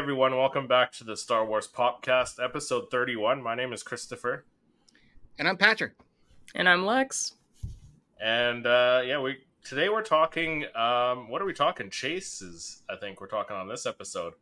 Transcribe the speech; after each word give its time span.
everyone, 0.00 0.34
welcome 0.34 0.66
back 0.66 0.90
to 0.90 1.04
the 1.04 1.14
Star 1.14 1.44
Wars 1.44 1.68
Popcast, 1.68 2.42
episode 2.42 2.90
31. 2.90 3.42
My 3.42 3.54
name 3.54 3.70
is 3.74 3.82
Christopher. 3.82 4.46
And 5.38 5.46
I'm 5.46 5.58
Patrick. 5.58 5.92
And 6.54 6.66
I'm 6.66 6.86
Lex. 6.86 7.34
And 8.18 8.66
uh, 8.66 9.02
yeah, 9.04 9.20
we 9.20 9.44
today 9.62 9.90
we're 9.90 10.00
talking 10.00 10.64
um, 10.74 11.28
what 11.28 11.42
are 11.42 11.44
we 11.44 11.52
talking? 11.52 11.90
Chases, 11.90 12.82
I 12.88 12.96
think 12.96 13.20
we're 13.20 13.26
talking 13.26 13.54
on 13.54 13.68
this 13.68 13.84
episode. 13.84 14.32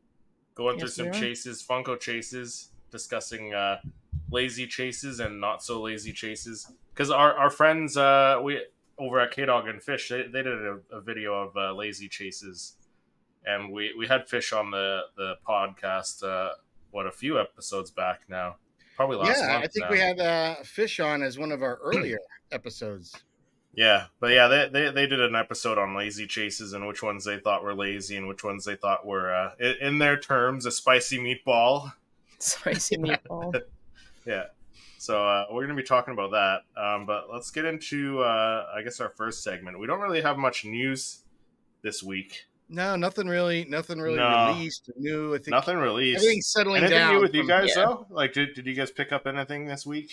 Going 0.55 0.79
Yes, 0.79 0.95
through 0.95 1.07
some 1.07 1.21
chases, 1.21 1.61
Funko 1.69 1.99
chases, 1.99 2.69
discussing 2.93 3.53
uh, 3.53 3.81
lazy 4.31 4.69
chases 4.69 5.19
and 5.19 5.41
not 5.41 5.65
so 5.65 5.83
lazy 5.83 6.13
chases. 6.13 6.71
Because 6.95 7.11
our, 7.11 7.35
our 7.35 7.51
friends 7.51 7.97
uh, 7.97 8.39
we 8.41 8.63
over 8.97 9.19
at 9.19 9.33
K 9.33 9.45
Dog 9.45 9.67
and 9.67 9.83
Fish, 9.83 10.09
they, 10.09 10.23
they 10.23 10.45
did 10.45 10.47
a, 10.47 10.79
a 10.93 11.01
video 11.01 11.35
of 11.35 11.57
uh, 11.57 11.73
lazy 11.73 12.09
chases. 12.09 12.75
And 13.49 13.73
we, 13.73 13.95
we 13.99 14.07
had 14.07 14.29
Fish 14.29 14.53
on 14.53 14.71
the, 14.71 15.01
the 15.17 15.37
podcast, 15.49 16.23
uh, 16.23 16.53
what, 16.91 17.07
a 17.07 17.11
few 17.11 17.41
episodes 17.41 17.91
back 17.91 18.21
now. 18.29 18.57
Probably 18.95 19.17
last 19.17 19.41
yeah, 19.41 19.53
month. 19.53 19.65
I 19.65 19.69
think 19.69 19.85
now. 19.87 19.91
we 19.91 19.99
had 19.99 20.21
uh, 20.21 20.55
Fish 20.65 21.01
on 21.01 21.23
as 21.23 21.39
one 21.39 21.51
of 21.51 21.63
our 21.63 21.77
earlier 21.83 22.19
episodes. 22.53 23.15
Yeah, 23.73 24.07
but 24.21 24.33
yeah, 24.33 24.49
they, 24.49 24.69
they 24.73 24.91
they 24.91 25.07
did 25.07 25.21
an 25.21 25.37
episode 25.37 25.79
on 25.79 25.95
lazy 25.95 26.27
chases 26.27 26.73
and 26.73 26.87
which 26.89 27.03
ones 27.03 27.25
they 27.25 27.39
thought 27.39 27.63
were 27.63 27.75
lazy 27.75 28.17
and 28.17 28.27
which 28.27 28.43
ones 28.43 28.65
they 28.65 28.75
thought 28.75 29.07
were, 29.07 29.33
uh, 29.33 29.53
in, 29.61 29.75
in 29.81 29.99
their 29.99 30.19
terms, 30.19 30.67
a 30.67 30.73
spicy 30.73 31.19
meatball. 31.19 31.93
Spicy 32.39 32.97
meatball. 32.97 33.61
Yeah, 34.27 34.45
so 34.99 35.27
uh, 35.27 35.47
we're 35.51 35.63
gonna 35.63 35.75
be 35.75 35.83
talking 35.83 36.13
about 36.13 36.33
that. 36.33 36.81
Um, 36.81 37.07
but 37.07 37.29
let's 37.33 37.51
get 37.51 37.65
into, 37.65 38.21
uh, 38.21 38.67
I 38.77 38.83
guess, 38.83 39.01
our 39.01 39.09
first 39.09 39.43
segment. 39.43 39.79
We 39.79 39.87
don't 39.87 40.01
really 40.01 40.21
have 40.21 40.37
much 40.37 40.67
news 40.67 41.23
this 41.81 42.03
week. 42.03 42.45
No, 42.69 42.97
nothing 42.97 43.27
really, 43.27 43.65
nothing 43.65 43.99
really 43.99 44.17
No. 44.19 44.49
released 44.49 44.91
new. 44.97 45.35
I 45.35 45.39
think 45.39 45.49
Nothing 45.49 45.79
released. 45.79 46.19
everything's 46.19 46.49
settling 46.49 46.83
Anything 46.83 46.99
down. 46.99 47.15
new 47.15 47.21
with 47.23 47.35
you 47.35 47.47
guys 47.47 47.71
yeah. 47.75 47.85
though? 47.85 48.07
Like, 48.11 48.35
did, 48.35 48.55
did 48.55 48.67
you 48.67 48.75
guys 48.75 48.91
pick 48.91 49.11
up 49.13 49.27
anything 49.27 49.67
this 49.67 49.87
week? 49.87 50.13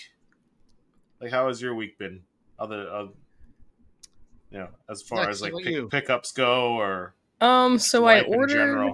Like, 1.20 1.32
how 1.32 1.48
has 1.48 1.62
your 1.62 1.76
week 1.76 1.98
been? 1.98 2.22
Other, 2.58 2.90
uh, 2.90 3.08
you 4.52 4.60
know, 4.60 4.70
as 4.90 5.02
far 5.02 5.20
Lex, 5.26 5.30
as 5.36 5.42
like 5.42 5.54
pick, 5.64 5.90
pickups 5.90 6.32
go, 6.32 6.76
or 6.80 7.16
Um, 7.42 7.78
so 7.78 8.06
I 8.06 8.22
ordered 8.22 8.94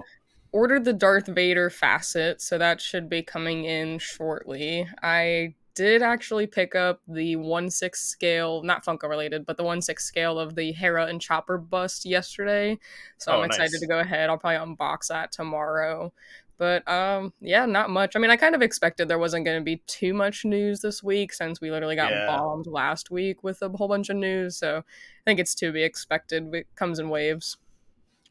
ordered 0.50 0.84
the 0.84 0.92
Darth 0.92 1.26
Vader 1.28 1.70
facet, 1.70 2.40
so 2.42 2.58
that 2.58 2.80
should 2.80 3.08
be 3.08 3.22
coming 3.22 3.64
in 3.64 3.98
shortly. 4.00 4.88
I 5.02 5.54
did 5.74 6.02
actually 6.02 6.46
pick 6.46 6.74
up 6.74 7.00
the 7.08 7.36
one 7.36 7.70
six 7.70 8.00
scale, 8.00 8.62
not 8.62 8.84
Funko 8.84 9.08
related, 9.08 9.46
but 9.46 9.56
the 9.56 9.64
one 9.64 9.80
six 9.82 10.04
scale 10.04 10.38
of 10.38 10.54
the 10.54 10.72
Hera 10.72 11.06
and 11.06 11.20
Chopper 11.20 11.58
bust 11.58 12.04
yesterday. 12.04 12.78
So 13.18 13.32
Oh, 13.32 13.38
I'm 13.38 13.44
excited 13.44 13.72
nice. 13.72 13.80
to 13.80 13.86
go 13.86 13.98
ahead. 14.00 14.28
I'll 14.30 14.38
probably 14.38 14.74
unbox 14.74 15.08
that 15.08 15.32
tomorrow. 15.32 16.12
But 16.58 16.86
um, 16.88 17.32
yeah, 17.40 17.66
not 17.66 17.90
much. 17.90 18.14
I 18.14 18.20
mean, 18.20 18.30
I 18.30 18.36
kind 18.36 18.54
of 18.54 18.62
expected 18.62 19.08
there 19.08 19.18
wasn't 19.18 19.44
going 19.44 19.58
to 19.58 19.64
be 19.64 19.82
too 19.88 20.14
much 20.14 20.44
news 20.44 20.80
this 20.80 21.02
week 21.02 21.32
since 21.32 21.60
we 21.60 21.70
literally 21.72 21.96
got 21.96 22.12
Yeah. 22.12 22.26
bombed 22.26 22.66
last 22.68 23.10
week 23.10 23.42
with 23.42 23.60
a 23.62 23.68
whole 23.70 23.88
bunch 23.88 24.10
of 24.10 24.16
news. 24.16 24.58
So 24.58 24.78
I 24.78 24.82
think 25.24 25.40
it's 25.40 25.54
to 25.56 25.72
be 25.72 25.82
expected. 25.82 26.54
It 26.54 26.66
comes 26.76 26.98
in 27.00 27.08
waves. 27.08 27.56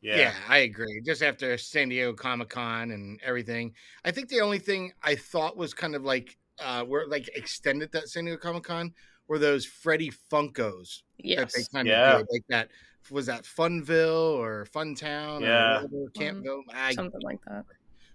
Yeah. 0.02 0.34
I 0.48 0.60
agree. 0.60 1.02
Just 1.06 1.22
after 1.24 1.58
San 1.58 1.90
Diego 1.90 2.14
Comic 2.14 2.50
Con 2.50 2.92
and 2.92 3.20
everything, 3.24 3.74
I 4.06 4.12
think 4.12 4.30
the 4.30 4.42
only 4.42 4.60
thing 4.60 4.94
I 5.04 5.16
thought 5.16 5.58
was 5.58 5.74
kind 5.74 5.94
of 5.96 6.04
like 6.04 6.38
uh, 6.60 6.84
were 6.88 7.06
like 7.08 7.30
extended 7.36 7.92
that 7.92 8.10
San 8.10 8.26
Diego 8.26 8.40
Comic 8.40 8.64
Con 8.64 8.94
were 9.28 9.40
those 9.40 9.66
Freddy 9.66 10.12
Funkos 10.32 11.04
that 11.18 11.24
they 11.24 11.30
Yes. 11.30 11.68
kind 11.70 11.88
Yeah. 11.88 12.14
of 12.14 12.20
did, 12.20 12.28
like 12.34 12.44
that. 12.50 12.70
Was 13.10 13.26
that 13.28 13.44
Funville 13.44 14.34
or 14.38 14.68
Funtown? 14.74 15.42
Yeah. 15.42 15.80
or 15.82 15.88
whatever, 15.88 16.12
Campville? 16.12 16.62
I 16.74 16.94
Something 16.94 17.22
like 17.22 17.40
that. 17.48 17.66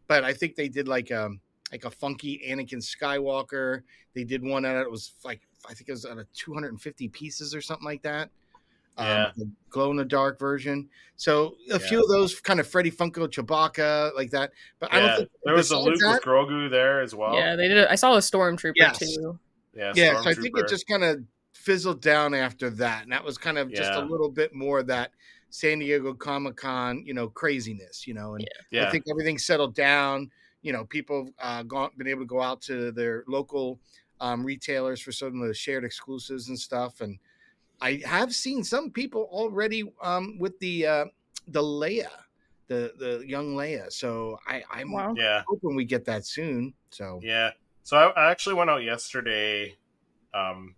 but 0.07 0.23
I 0.25 0.33
think 0.33 0.55
they 0.55 0.69
did 0.69 0.87
like 0.89 1.11
um 1.11 1.41
like 1.73 1.85
a 1.85 1.91
funky 1.91 2.41
Anakin 2.47 2.79
Skywalker. 2.81 3.83
They 4.15 4.23
did 4.25 4.43
one 4.45 4.63
that 4.63 4.77
it 4.77 4.91
was 4.91 5.15
like 5.25 5.41
I 5.69 5.75
think 5.75 5.89
it 5.89 5.93
was 5.93 6.07
out 6.07 6.19
of 6.19 6.33
250 6.35 7.09
pieces 7.09 7.55
or 7.55 7.61
something 7.61 7.85
like 7.85 8.03
that. 8.03 8.31
Yeah. 8.99 9.31
Um, 9.41 9.57
glow 9.71 9.91
in 9.91 9.97
the 9.97 10.05
dark 10.05 10.39
version. 10.39 10.89
So 11.17 11.57
a 11.71 11.79
few 11.79 12.03
of 12.03 12.09
those 12.09 12.41
kind 12.41 12.61
of 12.61 12.67
Freddy 12.67 12.91
Funko 12.91 13.27
Chewbacca 13.29 14.15
like 14.15 14.31
that. 14.31 14.53
But 14.79 14.93
I 14.93 15.01
don't 15.01 15.17
think 15.17 15.31
there 15.45 15.55
was 15.55 15.71
a 15.71 15.77
besides 15.77 15.87
Luke 15.87 15.99
that- 16.01 16.13
with 16.15 16.23
Grogu 16.23 16.71
there 16.71 17.01
as 17.01 17.15
well. 17.15 17.35
yeah, 17.35 17.57
they 17.57 17.69
did. 17.69 17.79
It. 17.79 17.89
I 17.91 17.95
saw 17.95 18.15
a 18.15 18.19
stormtrooper 18.19 18.73
Yes. 18.77 18.99
too. 18.99 19.39
yeah, 19.75 19.93
yeah, 19.95 20.21
so 20.23 20.31
I 20.31 20.35
think 20.35 20.59
it 20.59 20.69
just 20.69 20.87
kind 20.87 21.05
of 21.05 21.23
fizzled 21.53 22.01
down 22.01 22.33
after 22.35 22.71
that, 22.71 23.03
and 23.03 23.13
that 23.13 23.25
was 23.25 23.37
kind 23.39 23.59
of 23.59 23.71
just 23.71 23.93
Yeah. 23.93 24.03
a 24.03 24.05
little 24.05 24.31
bit 24.31 24.55
more 24.55 24.79
of 24.81 24.87
that 24.87 25.11
San 25.51 25.79
Diego 25.79 26.13
Comic 26.15 26.57
Con, 26.57 27.03
you 27.07 27.13
know, 27.15 27.29
craziness, 27.29 28.07
you 28.07 28.15
know, 28.15 28.35
and 28.35 28.47
yeah, 28.71 28.87
I 28.87 28.91
think 28.91 29.05
everything 29.11 29.39
settled 29.39 29.75
down. 29.75 30.31
You 30.63 30.73
know, 30.73 30.85
people 30.85 31.31
uh, 31.39 31.63
gone, 31.63 31.91
been 31.97 32.09
able 32.09 32.23
to 32.23 32.27
go 32.27 32.43
out 32.43 32.61
to 32.63 32.91
their 32.93 33.25
local 33.29 33.79
um, 34.21 34.45
retailers 34.45 35.01
for 35.01 35.13
some 35.13 35.41
of 35.41 35.49
the 35.49 35.55
shared 35.55 35.85
exclusives 35.85 36.49
and 36.49 36.59
stuff. 36.59 37.01
And 37.01 37.19
I 37.81 38.03
have 38.05 38.35
seen 38.35 38.65
some 38.65 38.91
people 38.91 39.29
already 39.31 39.85
um, 40.03 40.39
with 40.39 40.59
the 40.61 40.87
uh, 40.87 41.05
the 41.49 41.63
Leia, 41.63 42.09
the 42.69 42.93
the 42.99 43.25
young 43.27 43.55
Leia. 43.55 43.93
So 43.93 44.39
I, 44.47 44.63
I'm 44.71 44.93
Wow. 44.93 45.15
yeah, 45.17 45.43
hoping 45.47 45.77
we 45.77 45.85
get 45.85 46.05
that 46.07 46.27
soon. 46.27 46.75
So 46.91 47.21
yeah. 47.23 47.51
So 47.83 47.97
I, 47.97 48.09
I 48.27 48.31
actually 48.31 48.55
went 48.57 48.71
out 48.71 48.83
yesterday, 48.83 49.77
um, 50.35 50.75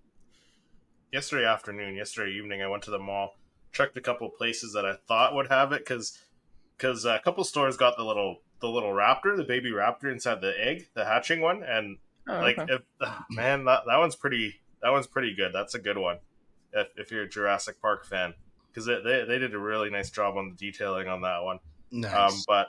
yesterday 1.12 1.46
afternoon, 1.46 1.94
yesterday 1.94 2.32
evening. 2.32 2.62
I 2.62 2.68
went 2.68 2.82
to 2.84 2.90
the 2.90 2.98
mall, 2.98 3.34
checked 3.72 3.96
a 3.96 4.00
couple 4.00 4.28
places 4.30 4.72
that 4.74 4.84
I 4.84 4.96
thought 5.06 5.34
would 5.34 5.48
have 5.48 5.72
it 5.72 5.80
because 5.84 6.18
because 6.76 7.04
a 7.04 7.18
couple 7.18 7.44
stores 7.44 7.76
got 7.76 7.96
the 7.96 8.04
little 8.04 8.38
the 8.60 8.68
little 8.68 8.90
raptor, 8.90 9.36
the 9.36 9.44
baby 9.44 9.70
raptor 9.70 10.10
inside 10.10 10.40
the 10.40 10.54
egg, 10.58 10.88
the 10.94 11.04
hatching 11.04 11.40
one, 11.40 11.62
and 11.62 11.98
Oh, 12.30 12.40
like 12.40 12.58
okay. 12.58 12.74
if 12.74 12.82
man 13.30 13.64
that, 13.64 13.84
that 13.86 13.96
one's 13.96 14.14
pretty 14.14 14.60
that 14.82 14.90
one's 14.90 15.06
pretty 15.06 15.34
good 15.34 15.50
that's 15.54 15.74
a 15.74 15.78
good 15.78 15.96
one 15.96 16.18
if, 16.72 16.88
if 16.96 17.10
you're 17.10 17.22
a 17.22 17.28
jurassic 17.28 17.80
park 17.80 18.04
fan 18.04 18.34
because 18.68 18.84
they, 18.86 19.00
they, 19.02 19.24
they 19.26 19.38
did 19.38 19.54
a 19.54 19.58
really 19.58 19.90
nice 19.90 20.10
job 20.10 20.36
on 20.36 20.50
the 20.50 20.54
detailing 20.56 21.08
on 21.08 21.20
that 21.22 21.42
one 21.42 21.58
nice. 21.90 22.14
um, 22.14 22.38
but 22.46 22.68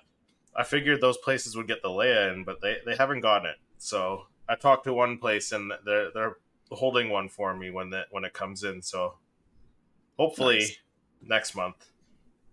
i 0.55 0.63
figured 0.63 1.01
those 1.01 1.17
places 1.17 1.55
would 1.55 1.67
get 1.67 1.81
the 1.81 1.89
leia 1.89 2.33
in 2.33 2.43
but 2.43 2.61
they, 2.61 2.77
they 2.85 2.95
haven't 2.95 3.21
gotten 3.21 3.47
it 3.49 3.57
so 3.77 4.23
i 4.47 4.55
talked 4.55 4.83
to 4.85 4.93
one 4.93 5.17
place 5.17 5.51
and 5.51 5.71
they're 5.85 6.09
they're 6.13 6.35
holding 6.71 7.09
one 7.09 7.27
for 7.27 7.55
me 7.55 7.69
when 7.71 7.89
that 7.89 8.05
when 8.11 8.23
it 8.23 8.33
comes 8.33 8.63
in 8.63 8.81
so 8.81 9.15
hopefully 10.17 10.57
Nice. 10.59 10.77
next 11.23 11.55
month 11.55 11.91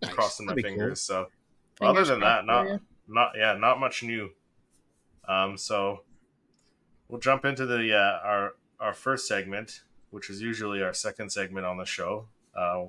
Nice. 0.03 0.13
crossing 0.13 0.47
my 0.47 0.53
That'd 0.53 0.65
be 0.65 0.71
cool. 0.71 0.79
fingers 0.79 1.01
so 1.01 1.27
Fingers 1.79 2.09
other 2.11 2.15
than 2.19 2.21
that 2.21 2.47
not 2.47 2.67
you. 2.67 2.81
not 3.09 3.33
yeah 3.37 3.53
not 3.55 3.79
much 3.79 4.03
new 4.03 4.31
um 5.29 5.57
so 5.59 6.01
we'll 7.09 7.21
jump 7.21 7.45
into 7.45 7.67
the 7.67 7.95
uh, 7.95 8.19
our 8.27 8.55
our 8.81 8.93
first 8.95 9.27
segment 9.29 9.83
which 10.17 10.31
is 10.31 10.41
usually 10.41 10.83
our 10.83 10.95
second 10.95 11.31
segment 11.31 11.67
on 11.67 11.77
the 11.77 11.85
show 11.85 12.27
uh 12.57 12.85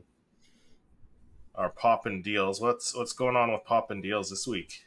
our 1.55 1.69
pop 1.69 2.05
and 2.05 2.23
deals 2.23 2.61
what's 2.61 2.95
what's 2.95 3.11
going 3.13 3.35
on 3.35 3.51
with 3.51 3.63
pop 3.65 3.91
and 3.91 4.01
deals 4.01 4.29
this 4.29 4.47
week 4.47 4.85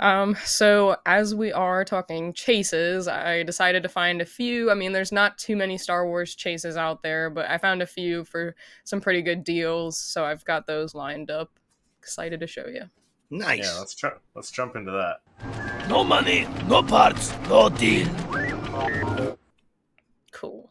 Um, 0.00 0.34
so 0.44 0.96
as 1.04 1.34
we 1.34 1.52
are 1.52 1.84
talking 1.84 2.32
chases, 2.32 3.06
I 3.06 3.42
decided 3.42 3.82
to 3.82 3.88
find 3.90 4.22
a 4.22 4.24
few. 4.24 4.70
I 4.70 4.74
mean, 4.74 4.92
there's 4.92 5.12
not 5.12 5.36
too 5.36 5.56
many 5.56 5.76
Star 5.76 6.06
Wars 6.06 6.34
chases 6.34 6.78
out 6.78 7.02
there, 7.02 7.28
but 7.28 7.50
I 7.50 7.58
found 7.58 7.82
a 7.82 7.86
few 7.86 8.24
for 8.24 8.56
some 8.84 9.02
pretty 9.02 9.20
good 9.20 9.44
deals, 9.44 9.98
so 9.98 10.24
I've 10.24 10.42
got 10.46 10.66
those 10.66 10.94
lined 10.94 11.30
up. 11.30 11.50
Excited 11.98 12.40
to 12.40 12.46
show 12.46 12.66
you. 12.66 12.84
nice. 13.28 13.58
yeah 13.62 13.78
let's 13.78 13.94
try 13.94 14.10
let's 14.34 14.50
jump 14.50 14.74
into 14.74 14.90
that 14.90 15.20
No 15.88 16.02
money, 16.02 16.46
no 16.66 16.82
parts, 16.82 17.34
no 17.50 17.68
deal. 17.68 18.08
Cool. 20.32 20.69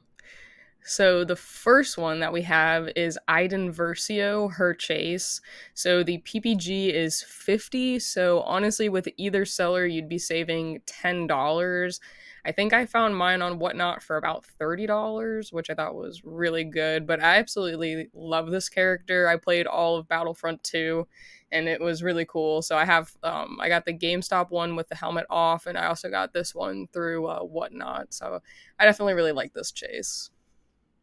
So 0.90 1.24
the 1.24 1.36
first 1.36 2.00
one 2.00 2.20
that 2.22 2.34
we 2.34 2.42
have 2.42 2.90
is 2.96 3.20
Iden 3.28 3.72
Versio, 3.72 4.52
her 4.54 4.74
chase. 4.74 5.40
So 5.76 6.02
the 6.02 6.18
PPG 6.18 6.92
is 6.92 7.22
50. 7.22 8.00
So 8.00 8.41
honestly, 8.41 8.90
with 8.90 9.08
either 9.16 9.46
seller, 9.46 9.86
you'd 9.86 10.09
be 10.09 10.18
saving 10.18 10.82
$10. 10.88 12.00
I 12.44 12.52
think 12.52 12.74
I 12.74 12.88
found 12.88 13.16
mine 13.16 13.44
on 13.44 13.59
Whatnot 13.59 14.02
for 14.02 14.18
about 14.18 14.44
$30, 14.59 15.53
which 15.53 15.70
I 15.70 15.76
thought 15.76 15.94
was 15.94 16.24
really 16.26 16.64
good. 16.64 17.06
But 17.06 17.22
I 17.22 17.38
absolutely 17.38 18.08
love 18.16 18.50
this 18.50 18.68
character. 18.68 19.28
I 19.28 19.38
played 19.38 19.68
all 19.68 19.96
of 19.96 20.08
Battlefront 20.08 20.64
2 20.64 21.08
and 21.52 21.68
it 21.68 21.80
was 21.80 22.02
really 22.02 22.26
cool. 22.26 22.64
So 22.64 22.76
I 22.76 22.85
have 22.85 23.16
um, 23.22 23.59
I 23.62 23.70
got 23.70 23.85
the 23.85 23.94
GameStop 23.94 24.50
one 24.50 24.76
with 24.76 24.90
the 24.90 24.96
helmet 24.96 25.28
off, 25.30 25.68
and 25.68 25.78
I 25.78 25.85
also 25.85 26.09
got 26.09 26.34
this 26.34 26.56
one 26.56 26.88
through 26.92 27.28
uh, 27.28 27.42
Whatnot. 27.42 28.12
So 28.12 28.40
I 28.80 28.85
definitely 28.85 29.14
really 29.14 29.32
like 29.32 29.53
this 29.53 29.72
chase. 29.72 30.32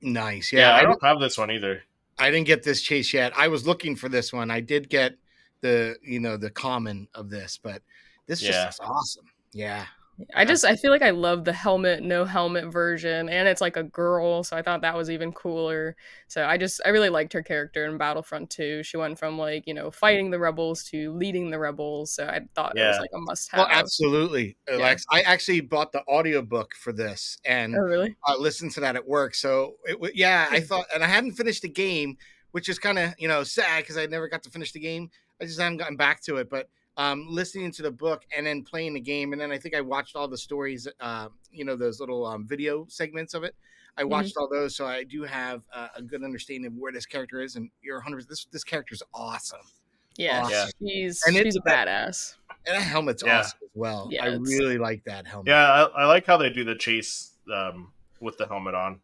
Nice. 0.02 0.52
yeah, 0.52 0.60
Yeah, 0.60 0.76
i 0.76 0.78
I, 0.81 0.82
don't 0.82 1.02
have 1.02 1.20
this 1.20 1.38
one 1.38 1.50
either 1.50 1.82
I 2.19 2.31
didn't 2.31 2.46
get 2.46 2.62
this 2.62 2.81
chase 2.82 3.12
yet. 3.12 3.32
I 3.37 3.48
was 3.48 3.66
looking 3.66 3.94
for 3.96 4.08
this 4.08 4.32
one. 4.32 4.50
I 4.50 4.60
did 4.60 4.88
get 4.88 5.16
the 5.60 5.96
you 6.02 6.20
know 6.20 6.37
the 6.37 6.50
common 6.50 7.08
of 7.14 7.28
this, 7.31 7.58
but 7.62 7.82
this 8.26 8.43
Yeah. 8.43 8.64
just 8.66 8.81
is 8.81 8.88
awesome. 8.88 9.26
Yeah, 9.52 9.87
I 10.35 10.45
just 10.47 10.65
I 10.65 10.77
feel 10.77 10.91
like 10.91 11.03
I 11.03 11.11
love 11.11 11.45
the 11.45 11.53
helmet 11.53 12.03
no 12.03 12.25
helmet 12.25 12.73
version 12.73 13.29
and 13.29 13.47
it's 13.47 13.61
like 13.61 13.77
a 13.77 13.83
girl 13.83 14.43
so 14.43 14.57
I 14.57 14.63
thought 14.63 14.81
that 14.81 14.97
was 14.97 15.11
even 15.11 15.33
cooler. 15.33 15.95
So 16.27 16.47
I 16.47 16.57
just 16.57 16.81
I 16.87 16.89
really 16.89 17.11
liked 17.11 17.33
her 17.35 17.43
character 17.43 17.85
in 17.85 17.99
Battlefront 17.99 18.49
2. 18.49 18.83
She 18.83 18.97
went 18.97 19.19
from 19.19 19.39
like, 19.39 19.67
you 19.67 19.75
know, 19.75 19.91
fighting 19.91 20.31
the 20.31 20.39
rebels 20.39 20.85
to 20.85 21.13
leading 21.13 21.51
the 21.51 21.59
rebels. 21.59 22.13
So 22.13 22.25
I 22.27 22.41
thought 22.55 22.77
it 22.77 22.81
was 22.81 22.99
like 22.99 23.11
a 23.15 23.19
must 23.19 23.51
have. 23.53 23.59
Well, 23.59 23.69
absolutely, 23.71 24.57
Yeah. 24.69 24.77
Alex. 24.77 25.05
I 25.11 25.21
actually 25.21 25.61
bought 25.61 25.93
the 25.93 26.03
audiobook 26.09 26.75
for 26.77 26.93
this 26.93 27.39
and 27.45 27.75
Oh 27.77 27.81
really? 27.81 28.17
uh, 28.27 28.37
listened 28.39 28.73
to 28.73 28.81
that 28.81 28.97
at 28.97 29.07
work. 29.07 29.35
So 29.35 29.77
it, 29.85 30.01
wa- 30.01 30.09
yeah, 30.15 30.49
I 30.51 30.61
thought, 30.69 30.87
and 30.95 31.05
I 31.05 31.09
hadn't 31.09 31.33
finished 31.33 31.63
the 31.63 31.69
game, 31.69 32.17
which 32.53 32.69
is 32.69 32.79
kind 32.79 32.99
of 32.99 33.15
you 33.19 33.29
know 33.29 33.45
sad 33.45 33.83
because 33.83 33.97
I 33.99 34.07
never 34.07 34.29
got 34.29 34.43
to 34.45 34.51
finish 34.51 34.73
the 34.73 34.81
game. 34.81 35.11
I 35.41 35.45
just 35.45 35.61
haven't 35.61 35.77
gotten 35.77 35.97
back 35.97 36.23
to 36.23 36.37
it, 36.39 36.49
but 36.49 36.69
um, 36.96 37.26
listening 37.28 37.70
to 37.72 37.82
the 37.82 37.90
book 37.90 38.25
and 38.37 38.46
then 38.46 38.62
playing 38.62 38.94
the 38.94 39.00
game, 39.00 39.32
and 39.32 39.40
then 39.40 39.52
I 39.52 39.58
think 39.58 39.75
I 39.75 39.81
watched 39.81 40.16
all 40.16 40.28
the 40.28 40.38
stories, 40.38 40.88
uh, 41.00 41.28
you 41.50 41.64
know, 41.64 41.76
those 41.76 42.00
little 42.00 42.25
um, 42.26 42.46
video 42.46 42.87
segments 42.88 43.34
of 43.34 43.44
it. 43.44 43.54
I 43.98 44.02
Mhm. 44.02 44.08
watched 44.10 44.37
all 44.37 44.48
those, 44.48 44.76
so 44.76 44.87
I 44.87 45.04
do 45.04 45.22
have 45.22 45.62
uh, 45.72 45.88
a 45.96 46.02
good 46.02 46.22
understanding 46.22 46.66
of 46.66 46.75
where 46.76 46.93
this 46.93 47.06
character 47.06 47.40
is. 47.40 47.56
And 47.56 47.70
you're 47.82 47.96
100. 47.96 48.28
This 48.28 48.46
this 48.52 48.64
character 48.64 48.94
is 48.94 49.02
awesome, 49.14 49.60
Yeah, 50.16 50.43
Awesome. 50.44 50.70
she's 50.82 51.22
And 51.26 51.37
it's 51.37 51.44
she's 51.46 51.56
a 51.56 51.60
badass. 51.60 52.37
and 52.66 52.76
that 52.76 52.82
helmet's 52.82 53.22
Yeah. 53.25 53.40
awesome 53.40 53.58
as 53.62 53.70
well. 53.75 54.08
Yeah, 54.10 54.25
I 54.25 54.28
really 54.37 54.78
like 54.78 55.04
that 55.04 55.26
helmet. 55.26 55.48
Yeah, 55.48 55.66
I, 55.94 56.02
I 56.02 56.06
like 56.06 56.25
how 56.26 56.37
they 56.37 56.50
do 56.50 56.64
the 56.64 56.75
chase 56.75 57.32
um, 57.52 57.93
with 58.20 58.37
the 58.38 58.46
helmet 58.46 58.75
on. 58.75 59.00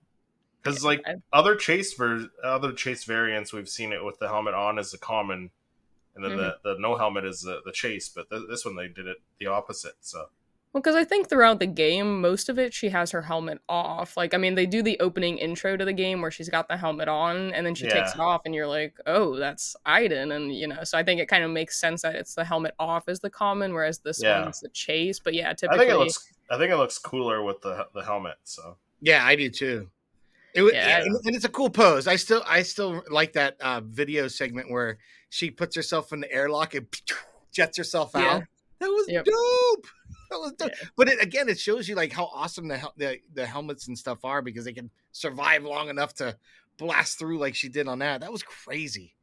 Because 0.63 0.83
Yeah, 0.83 0.87
like 0.89 1.03
I- 1.07 1.15
other 1.33 1.57
chase 1.57 1.93
ver- 1.95 2.29
other 2.43 2.73
chase 2.73 3.05
variants, 3.05 3.53
we've 3.53 3.69
seen 3.69 3.93
it 3.93 4.05
with 4.05 4.19
the 4.19 4.29
helmet 4.29 4.55
on 4.55 4.79
as 4.79 4.93
a 4.95 4.99
common, 4.99 5.51
and 6.15 6.25
then 6.25 6.33
mm-hmm. 6.33 6.41
the, 6.63 6.75
the 6.75 6.81
no 6.81 6.97
helmet 6.97 7.25
is 7.25 7.43
the, 7.43 7.61
the 7.65 7.73
chase. 7.73 8.09
But 8.09 8.31
th- 8.31 8.43
this 8.49 8.65
one 8.65 8.77
they 8.77 8.89
did 8.89 9.07
it 9.07 9.19
the 9.39 9.47
opposite. 9.47 9.95
So 10.01 10.27
Well, 10.73 10.83
because 10.83 10.95
I 10.95 11.05
think 11.05 11.29
throughout 11.29 11.59
the 11.59 11.67
game, 11.67 12.21
most 12.21 12.49
of 12.49 12.59
it 12.59 12.75
she 12.75 12.89
has 12.91 13.11
her 13.11 13.23
helmet 13.23 13.61
off. 13.69 14.17
Like, 14.17 14.35
I 14.35 14.37
mean, 14.37 14.55
they 14.55 14.67
do 14.67 14.83
the 14.83 14.99
opening 15.01 15.39
intro 15.39 15.77
to 15.77 15.85
the 15.85 15.93
game 15.93 16.21
where 16.21 16.31
she's 16.31 16.49
got 16.49 16.69
the 16.69 16.77
helmet 16.77 17.09
on, 17.09 17.53
and 17.53 17.67
then 17.67 17.75
she 17.75 17.89
takes 17.89 18.15
it 18.15 18.21
off, 18.21 18.43
and 18.45 18.55
you're 18.55 18.67
like, 18.67 18.99
"Oh, 19.07 19.37
that's 19.37 19.77
Iden," 19.87 20.33
and 20.33 20.55
you 20.55 20.67
know. 20.67 20.85
So 20.85 20.99
I 20.99 21.03
think 21.03 21.21
it 21.21 21.29
kind 21.29 21.45
of 21.45 21.51
makes 21.51 21.79
sense 21.79 22.03
that 22.03 22.15
it's 22.15 22.35
the 22.35 22.45
helmet 22.45 22.75
off 22.79 23.09
is 23.09 23.21
the 23.21 23.31
common, 23.31 23.73
whereas 23.73 23.99
this 23.99 24.23
Yeah. 24.23 24.43
one's 24.43 24.61
the 24.61 24.69
chase. 24.71 25.19
But 25.19 25.35
yeah, 25.35 25.51
I 25.51 25.55
typically, 25.55 25.87
think 25.87 25.91
it 25.93 25.99
looks 25.99 26.33
I 26.51 26.59
think 26.59 26.71
it 26.71 26.77
looks 26.77 26.99
cooler 26.99 27.43
with 27.43 27.63
the 27.63 27.87
the 27.95 28.05
helmet. 28.05 28.37
So 28.45 28.77
Yeah, 29.01 29.25
I 29.25 29.37
do 29.37 29.49
too. 29.49 29.91
It 30.55 30.63
was, 30.63 30.73
Yeah. 30.75 30.99
and, 31.03 31.17
and 31.25 31.35
it's 31.37 31.45
a 31.45 31.49
cool 31.49 31.71
pose. 31.71 32.07
I 32.07 32.17
still, 32.17 32.43
I 32.47 32.63
still 32.63 33.03
like 33.11 33.33
that 33.35 33.57
uh, 33.61 33.81
video 33.85 34.29
segment 34.29 34.71
where 34.71 34.99
she 35.31 35.51
puts 35.51 35.75
herself 35.77 36.13
in 36.13 36.21
the 36.21 36.31
airlock 36.33 36.75
and 36.75 36.87
jets 37.53 37.79
herself 37.79 38.11
Yeah. 38.15 38.21
out. 38.35 38.43
That 38.81 38.89
was 38.89 39.07
Yep. 39.09 39.25
dope. 39.25 39.87
That 40.31 40.39
was 40.41 40.53
dope. 40.53 40.71
Yeah. 40.71 40.89
But 40.97 41.09
it, 41.09 41.23
again, 41.23 41.49
it 41.49 41.59
shows 41.59 41.89
you 41.89 41.95
like 41.95 42.13
how 42.13 42.25
awesome 42.35 42.69
the, 42.69 42.77
hel- 42.79 42.95
the 42.97 43.19
the 43.35 43.47
helmets 43.47 43.89
and 43.89 43.97
stuff 43.99 44.25
are 44.25 44.43
because 44.43 44.65
they 44.65 44.73
can 44.73 44.91
survive 45.13 45.63
long 45.65 45.89
enough 45.89 46.15
to 46.15 46.37
blast 46.79 47.19
through 47.19 47.39
like 47.39 47.55
she 47.55 47.69
did 47.69 47.87
on 47.89 47.99
that. 48.01 48.21
That 48.23 48.33
was 48.33 48.43
crazy. 48.43 49.15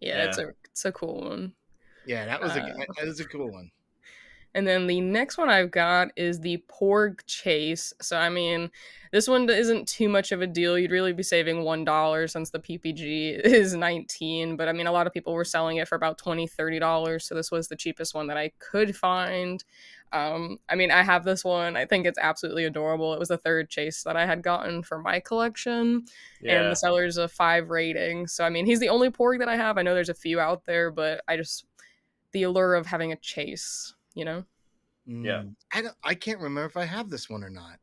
yeah, 0.00 0.24
it's 0.24 0.38
a 0.38 0.52
it's 0.70 0.84
a 0.84 0.92
cool 0.92 1.20
one. 1.28 1.52
Yeah, 2.06 2.26
that 2.26 2.40
was 2.40 2.52
a 2.56 2.62
Uh, 2.62 2.76
that 2.98 3.06
was 3.06 3.20
a 3.20 3.24
cool 3.24 3.50
one. 3.50 3.70
And 4.54 4.66
then 4.66 4.86
the 4.86 5.00
next 5.00 5.38
one 5.38 5.48
I've 5.48 5.70
got 5.70 6.08
is 6.16 6.40
the 6.40 6.62
Porg 6.68 7.20
Chase. 7.26 7.92
So, 8.00 8.16
I 8.16 8.28
mean, 8.28 8.70
this 9.10 9.28
one 9.28 9.48
isn't 9.48 9.88
too 9.88 10.08
much 10.08 10.30
of 10.32 10.42
a 10.42 10.46
deal. 10.46 10.78
You'd 10.78 10.90
really 10.90 11.12
be 11.12 11.22
saving 11.22 11.58
$1 11.58 12.30
since 12.30 12.50
the 12.50 12.58
PPG 12.58 13.40
is 13.44 13.74
19 13.74 14.56
But 14.56 14.68
I 14.68 14.72
mean, 14.72 14.86
a 14.86 14.92
lot 14.92 15.06
of 15.06 15.12
people 15.12 15.32
were 15.32 15.44
selling 15.44 15.78
it 15.78 15.88
for 15.88 15.96
about 15.96 16.18
$20, 16.18 16.50
$30. 16.54 17.22
So, 17.22 17.34
this 17.34 17.50
was 17.50 17.68
the 17.68 17.76
cheapest 17.76 18.14
one 18.14 18.26
that 18.26 18.36
I 18.36 18.52
could 18.58 18.94
find. 18.96 19.64
Um, 20.12 20.58
I 20.68 20.74
mean, 20.74 20.90
I 20.90 21.02
have 21.02 21.24
this 21.24 21.42
one. 21.42 21.76
I 21.76 21.86
think 21.86 22.06
it's 22.06 22.18
absolutely 22.18 22.64
adorable. 22.64 23.14
It 23.14 23.18
was 23.18 23.28
the 23.28 23.38
third 23.38 23.70
chase 23.70 24.02
that 24.02 24.16
I 24.16 24.26
had 24.26 24.42
gotten 24.42 24.82
for 24.82 24.98
my 24.98 25.20
collection 25.20 26.04
and 26.46 26.70
the 26.70 26.76
seller's 26.76 27.16
a 27.16 27.28
five 27.28 27.70
rating. 27.70 28.26
So 28.26 28.44
I 28.44 28.50
mean, 28.50 28.66
he's 28.66 28.80
the 28.80 28.90
only 28.90 29.10
porg 29.10 29.38
that 29.38 29.48
I 29.48 29.56
have. 29.56 29.78
I 29.78 29.82
know 29.82 29.94
there's 29.94 30.10
a 30.10 30.14
few 30.14 30.38
out 30.38 30.66
there, 30.66 30.90
but 30.90 31.22
I 31.28 31.36
just 31.36 31.64
the 32.32 32.42
allure 32.44 32.74
of 32.74 32.86
having 32.86 33.12
a 33.12 33.16
chase, 33.16 33.94
you 34.14 34.24
know. 34.24 34.44
Yeah. 35.06 35.42
Mm. 35.42 35.54
I 35.72 35.82
don't. 35.82 35.94
I 36.04 36.14
can't 36.14 36.38
remember 36.38 36.64
if 36.66 36.76
I 36.76 36.84
have 36.84 37.10
this 37.10 37.28
one 37.28 37.42
or 37.42 37.50
not. 37.50 37.78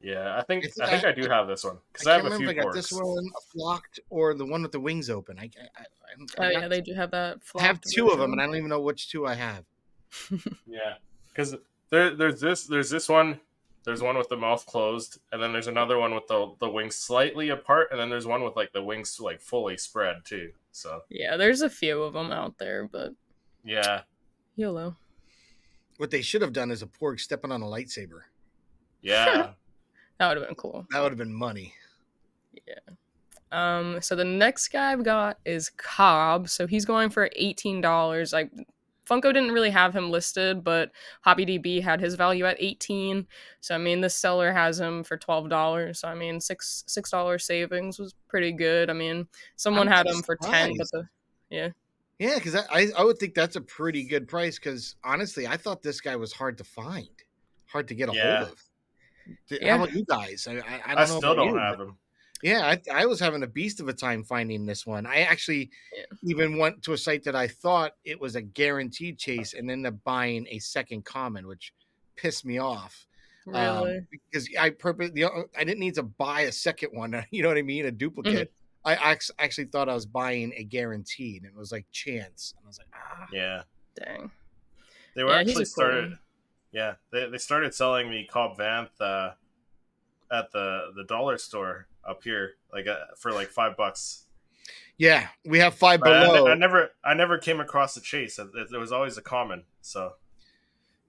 yeah. 0.00 0.36
I 0.38 0.42
think 0.42 0.64
It's- 0.64 0.78
I 0.80 0.90
think 0.90 1.04
I- 1.04 1.08
I 1.10 1.12
do 1.12 1.28
have 1.28 1.46
this 1.48 1.64
one 1.64 1.78
because 1.92 2.06
I 2.06 2.12
I, 2.12 2.14
can't 2.20 2.24
have 2.24 2.32
a 2.34 2.36
few 2.36 2.48
remember 2.48 2.60
if 2.60 2.66
I 2.66 2.68
got 2.70 2.74
this 2.74 2.92
one 2.92 3.30
flocked 3.52 4.00
or 4.10 4.34
the 4.34 4.44
one 4.46 4.62
with 4.62 4.72
the 4.72 4.80
wings 4.80 5.10
open. 5.10 5.38
I, 5.38 5.44
I, 5.76 5.82
I, 5.82 5.84
Oh 6.38 6.48
yeah, 6.50 6.60
got- 6.60 6.70
they 6.70 6.80
do 6.80 6.94
have 6.94 7.10
that. 7.12 7.38
I 7.58 7.62
have 7.62 7.80
two 7.80 8.06
of 8.08 8.18
them, 8.18 8.30
version. 8.30 8.32
and 8.32 8.40
I 8.42 8.46
don't 8.46 8.56
even 8.56 8.68
know 8.68 8.80
which 8.80 9.08
two 9.10 9.26
I 9.26 9.34
have. 9.34 9.64
Yeah, 10.66 10.94
because 11.28 11.56
there, 11.90 12.14
there's 12.14 12.40
this, 12.40 12.66
there's 12.66 12.90
this 12.90 13.08
one, 13.08 13.40
there's 13.84 14.02
one 14.02 14.16
with 14.18 14.28
the 14.28 14.36
mouth 14.36 14.64
closed, 14.66 15.18
and 15.32 15.42
then 15.42 15.52
there's 15.52 15.66
another 15.68 15.98
one 15.98 16.14
with 16.14 16.26
the 16.28 16.52
the 16.60 16.68
wings 16.68 16.94
slightly 16.96 17.48
apart, 17.48 17.88
and 17.90 17.98
then 17.98 18.08
there's 18.10 18.26
one 18.26 18.44
with 18.44 18.54
like 18.54 18.72
the 18.72 18.82
wings 18.82 19.18
like 19.20 19.40
fully 19.40 19.76
spread 19.78 20.16
too. 20.24 20.52
So 20.70 21.00
yeah, 21.08 21.36
there's 21.36 21.62
a 21.62 21.70
few 21.70 22.02
of 22.02 22.12
them 22.12 22.30
out 22.30 22.58
there, 22.58 22.86
but 22.86 23.12
yeah, 23.64 24.02
YOLO. 24.56 24.94
What 26.02 26.10
they 26.10 26.20
should 26.20 26.42
have 26.42 26.52
done 26.52 26.72
is 26.72 26.82
a 26.82 26.86
Porg 26.88 27.20
stepping 27.20 27.52
on 27.52 27.62
a 27.62 27.64
lightsaber. 27.64 28.22
yeah, 29.02 29.52
That 30.18 30.26
would 30.26 30.36
have 30.36 30.48
been 30.48 30.56
cool. 30.56 30.84
That 30.90 31.00
would 31.00 31.12
have 31.12 31.18
been 31.18 31.32
money. 31.32 31.74
Yeah. 32.66 32.74
Um, 33.52 34.02
so 34.02 34.16
the 34.16 34.24
next 34.24 34.66
guy 34.72 34.90
I've 34.90 35.04
got 35.04 35.38
is 35.44 35.70
Cobb. 35.70 36.48
So 36.48 36.66
he's 36.66 36.84
going 36.84 37.08
for 37.08 37.30
eighteen 37.36 37.80
dollars. 37.80 38.32
Like 38.32 38.50
Funko 39.08 39.32
didn't 39.32 39.52
really 39.52 39.70
have 39.70 39.94
him 39.94 40.10
listed, 40.10 40.64
but 40.64 40.90
HobbyDB 41.24 41.80
had 41.80 42.00
his 42.00 42.16
value 42.16 42.46
at 42.46 42.56
eighteen. 42.58 43.24
So 43.60 43.76
I 43.76 43.78
mean, 43.78 44.00
the 44.00 44.10
seller 44.10 44.52
has 44.52 44.80
him 44.80 45.04
for 45.04 45.16
twelve 45.16 45.48
dollars. 45.48 46.00
So 46.00 46.08
I 46.08 46.16
mean, 46.16 46.40
six 46.40 46.82
six 46.88 47.12
dollars 47.12 47.44
savings 47.44 48.00
was 48.00 48.12
pretty 48.26 48.50
good. 48.50 48.90
I 48.90 48.92
mean, 48.92 49.28
someone 49.54 49.86
I'm 49.86 49.94
had 49.94 50.06
kinda 50.06 50.18
him 50.18 50.24
for 50.24 50.34
ten, 50.34 50.76
but 50.76 50.88
the 50.90 51.08
Yeah, 51.48 51.68
because 52.34 52.54
I, 52.54 52.62
I 52.70 52.86
I 52.98 53.04
would 53.04 53.18
think 53.18 53.34
that's 53.34 53.56
a 53.56 53.60
pretty 53.60 54.04
good 54.04 54.28
price. 54.28 54.58
Because 54.58 54.96
honestly, 55.04 55.46
I 55.46 55.56
thought 55.56 55.82
this 55.82 56.00
guy 56.00 56.16
was 56.16 56.32
hard 56.32 56.58
to 56.58 56.64
find, 56.64 57.08
hard 57.66 57.88
to 57.88 57.94
get 57.94 58.08
a 58.08 58.12
Yeah. 58.14 58.38
hold 58.44 58.52
of. 58.52 58.62
Yeah. 59.50 59.76
How 59.76 59.84
about 59.84 59.94
you 59.94 60.04
guys? 60.04 60.46
I, 60.50 60.54
I, 60.54 60.56
I, 60.56 60.58
don't 60.58 60.82
I, 60.88 60.94
know 60.94 61.18
still 61.18 61.34
don't 61.34 61.48
you, 61.48 61.56
have 61.56 61.78
but- 61.78 61.84
them. 61.86 61.96
Yeah, 62.44 62.66
I, 62.66 63.02
I 63.02 63.06
was 63.06 63.20
having 63.20 63.44
a 63.44 63.46
beast 63.46 63.78
of 63.78 63.86
a 63.88 63.92
time 63.92 64.24
finding 64.24 64.66
this 64.66 64.84
one. 64.84 65.06
I 65.06 65.20
actually 65.20 65.70
Yeah. 65.96 66.02
even 66.24 66.58
went 66.58 66.82
to 66.82 66.92
a 66.92 66.98
site 66.98 67.22
that 67.22 67.36
I 67.36 67.46
thought 67.46 67.92
it 68.04 68.20
was 68.20 68.34
a 68.34 68.42
guaranteed 68.42 69.16
chase 69.16 69.54
and 69.54 69.70
ended 69.70 69.92
up 69.92 70.00
buying 70.02 70.48
a 70.50 70.58
second 70.58 71.04
common, 71.04 71.46
which 71.46 71.72
pissed 72.16 72.44
me 72.44 72.58
off. 72.58 73.06
um, 73.54 73.84
really, 73.84 74.00
because 74.10 74.48
I 74.58 74.70
purpose 74.70 75.12
the 75.14 75.26
o- 75.26 75.48
I 75.56 75.62
didn't 75.62 75.78
need 75.78 75.94
to 75.94 76.02
buy 76.02 76.42
a 76.42 76.52
second 76.52 76.90
one. 76.92 77.24
You 77.30 77.42
know 77.44 77.48
what 77.48 77.58
I 77.58 77.62
mean? 77.62 77.86
A 77.86 77.92
duplicate. 77.92 78.50
Mm-hmm. 78.50 78.61
I 78.84 79.16
actually 79.38 79.66
thought 79.66 79.88
I 79.88 79.94
was 79.94 80.06
buying 80.06 80.52
a 80.56 80.64
guaranteed, 80.64 81.42
and 81.44 81.52
it 81.52 81.58
was 81.58 81.72
like 81.72 81.86
chance. 81.92 82.54
And 82.56 82.66
I 82.66 82.68
was 82.68 82.78
like, 82.78 82.88
ah, 82.94 83.26
Yeah, 83.32 83.62
dang. 83.96 84.30
they 85.14 85.24
were 85.24 85.30
Yeah, 85.30 85.38
actually 85.40 85.62
a 85.62 85.66
cool 85.66 85.66
started. 85.66 86.18
Yeah, 86.72 86.94
they 87.10 87.28
they 87.28 87.38
started 87.38 87.74
selling 87.74 88.10
the 88.10 88.24
Cobb 88.24 88.56
Vanth 88.58 89.00
uh, 89.00 89.32
at 90.30 90.50
the 90.52 90.92
the 90.96 91.04
dollar 91.04 91.38
store 91.38 91.86
up 92.04 92.22
here, 92.24 92.54
like 92.72 92.86
uh, 92.86 93.06
for 93.16 93.32
like 93.32 93.48
five 93.50 93.76
bucks. 93.76 94.26
yeah, 94.98 95.28
we 95.44 95.58
have 95.58 95.74
five 95.74 96.00
But 96.00 96.12
I, 96.12 96.26
below. 96.26 96.46
I 96.48 96.54
never 96.54 96.90
I 97.04 97.14
never 97.14 97.38
came 97.38 97.60
across 97.60 97.94
the 97.94 98.00
chase. 98.00 98.36
There 98.36 98.46
there 98.70 98.80
was 98.80 98.92
always 98.92 99.16
a 99.18 99.22
common. 99.22 99.64
So 99.80 100.14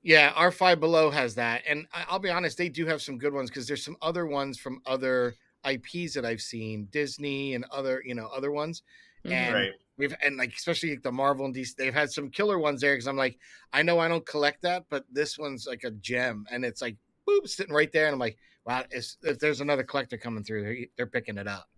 Yeah, 0.01 0.33
our 0.35 0.51
five 0.51 0.79
below 0.79 1.11
has 1.11 1.35
that, 1.35 1.63
and 1.67 1.87
I'll 1.93 2.19
be 2.19 2.29
honest, 2.29 2.57
they 2.57 2.69
do 2.69 2.85
have 2.87 3.01
some 3.01 3.17
good 3.17 3.33
ones 3.33 3.49
because 3.49 3.67
there's 3.67 3.83
some 3.85 3.97
other 4.01 4.25
ones 4.27 4.57
from 4.59 4.81
other 4.85 5.35
IPs 5.65 6.13
that 6.15 6.25
I've 6.25 6.41
seen, 6.41 6.85
Disney 6.91 7.55
and 7.55 7.65
other, 7.71 8.01
you 8.05 8.15
know, 8.15 8.27
other 8.27 8.51
ones. 8.51 8.83
Mhm. 9.25 9.31
And 9.31 9.53
right, 9.55 9.71
we've 9.97 10.15
and 10.23 10.37
like 10.37 10.53
especially 10.53 10.89
like 10.91 11.03
the 11.03 11.11
Marvel 11.11 11.45
and 11.45 11.55
DC, 11.55 11.75
they've 11.75 11.93
had 11.93 12.11
some 12.11 12.29
killer 12.29 12.59
ones 12.59 12.81
there 12.81 12.93
because 12.93 13.07
I'm 13.07 13.15
like, 13.17 13.37
I 13.71 13.81
know 13.81 13.99
I 13.99 14.07
don't 14.07 14.25
collect 14.25 14.61
that, 14.63 14.85
but 14.89 15.05
this 15.11 15.37
one's 15.37 15.65
like 15.65 15.83
a 15.85 15.91
gem, 15.91 16.45
and 16.51 16.65
it's 16.65 16.81
like 16.81 16.97
boop 17.27 17.47
sitting 17.47 17.73
right 17.73 17.91
there, 17.93 18.07
and 18.07 18.13
I'm 18.13 18.19
like, 18.19 18.37
wow, 18.65 18.83
if, 18.91 19.15
if 19.23 19.39
there's 19.39 19.61
another 19.61 19.83
collector 19.83 20.17
coming 20.17 20.43
through, 20.43 20.63
they're, 20.63 20.77
they're 20.97 21.07
picking 21.07 21.37
it 21.37 21.47
up. 21.47 21.69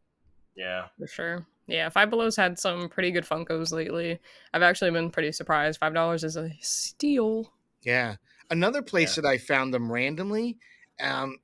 yeah, 0.56 0.88
For 0.98 1.06
sure. 1.08 1.46
Yeah, 1.68 1.90
Five 1.90 2.10
Below's 2.12 2.36
had 2.36 2.58
some 2.60 2.90
pretty 2.90 3.12
good 3.12 3.26
Funkos 3.26 3.72
lately. 3.72 4.20
I've 4.54 4.62
actually 4.64 4.92
been 4.92 5.10
pretty 5.12 5.32
surprised. 5.32 5.80
Five 5.80 5.94
dollars 5.96 6.24
is 6.24 6.36
a 6.38 6.52
steal. 6.62 7.52
Yeah. 7.84 8.16
Another 8.52 8.82
place 8.84 9.18
Yeah. 9.18 9.22
that 9.24 9.28
I 9.30 9.38
found 9.40 9.74
them 9.74 9.92
randomly, 9.92 10.58
um, 11.00 11.38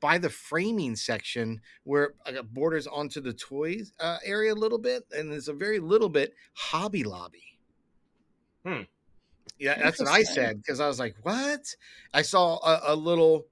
by 0.00 0.18
the 0.18 0.30
framing 0.30 0.96
section 0.96 1.60
where 1.84 2.14
it 2.26 2.54
borders 2.54 2.86
onto 2.86 3.20
the 3.20 3.32
toys 3.32 3.92
uh, 4.00 4.18
area 4.24 4.52
a 4.52 4.54
little 4.54 4.78
bit, 4.78 5.04
and 5.12 5.30
there's 5.30 5.48
a 5.48 5.52
very 5.52 5.78
little 5.78 6.08
bit 6.08 6.34
Hobby 6.54 7.04
Lobby. 7.04 7.58
Hmm. 8.64 8.82
Yeah, 9.58 9.78
that's 9.78 9.98
what 9.98 10.08
I 10.08 10.22
said 10.22 10.56
because 10.56 10.80
I 10.80 10.88
was 10.88 10.98
like, 10.98 11.16
"What?" 11.22 11.74
I 12.14 12.22
saw 12.22 12.56
a, 12.58 12.94
a 12.94 12.96
little 12.96 13.46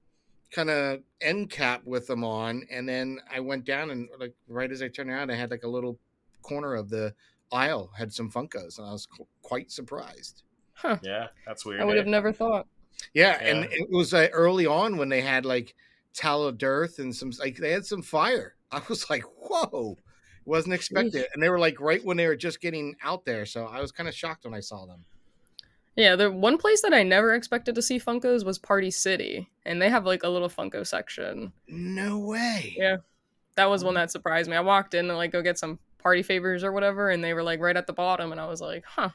kind 0.51 0.69
of 0.69 1.01
end 1.21 1.51
cap 1.51 1.81
with 1.85 2.07
them 2.07 2.23
on, 2.23 2.63
and 2.71 2.89
then 2.89 3.19
I 3.31 3.39
went 3.39 3.65
down 3.65 3.91
and 3.91 4.09
like 4.19 4.33
right 4.47 4.71
as 4.71 4.81
I 4.81 4.87
turned 4.87 5.09
around, 5.09 5.31
I 5.31 5.35
had 5.35 5.51
like 5.51 5.63
a 5.63 5.67
little 5.69 5.99
corner 6.41 6.75
of 6.75 6.89
the 6.89 7.13
aisle 7.51 7.91
had 7.97 8.13
some 8.13 8.31
Funkos, 8.31 8.77
and 8.77 8.87
I 8.87 8.91
was 8.91 9.05
qu- 9.05 9.27
quite 9.41 9.71
surprised. 9.71 10.43
Huh. 10.73 10.97
yeah. 11.03 11.27
That's 11.45 11.65
weird. 11.65 11.81
I 11.81 11.85
would 11.85 11.95
eh? 11.95 11.99
have 11.99 12.07
never 12.07 12.31
thought. 12.31 12.67
Yeah, 13.13 13.37
and 13.41 13.65
it 13.71 13.89
was 13.89 14.13
uh, 14.13 14.27
early 14.33 14.65
on 14.65 14.97
when 14.97 15.09
they 15.09 15.21
had 15.21 15.45
like 15.45 15.73
Tala 16.13 16.53
Durith 16.53 16.99
and 16.99 17.15
some 17.15 17.31
like 17.39 17.57
they 17.57 17.71
had 17.71 17.85
some 17.85 18.01
fire. 18.01 18.55
I 18.71 18.81
was 18.87 19.09
like, 19.09 19.23
whoa, 19.39 19.97
wasn't 20.45 20.73
expected. 20.75 21.25
And 21.33 21.41
they 21.41 21.49
were 21.49 21.59
like 21.59 21.79
right 21.79 22.03
when 22.03 22.17
they 22.17 22.27
were 22.27 22.35
just 22.35 22.61
getting 22.61 22.95
out 23.03 23.25
there, 23.25 23.45
so 23.45 23.65
I 23.65 23.81
was 23.81 23.91
kind 23.91 24.07
of 24.09 24.15
shocked 24.15 24.45
when 24.45 24.53
I 24.53 24.59
saw 24.59 24.85
them. 24.85 25.05
Yeah, 25.95 26.15
the 26.15 26.31
one 26.31 26.57
place 26.57 26.81
that 26.83 26.93
I 26.93 27.03
never 27.03 27.33
expected 27.33 27.75
to 27.75 27.81
see 27.81 27.99
Funkos 27.99 28.45
was 28.45 28.57
Party 28.57 28.89
City, 28.91 29.49
and 29.65 29.81
they 29.81 29.89
have 29.89 30.05
like 30.05 30.23
a 30.23 30.29
little 30.29 30.47
Funko 30.49 30.85
section. 30.87 31.51
No 31.67 32.19
way. 32.19 32.73
Yeah. 32.77 32.97
That 33.55 33.69
was 33.69 33.83
one 33.83 33.95
that 33.95 34.09
surprised 34.11 34.49
me. 34.49 34.55
I 34.55 34.61
walked 34.61 34.93
in 34.93 35.07
to 35.07 35.15
like 35.17 35.31
go 35.31 35.41
get 35.41 35.57
some 35.59 35.77
party 35.97 36.23
favors 36.23 36.63
or 36.63 36.71
whatever, 36.71 37.09
and 37.09 37.21
they 37.23 37.33
were 37.33 37.43
like 37.43 37.59
right 37.59 37.75
at 37.75 37.87
the 37.87 37.93
bottom, 37.93 38.31
and 38.31 38.39
I 38.39 38.47
was 38.47 38.61
like, 38.61 38.85
huh, 38.85 39.09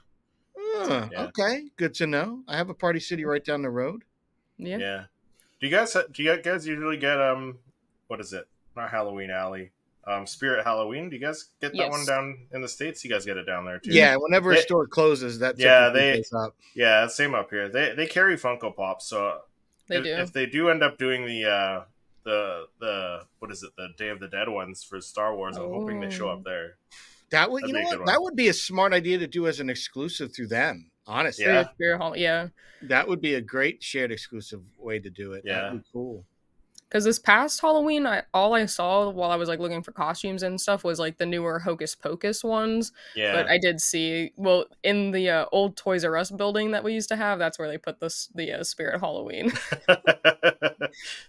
Huh, 0.57 1.09
Yeah. 1.11 1.23
Okay, 1.27 1.65
good 1.77 1.95
to 1.95 2.07
know. 2.07 2.43
I 2.49 2.57
have 2.57 2.69
a 2.69 2.75
Party 2.75 3.01
City 3.01 3.25
right 3.25 3.45
down 3.45 3.63
the 3.63 3.71
road. 3.71 4.03
yeah. 4.59 4.77
Yeah. 4.77 5.05
Do 5.65 5.71
you 5.71 5.75
guys 5.77 5.97
do 6.13 6.23
you 6.23 6.37
guys 6.43 6.67
usually 6.67 6.99
get 6.99 7.19
um 7.19 7.57
what 8.09 8.21
is 8.21 8.35
it? 8.35 8.47
Not 8.77 8.91
Halloween 8.91 9.31
Alley. 9.31 9.71
Um 10.07 10.27
Spirit 10.27 10.63
Halloween. 10.63 11.09
Do 11.09 11.17
you 11.17 11.23
guys 11.23 11.45
get 11.59 11.73
that 11.73 11.79
Yes. 11.79 11.91
one 11.91 12.05
down 12.05 12.37
in 12.53 12.61
the 12.61 12.69
States? 12.69 13.03
You 13.03 13.11
guys 13.11 13.25
get 13.25 13.39
it 13.39 13.45
down 13.45 13.65
there 13.65 13.79
too. 13.79 13.91
Yeah, 13.91 14.17
whenever 14.17 14.53
a 14.53 14.59
store 14.59 14.87
closes, 14.87 15.39
that 15.39 15.59
Yeah, 15.59 15.89
they- 15.89 16.23
up. 16.35 16.55
Yeah, 16.75 17.07
same 17.07 17.35
up 17.35 17.49
here. 17.49 17.71
They 17.71 17.95
they 17.95 18.07
carry 18.07 18.37
Funko 18.37 18.77
Pops, 18.77 19.07
so 19.07 19.41
They 19.89 19.97
if, 19.97 20.05
do. 20.05 20.11
if 20.11 20.33
they 20.35 20.45
do 20.45 20.69
end 20.69 20.83
up 20.83 20.99
doing 20.99 21.25
the 21.25 21.47
uh 21.47 21.85
the 22.25 22.67
the 22.79 23.21
what 23.39 23.51
is 23.51 23.63
it, 23.63 23.71
the 23.79 23.89
Day 23.97 24.11
of 24.11 24.21
the 24.21 24.29
Dead 24.29 24.51
ones 24.51 24.85
for 24.85 25.01
Star 25.01 25.35
Wars, 25.35 25.57
I'm 25.57 25.71
hoping 25.71 25.99
they 25.99 26.11
show 26.11 26.29
Oh. 26.29 26.33
up 26.35 26.45
there. 26.45 26.77
That 27.31 27.51
would 27.51 27.63
you 27.63 27.73
That'd 27.73 27.85
know 27.85 27.91
be 27.91 27.97
a 27.97 27.99
what? 28.01 28.07
That 28.09 28.21
would 28.23 28.37
be 28.37 28.49
a 28.49 28.53
smart 28.53 28.93
idea 28.93 29.17
to 29.17 29.27
do 29.27 29.47
as 29.47 29.61
an 29.61 29.71
exclusive 29.71 30.37
through 30.37 30.49
them. 30.49 30.91
Honestly, 31.07 31.45
Yeah. 31.45 31.69
Spirit 31.75 31.99
Hall, 31.99 32.17
yeah. 32.17 32.49
that 32.83 33.07
would 33.09 33.21
be 33.21 33.35
a 33.35 33.41
great 33.41 33.83
shared 33.83 34.11
exclusive 34.13 34.63
way 34.79 34.99
to 34.99 35.11
do 35.11 35.33
it. 35.33 35.43
Yeah. 35.45 35.63
That'd 35.63 35.83
be 35.83 35.89
cool. 35.93 36.25
Because 36.89 37.05
this 37.05 37.19
past 37.19 37.61
Halloween, 37.61 38.07
I, 38.07 38.23
all 38.33 38.55
I 38.55 38.67
saw 38.67 39.11
while 39.11 39.33
I 39.33 39.37
was 39.37 39.49
like 39.49 39.59
looking 39.59 39.83
for 39.83 39.91
costumes 39.91 40.45
and 40.45 40.61
stuff 40.61 40.85
was 40.85 41.01
like 41.01 41.19
the 41.19 41.27
newer 41.27 41.59
Hocus 41.59 41.95
Pocus 41.97 42.45
ones. 42.45 42.93
Yeah. 43.17 43.33
But 43.33 43.49
I 43.49 43.59
did 43.59 43.81
see, 43.81 44.33
well, 44.37 44.67
in 44.85 45.11
the 45.11 45.29
uh, 45.29 45.47
old 45.51 45.77
Toys 45.77 46.05
R 46.05 46.17
Us 46.17 46.31
building 46.31 46.71
that 46.71 46.85
we 46.85 46.93
used 46.93 47.09
to 47.09 47.17
have, 47.17 47.41
that's 47.41 47.59
where 47.59 47.69
they 47.69 47.79
put 47.79 47.99
this 47.99 48.29
the 48.35 48.53
uh, 48.53 48.65
Spirit 48.65 49.01
Halloween. 49.01 49.53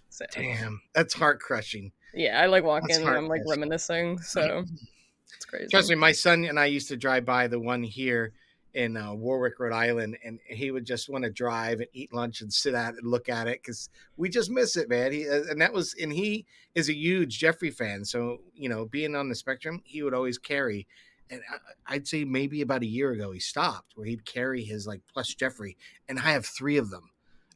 So, 0.09 0.25
Damn, 0.31 0.81
that's 0.93 1.13
heart 1.13 1.41
crushing. 1.41 1.91
yeah, 2.13 2.41
I 2.41 2.45
like 2.45 2.63
walk 2.63 2.83
That's 2.87 2.99
in 2.99 3.07
and 3.07 3.17
I'm 3.17 3.27
like 3.27 3.41
reminiscing. 3.49 4.19
So 4.19 4.63
it's 5.35 5.43
crazy. 5.43 5.67
Trust 5.69 5.89
me, 5.89 5.95
my 5.95 6.13
son 6.13 6.45
and 6.45 6.57
I 6.57 6.67
used 6.67 6.87
to 6.87 6.95
drive 6.95 7.25
by 7.25 7.47
the 7.47 7.59
one 7.59 7.83
here 7.83 8.31
in 8.75 8.97
uh, 8.97 9.13
Warwick, 9.13 9.59
Rhode 9.59 9.73
Island, 9.73 10.17
and 10.23 10.39
he 10.47 10.69
would 10.69 10.85
just 10.85 11.09
want 11.09 11.23
to 11.23 11.29
drive 11.31 11.79
and 11.79 11.87
eat 11.93 12.13
lunch 12.13 12.41
and 12.41 12.51
sit 12.51 12.73
at 12.75 12.93
it 12.93 12.99
and 13.01 13.09
look 13.09 13.29
at 13.29 13.47
it 13.47 13.61
because 13.63 13.89
we 14.17 14.29
just 14.29 14.51
miss 14.51 14.75
it, 14.75 14.89
man. 14.89 15.11
He 15.13 15.27
uh, 15.27 15.43
and 15.49 15.61
that 15.61 15.73
was 15.73 15.95
and 15.99 16.11
he 16.11 16.45
is 16.75 16.89
a 16.89 16.93
huge 16.93 17.39
Geoffrey 17.39 17.71
fan, 17.71 18.05
so 18.05 18.41
you 18.53 18.69
know, 18.69 18.85
being 18.85 19.15
on 19.15 19.29
the 19.29 19.35
spectrum, 19.35 19.81
he 19.85 20.03
would 20.03 20.13
always 20.13 20.37
carry. 20.37 20.87
And 21.29 21.41
I- 21.49 21.95
I'd 21.95 22.07
say 22.07 22.23
maybe 22.25 22.61
about 22.61 22.83
a 22.83 22.87
year 22.87 23.11
ago 23.11 23.31
he 23.31 23.39
stopped 23.39 23.93
where 23.95 24.05
he'd 24.05 24.25
carry 24.25 24.63
his 24.63 24.85
like 24.85 25.01
plus 25.11 25.33
Geoffrey, 25.33 25.77
and 26.09 26.19
I 26.19 26.31
have 26.33 26.45
three 26.45 26.77
of 26.77 26.89
them. 26.91 27.09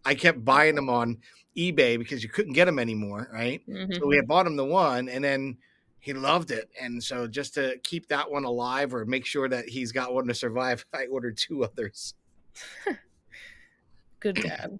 I 0.06 0.16
kept 0.16 0.46
buying 0.46 0.76
them 0.76 0.90
on 0.90 1.18
eBay 1.58 2.00
because 2.00 2.24
you 2.24 2.30
couldn't 2.30 2.54
get 2.54 2.66
them 2.66 2.80
anymore, 2.80 3.30
right? 3.34 3.62
Mhm. 3.68 3.94
So 4.00 4.08
we 4.08 4.16
had 4.16 4.28
bought 4.28 4.48
him 4.48 4.56
the 4.56 4.64
one, 4.66 5.10
and 5.10 5.22
then 5.24 5.58
he 6.00 6.14
loved 6.14 6.52
it. 6.52 6.70
And 6.82 7.04
so 7.04 7.28
just 7.28 7.54
to 7.56 7.78
keep 7.84 8.08
that 8.08 8.30
one 8.32 8.46
alive 8.46 8.94
or 8.94 9.06
make 9.06 9.26
sure 9.26 9.50
that 9.50 9.68
he's 9.70 9.92
got 9.92 10.14
one 10.14 10.28
to 10.28 10.34
survive, 10.34 10.86
I 10.94 11.06
ordered 11.08 11.38
two 11.38 11.64
others. 11.64 12.14
Good 14.20 14.36
dad. 14.36 14.80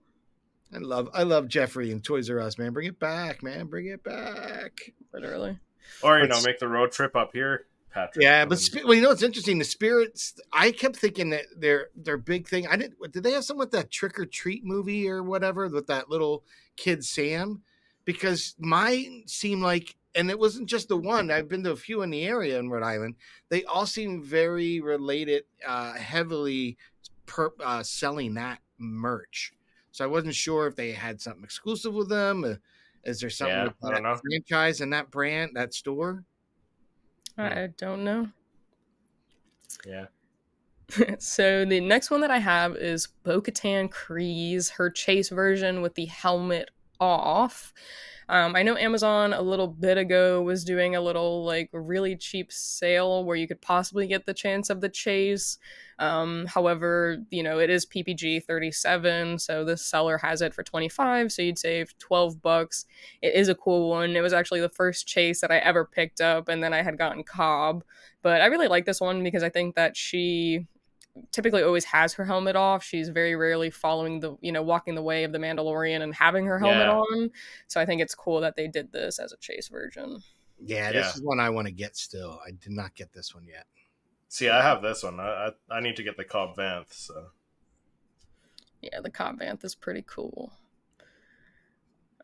I 0.74 0.78
love 0.78 1.10
I 1.14 1.24
love 1.24 1.48
Geoffrey 1.48 1.92
and 1.92 2.04
Toys 2.04 2.30
R 2.30 2.40
Us, 2.40 2.58
man. 2.58 2.74
Bring 2.74 2.88
it 2.88 3.00
back, 3.00 3.42
man. 3.42 3.68
Bring 3.68 3.88
it 3.88 4.04
back. 4.04 4.94
Literally. 5.14 5.58
or 6.04 6.20
you 6.20 6.28
know, 6.28 6.36
Let's- 6.36 6.46
make 6.46 6.60
the 6.60 6.68
road 6.68 6.92
trip 6.92 7.16
up 7.16 7.32
here, 7.34 7.66
Patrick. 7.92 8.22
Yeah, 8.24 8.46
but 8.46 8.60
sp- 8.62 8.84
well, 8.86 8.94
you 8.94 9.02
know 9.02 9.10
what's 9.10 9.24
interesting? 9.24 9.58
The 9.58 9.66
spirits. 9.66 10.36
I 10.54 10.72
kept 10.72 10.98
thinking 10.98 11.32
that 11.32 11.46
their 11.58 11.88
their 11.96 12.18
big 12.18 12.48
thing. 12.48 12.68
I 12.68 12.76
didn't. 12.76 12.96
Did 13.12 13.24
they 13.24 13.32
have 13.32 13.46
some 13.46 13.58
with 13.58 13.72
that 13.72 13.90
Trick 13.90 14.20
'r 14.20 14.26
Treat 14.26 14.64
movie 14.64 15.10
or 15.10 15.24
whatever 15.24 15.68
with 15.70 15.88
that 15.88 16.10
little 16.10 16.44
kid 16.76 17.04
Sam? 17.04 17.64
Because 18.06 18.56
mine 18.60 19.24
seemed 19.28 19.62
like, 19.64 19.96
and 20.20 20.30
it 20.30 20.38
wasn't 20.38 20.68
just 20.68 20.90
the 20.90 20.98
one. 20.98 21.32
I've 21.32 21.48
been 21.48 21.64
to 21.64 21.72
a 21.72 21.78
few 21.78 22.02
in 22.02 22.10
the 22.10 22.26
area 22.26 22.60
in 22.60 22.70
Rhode 22.70 22.84
Island. 22.84 23.16
They 23.48 23.64
all 23.64 23.86
seem 23.86 24.22
very 24.22 24.82
related, 24.82 25.44
uh, 25.66 25.94
heavily 25.94 26.78
per, 27.26 27.52
uh, 27.64 27.84
selling 27.84 28.34
that 28.34 28.60
merch. 28.78 29.54
So 29.92 30.04
I 30.04 30.08
wasn't 30.08 30.36
sure 30.36 30.68
if 30.68 30.76
they 30.76 30.92
had 30.92 31.22
something 31.22 31.44
exclusive 31.44 31.94
with 31.94 32.10
them. 32.10 32.44
Uh, 32.44 32.56
is 33.06 33.22
there 33.22 33.30
something 33.30 33.56
Yeah, 33.56 33.64
with 33.66 33.80
that 33.82 34.04
know. 34.04 34.16
franchise 34.18 34.82
and 34.82 34.92
that 34.92 35.10
brand, 35.10 35.52
that 35.56 35.74
store? 35.74 36.26
I 37.38 37.70
don't 37.78 38.04
know. 38.04 38.28
yeah. 39.86 40.08
so 41.20 41.64
the 41.64 41.80
next 41.80 42.12
one 42.12 42.20
that 42.20 42.32
I 42.32 42.40
have 42.40 42.76
is 42.76 43.08
Bo 43.24 43.42
Katan 43.42 43.90
Kryze, 43.90 44.70
her 44.72 44.90
chase 44.90 45.30
version 45.30 45.82
with 45.82 45.96
the 45.96 46.06
helmet 46.06 46.72
off. 47.00 47.74
Um, 48.30 48.56
I 48.56 48.62
know 48.62 48.78
Amazon 48.78 49.34
a 49.34 49.42
little 49.42 49.68
bit 49.68 49.98
ago 49.98 50.44
was 50.44 50.64
doing 50.64 50.96
a 50.96 51.02
little 51.02 51.44
like 51.44 51.68
really 51.74 52.16
cheap 52.16 52.52
sale 52.52 53.26
where 53.26 53.36
you 53.36 53.48
could 53.48 53.60
possibly 53.60 54.06
get 54.06 54.28
the 54.28 54.36
chance 54.36 54.70
of 54.70 54.82
the 54.82 54.90
chase. 54.90 55.58
Um, 55.98 56.46
however, 56.46 57.18
you 57.32 57.42
know 57.42 57.58
it 57.58 57.72
is 57.72 57.88
PPG 57.88 58.44
37, 58.44 59.40
so 59.40 59.66
the 59.66 59.76
seller 59.76 60.20
has 60.20 60.44
it 60.44 60.54
for 60.54 60.62
25, 60.62 61.32
so 61.32 61.42
you'd 61.42 61.58
save 61.58 61.98
12 61.98 62.40
bucks. 62.40 62.86
It 63.24 63.34
is 63.34 63.50
a 63.50 63.56
cool 63.56 63.90
one. 63.90 64.16
It 64.16 64.22
was 64.22 64.34
actually 64.34 64.62
the 64.62 64.70
first 64.70 65.08
chase 65.08 65.42
that 65.42 65.52
I 65.52 65.58
ever 65.58 65.84
picked 65.84 66.22
up, 66.22 66.50
and 66.50 66.64
then 66.64 66.72
I 66.72 66.84
had 66.84 67.00
gotten 67.00 67.24
Cobb. 67.24 67.84
But 68.22 68.42
I 68.42 68.46
really 68.46 68.68
like 68.68 68.86
this 68.86 69.02
one 69.02 69.24
because 69.24 69.42
I 69.42 69.50
think 69.50 69.74
that 69.74 69.98
she 69.98 70.68
typically 71.32 71.64
always 71.64 71.86
has 71.86 72.14
her 72.14 72.26
helmet 72.26 72.56
off. 72.56 72.84
She's 72.84 73.10
very 73.10 73.36
rarely 73.36 73.70
following 73.70 74.20
the, 74.20 74.36
you 74.42 74.52
know, 74.52 74.62
walking 74.62 74.96
the 74.96 75.02
way 75.02 75.24
of 75.24 75.32
the 75.32 75.38
Mandalorian 75.40 76.02
and 76.02 76.14
having 76.14 76.46
her 76.46 76.60
helmet 76.60 76.88
Yeah. 76.88 76.98
on. 77.00 77.32
So 77.68 77.80
I 77.82 77.86
think 77.86 78.02
it's 78.02 78.16
cool 78.16 78.42
that 78.42 78.56
they 78.56 78.68
did 78.68 78.92
this 78.92 79.20
as 79.20 79.32
a 79.32 79.38
chase 79.38 79.68
version. 79.68 80.22
Yeah, 80.60 80.92
Yeah. 80.92 80.92
this 80.92 81.16
is 81.16 81.22
one 81.24 81.40
I 81.40 81.50
want 81.50 81.68
to 81.68 81.74
get 81.74 81.96
still. 81.96 82.40
I 82.46 82.52
did 82.52 82.72
not 82.72 82.96
get 82.96 83.14
this 83.14 83.34
one 83.34 83.46
yet. 83.46 83.66
See, 84.28 84.50
I 84.50 84.62
have 84.62 84.82
this 84.82 85.04
one. 85.04 85.20
I 85.20 85.52
I, 85.72 85.78
I 85.78 85.80
need 85.80 85.96
to 85.96 86.04
get 86.04 86.18
the 86.18 86.24
Cobb 86.26 86.56
Vanth. 86.56 86.94
So 86.94 87.32
Yeah, 88.82 89.02
the 89.02 89.10
Cobb 89.10 89.40
Vanth 89.40 89.64
is 89.66 89.76
pretty 89.76 90.04
cool. 90.08 90.54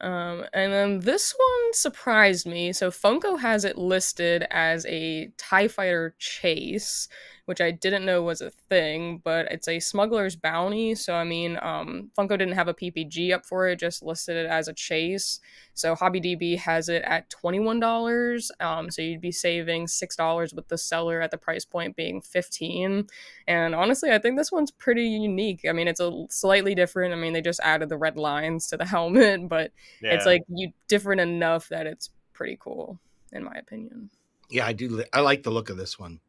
Um, 0.01 0.45
and 0.53 0.73
then 0.73 0.99
this 0.99 1.33
one 1.37 1.73
surprised 1.73 2.45
me. 2.45 2.73
So 2.73 2.91
Funko 2.91 3.39
has 3.39 3.63
it 3.63 3.77
listed 3.77 4.45
as 4.51 4.85
a 4.87 5.31
TIE 5.37 5.69
Fighter 5.69 6.15
Chase, 6.19 7.07
which 7.45 7.61
I 7.61 7.71
didn't 7.71 8.05
know 8.05 8.23
was 8.23 8.41
a 8.41 8.49
thing, 8.49 9.21
but 9.23 9.47
it's 9.51 9.67
a 9.67 9.79
smuggler's 9.79 10.35
bounty. 10.35 10.95
So, 10.95 11.13
I 11.13 11.23
mean, 11.23 11.57
um, 11.61 12.11
Funko 12.17 12.29
didn't 12.29 12.53
have 12.53 12.67
a 12.67 12.73
PPG 12.73 13.33
up 13.33 13.45
for 13.45 13.67
it, 13.67 13.79
just 13.79 14.01
listed 14.01 14.35
it 14.35 14.47
as 14.47 14.67
a 14.67 14.73
chase. 14.73 15.39
So, 15.73 15.95
HobbyDB 15.95 16.57
has 16.57 16.89
it 16.89 17.03
at 17.03 17.29
$21. 17.29 18.49
Um, 18.59 18.89
so, 18.89 19.01
you'd 19.01 19.21
be 19.21 19.31
saving 19.31 19.85
$6 19.85 20.55
with 20.55 20.67
the 20.67 20.77
seller 20.77 21.21
at 21.21 21.31
the 21.31 21.37
price 21.37 21.65
point 21.65 21.95
being 21.95 22.21
15 22.21 23.07
And 23.47 23.75
honestly, 23.75 24.11
I 24.11 24.17
think 24.17 24.37
this 24.37 24.51
one's 24.51 24.71
pretty 24.71 25.05
unique. 25.05 25.65
I 25.69 25.71
mean, 25.71 25.87
it's 25.87 25.99
a 25.99 26.25
slightly 26.29 26.73
different. 26.73 27.13
I 27.13 27.17
mean, 27.17 27.33
they 27.33 27.41
just 27.41 27.59
added 27.61 27.89
the 27.89 27.97
red 27.97 28.17
lines 28.17 28.67
to 28.67 28.77
the 28.77 28.85
helmet, 28.95 29.47
but 29.47 29.71
yeah. 30.01 30.13
it's 30.13 30.25
like 30.25 30.41
you 30.47 30.71
different 30.87 31.21
enough 31.21 31.69
that 31.69 31.85
it's 31.85 32.09
pretty 32.33 32.57
cool, 32.59 32.99
in 33.31 33.43
my 33.43 33.53
opinion. 33.53 34.09
Yeah, 34.49 34.65
I 34.65 34.73
do. 34.73 35.03
I 35.13 35.21
like 35.21 35.43
the 35.43 35.51
look 35.51 35.69
of 35.69 35.77
this 35.77 35.97
one. 35.97 36.19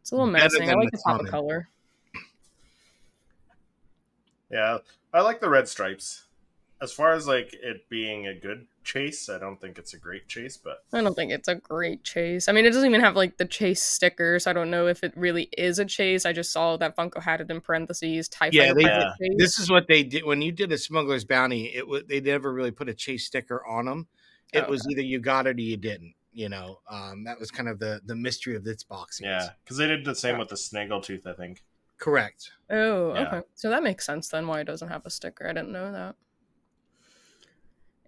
It's 0.00 0.12
a 0.12 0.16
little 0.16 0.32
Better 0.32 0.44
menacing. 0.58 0.70
I 0.70 0.74
like 0.74 0.90
the 0.90 0.96
the 0.98 1.02
pop 1.04 1.20
of 1.20 1.26
color. 1.28 1.68
yeah, 4.50 4.78
I 5.12 5.20
like 5.20 5.40
the 5.40 5.48
red 5.48 5.68
stripes. 5.68 6.24
As 6.80 6.92
far 6.92 7.12
as 7.12 7.26
like 7.26 7.52
it 7.54 7.88
being 7.88 8.28
a 8.28 8.34
good 8.34 8.66
chase, 8.84 9.28
I 9.28 9.38
don't 9.38 9.60
think 9.60 9.78
it's 9.78 9.94
a 9.94 9.98
great 9.98 10.28
chase, 10.28 10.56
but 10.56 10.84
I 10.92 11.02
don't 11.02 11.14
think 11.14 11.32
it's 11.32 11.48
a 11.48 11.56
great 11.56 12.04
chase. 12.04 12.48
I 12.48 12.52
mean, 12.52 12.64
it 12.66 12.70
doesn't 12.70 12.88
even 12.88 13.00
have 13.00 13.16
like 13.16 13.36
the 13.36 13.44
chase 13.46 13.82
stickers. 13.82 14.46
I 14.46 14.52
don't 14.52 14.70
know 14.70 14.86
if 14.86 15.02
it 15.02 15.12
really 15.16 15.48
is 15.58 15.80
a 15.80 15.84
chase. 15.84 16.24
I 16.24 16.32
just 16.32 16.52
saw 16.52 16.76
that 16.76 16.96
Funko 16.96 17.20
had 17.20 17.40
it 17.40 17.50
in 17.50 17.60
parentheses. 17.60 18.28
Tie 18.28 18.50
Yeah, 18.52 18.72
they 18.74 18.84
Pirate 18.84 19.06
did. 19.18 19.30
chase. 19.30 19.36
This 19.38 19.58
is 19.58 19.70
what 19.70 19.88
they 19.88 20.04
did 20.04 20.24
when 20.24 20.40
you 20.40 20.52
did 20.52 20.70
a 20.70 20.78
smuggler's 20.78 21.24
bounty. 21.24 21.74
It 21.74 21.86
was 21.88 22.04
they 22.08 22.20
never 22.20 22.52
really 22.52 22.70
put 22.70 22.88
a 22.88 22.94
chase 22.94 23.26
sticker 23.26 23.66
on 23.66 23.86
them. 23.86 24.06
It 24.52 24.64
Oh, 24.66 24.70
was 24.70 24.86
either 24.88 25.02
you 25.02 25.18
got 25.18 25.48
it 25.48 25.58
or 25.58 25.60
you 25.60 25.76
didn't. 25.76 26.14
You 26.38 26.48
know, 26.48 26.78
um, 26.88 27.24
that 27.24 27.40
was 27.40 27.50
kind 27.50 27.68
of 27.68 27.80
the 27.80 28.00
the 28.06 28.14
mystery 28.14 28.54
of 28.54 28.62
this 28.62 28.84
box. 28.84 29.20
yeah, 29.20 29.48
because 29.64 29.76
they 29.76 29.88
did 29.88 30.04
the 30.04 30.14
same 30.14 30.34
Yeah. 30.34 30.38
with 30.38 30.48
the 30.50 30.54
Snaggletooth, 30.54 31.26
I 31.26 31.32
think. 31.32 31.64
correct. 31.98 32.52
Oh, 32.70 33.12
Yeah. 33.12 33.22
okay. 33.26 33.42
So 33.56 33.70
that 33.70 33.82
makes 33.82 34.06
sense 34.06 34.28
then 34.28 34.46
why 34.46 34.60
it 34.60 34.64
doesn't 34.64 34.86
have 34.88 35.04
a 35.04 35.10
sticker. 35.10 35.48
I 35.48 35.52
didn't 35.52 35.72
know 35.72 35.90
that. 35.90 36.14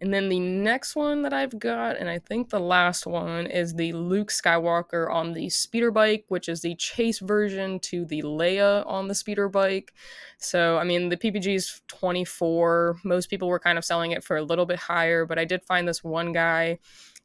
And 0.03 0.15
then 0.15 0.29
the 0.31 0.39
next 0.39 0.95
one 0.97 1.23
that 1.23 1.33
I've 1.35 1.59
got, 1.59 1.97
and 1.99 2.09
I 2.09 2.21
think 2.21 2.49
the 2.49 2.61
last 2.61 3.05
one, 3.07 3.47
is 3.47 3.75
the 3.75 3.93
Luke 3.93 4.29
Skywalker 4.31 5.13
on 5.13 5.35
the 5.35 5.51
speeder 5.51 5.91
bike, 5.91 6.25
which 6.29 6.49
is 6.49 6.63
the 6.63 6.75
chase 6.77 7.19
version 7.19 7.81
to 7.81 8.07
the 8.07 8.23
Leia 8.23 8.87
on 8.87 9.09
the 9.09 9.15
speeder 9.15 9.49
bike. 9.49 9.93
So, 10.39 10.79
I 10.79 10.85
mean, 10.85 11.11
the 11.11 11.19
PPG 11.19 11.55
is 11.57 11.83
24. 11.89 13.01
Most 13.05 13.29
people 13.29 13.49
were 13.49 13.59
kind 13.59 13.77
of 13.77 13.85
selling 13.85 14.13
it 14.13 14.25
for 14.25 14.37
a 14.39 14.43
little 14.43 14.65
bit 14.67 14.79
higher, 14.79 15.27
but 15.27 15.39
I 15.39 15.45
did 15.45 15.65
find 15.65 15.87
this 15.87 16.03
one 16.05 16.33
guy 16.33 16.79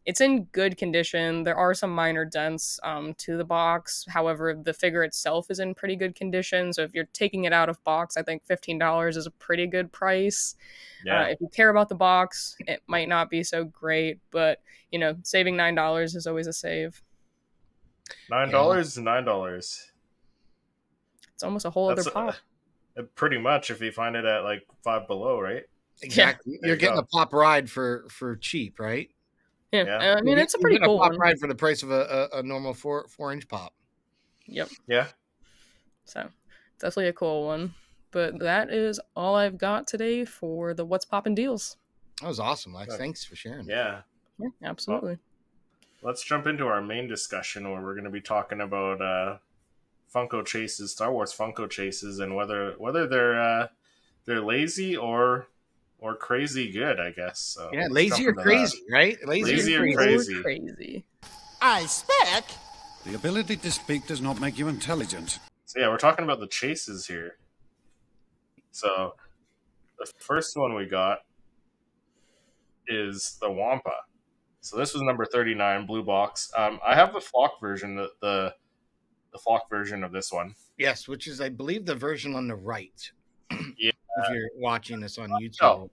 it's 0.05 0.21
in 0.21 0.43
good 0.45 0.77
condition. 0.77 1.43
There 1.43 1.55
are 1.55 1.73
some 1.73 1.93
minor 1.93 2.25
dents 2.25 2.79
um, 2.83 3.15
to 3.15 3.37
the 3.37 3.43
box. 3.43 4.05
However, 4.07 4.53
the 4.53 4.73
figure 4.73 5.03
itself 5.03 5.49
is 5.49 5.59
in 5.59 5.73
pretty 5.73 5.95
good 5.95 6.13
condition. 6.13 6.71
So 6.73 6.83
if 6.83 6.93
you're 6.93 7.09
taking 7.13 7.45
it 7.45 7.53
out 7.53 7.69
of 7.69 7.83
box, 7.83 8.15
I 8.15 8.21
think 8.21 8.45
$15 8.45 9.17
is 9.17 9.25
a 9.25 9.31
pretty 9.31 9.65
good 9.65 9.91
price. 9.91 10.55
Yeah. 11.03 11.21
Uh, 11.21 11.25
if 11.25 11.41
you 11.41 11.47
care 11.47 11.69
about 11.69 11.89
the 11.89 11.95
box, 11.95 12.55
it 12.67 12.83
might 12.85 13.09
not 13.09 13.31
be 13.31 13.43
so 13.43 13.63
great, 13.63 14.19
but 14.29 14.61
you 14.91 14.99
know, 14.99 15.15
saving 15.23 15.55
$9 15.55 16.15
is 16.15 16.27
always 16.27 16.47
a 16.47 16.53
save. 16.53 17.01
$9 18.31 18.51
yeah. 18.51 18.79
is 18.79 18.95
$9. 18.97 19.81
It's 21.33 21.43
almost 21.43 21.65
a 21.65 21.71
whole 21.71 21.89
That's 21.89 22.07
other 22.07 22.11
pop. 22.11 22.35
A, 22.95 23.03
pretty 23.03 23.39
much 23.39 23.71
if 23.71 23.81
you 23.81 23.91
find 23.91 24.15
it 24.15 24.23
at 24.23 24.43
like 24.43 24.65
five 24.83 25.07
below, 25.07 25.39
right? 25.39 25.63
Exactly. 26.01 26.53
Yeah. 26.61 26.67
You're 26.67 26.77
getting 26.77 26.99
a 26.99 27.03
pop 27.03 27.33
ride 27.33 27.69
for 27.69 28.05
for 28.09 28.35
cheap, 28.35 28.79
right? 28.79 29.09
Yeah, 29.75 30.01
yeah. 30.01 30.15
I 30.17 30.21
mean 30.21 30.37
it's 30.37 30.53
a 30.53 30.59
pretty 30.59 30.79
cool 30.79 30.97
a 30.97 31.03
pop 31.03 31.11
one. 31.11 31.19
ride 31.19 31.39
for 31.39 31.47
the 31.47 31.55
price 31.55 31.83
of 31.83 31.91
a, 31.91 32.29
a, 32.33 32.39
a, 32.39 32.43
normal 32.43 32.73
four 32.73 33.07
four 33.09 33.31
inch 33.31 33.47
pop. 33.47 33.73
Yep. 34.47 34.69
Yeah. 34.87 35.07
So 36.05 36.27
definitely 36.79 37.07
a 37.07 37.13
cool 37.13 37.45
one. 37.45 37.73
But 38.11 38.39
that 38.39 38.71
is 38.71 38.99
all 39.15 39.35
I've 39.35 39.57
got 39.57 39.87
today 39.87 40.23
for 40.23 40.73
the 40.73 40.85
what's 40.85 41.03
popping 41.03 41.35
deals. 41.35 41.75
That 42.21 42.27
was 42.29 42.39
awesome, 42.39 42.73
Lex. 42.73 42.95
Thanks 42.95 43.25
for 43.25 43.35
sharing. 43.35 43.67
Yeah. 43.67 44.01
Yeah, 44.39 44.49
absolutely. 44.63 45.17
Well, 46.01 46.11
let's 46.11 46.23
jump 46.23 46.47
into 46.47 46.67
our 46.67 46.81
main 46.81 47.07
discussion 47.07 47.69
where 47.69 47.81
we're 47.81 47.93
going 47.93 48.05
to 48.05 48.09
be 48.09 48.21
talking 48.21 48.61
about 48.61 49.01
uh, 49.01 49.37
Funko 50.13 50.45
chases, 50.45 50.91
Star 50.91 51.11
Wars 51.11 51.35
Funko 51.35 51.69
chases, 51.69 52.19
and 52.19 52.35
whether 52.35 52.75
whether 52.77 53.07
they're 53.07 53.39
uh, 53.39 53.67
they're 54.25 54.41
lazy 54.41 54.95
or 54.95 55.47
or 55.99 56.15
crazy 56.15 56.71
good, 56.71 56.99
I 56.99 57.11
guess. 57.11 57.39
So 57.39 57.69
yeah, 57.73 57.87
lazy 57.89 58.27
or 58.27 58.33
crazy, 58.33 58.81
that. 58.87 58.93
right? 58.93 59.27
Lazy, 59.27 59.55
lazy 59.55 59.75
or 59.75 59.93
crazy. 59.93 60.35
Or 60.35 60.41
crazy. 60.41 61.05
I 61.61 61.85
spec. 61.85 62.45
The 63.05 63.15
ability 63.15 63.57
to 63.57 63.71
speak 63.71 64.07
does 64.07 64.21
not 64.21 64.39
make 64.41 64.57
you 64.57 64.67
intelligent. 64.67 65.39
So 65.65 65.79
yeah, 65.79 65.89
we're 65.89 65.97
talking 65.97 66.23
about 66.23 66.39
the 66.39 66.47
chases 66.47 67.07
here. 67.07 67.37
So 68.71 69.13
the 69.99 70.11
first 70.19 70.57
one 70.57 70.73
we 70.75 70.85
got 70.85 71.19
is 72.87 73.37
the 73.41 73.49
Wampa. 73.49 73.95
So 74.61 74.77
this 74.77 74.93
was 74.93 75.03
number 75.03 75.25
39, 75.25 75.85
blue 75.85 76.03
box. 76.03 76.51
Um, 76.57 76.79
I 76.85 76.95
have 76.95 77.13
the 77.13 77.21
flock 77.21 77.61
version, 77.61 77.95
the, 77.95 78.09
the 78.21 78.53
the 79.35 79.39
flock 79.39 79.69
version 79.69 80.03
of 80.03 80.11
this 80.11 80.31
one. 80.31 80.55
Yes, 80.77 81.07
which 81.07 81.27
is 81.27 81.41
I 81.41 81.49
believe 81.49 81.85
the 81.85 81.93
version 81.93 82.35
on 82.35 82.47
the 82.47 82.55
right. 82.55 83.11
yeah, 83.77 83.91
if 84.17 84.29
uh, 84.29 84.33
you're 84.33 84.49
watching 84.57 84.99
this 84.99 85.17
on 85.17 85.29
YouTube. 85.29 85.89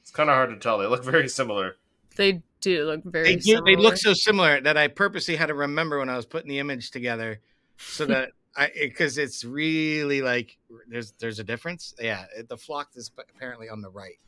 It's 0.00 0.10
kind 0.10 0.30
of 0.30 0.36
hard 0.36 0.50
to 0.50 0.56
tell. 0.56 0.78
They 0.78 0.86
look 0.86 1.04
very 1.04 1.28
similar. 1.28 1.76
They 2.16 2.42
do 2.60 2.84
look 2.84 3.04
very. 3.04 3.34
They 3.34 3.36
do. 3.36 3.60
They 3.62 3.76
look 3.76 3.96
so 3.96 4.14
similar 4.14 4.60
that 4.60 4.76
I 4.76 4.88
purposely 4.88 5.36
had 5.36 5.46
to 5.46 5.54
remember 5.54 5.98
when 5.98 6.08
I 6.08 6.16
was 6.16 6.26
putting 6.26 6.48
the 6.48 6.58
image 6.58 6.90
together, 6.90 7.40
so 7.76 8.06
that 8.06 8.30
I 8.56 8.70
because 8.74 9.18
it's 9.18 9.44
really 9.44 10.22
like 10.22 10.56
there's 10.88 11.12
there's 11.12 11.38
a 11.38 11.44
difference. 11.44 11.94
Yeah, 12.00 12.24
the 12.48 12.56
flock 12.56 12.90
is 12.94 13.10
apparently 13.18 13.68
on 13.68 13.82
the 13.82 13.90
right. 13.90 14.18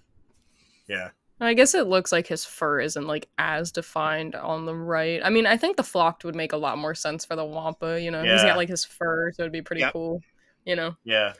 Yeah. 0.88 1.10
I 1.40 1.54
guess 1.54 1.74
it 1.74 1.86
looks 1.86 2.10
like 2.10 2.26
his 2.26 2.44
fur 2.44 2.80
isn't 2.80 3.06
like 3.06 3.28
as 3.38 3.70
defined 3.70 4.34
on 4.34 4.64
the 4.64 4.74
right. 4.74 5.20
I 5.22 5.30
mean, 5.30 5.46
I 5.46 5.56
think 5.56 5.76
the 5.76 5.84
flocked 5.84 6.24
would 6.24 6.34
make 6.34 6.52
a 6.52 6.56
lot 6.56 6.78
more 6.78 6.96
sense 6.96 7.24
for 7.24 7.36
the 7.36 7.44
Wampa. 7.44 8.02
You 8.02 8.10
know, 8.10 8.22
yeah. 8.24 8.32
he's 8.32 8.42
got 8.42 8.56
like 8.56 8.68
his 8.68 8.84
fur, 8.84 9.30
so 9.32 9.42
it'd 9.42 9.52
be 9.52 9.62
pretty 9.62 9.82
yep. 9.82 9.92
cool. 9.92 10.20
You 10.64 10.74
know. 10.74 10.96
Yeah. 11.04 11.34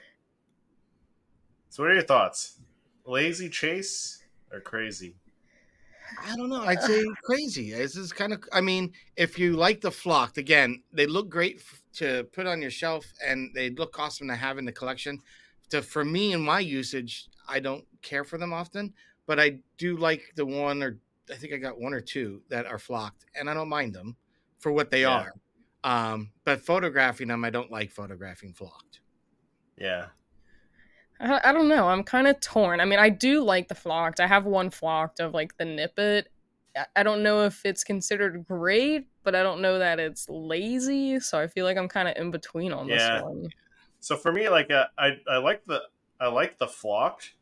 So, 1.68 1.82
what 1.82 1.90
are 1.90 1.94
your 1.94 2.02
thoughts? 2.02 2.60
Lazy 3.04 3.48
chase 3.48 4.22
or 4.52 4.60
crazy? 4.60 5.16
I 6.24 6.36
don't 6.36 6.48
know. 6.48 6.62
I'd 6.62 6.82
say 6.82 7.04
crazy. 7.22 7.72
This 7.72 7.96
is 7.96 8.12
kind 8.12 8.32
of. 8.32 8.42
I 8.52 8.60
mean, 8.60 8.92
if 9.16 9.38
you 9.38 9.56
like 9.56 9.80
the 9.80 9.90
flocked, 9.90 10.38
again, 10.38 10.82
they 10.92 11.06
look 11.06 11.28
great 11.28 11.56
f- 11.56 11.82
to 11.94 12.24
put 12.32 12.46
on 12.46 12.62
your 12.62 12.70
shelf, 12.70 13.04
and 13.24 13.50
they 13.54 13.70
look 13.70 13.98
awesome 13.98 14.28
to 14.28 14.34
have 14.34 14.58
in 14.58 14.64
the 14.64 14.72
collection. 14.72 15.20
To 15.70 15.82
for 15.82 16.04
me 16.04 16.32
and 16.32 16.42
my 16.42 16.60
usage, 16.60 17.28
I 17.48 17.60
don't 17.60 17.84
care 18.02 18.24
for 18.24 18.38
them 18.38 18.52
often, 18.52 18.94
but 19.26 19.38
I 19.38 19.58
do 19.76 19.96
like 19.96 20.22
the 20.34 20.46
one 20.46 20.82
or 20.82 20.98
I 21.30 21.34
think 21.34 21.52
I 21.52 21.58
got 21.58 21.78
one 21.78 21.92
or 21.92 22.00
two 22.00 22.42
that 22.48 22.66
are 22.66 22.78
flocked, 22.78 23.26
and 23.38 23.48
I 23.50 23.54
don't 23.54 23.68
mind 23.68 23.94
them 23.94 24.16
for 24.58 24.72
what 24.72 24.90
they 24.90 25.02
yeah. 25.02 25.26
are. 25.26 25.34
Um, 25.84 26.30
but 26.44 26.60
photographing 26.60 27.28
them, 27.28 27.44
I 27.44 27.50
don't 27.50 27.70
like 27.70 27.92
photographing 27.92 28.54
flocked. 28.54 29.00
Yeah, 29.76 30.06
I, 31.20 31.40
I 31.44 31.52
don't 31.52 31.68
know. 31.68 31.88
I'm 31.88 32.04
kind 32.04 32.26
of 32.26 32.40
torn. 32.40 32.80
I 32.80 32.84
mean, 32.84 32.98
I 32.98 33.08
do 33.08 33.42
like 33.42 33.68
the 33.68 33.74
flocked. 33.74 34.20
I 34.20 34.26
have 34.26 34.44
one 34.44 34.70
flocked 34.70 35.20
of 35.20 35.34
like 35.34 35.56
the 35.56 35.64
Nippet. 35.64 36.24
I, 36.76 36.86
I 36.96 37.02
don't 37.02 37.22
know 37.22 37.44
if 37.44 37.64
it's 37.64 37.84
considered 37.84 38.46
great, 38.46 39.06
but 39.24 39.34
I 39.34 39.42
don't 39.42 39.60
know 39.60 39.78
that 39.78 39.98
it's 39.98 40.28
lazy. 40.28 41.20
So 41.20 41.38
I 41.38 41.46
feel 41.46 41.64
like 41.64 41.76
I'm 41.76 41.88
kind 41.88 42.08
of 42.08 42.16
in 42.16 42.30
between 42.30 42.72
on 42.72 42.88
yeah. 42.88 43.14
this 43.14 43.22
one. 43.22 43.48
So 44.00 44.16
for 44.16 44.32
me, 44.32 44.48
like 44.48 44.70
uh, 44.70 44.86
I, 44.96 45.18
I 45.28 45.38
like 45.38 45.64
the 45.64 45.82
I 46.20 46.28
like 46.28 46.58
the 46.58 46.66
flocked, 46.66 47.34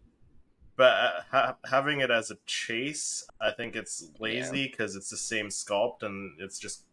but 0.76 0.92
uh, 0.92 1.20
ha- 1.30 1.56
having 1.68 2.00
it 2.00 2.10
as 2.10 2.30
a 2.30 2.36
chase, 2.46 3.26
I 3.40 3.50
think 3.50 3.76
it's 3.76 4.10
lazy 4.18 4.68
because 4.68 4.94
yeah. 4.94 4.98
it's 4.98 5.10
the 5.10 5.16
same 5.16 5.48
sculpt 5.48 6.02
and 6.02 6.40
it's 6.40 6.58
just. 6.58 6.84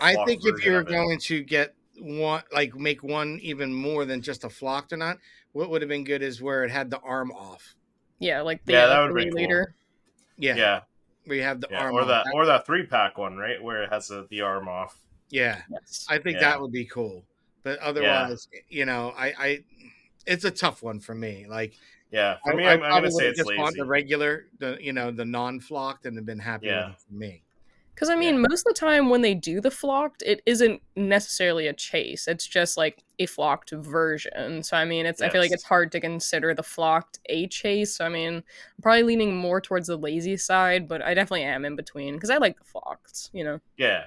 I 0.00 0.24
think 0.24 0.40
if 0.46 0.64
you're 0.64 0.82
going 0.82 1.18
to 1.18 1.42
get 1.42 1.74
one, 1.98 2.42
like 2.50 2.74
make 2.74 3.02
one 3.02 3.38
even 3.42 3.74
more 3.74 4.06
than 4.06 4.22
just 4.22 4.44
a 4.44 4.48
flocked 4.48 4.94
or 4.94 4.96
not, 4.96 5.18
what 5.52 5.70
would 5.70 5.82
have 5.82 5.88
been 5.88 6.04
good 6.04 6.22
is 6.22 6.42
where 6.42 6.64
it 6.64 6.70
had 6.70 6.90
the 6.90 6.98
arm 7.00 7.30
off. 7.32 7.74
Yeah, 8.18 8.40
like 8.42 8.64
the 8.64 8.72
yeah, 8.72 8.86
that 8.86 9.00
uh, 9.00 9.06
would 9.06 9.16
be 9.16 9.30
leader. 9.30 9.66
Cool. 9.66 10.44
Yeah, 10.44 10.56
yeah. 10.56 10.80
Where 11.24 11.36
you 11.36 11.42
have 11.42 11.60
the 11.60 11.68
yeah, 11.70 11.84
arm, 11.84 11.94
or 11.94 12.04
that, 12.04 12.26
or 12.34 12.46
that 12.46 12.66
three 12.66 12.84
pack 12.84 13.18
one, 13.18 13.36
right, 13.36 13.62
where 13.62 13.84
it 13.84 13.92
has 13.92 14.10
a, 14.10 14.26
the 14.30 14.40
arm 14.40 14.68
off. 14.68 14.96
Yeah, 15.30 15.60
yes. 15.70 16.06
I 16.08 16.18
think 16.18 16.36
yeah. 16.36 16.50
that 16.50 16.60
would 16.60 16.72
be 16.72 16.84
cool. 16.84 17.24
But 17.62 17.78
otherwise, 17.78 18.48
yeah. 18.52 18.60
you 18.68 18.84
know, 18.86 19.14
I, 19.16 19.32
I, 19.38 19.64
it's 20.26 20.44
a 20.44 20.50
tough 20.50 20.82
one 20.82 20.98
for 20.98 21.14
me. 21.14 21.46
Like, 21.48 21.74
yeah, 22.10 22.38
for 22.44 22.54
me, 22.54 22.66
I, 22.66 22.74
am 22.74 22.80
gonna 22.80 23.10
say 23.10 23.28
it's 23.28 23.38
just 23.38 23.48
lazy. 23.48 23.60
Want 23.60 23.76
the 23.76 23.84
regular, 23.84 24.46
the 24.58 24.78
you 24.80 24.92
know, 24.92 25.10
the 25.10 25.24
non-flocked, 25.24 26.06
and 26.06 26.16
have 26.16 26.26
been 26.26 26.38
happy 26.38 26.66
yeah. 26.66 26.92
for 26.94 27.14
me. 27.14 27.42
Because 27.94 28.08
I 28.08 28.16
mean, 28.16 28.36
yeah. 28.36 28.46
most 28.48 28.66
of 28.66 28.74
the 28.74 28.80
time 28.80 29.10
when 29.10 29.20
they 29.20 29.34
do 29.34 29.60
the 29.60 29.70
flocked, 29.70 30.22
it 30.22 30.42
isn't 30.46 30.80
necessarily 30.96 31.66
a 31.66 31.72
chase. 31.72 32.26
It's 32.26 32.46
just 32.46 32.76
like 32.76 33.02
a 33.18 33.26
flocked 33.26 33.70
version. 33.70 34.62
So 34.62 34.76
I 34.76 34.84
mean, 34.84 35.06
it's 35.06 35.20
yes. 35.20 35.28
I 35.28 35.32
feel 35.32 35.42
like 35.42 35.52
it's 35.52 35.62
hard 35.62 35.92
to 35.92 36.00
consider 36.00 36.54
the 36.54 36.62
flocked 36.62 37.18
a 37.26 37.46
chase. 37.48 37.96
So 37.96 38.06
I 38.06 38.08
mean, 38.08 38.36
I'm 38.36 38.82
probably 38.82 39.02
leaning 39.02 39.36
more 39.36 39.60
towards 39.60 39.88
the 39.88 39.96
lazy 39.96 40.36
side, 40.36 40.88
but 40.88 41.02
I 41.02 41.14
definitely 41.14 41.44
am 41.44 41.64
in 41.64 41.76
between 41.76 42.14
because 42.14 42.30
I 42.30 42.38
like 42.38 42.58
the 42.58 42.64
flocked. 42.64 43.30
You 43.32 43.44
know. 43.44 43.60
Yeah, 43.76 44.04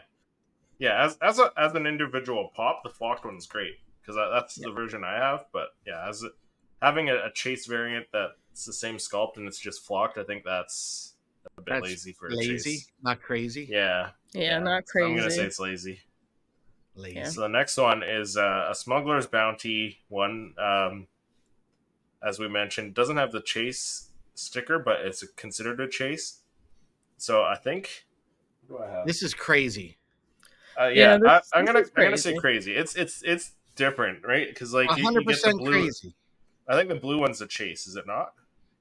yeah. 0.79 1.03
As 1.03 1.17
as 1.21 1.39
a, 1.39 1.51
as 1.57 1.73
an 1.75 1.85
individual 1.85 2.51
pop, 2.55 2.81
the 2.83 2.89
flocked 2.89 3.23
one's 3.23 3.45
great 3.45 3.75
because 4.01 4.19
that's 4.31 4.57
yeah. 4.57 4.67
the 4.67 4.73
version 4.73 5.03
I 5.03 5.13
have. 5.13 5.45
But 5.53 5.69
yeah, 5.85 6.07
as 6.07 6.23
a, 6.23 6.29
having 6.81 7.09
a, 7.09 7.15
a 7.15 7.31
chase 7.33 7.65
variant 7.65 8.07
that's 8.11 8.65
the 8.65 8.73
same 8.73 8.97
sculpt 8.97 9.37
and 9.37 9.47
it's 9.47 9.59
just 9.59 9.85
flocked, 9.85 10.17
I 10.17 10.23
think 10.23 10.43
that's 10.43 11.14
a 11.57 11.61
bit 11.61 11.73
That's 11.73 11.83
lazy 11.83 12.13
for 12.13 12.29
lazy, 12.29 12.77
chase. 12.77 12.91
not 13.03 13.21
crazy. 13.21 13.67
Yeah. 13.69 14.09
yeah, 14.33 14.41
yeah, 14.41 14.59
not 14.59 14.85
crazy. 14.85 15.11
I'm 15.11 15.17
gonna 15.17 15.31
say 15.31 15.45
it's 15.45 15.59
lazy. 15.59 15.99
Lazy. 16.95 17.15
Yeah. 17.15 17.29
So 17.29 17.41
the 17.41 17.49
next 17.49 17.77
one 17.77 18.03
is 18.03 18.37
uh, 18.37 18.67
a 18.69 18.75
smuggler's 18.75 19.27
bounty 19.27 19.99
one. 20.09 20.53
Um, 20.57 21.07
as 22.23 22.39
we 22.39 22.47
mentioned, 22.47 22.93
doesn't 22.93 23.17
have 23.17 23.31
the 23.31 23.41
chase 23.41 24.09
sticker, 24.33 24.79
but 24.79 25.01
it's 25.01 25.23
considered 25.35 25.79
a 25.79 25.87
chase. 25.87 26.39
So 27.17 27.43
I 27.43 27.55
think. 27.55 28.05
This 29.05 29.21
is 29.21 29.33
crazy. 29.33 29.97
Uh, 30.79 30.87
yeah, 30.87 31.17
yeah 31.23 31.39
I, 31.53 31.59
am 31.59 31.65
gonna 31.65 31.79
I'm 31.95 32.03
gonna 32.03 32.17
say 32.17 32.35
crazy. 32.35 32.75
It's 32.75 32.95
it's 32.95 33.21
it's 33.23 33.51
different, 33.75 34.25
right? 34.25 34.47
Because 34.47 34.73
like 34.73 34.89
100% 34.89 34.97
you, 34.97 35.11
you 35.11 35.23
get 35.23 35.41
the 35.43 35.53
blue. 35.57 35.71
Crazy. 35.71 36.15
I 36.67 36.75
think 36.75 36.89
the 36.89 36.95
blue 36.95 37.19
one's 37.19 37.41
a 37.41 37.47
chase, 37.47 37.85
is 37.87 37.95
it 37.95 38.07
not? 38.07 38.33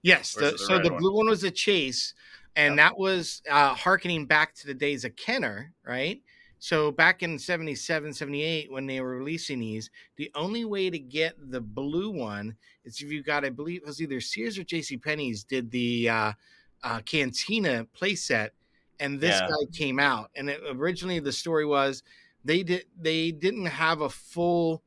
Yes. 0.04 0.34
The, 0.34 0.56
so 0.58 0.78
the 0.78 0.90
one? 0.90 1.00
blue 1.00 1.16
one 1.16 1.28
was 1.28 1.44
a 1.44 1.50
chase, 1.50 2.12
and 2.56 2.78
that 2.78 2.96
was 2.96 3.42
uh, 3.50 3.74
harkening 3.74 4.26
back 4.26 4.54
to 4.56 4.66
the 4.66 4.74
days 4.74 5.04
of 5.04 5.16
Kenner, 5.16 5.72
right? 5.84 6.20
So 6.58 6.92
back 6.92 7.22
in 7.22 7.38
77, 7.38 8.12
78, 8.12 8.70
when 8.70 8.86
they 8.86 9.00
were 9.00 9.16
releasing 9.16 9.60
these, 9.60 9.90
the 10.16 10.30
only 10.34 10.66
way 10.66 10.90
to 10.90 10.98
get 10.98 11.34
the 11.50 11.60
blue 11.60 12.10
one 12.10 12.54
is 12.84 13.00
if 13.00 13.10
you 13.10 13.22
got, 13.22 13.46
I 13.46 13.50
believe 13.50 13.82
it 13.82 13.86
was 13.86 14.00
either 14.00 14.20
Sears 14.20 14.58
or 14.58 14.64
J.C. 14.64 14.98
Penney's 14.98 15.42
did 15.42 15.70
the 15.70 16.08
uh, 16.08 16.32
uh, 16.82 17.00
Cantina 17.00 17.86
playset, 17.98 18.50
and 19.00 19.18
this 19.18 19.40
yeah. 19.40 19.48
guy 19.48 19.70
came 19.72 19.98
out. 19.98 20.30
And 20.36 20.50
it, 20.50 20.60
originally 20.70 21.18
the 21.18 21.32
story 21.32 21.64
was 21.64 22.02
they 22.44 22.62
did 22.62 22.84
they 23.00 23.30
didn't 23.30 23.66
have 23.66 24.02
a 24.02 24.10
full 24.10 24.82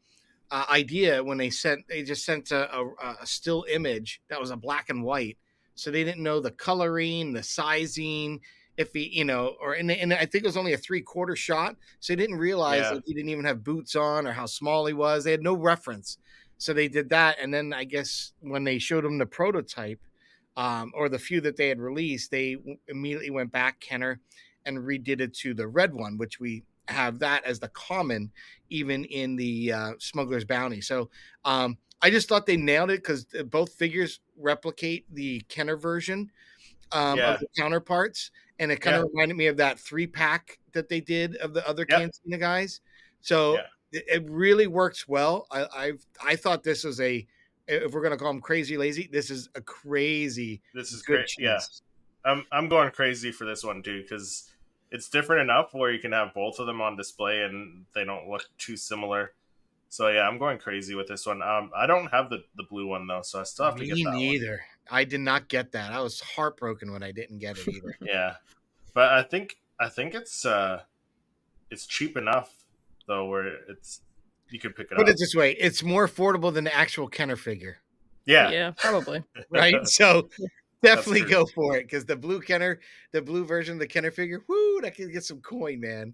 uh, 0.52 0.66
idea 0.70 1.24
when 1.24 1.38
they 1.38 1.50
sent 1.50 1.88
they 1.88 2.04
just 2.04 2.24
sent 2.26 2.52
a, 2.52 2.72
a, 2.74 3.16
a 3.22 3.26
still 3.26 3.66
image 3.70 4.22
that 4.30 4.40
was 4.40 4.52
a 4.52 4.58
black 4.58 4.90
and 4.90 5.04
white 5.04 5.38
so 5.78 5.92
they 5.92 6.04
didn't 6.04 6.24
know 6.24 6.40
the 6.40 6.50
coloring, 6.52 7.34
the 7.34 7.44
sizing, 7.44 8.42
if 8.78 8.92
he, 8.94 9.10
you 9.10 9.24
know, 9.24 9.56
or 9.62 9.74
and, 9.74 9.92
and 9.92 10.12
I 10.12 10.26
think 10.26 10.44
it 10.44 10.48
was 10.48 10.58
only 10.58 10.74
a 10.74 10.78
three 10.78 11.02
quarter 11.02 11.36
shot, 11.36 11.76
so 12.00 12.14
they 12.14 12.18
didn't 12.18 12.38
realize 12.38 12.82
Yeah. 12.82 12.96
that 12.96 13.04
he 13.06 13.14
didn't 13.14 13.30
even 13.30 13.46
have 13.46 13.64
boots 13.64 13.96
on 13.96 14.26
or 14.28 14.32
how 14.32 14.48
small 14.48 14.86
he 14.88 14.94
was. 14.94 15.24
They 15.24 15.32
had 15.32 15.44
no 15.44 15.54
reference, 15.54 16.18
so 16.58 16.74
they 16.74 16.88
did 16.88 17.10
that, 17.10 17.38
and 17.40 17.54
then 17.54 17.74
I 17.74 17.84
guess 17.84 18.34
when 18.40 18.64
they 18.64 18.80
showed 18.80 19.06
him 19.06 19.20
the 19.20 19.26
prototype, 19.28 20.00
um, 20.56 20.92
or 20.96 21.10
the 21.10 21.20
few 21.20 21.42
that 21.42 21.58
they 21.58 21.70
had 21.70 21.80
released, 21.80 22.32
they 22.32 22.56
w- 22.56 22.78
immediately 22.88 23.30
went 23.30 23.52
back, 23.52 23.80
Kenner, 23.80 24.20
and 24.66 24.80
redid 24.80 25.22
it 25.22 25.36
to 25.36 25.54
the 25.54 25.68
red 25.68 25.94
one, 25.94 26.18
which 26.18 26.40
we 26.40 26.64
have 26.88 27.20
that 27.20 27.44
as 27.46 27.60
the 27.60 27.70
common, 27.70 28.32
even 28.70 29.06
in 29.06 29.36
the 29.36 29.72
uh, 29.74 29.94
Smuggler's 30.00 30.46
Bounty. 30.46 30.82
So 30.82 31.10
um, 31.46 31.78
I 32.02 32.10
just 32.10 32.30
thought 32.30 32.46
they 32.46 32.58
nailed 32.58 32.92
it 32.92 33.04
because 33.04 33.26
both 33.46 33.74
figures 33.74 34.20
replicate 34.38 35.06
the 35.14 35.42
Kenner 35.50 35.78
version 35.78 36.32
um, 36.92 37.20
Yeah. 37.20 37.34
of 37.34 37.40
the 37.40 37.48
counterparts, 37.58 38.32
and 38.60 38.72
it 38.72 38.82
kind 38.82 38.96
Yeah. 38.96 39.02
of 39.04 39.10
reminded 39.14 39.38
me 39.38 39.48
of 39.48 39.58
that 39.58 39.80
three 39.80 40.08
pack 40.08 40.60
that 40.74 40.90
they 40.90 41.02
did 41.02 41.36
of 41.38 41.54
the 41.54 41.68
other 41.68 41.86
Yep. 41.86 42.00
Cantina 42.00 42.38
guys. 42.38 42.82
So 43.22 43.56
Yeah. 43.56 43.68
it, 43.92 44.04
it 44.08 44.30
really 44.30 44.68
works 44.68 45.08
well. 45.08 45.48
I 45.52 45.68
I've, 45.76 46.06
I 46.24 46.36
thought 46.36 46.64
this 46.64 46.84
was 46.84 47.00
a 47.02 47.28
if 47.68 47.92
we're 47.92 48.02
gonna 48.02 48.18
call 48.18 48.32
them 48.32 48.42
crazy 48.42 48.78
lazy, 48.78 49.10
this 49.12 49.30
is 49.30 49.50
a 49.56 49.62
crazy 49.62 50.62
This 50.74 50.92
is 50.92 51.02
good 51.02 51.18
great. 51.18 51.34
Yeah. 51.40 51.60
I'm 52.26 52.46
I'm 52.52 52.70
going 52.70 52.92
crazy 52.92 53.32
for 53.32 53.46
this 53.46 53.64
one 53.64 53.84
too 53.84 54.02
because 54.02 54.50
it's 54.92 55.10
different 55.10 55.42
enough 55.42 55.74
where 55.74 55.92
you 55.92 56.00
can 56.00 56.12
have 56.14 56.34
both 56.34 56.60
of 56.60 56.66
them 56.66 56.82
on 56.82 56.96
display 56.96 57.44
and 57.44 57.86
they 57.94 58.04
don't 58.06 58.30
look 58.30 58.44
too 58.58 58.78
similar. 58.78 59.34
So 59.90 60.10
yeah, 60.10 60.28
I'm 60.28 60.38
going 60.38 60.58
crazy 60.58 60.96
with 60.96 61.08
this 61.08 61.26
one. 61.26 61.42
Um, 61.42 61.72
I 61.76 61.86
don't 61.88 62.08
have 62.08 62.30
the 62.30 62.44
the 62.56 62.64
blue 62.64 62.88
one 62.88 63.08
though, 63.08 63.22
so 63.22 63.40
I 63.40 63.44
still 63.44 63.66
have 63.66 63.76
to 63.78 63.86
get 63.86 63.96
that 63.96 64.06
one. 64.06 64.18
neither. 64.18 64.62
I 64.92 65.04
did 65.04 65.22
not 65.22 65.48
get 65.50 65.72
that. 65.74 65.92
I 65.94 66.00
was 66.02 66.20
heartbroken 66.22 66.92
when 66.92 67.04
I 67.04 67.12
didn't 67.12 67.40
get 67.40 67.58
it 67.58 67.68
either. 67.68 67.98
Yeah, 68.02 68.36
but 68.94 69.12
I 69.14 69.24
think 69.24 69.58
I 69.80 69.90
think 69.90 70.14
it's 70.14 70.46
uh, 70.46 70.82
it's 71.72 71.86
cheap 71.86 72.18
enough 72.18 72.54
though 73.08 73.26
where 73.28 73.48
it's 73.70 74.02
you 74.50 74.60
can 74.60 74.72
pick 74.74 74.92
it 74.92 74.98
Put 74.98 75.08
up. 75.08 75.10
it 75.10 75.18
this 75.20 75.36
way: 75.36 75.52
it's 75.54 75.84
more 75.84 76.08
affordable 76.08 76.54
than 76.54 76.64
the 76.66 76.76
actual 76.76 77.08
Kenner 77.08 77.36
figure, 77.38 77.78
yeah, 78.26 78.50
Yeah, 78.50 78.72
probably. 78.78 79.24
right? 79.50 79.76
so 79.88 80.30
definitely 80.84 81.22
go 81.22 81.46
for 81.46 81.78
it 81.78 81.84
because 81.84 82.06
the 82.06 82.16
blue 82.16 82.42
Kenner, 82.42 82.80
the 83.12 83.22
blue 83.22 83.46
version 83.46 83.74
of 83.74 83.80
the 83.80 83.88
Kenner 83.88 84.12
figure, 84.12 84.44
whoo, 84.48 84.82
that 84.82 84.96
can 84.96 85.12
get 85.12 85.24
some 85.24 85.42
coin, 85.42 85.80
man. 85.80 86.14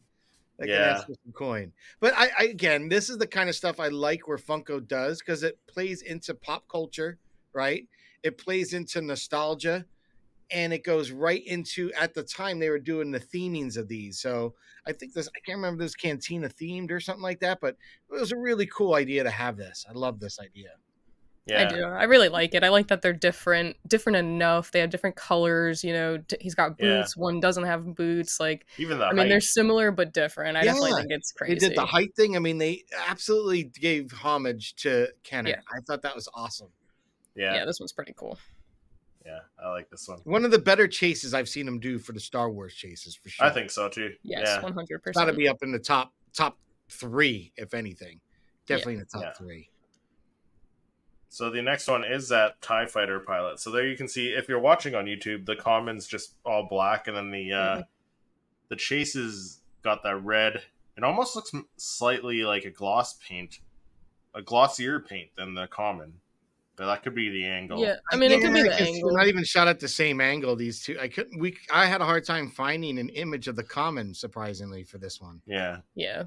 That 0.60 0.67
can 0.67 0.76
ask 0.76 1.08
for 1.08 1.15
some 1.23 1.34
coin. 1.34 1.71
But 1.99 2.13
I, 2.15 2.30
I 2.38 2.43
again, 2.45 2.88
this 2.88 3.10
is 3.10 3.17
the 3.17 3.28
kind 3.28 3.49
of 3.49 3.56
stuff 3.56 3.80
I 3.80 3.88
like 3.88 4.28
where 4.28 4.38
Funko 4.38 4.88
does 4.88 5.19
because 5.19 5.43
it 5.43 5.58
plays 5.67 6.02
into 6.02 6.36
pop 6.36 6.67
culture, 6.67 7.17
right? 7.54 7.88
It 8.21 8.38
plays 8.38 8.73
into 8.73 9.02
nostalgia, 9.02 9.86
and 10.52 10.71
it 10.71 10.84
goes 10.84 11.12
right 11.12 11.43
into 11.45 11.91
at 11.93 12.13
the 12.13 12.23
time 12.23 12.60
they 12.60 12.69
were 12.69 12.80
doing 12.80 13.12
the 13.12 13.19
themings 13.19 13.78
of 13.78 13.88
these. 13.88 14.19
So 14.19 14.54
I 14.86 14.93
think 14.93 15.13
this 15.13 15.28
I 15.28 15.39
can't 15.45 15.58
remember 15.58 15.84
this 15.84 15.95
cantina 15.95 16.49
themed 16.49 16.91
or 16.91 16.99
something 16.99 17.23
like 17.23 17.39
that, 17.39 17.60
but 17.60 17.76
it 18.12 18.19
was 18.19 18.32
a 18.32 18.38
really 18.38 18.67
cool 18.67 18.93
idea 18.93 19.23
to 19.23 19.32
have 19.32 19.58
this. 19.58 19.86
I 19.89 19.93
love 19.93 20.19
this 20.19 20.39
idea. 20.39 20.69
Yeah, 21.45 21.63
I 21.63 21.65
do. 21.73 21.84
I 21.84 22.03
really 22.03 22.29
like 22.29 22.53
it. 22.56 22.63
I 22.63 22.69
like 22.69 22.88
that 22.88 23.01
they're 23.01 23.12
different, 23.13 23.75
different 23.88 24.15
enough. 24.17 24.71
They 24.71 24.79
have 24.79 24.89
different 24.89 25.15
colors. 25.15 25.84
You 25.84 25.93
know, 25.93 26.17
d- 26.17 26.38
he's 26.39 26.56
got 26.56 26.75
Yeah. 26.79 26.99
boots. 27.01 27.17
One 27.17 27.39
doesn't 27.39 27.65
have 27.65 27.95
boots. 27.95 28.39
Like, 28.39 28.65
Even 28.77 28.99
the 28.99 29.06
I 29.06 29.13
mean, 29.13 29.27
they're 29.29 29.41
similar 29.41 29.91
but 29.91 30.13
different. 30.13 30.56
I 30.58 30.63
definitely 30.63 30.93
think 30.93 31.12
it's 31.12 31.32
crazy. 31.34 31.56
They 31.56 31.67
did 31.69 31.77
the 31.77 31.86
height 31.86 32.15
thing. 32.15 32.36
I 32.36 32.39
mean, 32.39 32.58
they 32.60 32.84
absolutely 33.08 33.63
gave 33.65 34.12
homage 34.12 34.75
to 34.77 35.08
Kenner. 35.23 35.49
Yeah. 35.49 35.62
I 35.75 35.79
thought 35.82 36.01
that 36.03 36.15
was 36.15 36.29
awesome. 36.34 36.69
yeah. 37.36 37.56
yeah, 37.56 37.65
this 37.65 37.79
one's 37.79 37.91
pretty 37.93 38.13
cool. 38.15 38.38
yeah, 39.25 39.39
I 39.62 39.69
like 39.69 39.89
this 39.89 40.08
one. 40.08 40.19
One 40.25 40.45
of 40.45 40.51
the 40.51 40.60
better 40.60 40.88
chases 40.88 41.34
I've 41.34 41.49
seen 41.49 41.65
them 41.65 41.79
do 41.79 41.97
for 41.99 42.12
the 42.13 42.19
Star 42.19 42.49
Wars 42.51 42.73
chases 42.73 43.15
for 43.15 43.29
sure. 43.29 43.45
I 43.47 43.49
think 43.49 43.69
so 43.71 43.89
too. 43.89 44.12
Yes, 44.23 44.43
yeah, 44.45 44.62
one 44.62 44.73
hundred 44.73 45.01
it's 45.06 45.17
got 45.17 45.25
to 45.25 45.34
be 45.34 45.47
up 45.49 45.58
in 45.63 45.71
the 45.71 45.79
top 45.79 46.13
top 46.34 46.58
three, 46.89 47.51
if 47.58 47.73
anything. 47.73 48.19
Definitely 48.65 48.93
in 48.95 48.99
the 48.99 49.06
top 49.06 49.21
Yeah. 49.23 49.34
three. 49.34 49.69
So 51.34 51.50
the 51.50 51.63
next 51.63 51.88
one 51.88 52.04
is 52.04 52.30
that 52.30 52.62
Tie 52.62 52.86
Fighter 52.86 53.19
pilot. 53.19 53.60
So 53.60 53.72
there 53.72 53.88
you 53.88 53.98
can 53.98 54.08
see 54.08 54.28
if 54.28 54.48
you're 54.48 54.60
watching 54.60 54.93
on 54.93 55.06
YouTube, 55.06 55.48
the 55.48 55.56
common's 55.56 56.06
just 56.06 56.36
all 56.46 56.67
black, 56.69 57.08
and 57.08 57.17
then 57.17 57.32
the 57.32 57.52
uh, 57.52 57.82
the 58.69 58.76
chases 58.76 59.62
got 59.84 60.04
that 60.04 60.24
red. 60.24 60.62
It 60.96 61.04
almost 61.04 61.36
looks 61.36 61.52
slightly 61.76 62.43
like 62.43 62.65
a 62.65 62.69
gloss 62.69 63.15
paint, 63.28 63.62
a 64.36 64.43
glossier 64.43 65.00
paint 65.00 65.32
than 65.36 65.56
the 65.56 65.65
common. 65.65 66.13
But 66.76 66.86
that 66.86 67.02
could 67.02 67.15
be 67.15 67.30
the 67.30 67.46
angle. 67.46 67.80
Yeah, 67.80 67.96
I 68.12 68.15
mean, 68.15 68.32
it 68.32 68.39
could 68.39 68.54
be 68.54 68.62
the 68.62 68.80
angle. 68.80 69.10
They're 69.10 69.17
not 69.17 69.28
even 69.28 69.43
shot 69.43 69.67
at 69.67 69.80
the 69.80 69.88
same 69.88 70.22
angle. 70.22 70.56
These 70.56 70.84
two, 70.84 71.00
I 71.02 71.08
couldn't. 71.08 71.39
We, 71.39 71.58
I 71.74 71.88
had 71.88 72.02
a 72.02 72.06
hard 72.06 72.26
time 72.28 72.52
finding 72.52 73.00
an 73.00 73.10
image 73.10 73.48
of 73.48 73.56
the 73.56 73.63
common, 73.63 74.13
surprisingly, 74.13 74.84
for 74.84 75.00
this 75.00 75.19
one. 75.19 75.41
yeah, 75.48 75.78
Yeah. 75.96 76.26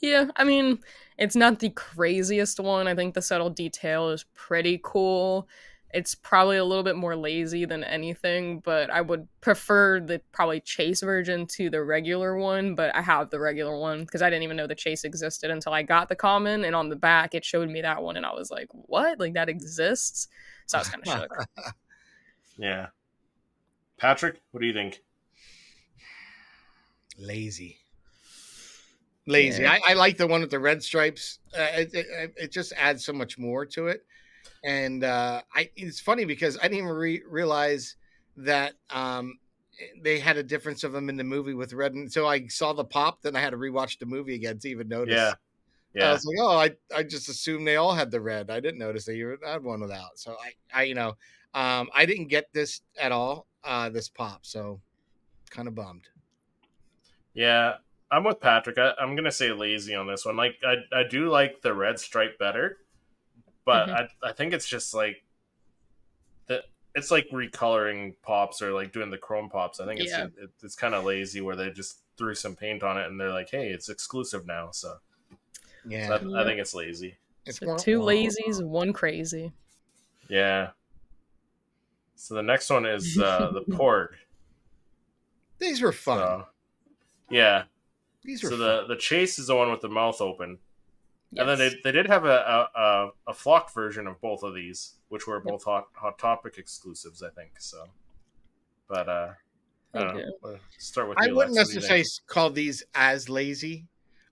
Yeah, 0.00 0.26
I 0.36 0.44
mean, 0.44 0.78
it's 1.18 1.36
not 1.36 1.58
the 1.58 1.70
craziest 1.70 2.60
one. 2.60 2.86
I 2.86 2.94
think 2.94 3.14
the 3.14 3.22
subtle 3.22 3.50
detail 3.50 4.10
is 4.10 4.24
pretty 4.34 4.80
cool. 4.82 5.48
It's 5.94 6.14
probably 6.14 6.58
a 6.58 6.64
little 6.64 6.82
bit 6.84 6.96
more 6.96 7.16
lazy 7.16 7.64
than 7.64 7.82
anything, 7.82 8.60
but 8.60 8.90
I 8.90 9.00
would 9.00 9.26
prefer 9.40 10.00
the 10.00 10.20
probably 10.32 10.60
chase 10.60 11.00
version 11.00 11.46
to 11.52 11.70
the 11.70 11.82
regular 11.82 12.36
one, 12.36 12.74
but 12.74 12.94
I 12.94 13.00
have 13.00 13.30
the 13.30 13.40
regular 13.40 13.78
one 13.78 14.00
because 14.00 14.20
I 14.20 14.28
didn't 14.28 14.42
even 14.42 14.58
know 14.58 14.66
the 14.66 14.74
chase 14.74 15.04
existed 15.04 15.50
until 15.50 15.72
I 15.72 15.82
got 15.82 16.08
the 16.08 16.16
common 16.16 16.64
and 16.64 16.76
on 16.76 16.90
the 16.90 16.96
back 16.96 17.34
it 17.34 17.44
showed 17.44 17.70
me 17.70 17.80
that 17.80 18.02
one 18.02 18.16
and 18.16 18.26
I 18.26 18.34
was 18.34 18.50
like, 18.50 18.68
"What? 18.72 19.18
Like 19.18 19.34
that 19.34 19.48
exists?" 19.48 20.28
So 20.66 20.76
I 20.76 20.80
was 20.80 20.88
kind 20.88 21.06
of 21.06 21.12
shook. 21.12 21.32
yeah. 22.58 22.88
Patrick, 23.96 24.42
what 24.50 24.60
do 24.60 24.66
you 24.66 24.74
think? 24.74 25.00
Lazy. 27.16 27.78
Lazy. 29.26 29.62
Yeah. 29.62 29.72
I, 29.84 29.90
I 29.90 29.94
like 29.94 30.16
the 30.16 30.26
one 30.26 30.40
with 30.40 30.50
the 30.50 30.58
red 30.58 30.82
stripes. 30.82 31.40
Uh, 31.56 31.66
it, 31.74 31.94
it, 31.94 32.34
it 32.36 32.52
just 32.52 32.72
adds 32.76 33.04
so 33.04 33.12
much 33.12 33.38
more 33.38 33.66
to 33.66 33.88
it. 33.88 34.04
And 34.64 35.04
uh, 35.04 35.42
I, 35.54 35.70
it's 35.76 36.00
funny 36.00 36.24
because 36.24 36.56
I 36.58 36.62
didn't 36.62 36.78
even 36.78 36.90
re- 36.90 37.22
realize 37.28 37.96
that 38.36 38.74
um, 38.90 39.38
they 40.02 40.18
had 40.18 40.36
a 40.36 40.42
difference 40.42 40.84
of 40.84 40.92
them 40.92 41.08
in 41.08 41.16
the 41.16 41.24
movie 41.24 41.54
with 41.54 41.72
red. 41.72 41.94
And 41.94 42.10
so 42.10 42.26
I 42.26 42.46
saw 42.46 42.72
the 42.72 42.84
pop, 42.84 43.22
then 43.22 43.34
I 43.36 43.40
had 43.40 43.50
to 43.50 43.56
rewatch 43.56 43.98
the 43.98 44.06
movie 44.06 44.34
again 44.34 44.58
to 44.60 44.68
even 44.68 44.88
notice. 44.88 45.14
Yeah, 45.14 45.34
Yeah. 45.94 46.08
I 46.10 46.12
was 46.12 46.24
like, 46.24 46.36
oh, 46.40 46.56
I, 46.58 46.70
I 46.96 47.02
just 47.02 47.28
assumed 47.28 47.66
they 47.66 47.76
all 47.76 47.94
had 47.94 48.10
the 48.10 48.20
red. 48.20 48.50
I 48.50 48.60
didn't 48.60 48.78
notice 48.78 49.04
they 49.04 49.16
even 49.16 49.38
had 49.44 49.62
one 49.62 49.80
without. 49.80 50.18
So 50.18 50.36
I, 50.42 50.80
I 50.80 50.82
you 50.84 50.94
know, 50.94 51.16
um, 51.54 51.88
I 51.94 52.06
didn't 52.06 52.28
get 52.28 52.52
this 52.52 52.82
at 52.98 53.12
all, 53.12 53.46
uh, 53.64 53.88
this 53.88 54.08
pop. 54.08 54.46
So 54.46 54.80
kind 55.50 55.66
of 55.68 55.74
bummed. 55.74 56.08
yeah. 57.34 57.76
I'm 58.10 58.24
with 58.24 58.40
Patrick. 58.40 58.78
I, 58.78 58.92
I'm 59.00 59.16
gonna 59.16 59.32
say 59.32 59.52
lazy 59.52 59.94
on 59.94 60.06
this 60.06 60.24
one. 60.24 60.36
Like, 60.36 60.56
I 60.64 60.76
I 61.00 61.02
do 61.08 61.28
like 61.28 61.60
the 61.62 61.74
red 61.74 61.98
stripe 61.98 62.38
better, 62.38 62.78
but 63.64 63.88
Mhm. 63.88 64.08
I 64.22 64.28
I 64.28 64.32
think 64.32 64.52
it's 64.52 64.68
just 64.68 64.94
like 64.94 65.24
the 66.46 66.62
it's 66.94 67.10
like 67.10 67.28
recoloring 67.30 68.14
pops 68.22 68.62
or 68.62 68.72
like 68.72 68.92
doing 68.92 69.10
the 69.10 69.18
chrome 69.18 69.48
pops. 69.50 69.80
I 69.80 69.86
think 69.86 70.00
it's 70.00 70.12
Yeah. 70.12 70.26
it, 70.38 70.50
it's 70.62 70.76
kind 70.76 70.94
of 70.94 71.04
lazy 71.04 71.40
where 71.40 71.56
they 71.56 71.70
just 71.70 72.00
threw 72.16 72.34
some 72.34 72.56
paint 72.56 72.82
on 72.82 72.96
it 72.96 73.06
and 73.06 73.20
they're 73.20 73.32
like, 73.32 73.50
hey, 73.50 73.68
it's 73.70 73.88
exclusive 73.88 74.46
now. 74.46 74.70
So 74.70 74.96
Yeah. 75.84 76.08
that, 76.08 76.22
I 76.22 76.24
Yeah. 76.24 76.44
think 76.44 76.60
it's 76.60 76.74
lazy. 76.74 77.16
It's 77.44 77.58
So 77.58 77.76
two 77.76 78.00
wah. 78.00 78.06
lazies, 78.06 78.62
one 78.64 78.92
crazy. 78.92 79.52
Yeah. 80.28 80.70
So 82.14 82.34
the 82.34 82.42
next 82.42 82.70
one 82.70 82.86
is 82.86 83.18
uh, 83.18 83.50
the 83.52 83.60
Porg. 83.76 84.14
These 85.58 85.82
were 85.82 85.92
fun. 85.92 86.18
So, 86.18 86.46
yeah. 87.30 87.64
These 88.26 88.42
were 88.42 88.50
So 88.50 88.56
fun. 88.58 88.66
the 88.88 88.94
the 88.94 88.96
chase 89.00 89.38
is 89.38 89.46
the 89.46 89.56
one 89.56 89.70
with 89.70 89.80
the 89.80 89.88
mouth 89.88 90.20
open, 90.20 90.58
and 91.36 91.48
then 91.48 91.58
they, 91.58 91.70
they 91.84 91.92
did 91.92 92.06
have 92.06 92.24
a, 92.24 92.68
a 92.74 93.08
a 93.28 93.34
flocked 93.34 93.72
version 93.74 94.06
of 94.06 94.20
both 94.20 94.42
of 94.42 94.54
these, 94.54 94.94
which 95.08 95.26
were 95.26 95.40
both 95.40 95.64
hot 95.64 95.86
hot 95.94 96.18
topic 96.18 96.58
exclusives, 96.58 97.22
I 97.22 97.30
think. 97.30 97.52
So, 97.58 97.84
but 98.88 99.08
uh, 99.08 99.28
I 99.94 99.98
don't 99.98 100.16
know. 100.16 100.58
Start 100.78 101.08
with 101.08 101.18
I 101.18 101.28
wouldn't 101.32 101.36
Lex. 101.54 101.56
What 101.56 101.66
do 101.66 101.72
you 101.72 101.74
necessarily 101.76 102.04
call 102.26 102.50
these 102.50 102.82
as 102.94 103.28
lazy, 103.28 103.86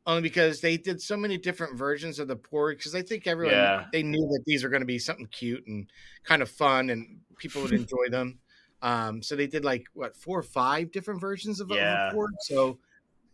only 0.07 0.23
because 0.23 0.61
they 0.61 0.77
did 0.77 1.01
so 1.01 1.17
many 1.17 1.39
different 1.39 1.77
versions 1.79 2.19
of 2.19 2.29
the 2.29 2.37
porg. 2.37 2.79
Because 2.79 2.95
I 2.95 3.03
think 3.03 3.27
everyone 3.27 3.55
Yeah. 3.55 3.87
they 3.93 4.03
knew 4.03 4.21
that 4.21 4.43
these 4.47 4.63
were 4.65 4.71
going 4.71 4.83
to 4.83 4.87
be 4.87 4.99
something 4.99 5.27
cute 5.29 5.67
and 5.67 5.89
kind 6.25 6.43
of 6.43 6.51
fun, 6.51 6.91
and 6.91 7.21
people 7.39 7.63
would 7.63 7.73
enjoy 7.83 8.09
them. 8.11 8.39
Um, 8.83 9.23
so 9.23 9.35
they 9.35 9.47
did 9.47 9.65
like 9.65 9.87
what 9.95 10.15
four 10.15 10.39
or 10.39 10.43
five 10.43 10.91
different 10.93 11.21
versions 11.21 11.61
of, 11.61 11.71
Yeah. 11.71 12.11
a 12.11 12.15
porg. 12.15 12.29
So 12.43 12.79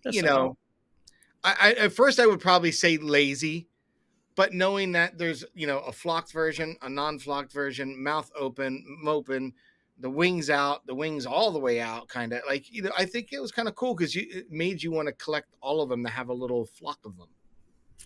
That's 0.02 0.16
you 0.16 0.22
know. 0.22 0.56
I, 1.42 1.54
I 1.60 1.72
at 1.72 1.92
first 1.92 2.20
I 2.20 2.26
would 2.26 2.40
probably 2.40 2.72
say 2.72 2.98
lazy, 2.98 3.68
but 4.34 4.52
knowing 4.52 4.92
that 4.92 5.18
there's 5.18 5.44
you 5.54 5.66
know 5.66 5.80
a 5.80 5.92
flocked 5.92 6.32
version, 6.32 6.76
a 6.82 6.88
non-flocked 6.88 7.52
version, 7.52 8.02
mouth 8.02 8.30
open, 8.38 8.84
open, 9.06 9.52
the 9.98 10.10
wings 10.10 10.50
out, 10.50 10.86
the 10.86 10.94
wings 10.94 11.26
all 11.26 11.50
the 11.50 11.58
way 11.58 11.80
out, 11.80 12.08
kind 12.08 12.32
of 12.32 12.42
like 12.48 12.70
you 12.72 12.82
know. 12.82 12.90
I 12.96 13.04
think 13.04 13.32
it 13.32 13.40
was 13.40 13.52
kind 13.52 13.68
of 13.68 13.74
cool 13.74 13.94
because 13.94 14.14
you 14.14 14.26
it 14.30 14.50
made 14.50 14.82
you 14.82 14.90
want 14.90 15.08
to 15.08 15.12
collect 15.12 15.48
all 15.60 15.82
of 15.82 15.88
them 15.88 16.04
to 16.04 16.10
have 16.10 16.28
a 16.28 16.34
little 16.34 16.66
flock 16.66 16.98
of 17.04 17.16
them. 17.16 17.28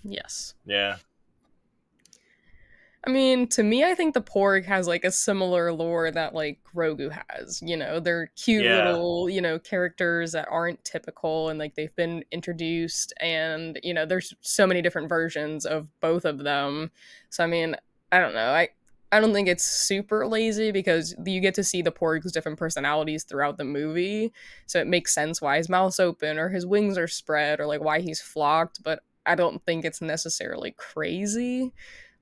yes. 0.04 0.54
Yeah, 0.64 0.96
I 3.06 3.10
mean, 3.10 3.48
to 3.48 3.62
me, 3.62 3.84
I 3.84 3.94
think 3.94 4.14
the 4.14 4.22
Porg 4.22 4.64
has 4.64 4.88
like 4.88 5.04
a 5.04 5.10
similar 5.12 5.72
lore 5.72 6.10
that 6.10 6.34
like 6.34 6.60
Grogu 6.74 7.10
has. 7.28 7.60
You 7.62 7.76
know, 7.76 8.00
they're 8.00 8.28
cute 8.36 8.64
Yeah. 8.64 8.74
little, 8.74 9.28
you 9.28 9.42
know, 9.42 9.58
characters 9.58 10.32
that 10.32 10.48
aren't 10.50 10.82
typical 10.84 11.50
and 11.50 11.58
like 11.58 11.74
they've 11.74 11.94
been 11.96 12.24
introduced 12.32 13.12
and, 13.20 13.78
you 13.82 13.92
know, 13.92 14.06
there's 14.06 14.32
so 14.40 14.66
many 14.66 14.80
different 14.80 15.10
versions 15.10 15.66
of 15.66 15.88
both 16.00 16.24
of 16.24 16.38
them. 16.44 16.90
So 17.28 17.44
I 17.44 17.46
mean, 17.46 17.76
I 18.10 18.20
don't 18.20 18.34
know. 18.34 18.50
I 18.52 18.70
I 19.12 19.20
don't 19.20 19.32
think 19.34 19.48
it's 19.48 19.64
super 19.64 20.26
lazy 20.26 20.72
because 20.72 21.14
you 21.24 21.40
get 21.40 21.54
to 21.54 21.62
see 21.64 21.82
the 21.82 21.92
Porg's 21.92 22.32
different 22.32 22.58
personalities 22.58 23.24
throughout 23.24 23.58
the 23.58 23.64
movie. 23.64 24.32
So 24.66 24.80
it 24.80 24.86
makes 24.88 25.14
sense 25.14 25.40
why 25.42 25.58
his 25.58 25.68
mouth's 25.68 26.00
open 26.00 26.38
or 26.38 26.48
his 26.48 26.66
wings 26.66 26.96
are 26.98 27.06
spread 27.06 27.60
or 27.60 27.66
like 27.66 27.82
why 27.82 28.00
he's 28.00 28.20
flocked, 28.20 28.82
but 28.82 29.00
I 29.26 29.34
don't 29.36 29.64
think 29.64 29.84
it's 29.84 30.00
necessarily 30.02 30.72
crazy 30.76 31.72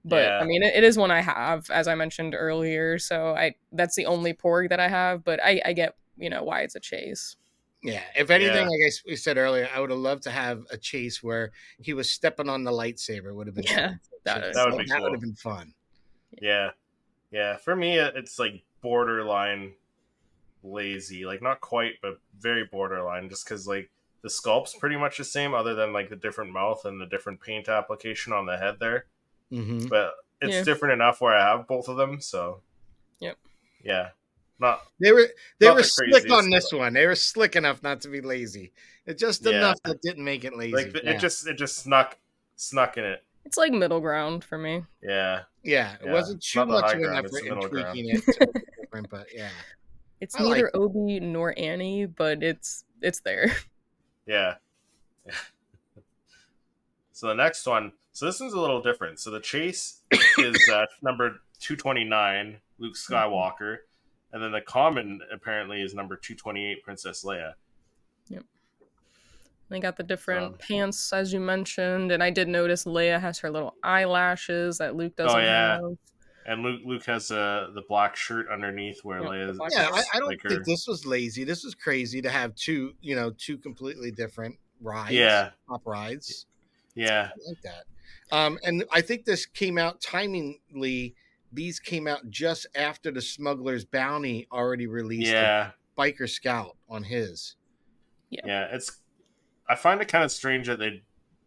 but 0.05 0.23
Yeah. 0.25 0.39
I 0.41 0.45
mean, 0.45 0.63
it, 0.63 0.75
it 0.75 0.85
is 0.85 0.97
one 0.97 1.11
I 1.11 1.21
have, 1.21 1.71
as 1.71 1.89
I 1.89 1.95
mentioned 1.95 2.35
earlier. 2.39 2.99
So 2.99 3.35
I 3.35 3.55
that's 3.73 3.95
the 3.97 4.07
only 4.07 4.33
porg 4.35 4.69
that 4.71 4.81
I 4.81 4.89
have, 4.89 5.25
but 5.25 5.41
I, 5.43 5.61
I 5.65 5.73
get 5.73 5.95
you 6.17 6.31
know 6.31 6.43
why 6.43 6.61
it's 6.63 6.75
a 6.77 6.81
chase. 6.81 7.37
Yeah. 7.83 8.03
If 8.17 8.31
anything, 8.31 8.55
Yeah. 8.57 8.69
like 8.69 8.81
I 8.85 8.87
s- 8.89 9.03
we 9.07 9.17
said 9.17 9.39
earlier, 9.39 9.69
I 9.75 9.81
would 9.81 9.91
have 9.91 9.99
loved 9.99 10.23
to 10.25 10.31
have 10.31 10.63
a 10.71 10.77
chase 10.77 11.23
where 11.23 11.51
he 11.81 11.95
was 11.95 12.09
stepping 12.09 12.49
on 12.49 12.63
the 12.63 12.71
lightsaber. 12.71 13.35
Would 13.35 13.49
have 13.49 13.57
been 13.57 13.65
Yeah, 13.65 13.89
fun 13.89 14.01
for 14.09 14.17
a 14.17 14.41
that 14.41 14.55
That 14.55 14.67
would 14.71 14.79
be 14.79 14.85
that 14.85 14.95
cool. 14.97 15.03
would 15.05 15.13
have 15.13 15.21
been 15.21 15.35
fun. 15.35 15.75
Yeah, 16.41 16.71
yeah. 17.31 17.57
For 17.57 17.75
me, 17.75 17.99
uh, 17.99 18.13
it's 18.15 18.39
like 18.39 18.63
borderline 18.83 19.75
lazy. 20.63 21.25
Like 21.25 21.43
not 21.43 21.61
quite, 21.61 21.95
but 22.03 22.19
very 22.39 22.65
borderline. 22.65 23.29
Just 23.29 23.45
because 23.45 23.67
like 23.67 23.91
the 24.23 24.31
sculpt's 24.31 24.75
pretty 24.77 24.97
much 24.97 25.19
the 25.19 25.25
same, 25.25 25.53
other 25.55 25.75
than 25.75 25.93
like 25.93 26.09
the 26.09 26.17
different 26.17 26.53
mouth 26.53 26.85
and 26.85 27.01
the 27.01 27.07
different 27.07 27.41
paint 27.41 27.69
application 27.69 28.33
on 28.33 28.47
the 28.47 28.57
head 28.59 28.77
there. 28.81 29.07
Hmm 29.53 29.87
But 29.89 30.15
it's 30.41 30.55
Yeah. 30.57 30.65
different 30.65 30.95
enough 30.95 31.21
where 31.21 31.35
I 31.37 31.51
have 31.57 31.67
both 31.69 31.89
of 31.89 31.97
them. 31.97 32.21
So 32.21 32.63
Yep. 33.21 33.37
yeah, 33.85 34.11
not 34.59 34.83
They 35.01 35.13
were 35.13 35.29
they 35.59 35.69
were 35.71 35.77
the 35.77 35.85
slick 35.85 36.31
on 36.31 36.51
this 36.51 36.71
but- 36.71 36.79
one. 36.79 36.93
They 36.95 37.07
were 37.07 37.15
slick 37.15 37.55
enough 37.57 37.83
not 37.83 38.01
to 38.03 38.09
be 38.09 38.21
lazy. 38.21 38.73
It's 39.07 39.21
just 39.21 39.45
Yeah. 39.45 39.59
enough 39.59 39.79
that 39.85 40.01
didn't 40.03 40.25
make 40.25 40.45
it 40.45 40.57
lazy. 40.57 40.73
like 40.75 40.93
the, 40.93 41.03
yeah. 41.05 41.11
it 41.13 41.19
just 41.21 41.47
it 41.47 41.55
just 41.59 41.77
snuck 41.79 42.19
snuck 42.57 42.97
in 42.97 43.05
it. 43.05 43.23
It's 43.45 43.57
like 43.59 43.73
middle 43.73 44.01
ground 44.01 44.45
for 44.45 44.57
me. 44.57 44.85
Yeah, 45.03 45.43
yeah, 45.65 45.97
it 46.01 46.09
wasn't 46.09 46.43
too 46.43 46.61
not 46.61 46.69
much 46.69 46.85
high 46.93 46.99
of 46.99 47.03
an 47.03 47.15
effort 47.25 47.45
in 47.45 47.61
tweaking 47.69 48.09
it 48.11 48.23
to 48.25 48.63
different, 48.81 49.11
but 49.11 49.27
yeah. 49.35 49.51
It's 50.21 50.37
I 50.37 50.45
like 50.45 50.53
neither 50.59 50.71
Obi 50.75 51.19
nor 51.19 51.53
Annie, 51.59 52.07
but 52.07 52.43
it's 52.45 52.85
it's 53.01 53.21
there. 53.21 53.51
yeah. 54.27 54.55
so 57.13 57.27
the 57.29 57.35
next 57.35 57.67
one. 57.67 57.93
So 58.13 58.27
this 58.27 58.41
one's 58.41 58.53
a 58.53 58.61
little 58.61 58.83
different. 58.83 59.19
So 59.21 59.31
the 59.31 59.41
chase 59.41 60.01
is 60.39 60.57
uh, 60.73 60.87
number 61.03 61.41
two 61.61 61.77
twenty 61.77 62.05
nine, 62.05 62.59
Luke 62.79 62.95
Skywalker, 62.97 63.79
and 64.33 64.43
then 64.43 64.53
the 64.53 64.61
common 64.61 65.21
apparently 65.33 65.81
is 65.83 65.95
number 65.95 66.17
two 66.17 66.35
twenty 66.35 66.71
eight, 66.71 66.83
Princess 66.83 67.25
Leia. 67.25 67.55
Yep. 68.29 68.45
They 69.71 69.81
got 69.81 69.97
the 69.97 70.03
different 70.03 70.45
Um, 70.47 70.55
pants 70.59 71.13
as 71.13 71.33
you 71.33 71.41
mentioned, 71.41 72.13
and 72.13 72.23
I 72.23 72.29
did 72.31 72.49
notice 72.49 72.85
Leia 72.85 73.19
has 73.21 73.39
her 73.39 73.51
little 73.51 73.75
eyelashes 73.83 74.79
that 74.79 74.95
Luke 74.97 75.17
doesn't 75.17 75.39
Oh, 75.39 75.43
yeah. 75.43 75.75
have. 75.77 75.97
And 76.45 76.63
Luke 76.63 76.81
Luke 76.85 77.05
has 77.07 77.31
uh, 77.31 77.69
the 77.75 77.83
black 77.89 78.17
shirt 78.17 78.47
underneath 78.53 79.03
where 79.05 79.21
Yeah, 79.23 79.29
Leia's 79.29 79.57
the 79.59 79.71
Yeah. 79.73 79.89
I, 79.93 80.03
I 80.13 80.19
don't 80.19 80.27
like 80.29 80.43
her- 80.43 80.49
think 80.51 80.65
this 80.67 80.87
was 80.87 81.07
lazy. 81.07 81.45
This 81.45 81.65
was 81.65 81.75
crazy 81.75 82.21
to 82.21 82.29
have 82.29 82.55
two, 82.57 82.93
you 83.01 83.15
know, 83.17 83.31
two 83.39 83.57
completely 83.57 84.11
different 84.11 84.57
rides. 84.83 85.13
Yeah. 85.13 85.51
top 85.69 85.81
rides. 85.87 86.45
Yeah, 86.95 87.31
I 87.33 87.49
like 87.49 87.63
that. 87.63 87.85
Um, 88.31 88.59
and 88.65 88.85
I 88.93 89.01
think 89.01 89.25
this 89.25 89.47
came 89.47 89.79
out 89.79 90.01
timingly. 90.01 91.15
These 91.53 91.81
came 91.81 92.07
out 92.07 92.31
just 92.31 92.67
after 92.75 93.11
the 93.11 93.21
Smuggler's 93.21 93.85
Bounty 93.85 94.47
already 94.51 94.87
released 94.87 95.31
yeah. 95.31 95.73
a 95.97 96.01
Biker 96.01 96.29
Scout 96.29 96.77
on 96.89 97.05
his. 97.05 97.57
Yeah, 98.31 98.41
yeah, 98.47 98.69
it's. 98.73 99.01
I 99.69 99.75
find 99.75 100.01
it 100.01 100.09
kind 100.09 100.25
of 100.25 100.33
strange 100.33 100.67
that 100.67 100.79
they 100.79 101.03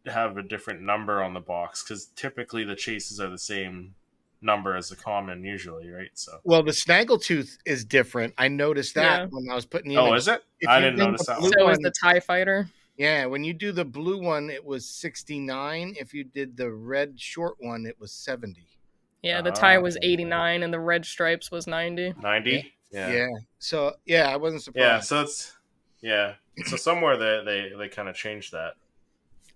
have 0.06 0.38
a 0.38 0.43
different 0.43 0.82
number 0.82 1.23
on 1.23 1.34
the 1.34 1.39
box 1.39 1.84
because 1.84 2.06
typically 2.15 2.63
the 2.63 2.75
chases 2.75 3.19
are 3.19 3.30
the 3.30 3.38
same 3.38 3.95
number 4.41 4.75
as 4.75 4.89
the 4.89 4.95
common 4.95 5.43
usually, 5.43 5.89
right? 5.89 6.12
So. 6.13 6.39
Well, 6.43 6.63
the 6.63 6.71
Snaggletooth 6.71 7.58
is 7.65 7.84
different. 7.84 8.34
I 8.38 8.47
noticed 8.47 8.95
that 8.95 9.21
Yeah. 9.21 9.28
when 9.30 9.49
I 9.49 9.56
was 9.56 9.65
putting 9.65 9.89
the 9.89 9.97
Oh, 9.97 10.08
image. 10.08 10.19
is 10.19 10.28
it? 10.28 10.43
if 10.60 10.69
I 10.69 10.80
didn't 10.80 10.97
notice 10.97 11.25
that 11.25 11.39
blue 11.39 11.49
one. 11.49 11.54
So 11.60 11.69
is 11.69 11.78
the 11.80 11.93
Tie 11.99 12.19
Fighter. 12.19 12.69
Yeah, 12.97 13.25
when 13.25 13.43
you 13.43 13.53
do 13.53 13.71
the 13.71 13.84
blue 13.86 14.21
one, 14.21 14.49
it 14.49 14.63
was 14.63 14.88
69. 14.88 15.95
If 15.99 16.13
you 16.13 16.23
did 16.23 16.55
the 16.55 16.71
red 16.71 17.19
short 17.19 17.55
one, 17.60 17.86
it 17.86 17.99
was 17.99 18.12
70. 18.13 18.65
Yeah, 19.21 19.41
the 19.41 19.51
tie 19.51 19.77
was 19.79 19.97
Ah. 19.97 20.01
89 20.03 20.63
and 20.63 20.73
the 20.73 20.79
red 20.79 21.03
stripes 21.05 21.51
was 21.51 21.67
90. 21.67 22.13
Ninety. 22.21 22.73
Yeah. 22.91 23.12
Yeah. 23.12 23.27
So, 23.60 23.93
yeah, 24.05 24.29
I 24.29 24.38
wasn't 24.38 24.62
surprised. 24.63 24.86
Yeah. 24.86 24.99
So 25.01 25.21
it's. 25.21 25.58
Yeah. 26.01 26.36
So 26.67 26.77
somewhere 26.77 27.17
they 27.17 27.41
they, 27.43 27.75
they 27.77 27.89
kind 27.89 28.08
of 28.08 28.15
changed 28.15 28.53
that. 28.53 28.73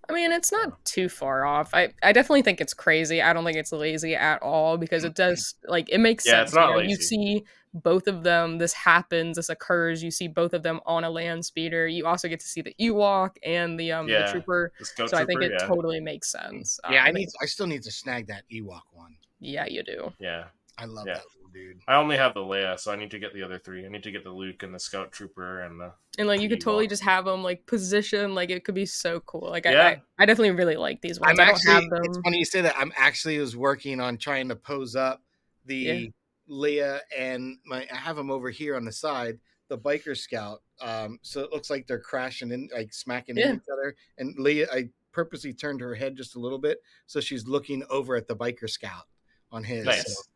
I 0.08 0.12
mean, 0.12 0.32
it's 0.32 0.50
not 0.50 0.84
too 0.84 1.08
far 1.08 1.46
off. 1.46 1.70
I, 1.72 1.94
I 2.02 2.12
definitely 2.12 2.42
think 2.42 2.60
it's 2.60 2.74
crazy. 2.74 3.22
I 3.22 3.32
don't 3.32 3.44
think 3.44 3.56
it's 3.56 3.70
lazy 3.70 4.16
at 4.16 4.42
all 4.42 4.76
because 4.76 5.04
it 5.04 5.14
does 5.14 5.54
like 5.64 5.88
it 5.88 5.98
makes 5.98 6.26
Yeah, 6.26 6.32
sense. 6.32 6.50
it's 6.50 6.56
not 6.56 6.70
you, 6.70 6.74
know, 6.74 6.80
you 6.80 6.96
see 6.96 7.44
both 7.72 8.08
of 8.08 8.22
them. 8.22 8.58
This 8.58 8.72
happens. 8.72 9.36
This 9.36 9.48
occurs. 9.48 10.02
You 10.02 10.10
see 10.10 10.26
both 10.28 10.52
of 10.54 10.62
them 10.62 10.80
on 10.86 11.04
a 11.04 11.10
land 11.10 11.44
speeder. 11.44 11.86
You 11.86 12.06
also 12.06 12.28
get 12.28 12.40
to 12.40 12.46
see 12.48 12.62
the 12.62 12.74
Ewok 12.80 13.36
and 13.44 13.78
the 13.78 13.92
um 13.92 14.08
Yeah. 14.08 14.26
the 14.26 14.32
trooper. 14.32 14.72
The 14.78 14.84
Scout 14.84 15.10
so 15.10 15.16
I 15.16 15.24
think 15.24 15.42
it 15.42 15.52
yeah. 15.58 15.66
totally 15.66 16.00
makes 16.00 16.30
sense. 16.30 16.80
yeah, 16.90 17.02
Um, 17.02 17.08
I 17.08 17.10
need. 17.12 17.28
I 17.40 17.46
still 17.46 17.66
need 17.66 17.82
to 17.84 17.92
snag 17.92 18.26
that 18.28 18.44
Ewok 18.52 18.82
one. 18.92 19.16
Yeah, 19.38 19.66
you 19.66 19.82
do. 19.82 20.12
yeah. 20.18 20.44
I 20.78 20.84
love 20.86 21.06
Yeah. 21.06 21.14
that 21.14 21.22
dude. 21.52 21.80
I 21.88 21.96
only 21.96 22.16
have 22.16 22.32
the 22.34 22.40
Leia, 22.40 22.78
so 22.78 22.92
I 22.92 22.96
need 22.96 23.10
to 23.10 23.18
get 23.18 23.34
the 23.34 23.42
other 23.42 23.58
three. 23.58 23.84
I 23.84 23.88
need 23.88 24.02
to 24.04 24.10
get 24.12 24.22
the 24.24 24.30
Luke 24.30 24.62
and 24.62 24.72
the 24.74 24.78
Scout 24.78 25.10
Trooper 25.12 25.62
and 25.62 25.80
the. 25.80 25.92
And 26.18 26.26
like 26.28 26.40
you 26.40 26.48
could 26.48 26.60
totally 26.60 26.86
just 26.86 27.02
have 27.02 27.24
them 27.24 27.42
like 27.42 27.66
position. 27.66 28.34
Like 28.34 28.50
it 28.50 28.64
could 28.64 28.74
be 28.76 28.86
so 28.86 29.20
cool. 29.20 29.48
Like 29.50 29.66
I, 29.66 29.72
Yeah. 29.72 29.86
I, 29.86 30.02
I 30.18 30.26
definitely 30.26 30.52
really 30.52 30.76
like 30.76 31.00
these 31.02 31.18
ones. 31.20 31.38
I'm 31.38 31.40
I 31.40 31.46
don't 31.46 31.54
actually. 31.56 31.72
have 31.72 31.84
It's 32.04 32.18
funny 32.24 32.38
you 32.38 32.44
say 32.44 32.60
that. 32.62 32.76
I'm 32.78 32.92
actually 32.96 33.38
was 33.38 33.56
working 33.56 34.00
on 34.00 34.16
trying 34.16 34.48
to 34.48 34.56
pose 34.56 34.94
up 34.96 35.22
the 35.66 35.76
Yeah. 35.76 36.06
Leia 36.50 37.00
and 37.16 37.58
my. 37.64 37.86
I 37.92 37.96
have 37.96 38.16
them 38.16 38.30
over 38.30 38.50
here 38.50 38.76
on 38.76 38.84
the 38.84 38.92
side. 38.92 39.38
The 39.68 39.78
biker 39.78 40.16
scout. 40.16 40.62
Um, 40.80 41.18
so 41.22 41.40
it 41.42 41.52
looks 41.52 41.70
like 41.70 41.86
they're 41.86 42.00
crashing 42.00 42.50
in, 42.50 42.68
like 42.74 42.92
smacking 42.92 43.36
Yeah. 43.36 43.50
into 43.50 43.62
each 43.62 43.68
other. 43.72 43.94
And 44.18 44.36
Leia, 44.36 44.66
I 44.72 44.88
purposely 45.12 45.52
turned 45.52 45.80
her 45.80 45.94
head 45.94 46.16
just 46.16 46.34
a 46.36 46.38
little 46.40 46.58
bit 46.58 46.82
so 47.06 47.20
she's 47.20 47.46
looking 47.46 47.82
over 47.90 48.16
at 48.16 48.26
the 48.28 48.34
biker 48.36 48.68
scout 48.68 49.06
on 49.52 49.62
his. 49.64 49.84
Nice. 49.84 50.04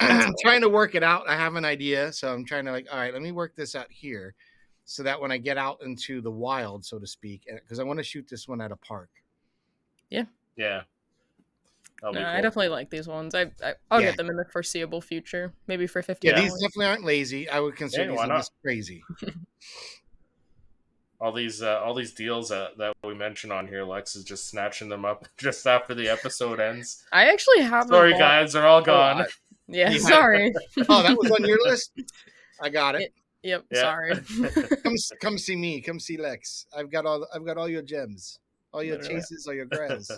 So 0.00 0.06
I'm 0.06 0.32
trying 0.42 0.62
to 0.62 0.68
work 0.70 0.94
it 0.94 1.02
out. 1.02 1.28
I 1.28 1.36
have 1.36 1.54
an 1.54 1.64
idea, 1.66 2.12
so 2.12 2.32
I'm 2.32 2.44
trying 2.46 2.64
to 2.64 2.72
like, 2.72 2.86
all 2.90 2.98
right, 2.98 3.12
let 3.12 3.20
me 3.22 3.30
work 3.30 3.54
this 3.56 3.74
out 3.74 3.90
here, 3.90 4.34
so 4.86 5.02
that 5.02 5.20
when 5.20 5.30
I 5.30 5.36
get 5.36 5.58
out 5.58 5.82
into 5.82 6.22
the 6.22 6.30
wild, 6.30 6.82
so 6.84 6.98
to 6.98 7.06
speak, 7.06 7.42
because 7.46 7.78
I 7.78 7.82
want 7.84 7.98
to 7.98 8.02
shoot 8.02 8.26
this 8.28 8.48
one 8.48 8.60
at 8.62 8.72
a 8.72 8.76
park. 8.76 9.10
Yeah. 10.08 10.24
Yeah. 10.56 10.82
That'll 12.02 12.14
No, 12.14 12.20
be 12.20 12.26
I 12.26 12.40
definitely 12.40 12.68
like 12.68 12.90
these 12.90 13.06
ones. 13.06 13.34
I, 13.34 13.52
I 13.64 13.74
I'll 13.90 14.00
Yeah. 14.00 14.08
get 14.08 14.16
them 14.18 14.28
in 14.28 14.36
the 14.36 14.44
foreseeable 14.52 15.00
future, 15.00 15.52
maybe 15.68 15.86
for 15.86 16.02
fifty. 16.02 16.28
Yeah, 16.28 16.34
Yeah. 16.36 16.42
these 16.42 16.52
definitely 16.54 16.86
aren't 16.86 17.04
lazy. 17.04 17.48
I 17.48 17.60
would 17.60 17.76
consider 17.76 18.02
Yeah, 18.04 18.10
these 18.10 18.18
why 18.18 18.26
not? 18.26 18.50
crazy. 18.64 19.02
all 21.20 21.32
these 21.32 21.62
uh, 21.62 21.80
all 21.80 21.94
these 21.94 22.12
deals 22.12 22.48
that, 22.48 22.76
that 22.78 22.94
we 23.04 23.14
mentioned 23.14 23.52
on 23.52 23.68
here. 23.68 23.84
Lex 23.84 24.16
is 24.16 24.24
just 24.24 24.48
snatching 24.48 24.88
them 24.88 25.04
up 25.04 25.26
just 25.36 25.66
after 25.66 25.94
the 25.94 26.08
episode 26.08 26.58
ends. 26.60 27.04
I 27.12 27.30
actually 27.30 27.60
have. 27.62 27.86
Sorry, 27.86 28.10
bought- 28.12 28.18
guys, 28.18 28.52
they're 28.52 28.66
all 28.66 28.82
gone. 28.82 29.22
I- 29.22 29.26
Yeah, 29.68 29.90
Yeah. 29.92 29.98
sorry. 30.00 30.52
Oh, 30.88 31.02
that 31.02 31.16
was 31.16 31.30
on 31.30 31.44
your 31.46 31.58
list. 31.62 31.92
I 32.60 32.68
got 32.68 32.96
it. 32.96 33.14
Yep, 33.44 33.64
Yeah. 33.70 33.80
sorry. 33.80 34.14
Come, 34.82 34.94
come 35.20 35.38
see 35.38 35.54
me. 35.56 35.80
Come 35.80 35.98
see 36.00 36.16
Lex. 36.18 36.66
I've 36.76 36.90
got 36.90 37.06
all. 37.06 37.26
I've 37.32 37.46
got 37.46 37.56
all 37.56 37.68
your 37.68 37.80
gems, 37.80 38.40
all 38.74 38.82
your 38.82 38.98
chases, 39.00 39.46
all 39.46 39.54
your 39.54 39.64
grails. 39.66 40.10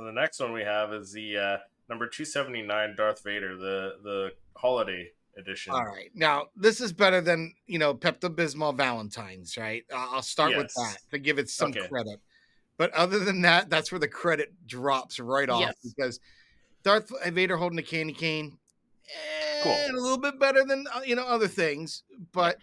So 0.00 0.06
the 0.06 0.12
next 0.12 0.40
one 0.40 0.52
we 0.54 0.62
have 0.62 0.94
is 0.94 1.12
the 1.12 1.36
uh, 1.36 1.56
number 1.90 2.06
two 2.06 2.24
seventy 2.24 2.62
nine 2.62 2.94
Darth 2.96 3.22
Vader, 3.22 3.54
the 3.56 3.96
the 4.02 4.30
holiday 4.56 5.10
edition. 5.36 5.74
All 5.74 5.84
right. 5.84 6.10
Now, 6.14 6.46
this 6.56 6.80
is 6.80 6.92
better 6.92 7.20
than, 7.20 7.54
you 7.66 7.78
know, 7.78 7.94
Pepto 7.94 8.34
Bismol 8.34 8.74
Valentine's, 8.76 9.56
right? 9.58 9.84
Uh, 9.92 10.08
I'll 10.10 10.22
start 10.22 10.56
with 10.56 10.72
that 10.74 10.96
to 11.10 11.18
give 11.18 11.38
it 11.38 11.48
some 11.50 11.70
Okay. 11.70 11.86
credit. 11.86 12.18
But 12.78 12.92
other 12.94 13.18
than 13.18 13.42
that, 13.42 13.68
that's 13.68 13.92
where 13.92 13.98
the 13.98 14.08
credit 14.08 14.54
drops 14.66 15.20
right 15.20 15.48
off 15.48 15.60
Yes. 15.60 15.74
because 15.84 16.18
Darth 16.82 17.12
Vader 17.32 17.58
holding 17.58 17.78
a 17.78 17.82
candy 17.82 18.14
cane, 18.14 18.58
Cool. 19.62 19.72
eh, 19.72 19.90
a 19.90 19.92
little 19.92 20.18
bit 20.18 20.38
better 20.40 20.64
than, 20.64 20.86
uh, 20.92 21.02
you 21.04 21.14
know, 21.14 21.26
other 21.26 21.48
things. 21.48 22.02
But 22.32 22.58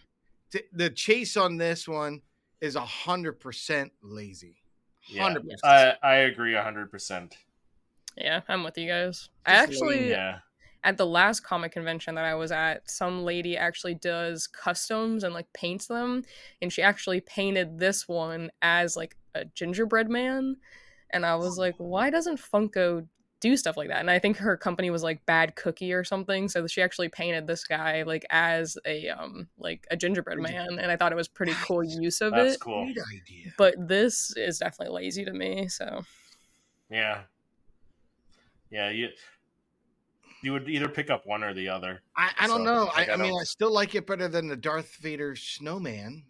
t- 0.52 0.63
the 0.73 0.89
chase 0.89 1.38
on 1.38 1.58
this 1.58 1.88
one 1.88 2.21
is 2.62 2.76
a 2.76 2.82
100% 2.82 3.91
lazy. 4.02 4.63
Yeah. 5.09 5.29
100%. 5.33 5.41
I 5.63 5.93
I 6.03 6.15
agree 6.15 6.53
hundred 6.55 6.91
percent. 6.91 7.37
yeah, 8.17 8.41
I'm 8.47 8.63
with 8.63 8.77
you 8.77 8.87
guys. 8.87 9.29
I 9.45 9.53
actually 9.53 9.99
lame, 10.01 10.09
Yeah. 10.09 10.39
at 10.83 10.97
the 10.97 11.05
last 11.05 11.41
comic 11.41 11.71
convention 11.71 12.15
that 12.15 12.25
I 12.25 12.35
was 12.35 12.51
at, 12.51 12.89
some 12.89 13.23
lady 13.23 13.55
actually 13.57 13.95
does 13.95 14.47
customs 14.47 15.23
and 15.23 15.33
like 15.33 15.51
paints 15.53 15.87
them, 15.87 16.23
and 16.61 16.71
she 16.73 16.81
actually 16.81 17.21
painted 17.21 17.77
this 17.79 18.07
one 18.07 18.49
as 18.61 18.95
like 18.97 19.15
a 19.35 19.45
gingerbread 19.45 20.09
man, 20.09 20.57
and 21.11 21.25
I 21.25 21.35
was 21.35 21.57
like, 21.57 21.75
why 21.77 22.09
doesn't 22.09 22.39
Funko 22.39 23.07
do 23.39 23.56
stuff 23.56 23.78
like 23.78 23.89
that. 23.89 24.00
And 24.00 24.10
I 24.10 24.19
think 24.19 24.38
her 24.38 24.58
company 24.58 24.89
was 24.89 25.04
like 25.04 25.26
Bad 25.26 25.56
Cookie 25.56 25.93
or 25.93 26.04
something. 26.04 26.50
So 26.50 26.65
she 26.67 26.82
actually 26.82 27.10
painted 27.10 27.45
this 27.47 27.63
guy 27.63 28.04
like 28.04 28.26
as 28.32 28.78
a 28.86 29.10
um 29.10 29.47
like 29.58 29.86
a 29.91 29.95
gingerbread 29.97 30.39
man, 30.39 30.80
and 30.80 30.91
I 30.91 30.95
thought 30.95 31.12
it 31.12 31.15
was 31.15 31.28
pretty 31.28 31.54
cool 31.63 31.84
use 31.84 32.21
of 32.21 32.34
it. 32.34 32.36
That's 32.38 32.56
it. 32.56 32.60
cool. 32.62 32.86
Great 32.86 32.97
idea. 33.21 33.54
But 33.58 33.76
this 33.88 34.36
is 34.36 34.58
definitely 34.60 34.95
lazy 34.95 35.23
to 35.26 35.34
me. 35.34 35.67
So 35.67 36.02
Yeah. 36.89 37.21
Yeah, 38.69 38.89
you 38.89 39.10
you 40.43 40.52
would 40.54 40.69
either 40.69 40.88
pick 40.89 41.10
up 41.10 41.26
one 41.26 41.43
or 41.43 41.54
the 41.54 41.69
other. 41.69 42.02
I, 42.15 42.32
I 42.39 42.47
don't 42.47 42.60
So, 42.60 42.63
know. 42.63 42.89
I, 42.95 43.06
I 43.06 43.13
I 43.13 43.17
mean, 43.17 43.32
don't- 43.32 43.41
I 43.41 43.43
still 43.43 43.71
like 43.73 43.95
it 43.95 44.06
better 44.06 44.28
than 44.28 44.47
the 44.47 44.56
Darth 44.56 44.95
Vader 44.97 45.36
snowman. 45.36 46.23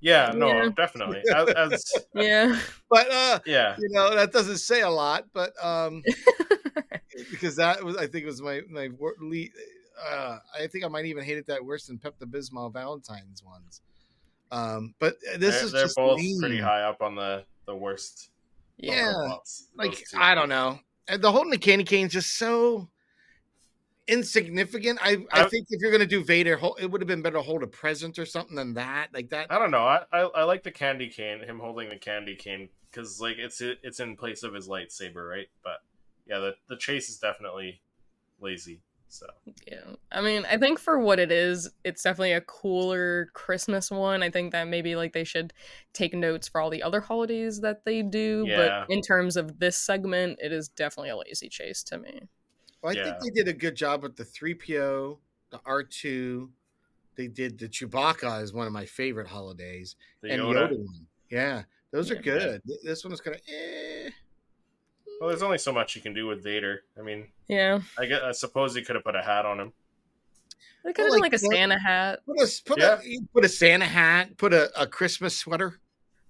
Yeah, 0.00 0.32
no, 0.34 0.48
Yeah. 0.48 0.68
definitely. 0.76 1.22
As, 1.34 1.48
as 1.50 1.92
yeah, 2.14 2.58
But 2.88 3.10
uh, 3.10 3.38
yeah, 3.46 3.76
you 3.78 3.88
know, 3.90 4.14
that 4.14 4.32
doesn't 4.32 4.58
say 4.58 4.82
a 4.82 4.90
lot. 4.90 5.24
But 5.32 5.52
um, 5.62 6.02
because 7.30 7.56
that 7.56 7.82
was, 7.84 7.96
I 7.96 8.06
think, 8.06 8.26
was 8.26 8.40
my 8.40 8.60
my 8.70 8.88
wor- 8.98 9.16
le- 9.20 9.46
uh, 10.08 10.38
I 10.58 10.66
think 10.68 10.84
I 10.84 10.88
might 10.88 11.06
even 11.06 11.24
hate 11.24 11.38
it 11.38 11.46
that 11.48 11.64
worse 11.64 11.86
than 11.86 11.98
Pepto 11.98 12.22
Bismol 12.24 12.72
Valentine's 12.72 13.42
ones. 13.44 13.80
Um, 14.52 14.94
but 15.00 15.16
this 15.36 15.56
they're, 15.56 15.64
is 15.64 15.72
they're 15.72 15.82
just 15.84 15.96
both 15.96 16.18
lame. 16.18 16.38
pretty 16.40 16.60
high 16.60 16.82
up 16.82 17.02
on 17.02 17.14
the 17.14 17.44
the 17.66 17.74
worst. 17.74 18.30
Yeah, 18.76 19.12
Funko 19.12 19.28
Pops, 19.30 19.66
like 19.76 19.90
those 19.90 20.02
two. 20.10 20.18
I 20.18 20.34
don't 20.36 20.48
know. 20.48 20.78
And 21.08 21.20
the 21.20 21.32
holding 21.32 21.50
the 21.50 21.58
candy 21.58 21.84
cane 21.84 22.06
is 22.06 22.12
just 22.12 22.36
so 22.36 22.88
insignificant. 24.08 24.98
I 25.02 25.24
I 25.32 25.44
I- 25.44 25.48
think 25.48 25.66
if 25.70 25.80
you're 25.80 25.92
gonna 25.92 26.06
do 26.06 26.24
Vader, 26.24 26.58
it 26.80 26.90
would 26.90 27.00
have 27.00 27.08
been 27.08 27.22
better 27.22 27.36
to 27.36 27.42
hold 27.42 27.62
a 27.62 27.66
present 27.66 28.18
or 28.18 28.26
something 28.26 28.56
than 28.56 28.74
that. 28.74 29.08
Like 29.12 29.30
that. 29.30 29.46
I 29.50 29.58
don't 29.58 29.70
know. 29.70 29.86
I, 29.86 30.04
I 30.12 30.20
I 30.20 30.42
like 30.44 30.62
the 30.62 30.70
candy 30.72 31.08
cane, 31.08 31.40
him 31.44 31.60
holding 31.60 31.88
the 31.88 31.96
candy 31.96 32.34
cane, 32.34 32.68
because 32.90 33.20
like 33.20 33.36
it's 33.38 33.60
it's 33.60 34.00
in 34.00 34.16
place 34.16 34.42
of 34.42 34.54
his 34.54 34.68
lightsaber, 34.68 35.28
right? 35.28 35.48
But 35.62 35.78
yeah, 36.26 36.38
the 36.38 36.54
the 36.68 36.76
chase 36.76 37.08
is 37.08 37.18
definitely 37.18 37.80
lazy. 38.40 38.80
So 39.10 39.26
yeah. 39.66 39.94
I 40.12 40.20
mean, 40.20 40.44
I 40.50 40.58
think 40.58 40.78
for 40.78 40.98
what 40.98 41.18
it 41.18 41.32
is, 41.32 41.70
it's 41.82 42.02
definitely 42.02 42.32
a 42.32 42.42
cooler 42.42 43.30
Christmas 43.32 43.90
one. 43.90 44.22
I 44.22 44.30
think 44.30 44.52
that 44.52 44.68
maybe 44.68 44.96
like 44.96 45.14
they 45.14 45.24
should 45.24 45.52
take 45.94 46.12
notes 46.12 46.46
for 46.48 46.60
all 46.60 46.68
the 46.70 46.82
other 46.82 47.00
holidays 47.00 47.60
that 47.62 47.84
they 47.84 48.02
do. 48.02 48.44
Yeah. 48.46 48.84
But 48.86 48.94
in 48.94 49.00
terms 49.00 49.36
of 49.36 49.58
this 49.60 49.78
segment, 49.78 50.38
it 50.42 50.52
is 50.52 50.68
definitely 50.68 51.10
a 51.10 51.16
lazy 51.16 51.48
chase 51.48 51.82
to 51.84 51.98
me. 51.98 52.28
Well, 52.82 52.92
I 52.92 52.96
Yeah. 52.96 53.04
think 53.04 53.22
they 53.22 53.30
did 53.42 53.48
a 53.48 53.52
good 53.52 53.74
job 53.74 54.02
with 54.02 54.16
the 54.16 54.24
three 54.24 54.54
PO, 54.54 55.18
the 55.50 55.60
R 55.64 55.82
two. 55.82 56.50
They 57.16 57.26
did 57.26 57.58
the 57.58 57.68
Chewbacca 57.68 58.42
is 58.42 58.52
one 58.52 58.66
of 58.66 58.72
my 58.72 58.86
favorite 58.86 59.26
holidays, 59.26 59.96
the 60.20 60.30
and 60.30 60.42
Yoda. 60.42 60.68
Yoda 60.70 60.78
one. 60.78 61.06
Yeah, 61.30 61.64
those 61.90 62.10
are 62.10 62.14
good. 62.16 62.62
Th- 62.66 62.78
This 62.84 63.04
one's 63.04 63.20
kind 63.20 63.36
of 63.36 63.42
eh. 63.48 64.10
Well, 65.20 65.28
there's 65.30 65.42
only 65.42 65.58
so 65.58 65.72
much 65.72 65.96
you 65.96 66.02
can 66.02 66.14
do 66.14 66.28
with 66.28 66.44
Vader. 66.44 66.84
I 66.96 67.02
mean, 67.02 67.26
Yeah. 67.48 67.80
I 67.98 68.06
guess 68.06 68.22
I 68.22 68.30
suppose 68.32 68.76
he 68.76 68.82
could 68.82 68.94
have 68.94 69.04
put 69.04 69.16
a 69.16 69.22
hat 69.22 69.44
on 69.44 69.58
him. 69.58 69.72
They 70.84 70.92
could 70.92 71.02
have 71.02 71.10
Well, 71.10 71.18
done 71.18 71.20
like 71.22 71.32
like 71.32 71.32
a 71.32 71.38
Santa 71.44 71.78
hat 71.78 72.20
Put 72.24 72.38
a 72.40 72.62
put 72.64 72.78
Yeah. 72.78 73.00
a 73.02 73.20
put 73.34 73.44
a 73.44 73.48
Santa 73.48 73.84
hat, 73.84 74.36
put 74.36 74.54
a, 74.54 74.70
a 74.80 74.86
Christmas 74.86 75.36
sweater. 75.36 75.80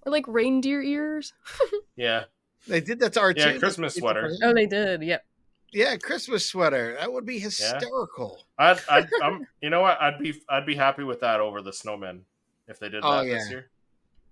or 0.01 0.11
like 0.11 0.25
reindeer 0.27 0.81
ears. 0.81 1.33
Yeah, 1.95 2.23
They 2.67 2.79
did 2.81 2.99
that 2.99 3.13
to 3.13 3.19
R 3.19 3.33
two. 3.33 3.41
Yeah, 3.41 3.57
Christmas 3.59 3.93
sweater. 3.95 4.31
Oh, 4.41 4.53
they 4.53 4.65
did. 4.65 5.03
Yep. 5.03 5.23
Yeah, 5.71 5.95
Christmas 5.97 6.45
sweater. 6.45 6.95
That 6.99 7.11
would 7.11 7.25
be 7.25 7.39
hysterical. 7.39 8.45
I'd, 8.57 8.79
I'd 8.89 9.07
I'm 9.23 9.45
you 9.61 9.69
know 9.69 9.81
what 9.81 10.01
I'd 10.01 10.19
be 10.19 10.33
I'd 10.49 10.65
be 10.65 10.75
happy 10.75 11.03
with 11.03 11.19
that 11.21 11.39
over 11.39 11.61
the 11.61 11.71
snowmen 11.71 12.21
if 12.67 12.79
they 12.79 12.89
did 12.89 13.03
that 13.03 13.07
Oh, 13.07 13.23
this 13.25 13.43
yeah. 13.45 13.49
year. 13.49 13.69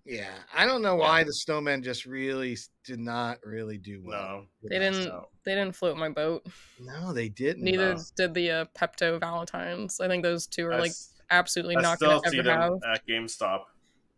Yeah, 0.10 0.34
I 0.56 0.66
don't 0.66 0.82
know 0.82 0.96
why 0.96 1.26
the 1.26 1.34
snowmen 1.46 1.84
just 1.84 2.06
really 2.06 2.58
did 2.86 2.98
not 3.00 3.40
really 3.44 3.78
do 3.78 4.02
well. 4.06 4.46
No, 4.64 4.70
They 4.70 4.80
didn't. 4.80 5.04
stuff. 5.04 5.26
They 5.44 5.54
didn't 5.54 5.76
float 5.76 5.98
my 5.98 6.08
boat. 6.08 6.48
No, 6.80 7.12
they 7.12 7.28
didn't. 7.28 7.64
Neither 7.64 7.96
No. 7.96 8.02
did 8.16 8.34
the 8.34 8.52
uh, 8.52 8.66
Pepto 8.74 9.20
Valentines. 9.20 10.00
I 10.00 10.08
think 10.08 10.24
those 10.24 10.48
two 10.48 10.66
are 10.68 10.74
I 10.76 10.80
like 10.80 10.92
s- 10.92 11.14
absolutely 11.30 11.76
I 11.76 11.82
not 11.82 11.98
still 11.98 12.10
going 12.12 12.24
to 12.24 12.30
see 12.30 12.40
ever 12.40 12.48
them 12.48 12.62
have. 12.62 12.94
at 12.94 13.06
GameStop 13.06 13.64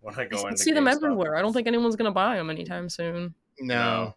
when 0.01 0.13
I 0.13 0.21
I 0.21 0.25
go 0.25 0.37
s- 0.37 0.43
into 0.43 0.57
see 0.57 0.73
them 0.73 0.87
everywhere. 0.87 1.35
I 1.35 1.41
don't 1.41 1.53
think 1.53 1.65
anyone's 1.67 1.95
going 1.95 2.05
to 2.05 2.13
buy 2.13 2.35
them 2.35 2.51
anytime 2.51 2.87
soon. 2.87 3.33
No. 3.59 4.13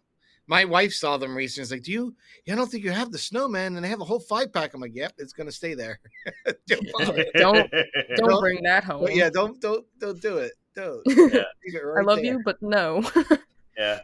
No. 0.47 0.55
My 0.55 0.65
wife 0.65 0.93
saw 0.93 1.17
them 1.17 1.35
recently. 1.35 1.63
It's 1.63 1.71
like, 1.71 1.83
do 1.83 1.91
you? 1.91 2.15
I 2.51 2.55
don't 2.55 2.69
think 2.69 2.83
you 2.83 2.91
have 2.91 3.11
the 3.11 3.17
snowman, 3.17 3.75
and 3.75 3.83
they 3.85 3.89
have 3.89 4.01
a 4.01 4.05
whole 4.05 4.19
five 4.19 4.51
pack. 4.51 4.73
I'm 4.73 4.81
like, 4.81 4.95
yep, 4.95 5.13
it's 5.17 5.33
gonna 5.33 5.51
stay 5.51 5.73
there. 5.73 5.99
don't. 6.67 6.87
Don't- 6.97 7.33
Don't 7.35 7.69
Don't- 8.17 8.39
bring 8.41 8.61
that 8.63 8.83
home. 8.83 9.07
Yeah, 9.11 9.29
don't 9.29 9.59
don't 9.61 9.85
don't 9.99 10.21
do 10.21 10.37
it. 10.37 10.51
Don't. 10.75 11.01
I 11.07 11.11
Leave 11.65 11.75
it 11.75 11.79
right 11.85 12.05
love 12.05 12.17
there. 12.17 12.25
you, 12.25 12.41
but 12.43 12.61
no. 12.61 13.03
yeah. 13.77 13.99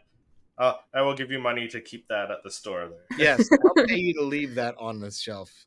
Uh, 0.57 0.73
I 0.93 1.01
will 1.01 1.13
give 1.15 1.31
you 1.31 1.39
money 1.39 1.67
to 1.69 1.79
keep 1.79 2.07
that 2.09 2.29
at 2.31 2.43
the 2.43 2.51
store 2.51 2.89
there. 2.89 3.17
Yes, 3.17 3.49
I'll 3.77 3.85
pay 3.85 3.95
you 3.97 4.13
to 4.15 4.23
leave 4.23 4.55
that 4.55 4.75
on 4.77 4.99
the 4.99 5.09
shelf. 5.09 5.65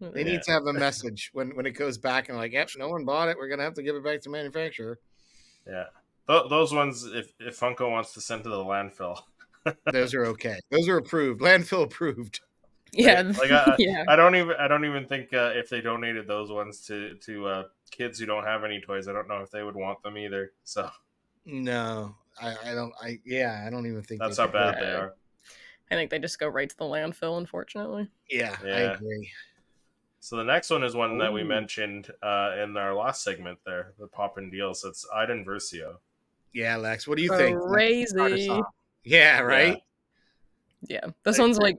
They 0.00 0.20
Yeah. 0.20 0.32
need 0.32 0.42
to 0.42 0.50
have 0.52 0.66
a 0.66 0.72
message 0.72 1.30
when 1.32 1.54
when 1.56 1.64
it 1.66 1.70
goes 1.72 1.96
back 1.98 2.28
and 2.28 2.36
like, 2.38 2.52
yep, 2.52 2.68
no 2.76 2.88
one 2.88 3.04
bought 3.04 3.28
it. 3.28 3.36
We're 3.38 3.48
gonna 3.48 3.62
have 3.62 3.74
to 3.74 3.82
give 3.82 3.96
it 3.96 4.04
back 4.04 4.20
to 4.22 4.30
manufacturer. 4.30 4.98
Yeah. 5.66 5.84
Th- 6.28 6.44
those 6.50 6.72
ones, 6.72 7.04
if, 7.04 7.32
if 7.40 7.58
Funko 7.60 7.90
wants 7.90 8.12
to 8.14 8.20
send 8.20 8.44
to 8.44 8.48
the 8.50 8.56
landfill, 8.56 9.18
Those 9.92 10.14
are 10.14 10.26
okay. 10.26 10.58
Those 10.70 10.88
are 10.88 10.96
approved. 10.98 11.40
Landfill 11.40 11.84
approved. 11.84 12.40
yeah, 12.92 13.22
Like, 13.38 13.50
I- 13.50 13.76
yeah. 13.78 14.04
I 14.08 14.16
don't 14.16 14.36
even 14.36 14.54
I 14.58 14.68
don't 14.68 14.84
even 14.84 15.06
think 15.06 15.32
uh, 15.32 15.52
if 15.54 15.68
they 15.70 15.80
donated 15.80 16.26
those 16.28 16.50
ones 16.50 16.80
to 16.86 17.14
to 17.26 17.46
uh, 17.46 17.62
kids 17.90 18.18
who 18.18 18.26
don't 18.26 18.44
have 18.44 18.64
any 18.64 18.80
toys, 18.80 19.08
I 19.08 19.12
don't 19.12 19.28
know 19.28 19.40
if 19.40 19.50
they 19.50 19.62
would 19.62 19.76
want 19.76 20.02
them 20.02 20.16
either. 20.18 20.52
So 20.64 20.90
No, 21.44 22.14
I, 22.40 22.54
I 22.66 22.74
don't. 22.74 22.92
I 23.02 23.18
yeah, 23.24 23.64
I 23.66 23.70
don't 23.70 23.86
even 23.86 24.02
think 24.02 24.20
that's 24.20 24.38
how 24.38 24.44
could- 24.46 24.52
bad 24.52 24.76
they 24.80 24.92
are. 24.92 25.14
I 25.90 25.96
think 25.96 26.10
they 26.10 26.18
just 26.18 26.38
go 26.38 26.48
right 26.48 26.68
to 26.68 26.76
the 26.76 26.84
landfill. 26.84 27.36
Unfortunately. 27.38 28.08
Yeah, 28.30 28.56
I 28.64 28.66
agree. 28.94 29.30
So 30.20 30.36
the 30.36 30.42
next 30.44 30.70
one 30.70 30.82
is 30.82 30.96
one 30.96 31.18
that 31.18 31.30
we 31.32 31.44
mentioned 31.44 32.10
uh, 32.22 32.52
in 32.62 32.74
our 32.78 32.94
last 32.94 33.22
segment 33.22 33.58
there, 33.66 33.92
the 33.98 34.06
pop 34.06 34.38
and 34.38 34.50
deals. 34.50 34.82
It's 34.84 35.06
Iden 35.14 35.44
Versio. 35.44 35.96
Yeah, 36.54 36.76
Lex. 36.76 37.06
What 37.06 37.18
do 37.18 37.22
you 37.22 37.36
think? 37.36 37.60
Crazy. 37.60 38.48
Yeah, 39.04 39.40
right. 39.40 39.82
Yeah, 40.88 41.06
this 41.24 41.38
I 41.38 41.42
one's 41.42 41.58
like 41.58 41.76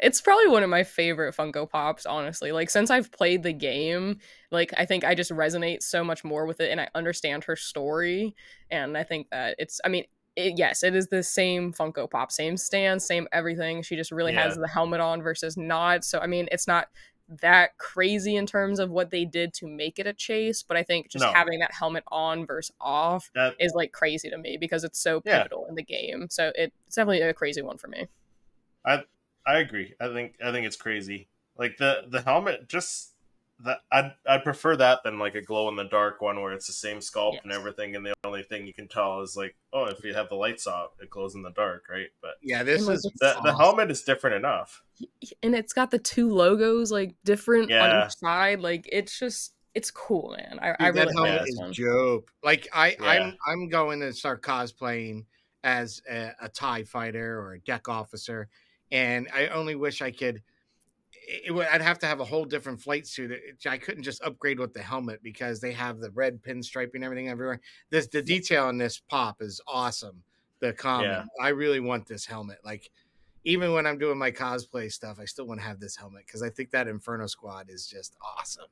it's 0.00 0.20
probably 0.20 0.48
one 0.48 0.62
of 0.62 0.70
my 0.70 0.82
favorite 0.82 1.36
Funko 1.36 1.68
Pops, 1.68 2.04
honestly. 2.04 2.52
Like 2.52 2.68
since 2.68 2.90
I've 2.90 3.12
played 3.12 3.42
the 3.42 3.52
game, 3.52 4.18
like 4.50 4.72
I 4.76 4.84
think 4.86 5.04
I 5.04 5.14
just 5.14 5.30
resonate 5.30 5.82
so 5.82 6.02
much 6.02 6.24
more 6.24 6.46
with 6.46 6.60
it 6.60 6.70
and 6.70 6.80
I 6.80 6.88
understand 6.94 7.44
her 7.44 7.56
story 7.56 8.34
and 8.70 8.98
I 8.98 9.04
think 9.04 9.28
that 9.30 9.54
it's 9.58 9.80
I 9.84 9.88
mean, 9.88 10.04
it, 10.36 10.54
yes, 10.56 10.82
it 10.82 10.96
is 10.96 11.06
the 11.08 11.22
same 11.22 11.72
Funko 11.72 12.10
Pop, 12.10 12.32
same 12.32 12.56
stance, 12.56 13.06
same 13.06 13.28
everything. 13.32 13.82
She 13.82 13.94
just 13.94 14.10
really 14.10 14.32
has 14.32 14.56
the 14.56 14.66
helmet 14.66 15.00
on 15.00 15.22
versus 15.22 15.56
not. 15.56 16.04
So 16.04 16.18
I 16.18 16.26
mean, 16.26 16.48
it's 16.50 16.66
not 16.66 16.88
that 17.28 17.78
crazy 17.78 18.36
in 18.36 18.46
terms 18.46 18.78
of 18.78 18.90
what 18.90 19.10
they 19.10 19.24
did 19.24 19.54
to 19.54 19.66
make 19.66 19.98
it 19.98 20.06
a 20.06 20.12
chase, 20.12 20.62
but 20.62 20.76
I 20.76 20.82
think 20.82 21.08
just 21.10 21.24
No. 21.24 21.32
having 21.32 21.58
that 21.60 21.72
helmet 21.72 22.04
on 22.08 22.46
versus 22.46 22.74
off 22.80 23.30
That 23.34 23.54
is 23.58 23.72
like 23.74 23.92
crazy 23.92 24.30
to 24.30 24.38
me 24.38 24.56
because 24.58 24.84
it's 24.84 25.00
so 25.00 25.20
Yeah. 25.24 25.44
pivotal 25.44 25.66
in 25.68 25.74
the 25.74 25.82
game. 25.82 26.28
So 26.30 26.52
it, 26.54 26.72
it's 26.86 26.96
definitely 26.96 27.22
a 27.22 27.34
crazy 27.34 27.62
one 27.62 27.78
for 27.78 27.88
me. 27.88 28.08
I 28.84 29.04
I 29.46 29.58
agree. 29.58 29.94
I 30.00 30.08
think 30.12 30.36
I 30.42 30.52
think 30.52 30.66
it's 30.66 30.76
crazy. 30.76 31.28
Like 31.56 31.76
the 31.76 32.04
the 32.08 32.22
helmet, 32.22 32.68
just 32.68 33.13
that 33.60 33.80
I'd 33.92 34.12
I'd 34.26 34.44
prefer 34.44 34.76
that 34.76 35.02
than 35.04 35.18
like 35.18 35.34
a 35.34 35.42
glow 35.42 35.68
in 35.68 35.76
the 35.76 35.84
dark 35.84 36.20
one 36.20 36.40
where 36.42 36.52
it's 36.52 36.66
the 36.66 36.72
same 36.72 36.98
sculpt 36.98 37.42
and 37.44 37.52
everything, 37.52 37.94
and 37.96 38.04
the 38.04 38.14
only 38.24 38.42
thing 38.42 38.66
you 38.66 38.74
can 38.74 38.88
tell 38.88 39.20
is 39.20 39.36
like, 39.36 39.54
oh, 39.72 39.84
if 39.86 40.02
you 40.04 40.12
have 40.14 40.28
the 40.28 40.34
lights 40.34 40.66
off, 40.66 40.90
it 41.00 41.10
glows 41.10 41.34
in 41.34 41.42
the 41.42 41.52
dark, 41.52 41.84
right? 41.88 42.08
But 42.20 42.32
Yeah, 42.42 42.62
this 42.62 42.86
like, 42.86 42.96
is 42.96 43.04
it's 43.04 43.20
the 43.20 43.36
the 43.44 43.56
helmet 43.56 43.90
is 43.90 44.02
different 44.02 44.36
enough. 44.36 44.82
and 45.42 45.54
it's 45.54 45.72
got 45.72 45.90
the 45.90 45.98
two 45.98 46.30
logos 46.32 46.90
like 46.90 47.14
different 47.24 47.72
on 47.72 48.06
each 48.06 48.16
side. 48.16 48.60
Like 48.60 48.88
it's 48.90 49.18
just 49.18 49.54
it's 49.74 49.90
cool, 49.90 50.36
man. 50.36 50.58
I, 50.60 50.74
I 50.78 50.86
Dude, 50.86 50.96
that 50.96 51.06
really 51.08 51.14
helmet 51.14 51.32
like 51.32 51.34
Yeah. 51.34 51.44
this 51.44 51.54
is 51.54 51.60
one. 51.60 51.72
dope. 51.72 52.30
Like 52.42 52.68
I, 52.72 52.96
Yeah. 53.00 53.08
I'm, 53.08 53.36
I'm 53.46 53.68
going 53.68 54.00
to 54.00 54.12
start 54.12 54.42
cosplaying 54.42 55.24
as 55.64 56.00
a, 56.10 56.32
a 56.42 56.48
Tie 56.48 56.84
fighter 56.84 57.40
or 57.40 57.54
a 57.54 57.60
deck 57.60 57.88
officer, 57.88 58.48
and 58.92 59.28
I 59.34 59.48
only 59.48 59.74
wish 59.74 60.02
I 60.02 60.10
could. 60.10 60.42
It, 61.26 61.52
would- 61.52 61.66
I'd 61.68 61.80
have 61.82 61.98
to 62.00 62.06
have 62.06 62.20
a 62.20 62.24
whole 62.24 62.44
different 62.44 62.80
flight 62.80 63.06
suit. 63.06 63.30
It- 63.30 63.66
I 63.66 63.78
couldn't 63.78 64.02
just 64.02 64.22
upgrade 64.22 64.58
with 64.58 64.72
the 64.74 64.82
helmet 64.82 65.22
because 65.22 65.60
they 65.60 65.72
have 65.72 65.98
the 65.98 66.10
red 66.10 66.42
pinstriping 66.42 66.96
and 66.96 67.04
everything 67.04 67.28
everywhere. 67.28 67.60
This 67.90 68.06
the 68.08 68.22
detail 68.22 68.64
on 68.66 68.78
this 68.78 69.00
pop 69.00 69.40
is 69.42 69.60
awesome. 69.66 70.22
The 70.60 70.72
comment. 70.72 71.10
Yeah. 71.10 71.24
I 71.44 71.48
really 71.48 71.80
want 71.80 72.06
this 72.06 72.24
helmet. 72.26 72.58
Like 72.64 72.90
even 73.44 73.72
when 73.72 73.86
I'm 73.86 73.98
doing 73.98 74.18
my 74.18 74.30
cosplay 74.30 74.90
stuff, 74.90 75.18
I 75.20 75.24
still 75.26 75.46
want 75.46 75.60
to 75.60 75.66
have 75.66 75.80
this 75.80 75.96
helmet 75.96 76.24
because 76.26 76.42
I 76.42 76.48
think 76.50 76.70
that 76.70 76.88
Inferno 76.88 77.26
Squad 77.26 77.68
is 77.68 77.86
just 77.86 78.16
awesome. 78.22 78.64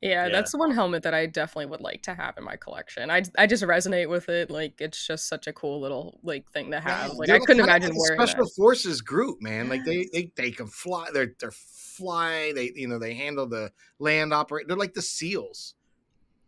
Yeah, 0.00 0.26
Yeah. 0.26 0.28
that's 0.32 0.52
the 0.52 0.58
one 0.58 0.70
helmet 0.70 1.02
that 1.02 1.12
I 1.14 1.26
definitely 1.26 1.66
would 1.66 1.80
like 1.80 2.02
to 2.04 2.14
have 2.14 2.38
in 2.38 2.44
my 2.44 2.54
collection. 2.56 3.10
I 3.10 3.22
I 3.36 3.46
just 3.48 3.64
resonate 3.64 4.08
with 4.08 4.28
it. 4.28 4.48
Like 4.50 4.80
it's 4.80 5.04
just 5.04 5.26
such 5.28 5.46
a 5.48 5.52
cool 5.52 5.80
little 5.80 6.20
like 6.22 6.48
thing 6.52 6.70
to 6.70 6.80
have. 6.80 7.14
Like 7.14 7.26
They're 7.26 7.36
I 7.36 7.40
couldn't 7.40 7.64
imagine 7.64 7.90
like 7.90 7.98
wearing 7.98 8.20
special 8.26 8.44
that. 8.44 8.52
forces 8.54 9.00
group, 9.00 9.42
man. 9.42 9.68
Like 9.68 9.84
they 9.84 10.08
they 10.12 10.30
they 10.36 10.50
can 10.52 10.68
fly. 10.68 11.08
They're 11.12 11.34
they're 11.40 11.50
fly. 11.50 12.52
They 12.54 12.70
you 12.76 12.86
know 12.86 12.98
they 13.00 13.14
handle 13.14 13.48
the 13.48 13.72
land 13.98 14.32
operate. 14.32 14.68
They're 14.68 14.76
like 14.76 14.94
the 14.94 15.02
seals. 15.02 15.74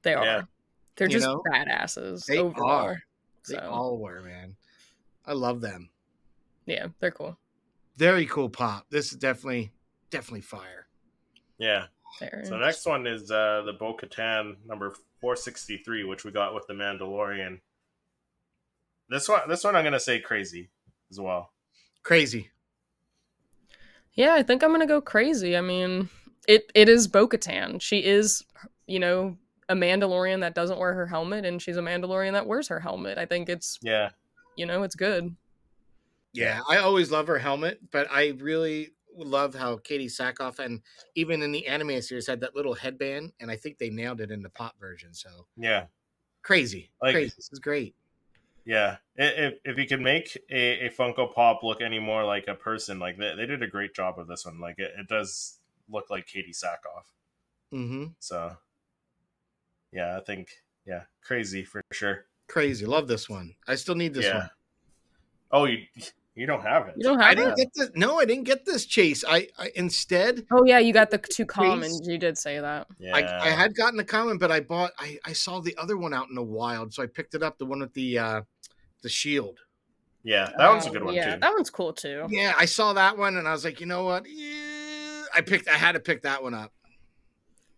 They 0.03 0.15
are. 0.15 0.25
Yeah. 0.25 0.43
They're 0.97 1.09
You 1.09 1.15
just 1.19 1.27
know? 1.27 1.43
badasses 1.51 2.27
They 2.27 2.39
overall. 2.39 2.71
are. 2.87 3.03
They 3.49 3.55
So 3.55 3.61
all 3.69 3.99
were, 3.99 4.21
man. 4.21 4.55
I 5.27 5.33
love 5.33 5.61
them. 5.61 5.91
yeah, 6.67 6.87
they're 7.01 7.11
cool. 7.11 7.37
Very 7.97 8.27
cool 8.27 8.49
pop. 8.49 8.87
This 8.91 9.11
is 9.13 9.19
definitely 9.19 9.73
definitely 10.11 10.43
fire. 10.43 10.87
Yeah. 11.59 11.87
Fair. 12.19 12.43
So 12.45 12.51
the 12.51 12.65
next 12.65 12.87
one 12.87 13.07
is 13.07 13.31
uh, 13.31 13.63
the 13.65 13.73
Bo 13.73 13.95
Katan 13.95 14.57
number 14.67 14.91
463, 15.21 16.05
which 16.05 16.25
we 16.25 16.31
got 16.31 16.55
with 16.55 16.67
the 16.67 16.75
Mandalorian. 16.75 17.61
This 19.09 19.29
one, 19.29 19.41
this 19.49 19.65
one, 19.65 19.77
I'm 19.77 19.85
gonna 19.85 20.01
say 20.01 20.21
crazy 20.21 20.71
as 21.11 21.19
well. 21.19 21.53
Crazy. 22.03 22.51
Yeah, 24.15 24.35
I 24.35 24.43
think 24.43 24.63
I'm 24.63 24.71
gonna 24.71 24.87
go 24.87 25.01
crazy. 25.01 25.57
I 25.57 25.61
mean, 25.61 26.09
it 26.47 26.71
it 26.75 26.89
is 26.89 27.09
Bo-Katan. 27.09 27.81
She 27.81 27.99
is, 27.99 28.45
you 28.87 28.99
know, 28.99 29.37
a 29.69 29.75
Mandalorian 29.75 30.41
that 30.41 30.55
doesn't 30.55 30.79
wear 30.79 30.95
her 30.95 31.07
helmet, 31.07 31.45
and 31.45 31.61
she's 31.61 31.77
a 31.77 31.83
Mandalorian 31.83 32.33
that 32.33 32.47
wears 32.47 32.69
her 32.69 32.81
helmet. 32.81 33.19
I 33.19 33.27
think 33.27 33.49
it's, 33.49 33.79
Yeah, 33.83 34.11
you 34.57 34.67
know, 34.67 34.83
it's 34.83 34.97
good. 34.97 35.35
Yeah, 36.33 36.61
I 36.69 36.79
always 36.79 37.11
love 37.11 37.27
her 37.27 37.39
helmet, 37.39 37.81
but 37.91 38.07
I 38.11 38.35
really 38.39 38.91
love 39.17 39.55
how 39.55 39.77
Katee 39.79 40.07
Sackhoff 40.07 40.59
and 40.59 40.81
even 41.15 41.43
in 41.43 41.53
the 41.53 41.67
anime 41.67 42.01
series 42.03 42.27
had 42.27 42.41
that 42.41 42.55
little 42.57 42.75
headband, 42.75 43.33
and 43.41 43.51
I 43.51 43.57
think 43.57 43.79
they 43.79 43.91
nailed 43.91 44.21
it 44.21 44.31
in 44.31 44.43
the 44.43 44.51
pop 44.51 44.79
version. 44.81 45.13
So 45.15 45.29
yeah, 45.57 45.87
crazy, 46.43 46.91
Like- 47.03 47.15
crazy. 47.15 47.35
This 47.37 47.51
is 47.53 47.59
great. 47.59 47.95
yeah. 48.65 48.97
If 49.17 49.55
if 49.65 49.79
you 49.79 49.87
can 49.87 50.03
make 50.03 50.37
a, 50.51 50.87
a 50.87 50.91
Funko 50.91 51.33
Pop 51.35 51.63
look 51.63 51.81
any 51.81 51.99
more 51.99 52.25
like 52.25 52.47
a 52.49 52.55
person, 52.55 52.99
like 52.99 53.19
they, 53.19 53.35
they 53.37 53.47
did 53.47 53.63
a 53.63 53.67
great 53.67 53.95
job 53.95 54.19
of 54.19 54.27
this 54.29 54.47
one. 54.47 54.61
Like 54.61 54.79
it, 54.79 54.93
it 54.99 55.09
does 55.09 55.59
look 55.89 56.09
like 56.11 56.27
Katee 56.27 56.57
Sackhoff. 56.57 57.05
Mm-hmm. 57.75 58.05
So, 58.19 58.57
yeah, 59.93 60.17
I 60.17 60.21
think 60.21 60.51
yeah, 60.87 61.03
crazy 61.23 61.65
for 61.65 61.83
sure. 61.93 62.27
Crazy. 62.49 62.87
Love 62.87 63.07
this 63.09 63.29
one. 63.29 63.55
I 63.69 63.75
still 63.75 63.95
need 63.95 64.15
this 64.15 64.25
yeah. 64.25 64.39
one. 64.39 64.51
Oh, 65.53 65.65
you 65.65 65.85
you 66.41 66.47
don't 66.47 66.63
have 66.63 66.89
it. 66.89 66.95
You 66.97 67.03
don't 67.05 67.21
I 67.21 67.29
have 67.29 67.37
didn't 67.37 67.53
it. 67.53 67.57
get 67.59 67.69
this. 67.75 67.91
No, 67.95 68.19
I 68.19 68.25
didn't 68.25 68.45
get 68.45 68.65
this 68.65 68.87
chase. 68.87 69.23
I, 69.29 69.47
I 69.59 69.71
instead 69.77 70.47
Oh 70.51 70.65
yeah, 70.65 70.79
you 70.79 70.95
got 70.95 71.11
the 71.11 71.19
two 71.19 71.45
Please. 71.45 71.53
commons. 71.55 72.01
You 72.09 72.17
did 72.17 72.39
say 72.39 72.59
that. 72.59 72.87
Yeah, 72.99 73.15
I, 73.15 73.49
I 73.49 73.51
had 73.51 73.75
gotten 73.75 74.01
a 74.01 74.05
comment, 74.05 74.41
but 74.41 74.51
I 74.51 74.61
bought 74.61 74.93
I, 74.99 75.19
I 75.27 75.35
saw 75.35 75.61
the 75.61 75.77
other 75.77 75.99
one 75.99 76.15
out 76.15 76.31
in 76.31 76.35
the 76.35 76.43
wild, 76.43 76.95
so 76.95 77.03
I 77.03 77.07
picked 77.07 77.35
it 77.35 77.43
up, 77.43 77.59
the 77.59 77.67
one 77.67 77.81
with 77.81 77.93
the 77.93 78.19
uh 78.19 78.41
the 79.03 79.11
shield. 79.11 79.59
yeah, 80.23 80.51
that 80.57 80.69
one's 80.71 80.85
a 80.85 80.89
Um, 80.89 80.93
good 80.95 81.05
one 81.05 81.15
yeah, 81.15 81.35
too. 81.35 81.41
that 81.41 81.53
one's 81.53 81.69
cool 81.71 81.93
too. 81.93 82.27
Yeah, 82.31 82.55
I 82.57 82.65
saw 82.65 82.95
that 82.95 83.19
one 83.19 83.37
and 83.37 83.47
I 83.47 83.53
was 83.53 83.65
like, 83.67 83.79
you 83.79 83.87
know 83.87 84.05
what? 84.05 84.25
Yeah, 84.27 85.25
I 85.35 85.43
picked 85.43 85.69
I 85.69 85.73
had 85.77 85.93
to 85.93 86.01
pick 86.01 86.23
that 86.23 86.43
one 86.43 86.55
up. 86.55 86.73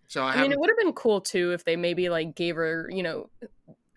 So 0.07 0.23
I, 0.23 0.35
I 0.35 0.43
mean, 0.43 0.53
it 0.53 0.61
would 0.61 0.71
have 0.71 0.79
been 0.79 0.93
cool 0.93 1.21
too 1.21 1.53
if 1.53 1.65
they 1.65 1.75
maybe 1.75 2.09
like 2.11 2.37
gave 2.37 2.55
her, 2.55 2.89
you 2.93 3.03
know, 3.03 3.29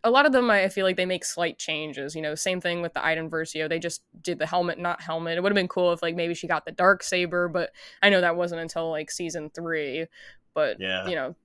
a 0.06 0.10
lot 0.12 0.26
of 0.26 0.32
them. 0.32 0.50
I 0.50 0.70
feel 0.70 0.86
like 0.86 0.96
they 0.96 1.06
make 1.06 1.26
slight 1.26 1.58
changes. 1.58 2.16
You 2.16 2.22
know, 2.22 2.36
same 2.36 2.62
thing 2.62 2.82
with 2.82 2.94
the 2.94 3.04
Iden 3.06 3.30
Versio. 3.30 3.68
They 3.68 3.80
just 3.80 4.04
did 4.22 4.40
the 4.40 4.46
helmet, 4.46 4.80
not 4.80 5.02
helmet. 5.02 5.38
It 5.38 5.42
would 5.44 5.52
have 5.52 5.56
been 5.56 5.68
cool 5.68 5.92
if 5.92 6.02
like 6.02 6.16
maybe 6.16 6.34
she 6.34 6.48
got 6.48 6.66
the 6.66 6.72
dark 6.72 7.04
saber, 7.04 7.48
but 7.50 7.72
I 8.02 8.10
know 8.10 8.22
that 8.22 8.38
wasn't 8.38 8.62
until 8.62 8.90
like 8.90 9.12
season 9.12 9.50
three. 9.50 10.06
But 10.54 10.78
Yeah. 10.80 11.08
you 11.08 11.16
know, 11.16 11.36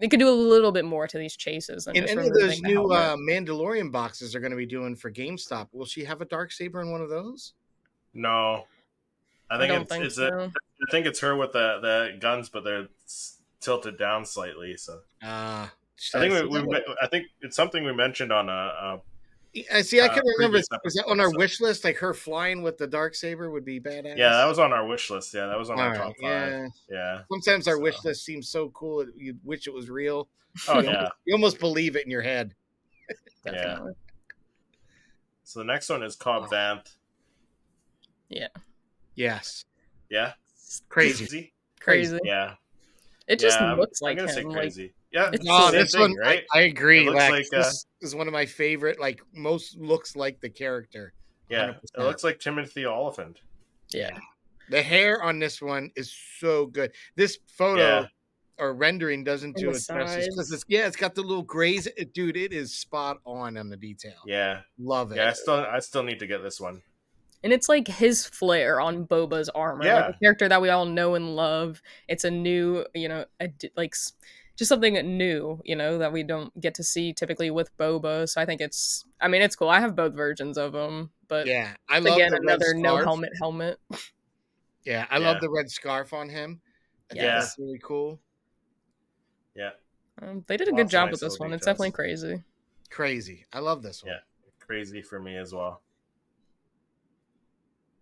they 0.00 0.08
could 0.08 0.20
do 0.20 0.28
a 0.28 0.32
little 0.32 0.72
bit 0.72 0.84
more 0.84 1.06
to 1.06 1.18
these 1.18 1.36
chases 1.36 1.86
and 1.86 1.96
any 1.96 2.26
of 2.28 2.34
those 2.34 2.60
new 2.62 2.90
uh, 2.92 3.16
Mandalorian 3.16 3.92
boxes 3.92 4.34
are 4.34 4.40
going 4.40 4.50
to 4.50 4.56
be 4.56 4.66
doing 4.66 4.96
for 4.96 5.10
GameStop. 5.10 5.68
Will 5.72 5.86
she 5.86 6.04
have 6.04 6.20
a 6.20 6.24
dark 6.24 6.52
saber 6.52 6.80
in 6.80 6.90
one 6.90 7.00
of 7.02 7.08
those? 7.10 7.52
No, 8.14 8.66
I 9.50 9.56
I 9.56 9.58
think 9.58 9.72
don't 9.72 9.82
it's, 9.82 9.90
think 9.92 10.04
it's 10.04 10.16
so. 10.16 10.28
a, 10.28 10.44
I 10.46 10.90
think 10.90 11.06
it's 11.06 11.20
her 11.20 11.36
with 11.36 11.52
the 11.52 11.78
the 11.80 12.18
guns, 12.18 12.48
but 12.48 12.64
they're 12.64 12.88
tilted 13.60 13.98
down 13.98 14.24
slightly. 14.24 14.76
So 14.76 15.00
Uh, 15.22 15.68
I 16.14 16.20
think 16.20 16.50
we, 16.50 16.62
we 16.62 16.84
I 17.02 17.06
think 17.08 17.26
it's 17.42 17.56
something 17.56 17.84
we 17.84 17.92
mentioned 17.92 18.32
on 18.32 18.48
a, 18.48 18.52
a 18.52 19.00
I 19.72 19.82
see. 19.82 20.00
I 20.00 20.06
uh, 20.06 20.14
can 20.14 20.22
remember. 20.38 20.58
Was 20.84 20.94
that 20.94 21.06
on 21.06 21.18
our 21.20 21.30
wish 21.36 21.60
list? 21.60 21.84
Like 21.84 21.96
her 21.96 22.14
flying 22.14 22.62
with 22.62 22.78
the 22.78 22.86
dark 22.86 23.14
saber 23.14 23.50
would 23.50 23.64
be 23.64 23.80
badass. 23.80 24.16
yeah 24.16 24.30
that 24.30 24.46
was 24.46 24.58
on 24.60 24.72
our 24.72 24.86
wish 24.86 25.10
list. 25.10 25.34
Yeah, 25.34 25.46
that 25.46 25.58
was 25.58 25.70
on 25.70 25.78
All 25.78 25.84
our 25.86 25.90
right, 25.90 25.98
top 25.98 26.12
five. 26.22 26.22
Yeah. 26.52 26.68
Yeah. 26.88 27.20
Sometimes 27.30 27.66
our 27.68 27.78
wish 27.80 28.02
list 28.04 28.24
seems 28.24 28.48
so 28.48 28.68
cool 28.70 29.04
you 29.16 29.36
wish 29.44 29.66
it 29.66 29.74
was 29.74 29.90
real. 29.90 30.28
Oh 30.68 30.78
You 30.80 30.88
yeah. 30.88 30.94
almost, 30.96 31.12
you 31.26 31.34
almost 31.34 31.58
believe 31.60 31.96
it 31.96 32.04
in 32.04 32.10
your 32.10 32.22
head. 32.22 32.54
yeah. 33.46 33.78
So 35.42 35.58
the 35.58 35.64
next 35.64 35.88
one 35.88 36.02
is 36.04 36.14
Cobb 36.16 36.48
Vanth. 36.48 36.94
Yeah. 38.28 38.48
Yes, 39.16 39.64
Yeah. 40.08 40.32
crazy. 40.88 41.52
Crazy. 41.80 42.18
Yeah. 42.22 42.54
It 43.26 43.40
just 43.40 43.58
yeah, 43.60 43.66
I'm- 43.70 43.78
looks 43.78 44.00
I'm 44.00 44.06
like 44.06 44.16
gonna 44.16 44.28
him. 44.30 44.34
say 44.36 44.44
like- 44.44 44.56
crazy. 44.56 44.92
Yeah. 45.12 45.30
It's 45.32 45.36
It's 45.38 45.44
the 45.44 45.50
the 45.50 45.70
same 45.70 45.72
this 45.80 45.92
thing, 45.92 46.00
one, 46.02 46.16
right? 46.18 46.44
I, 46.52 46.58
I 46.58 46.62
agree. 46.62 47.00
It 47.06 47.10
looks 47.10 47.18
Lex. 47.18 47.30
like, 47.52 47.60
uh, 47.60 47.64
this 47.64 47.86
is 48.00 48.14
one 48.14 48.26
of 48.26 48.32
my 48.32 48.46
favorite. 48.46 49.00
Like 49.00 49.20
most 49.34 49.76
looks 49.78 50.14
like 50.16 50.40
the 50.40 50.50
character. 50.50 51.12
yeah. 51.48 51.70
It 51.70 51.90
100%. 51.98 52.04
looks 52.04 52.24
like 52.24 52.38
Timothy 52.38 52.86
Olyphant. 52.86 53.40
yeah. 53.92 54.16
The 54.68 54.80
hair 54.82 55.20
on 55.20 55.40
this 55.40 55.60
one 55.60 55.90
is 55.96 56.14
so 56.38 56.66
good. 56.66 56.92
This 57.16 57.38
photo 57.48 57.82
Yeah. 58.02 58.06
or 58.58 58.72
rendering 58.72 59.24
doesn't 59.24 59.48
And 59.48 59.56
do 59.56 59.70
it 59.70 59.72
justice 59.72 59.88
'cause 59.88 60.12
sides. 60.36 60.52
it's 60.52 60.64
yeah, 60.68 60.86
it's 60.86 60.96
got 60.96 61.16
the 61.16 61.22
little 61.22 61.42
grays. 61.42 61.88
Dude, 62.14 62.36
it 62.36 62.52
is 62.52 62.72
spot 62.78 63.18
on 63.26 63.56
on 63.56 63.68
the 63.68 63.76
detail. 63.76 64.14
Yeah. 64.26 64.60
Love 64.78 65.10
it. 65.10 65.16
Yeah. 65.16 65.30
I 65.30 65.32
still 65.32 65.54
I 65.54 65.80
still 65.80 66.04
need 66.04 66.20
to 66.20 66.26
get 66.28 66.44
this 66.44 66.60
one. 66.60 66.82
And 67.42 67.52
it's 67.52 67.68
like 67.68 67.88
his 67.88 68.26
flair 68.26 68.80
on 68.80 69.06
Boba's 69.06 69.48
armor, 69.48 69.84
Yeah. 69.84 70.06
like 70.06 70.14
a 70.14 70.18
character 70.20 70.48
that 70.48 70.62
we 70.62 70.68
all 70.68 70.84
know 70.86 71.16
and 71.16 71.34
love. 71.34 71.82
It's 72.06 72.22
a 72.24 72.30
new, 72.30 72.84
you 72.94 73.08
know, 73.08 73.24
a, 73.40 73.52
like 73.76 73.94
s- 73.94 74.12
just 74.60 74.68
something 74.68 74.92
new, 75.16 75.58
you 75.64 75.74
know, 75.74 75.96
that 75.96 76.12
we 76.12 76.22
don't 76.22 76.52
get 76.60 76.74
to 76.74 76.84
see 76.84 77.14
typically 77.14 77.50
with 77.50 77.74
Boba. 77.78 78.28
So 78.28 78.42
I 78.42 78.44
think 78.44 78.60
it's, 78.60 79.06
I 79.18 79.26
mean, 79.26 79.40
it's 79.40 79.56
cool. 79.56 79.70
I 79.70 79.80
have 79.80 79.96
both 79.96 80.12
versions 80.12 80.58
of 80.58 80.72
them, 80.72 81.12
but 81.28 81.46
Yeah, 81.46 81.76
I 81.88 81.98
love 82.00 82.16
again, 82.16 82.32
the 82.32 82.40
red 82.42 82.42
another 82.42 82.74
no 82.74 82.90
scarf. 82.96 83.04
helmet 83.06 83.32
helmet. 83.40 83.78
Yeah, 84.84 85.06
I 85.08 85.16
Yeah. 85.18 85.30
love 85.30 85.40
the 85.40 85.48
red 85.48 85.70
scarf 85.70 86.12
on 86.12 86.28
him. 86.28 86.60
I 87.10 87.14
Yeah. 87.14 87.38
that's 87.38 87.58
really 87.58 87.80
cool. 87.82 88.20
Yeah. 89.56 89.70
Um, 90.20 90.44
they 90.46 90.58
did 90.58 90.68
a 90.68 90.72
good 90.72 90.80
of 90.84 90.90
job 90.90 91.06
nice 91.06 91.12
with 91.12 91.20
this 91.22 91.32
little 91.32 91.46
one. 91.46 91.54
It's 91.54 91.64
definitely 91.64 91.92
crazy. 91.92 92.44
Crazy. 92.90 93.46
I 93.54 93.60
love 93.60 93.82
this 93.82 94.04
one. 94.04 94.12
Yeah. 94.12 94.20
Crazy 94.58 95.00
for 95.00 95.18
me 95.18 95.38
as 95.38 95.54
well. 95.54 95.80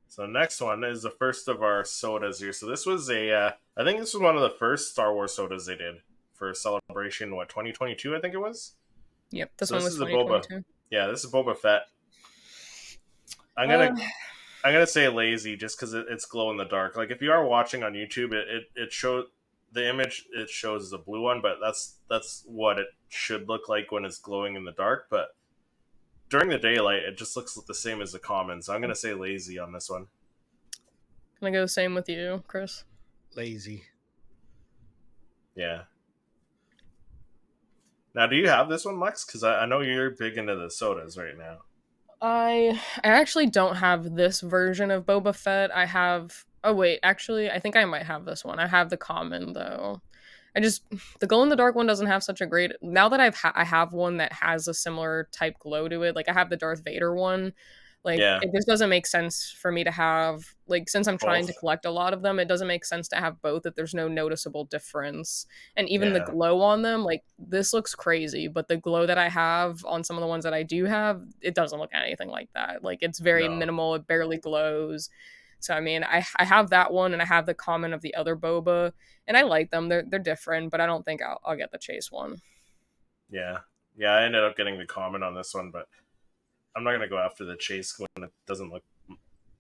So 0.09 0.27
next 0.27 0.61
one 0.61 0.83
is 0.83 1.03
the 1.03 1.11
first 1.11 1.47
of 1.47 1.63
our 1.63 1.85
sodas 1.85 2.41
here. 2.41 2.53
So 2.53 2.67
this 2.67 2.85
was 2.85 3.09
a, 3.09 3.31
uh, 3.31 3.53
I 3.77 3.85
think 3.85 4.01
this 4.01 4.13
was 4.13 4.25
one 4.25 4.35
of 4.35 4.43
the 4.43 4.51
first 4.59 4.91
Star 4.91 5.15
Wars 5.15 5.35
sodas 5.35 5.67
they 5.67 5.77
did 5.77 6.03
for 6.39 6.55
celebration. 6.55 7.35
What 7.35 7.49
2022? 7.49 8.15
I 8.17 8.21
think 8.21 8.35
it 8.35 8.39
was. 8.39 8.75
Yep, 9.31 9.51
this 9.59 9.69
So 9.69 9.75
one 9.77 9.85
this 9.85 9.93
was 9.93 9.95
is 9.97 10.01
a 10.01 10.05
Boba. 10.07 10.43
2022. 10.43 10.65
Yeah, 10.91 11.07
this 11.09 11.25
is 11.25 11.31
Boba 11.31 11.57
Fett. 11.57 11.83
I'm 13.57 13.69
gonna, 13.69 13.93
Uh, 13.93 13.97
I'm 14.65 14.73
gonna 14.73 14.87
say 14.87 15.09
lazy 15.09 15.57
just 15.57 15.77
because 15.79 15.93
it, 15.95 16.07
it's 16.09 16.25
glow 16.25 16.51
in 16.51 16.57
the 16.57 16.65
dark. 16.65 16.97
Like 16.97 17.11
if 17.11 17.21
you 17.21 17.31
are 17.33 17.45
watching 17.45 17.83
on 17.83 17.93
YouTube, 17.93 18.33
it 18.33 18.49
it, 18.49 18.65
it 18.77 18.93
showed 18.93 19.27
the 19.73 19.87
image 19.89 20.25
it 20.33 20.49
shows 20.49 20.85
is 20.85 20.93
a 20.93 20.99
blue 20.99 21.23
one, 21.23 21.41
but 21.43 21.57
that's 21.63 21.97
that's 22.09 22.45
what 22.47 22.79
it 22.79 22.87
should 23.09 23.49
look 23.49 23.69
like 23.69 23.91
when 23.93 24.05
it's 24.05 24.19
glowing 24.19 24.55
in 24.57 24.65
the 24.65 24.73
dark. 24.73 25.09
But 25.11 25.29
during 26.31 26.49
the 26.49 26.59
daylight, 26.59 27.03
it 27.03 27.19
just 27.19 27.37
looks 27.37 27.55
the 27.67 27.75
same 27.75 28.01
as 28.01 28.13
the 28.13 28.19
common. 28.19 28.63
So 28.63 28.73
I'm 28.75 28.81
gonna 28.81 28.95
say 28.95 29.13
lazy 29.13 29.59
on 29.59 29.73
this 29.73 29.91
one. 29.91 30.07
Can 31.39 31.49
I 31.49 31.51
go 31.51 31.63
the 31.63 31.69
same 31.69 31.95
with 31.95 32.09
you, 32.09 32.43
Chris? 32.47 32.85
Lazy. 33.37 33.83
Yeah. 35.55 35.83
Now, 38.19 38.27
do 38.27 38.35
you 38.35 38.49
have 38.49 38.69
this 38.69 38.85
one, 38.85 38.99
Lex? 38.99 39.25
Because 39.25 39.45
I, 39.45 39.61
I 39.61 39.67
know 39.67 39.81
you're 39.81 40.11
big 40.11 40.37
into 40.39 40.57
the 40.57 40.73
sodas 40.73 41.17
right 41.17 41.39
now. 41.39 41.59
I 42.21 42.77
I 43.05 43.11
actually 43.11 43.47
don't 43.47 43.77
have 43.77 44.17
this 44.17 44.41
version 44.41 44.91
of 44.91 45.07
Boba 45.07 45.33
Fett. 45.33 45.71
I 45.73 45.87
have 45.87 46.45
oh 46.65 46.75
wait, 46.75 46.99
actually 47.05 47.49
I 47.49 47.61
think 47.61 47.77
I 47.77 47.85
might 47.85 48.07
have 48.07 48.25
this 48.25 48.45
one. 48.45 48.59
I 48.59 48.67
have 48.67 48.91
the 48.91 48.97
common 48.97 49.53
though. 49.53 50.03
I 50.57 50.59
just 50.59 50.83
the 51.21 51.29
glow 51.29 51.45
in 51.45 51.49
the 51.49 51.55
dark 51.55 51.77
one 51.77 51.87
doesn't 51.87 52.09
have 52.09 52.25
such 52.25 52.41
a 52.41 52.47
great. 52.47 52.73
Now 52.83 53.09
that 53.09 53.21
I've 53.21 53.37
ha- 53.37 53.53
I 53.55 53.63
have 53.63 53.93
one 53.93 54.17
that 54.17 54.33
has 54.33 54.67
a 54.67 54.75
similar 54.75 55.29
type 55.31 55.55
glow 55.61 55.87
to 55.87 56.03
it. 56.03 56.17
Like 56.17 56.29
I 56.29 56.33
have 56.33 56.51
the 56.51 56.57
Darth 56.57 56.83
Vader 56.85 57.15
one. 57.15 57.53
Like 58.09 58.19
Yeah. 58.21 58.41
it 58.41 58.51
just 58.55 58.67
doesn't 58.67 58.89
make 58.91 59.07
sense 59.07 59.51
for 59.61 59.71
me 59.73 59.85
to 59.85 59.91
have 59.93 60.43
like 60.67 60.89
since 60.89 61.07
I'm 61.09 61.19
trying 61.19 61.47
to 61.47 61.53
collect 61.53 61.85
a 61.85 61.91
lot 61.91 62.15
of 62.15 62.23
them, 62.23 62.39
it 62.39 62.49
doesn't 62.49 62.67
make 62.67 62.85
sense 62.85 63.09
to 63.09 63.17
have 63.17 63.43
both 63.43 63.67
if 63.67 63.75
there's 63.75 63.95
no 63.95 64.09
noticeable 64.09 64.65
difference. 64.65 65.47
And 65.77 65.89
even 65.89 66.09
Yeah. 66.09 66.15
the 66.15 66.21
glow 66.21 66.61
on 66.63 66.83
them, 66.83 67.05
like 67.05 67.25
this 67.39 67.73
looks 67.75 67.95
crazy, 67.95 68.49
but 68.49 68.69
the 68.69 68.79
glow 68.79 69.07
that 69.07 69.19
I 69.19 69.29
have 69.29 69.85
on 69.85 70.05
some 70.05 70.17
of 70.17 70.23
the 70.23 70.27
ones 70.29 70.45
that 70.45 70.55
I 70.55 70.63
do 70.65 70.85
have, 70.87 71.23
it 71.43 71.55
doesn't 71.55 71.79
look 71.79 71.91
anything 71.95 72.29
like 72.31 72.51
that. 72.55 72.83
Like 72.83 73.01
it's 73.03 73.19
very 73.21 73.49
No. 73.49 73.57
minimal, 73.57 73.95
it 73.97 74.07
barely 74.07 74.39
glows. 74.39 75.11
So 75.61 75.75
I 75.75 75.81
mean, 75.81 76.05
I 76.05 76.25
I 76.37 76.45
have 76.45 76.71
that 76.71 76.93
one 76.93 77.13
and 77.13 77.23
I 77.23 77.27
have 77.27 77.47
the 77.47 77.55
common 77.55 77.93
of 77.93 78.01
the 78.03 78.15
other 78.15 78.37
boba, 78.37 78.93
and 79.27 79.37
I 79.37 79.43
like 79.43 79.71
them. 79.71 79.89
They're 79.89 80.05
they're 80.09 80.19
different, 80.21 80.71
but 80.71 80.81
I 80.81 80.87
don't 80.87 81.05
think 81.05 81.23
I'll, 81.23 81.41
I'll 81.45 81.57
get 81.57 81.73
the 81.73 81.79
chase 81.79 82.11
one. 82.13 82.41
Yeah, 83.31 83.59
yeah. 83.97 84.13
I 84.13 84.25
ended 84.25 84.43
up 84.45 84.57
getting 84.57 84.79
the 84.79 84.87
common 84.87 85.23
on 85.23 85.35
this 85.35 85.55
one, 85.55 85.71
but 85.71 85.89
I'm 86.79 86.85
not 86.85 86.93
gonna 86.93 87.09
go 87.09 87.19
after 87.19 87.45
the 87.45 87.57
chase 87.57 87.99
when 87.99 88.25
it 88.25 88.31
doesn't 88.47 88.71
look 88.73 88.85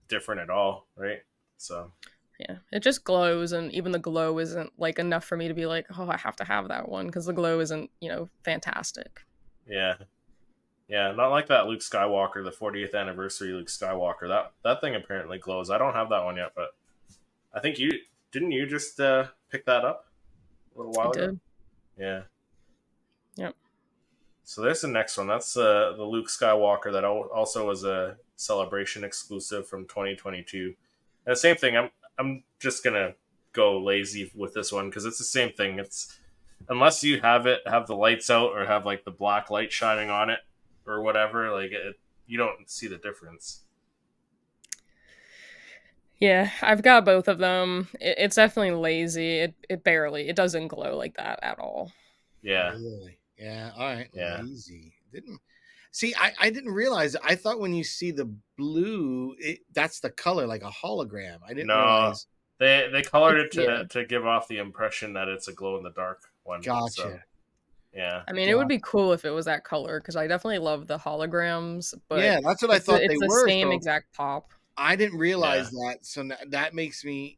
different 0.06 0.40
at 0.40 0.50
all, 0.50 0.86
right? 0.96 1.18
So 1.56 1.90
Yeah, 2.38 2.58
it 2.70 2.80
just 2.84 3.02
glows, 3.02 3.50
and 3.50 3.72
even 3.72 3.90
the 3.90 3.98
glow 3.98 4.38
isn't 4.38 4.72
like 4.78 5.00
enough 5.00 5.24
for 5.24 5.36
me 5.36 5.48
to 5.48 5.54
be 5.54 5.66
like, 5.66 5.86
oh, 5.98 6.08
I 6.08 6.16
have 6.16 6.36
to 6.36 6.44
have 6.44 6.68
that 6.68 6.88
one 6.88 7.06
because 7.06 7.26
the 7.26 7.32
glow 7.32 7.58
isn't 7.58 7.90
you 8.00 8.08
know 8.08 8.28
fantastic. 8.44 9.24
yeah, 9.66 9.94
Yeah, 10.86 11.10
not 11.12 11.30
like 11.32 11.48
that 11.48 11.66
Luke 11.66 11.80
Skywalker, 11.80 12.44
the 12.44 12.52
40th 12.52 12.94
anniversary 12.94 13.52
Luke 13.52 13.66
Skywalker. 13.66 14.28
That 14.28 14.52
that 14.62 14.80
thing 14.80 14.94
apparently 14.94 15.38
glows. 15.38 15.70
I 15.70 15.78
don't 15.78 15.94
have 15.94 16.10
that 16.10 16.24
one 16.24 16.36
yet, 16.36 16.52
but 16.54 16.70
I 17.52 17.58
think 17.60 17.78
you 17.80 17.90
didn't 18.30 18.52
you 18.52 18.64
just 18.66 19.00
uh, 19.00 19.26
pick 19.50 19.66
that 19.66 19.84
up 19.84 20.06
a 20.74 20.78
little 20.78 20.92
while 20.92 21.08
I 21.08 21.12
ago. 21.12 21.26
did. 21.26 21.40
Yeah. 21.98 22.22
Yep. 23.36 23.54
So 24.48 24.62
there's 24.62 24.80
the 24.80 24.88
next 24.88 25.18
one. 25.18 25.26
That's 25.26 25.58
uh, 25.58 25.92
the 25.94 26.04
Luke 26.04 26.28
Skywalker 26.28 26.90
that 26.90 27.04
also 27.04 27.66
was 27.66 27.84
a 27.84 28.16
celebration 28.36 29.04
exclusive 29.04 29.68
from 29.68 29.84
2022. 29.84 30.74
And 31.26 31.32
the 31.32 31.36
same 31.36 31.56
thing. 31.56 31.76
I'm 31.76 31.90
I'm 32.18 32.42
just 32.58 32.82
gonna 32.82 33.12
go 33.52 33.78
lazy 33.78 34.32
with 34.34 34.54
this 34.54 34.72
one 34.72 34.88
because 34.88 35.04
it's 35.04 35.18
the 35.18 35.24
same 35.24 35.52
thing. 35.52 35.78
It's 35.78 36.18
unless 36.70 37.04
you 37.04 37.20
have 37.20 37.44
it 37.44 37.60
have 37.66 37.86
the 37.86 37.94
lights 37.94 38.30
out 38.30 38.52
or 38.52 38.64
have 38.64 38.86
like 38.86 39.04
the 39.04 39.10
black 39.10 39.50
light 39.50 39.70
shining 39.70 40.08
on 40.08 40.30
it 40.30 40.40
or 40.86 41.02
whatever, 41.02 41.52
like 41.52 41.72
it, 41.72 42.00
you 42.26 42.38
don't 42.38 42.70
see 42.70 42.86
the 42.86 42.96
difference. 42.96 43.64
Yeah, 46.20 46.50
I've 46.62 46.80
got 46.80 47.04
both 47.04 47.28
of 47.28 47.36
them. 47.36 47.88
It, 48.00 48.14
it's 48.16 48.36
definitely 48.36 48.80
lazy. 48.80 49.40
It 49.40 49.54
it 49.68 49.84
barely. 49.84 50.26
It 50.26 50.36
doesn't 50.36 50.68
glow 50.68 50.96
like 50.96 51.18
that 51.18 51.38
at 51.42 51.58
all. 51.58 51.92
Yeah. 52.40 52.70
Really? 52.70 53.18
Yeah. 53.38 53.70
All 53.76 53.86
right. 53.86 54.08
Yeah. 54.12 54.42
Easy. 54.42 54.92
Didn't 55.12 55.38
see. 55.92 56.14
I 56.18 56.32
I 56.40 56.50
didn't 56.50 56.72
realize. 56.72 57.16
I 57.16 57.34
thought 57.34 57.60
when 57.60 57.72
you 57.74 57.84
see 57.84 58.10
the 58.10 58.30
blue, 58.56 59.34
it, 59.38 59.60
that's 59.72 60.00
the 60.00 60.10
color, 60.10 60.46
like 60.46 60.62
a 60.62 60.70
hologram. 60.70 61.38
I 61.46 61.48
didn't 61.54 61.68
No. 61.68 61.76
realize. 61.76 62.26
They 62.58 62.88
they 62.92 63.02
colored 63.02 63.38
it 63.38 63.52
to, 63.52 63.62
Yeah. 63.62 63.82
to 63.90 64.04
give 64.04 64.26
off 64.26 64.48
the 64.48 64.58
impression 64.58 65.12
that 65.12 65.28
it's 65.28 65.46
a 65.48 65.52
glow 65.52 65.76
in 65.76 65.84
the 65.84 65.90
dark 65.90 66.20
one. 66.42 66.60
Gotcha. 66.60 66.90
So, 66.94 67.18
yeah. 67.94 68.22
I 68.28 68.32
mean, 68.32 68.48
it 68.48 68.56
would 68.56 68.68
be 68.68 68.80
cool 68.82 69.12
if 69.12 69.24
it 69.24 69.30
was 69.30 69.46
that 69.46 69.64
color 69.64 70.00
because 70.00 70.16
I 70.16 70.26
definitely 70.26 70.58
love 70.58 70.86
the 70.88 70.98
holograms. 70.98 71.94
But 72.08 72.20
yeah, 72.20 72.40
that's 72.42 72.60
what 72.62 72.70
I 72.72 72.76
it's 72.76 72.86
the- 72.86 72.92
thought 72.92 73.02
it's 73.02 73.12
they 73.14 73.18
the 73.18 73.26
were. 73.28 73.46
same 73.46 73.68
so 73.68 73.72
exact 73.72 74.12
pop. 74.12 74.50
I 74.76 74.94
didn't 74.96 75.18
realize 75.18 75.70
that. 75.70 75.98
So 76.02 76.28
that 76.48 76.74
makes 76.74 77.04
me 77.04 77.37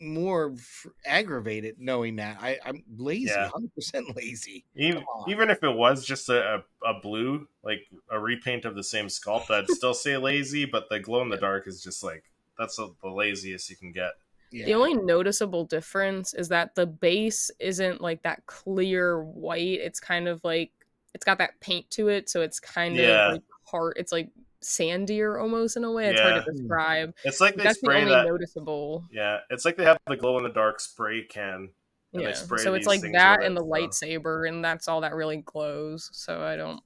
more 0.00 0.52
f- 0.56 0.86
aggravated 1.04 1.76
knowing 1.78 2.16
that. 2.16 2.38
I 2.40 2.58
I'm 2.64 2.82
lazy. 2.96 3.26
Yeah. 3.30 3.48
Hundred 3.48 3.74
percent 3.74 4.06
lazy. 4.16 4.64
Even, 4.74 5.04
even 5.28 5.50
if 5.50 5.62
it 5.62 5.74
was 5.74 6.04
just 6.04 6.28
a, 6.28 6.56
a, 6.84 6.88
a 6.90 7.00
blue, 7.00 7.46
like 7.62 7.86
a 8.10 8.18
repaint 8.18 8.64
of 8.64 8.74
the 8.74 8.84
same 8.84 9.06
sculpt, 9.06 9.50
I'd 9.50 9.68
still 9.70 9.94
say 9.94 10.16
lazy, 10.16 10.64
but 10.64 10.88
the 10.88 10.98
glow 11.00 11.22
in 11.22 11.28
the 11.28 11.36
dark 11.36 11.66
is 11.66 11.82
just 11.82 12.02
like, 12.02 12.24
that's 12.58 12.76
the 12.76 12.94
the 13.02 13.10
laziest 13.10 13.68
you 13.70 13.76
can 13.76 13.92
get. 13.92 14.12
Yeah. 14.52 14.64
The 14.66 14.74
only 14.74 14.94
noticeable 14.94 15.64
difference 15.64 16.34
is 16.34 16.48
that 16.48 16.74
the 16.74 16.86
base 16.86 17.50
isn't 17.60 18.00
like 18.00 18.22
that 18.22 18.44
clear 18.46 19.22
white. 19.22 19.78
It's 19.80 20.00
kind 20.00 20.26
of 20.26 20.42
like 20.42 20.72
it's 21.14 21.24
got 21.24 21.38
that 21.38 21.60
paint 21.60 21.88
to 21.90 22.08
it, 22.08 22.28
so 22.28 22.40
it's 22.40 22.58
kind 22.58 22.96
Yeah. 22.96 23.26
of 23.28 23.32
like 23.34 23.42
hard. 23.64 23.94
It's 23.96 24.12
like 24.12 24.28
sandier 24.62 25.40
almost 25.40 25.76
in 25.76 25.84
a 25.84 25.90
way. 25.92 26.06
It's 26.10 26.20
hard 26.20 26.44
to 26.44 26.52
describe. 26.52 27.14
It's 27.24 27.40
like 27.40 27.54
they 27.56 27.62
That's 27.64 27.80
the 27.80 27.86
spray 27.86 28.00
only 28.02 28.12
that. 28.12 28.26
noticeable. 28.26 29.04
Yeah, 29.10 29.38
it's 29.50 29.64
like 29.64 29.76
they 29.76 29.84
have 29.84 29.98
the 30.06 30.16
glow 30.16 30.36
in 30.38 30.44
the 30.44 30.50
dark 30.50 30.80
spray 30.80 31.22
can. 31.24 31.70
And 32.12 32.22
they 32.22 32.28
Yeah. 32.28 32.32
spray 32.34 32.58
So 32.62 32.74
it's 32.74 32.86
like 32.86 33.00
that 33.12 33.38
with 33.38 33.46
and 33.46 33.56
the 33.56 33.60
so- 33.60 33.66
lightsaber, 33.66 34.48
and 34.48 34.64
that's 34.64 34.88
all 34.88 35.00
that 35.02 35.14
really 35.14 35.38
glows. 35.38 36.10
So 36.12 36.42
I 36.42 36.56
don't. 36.56 36.80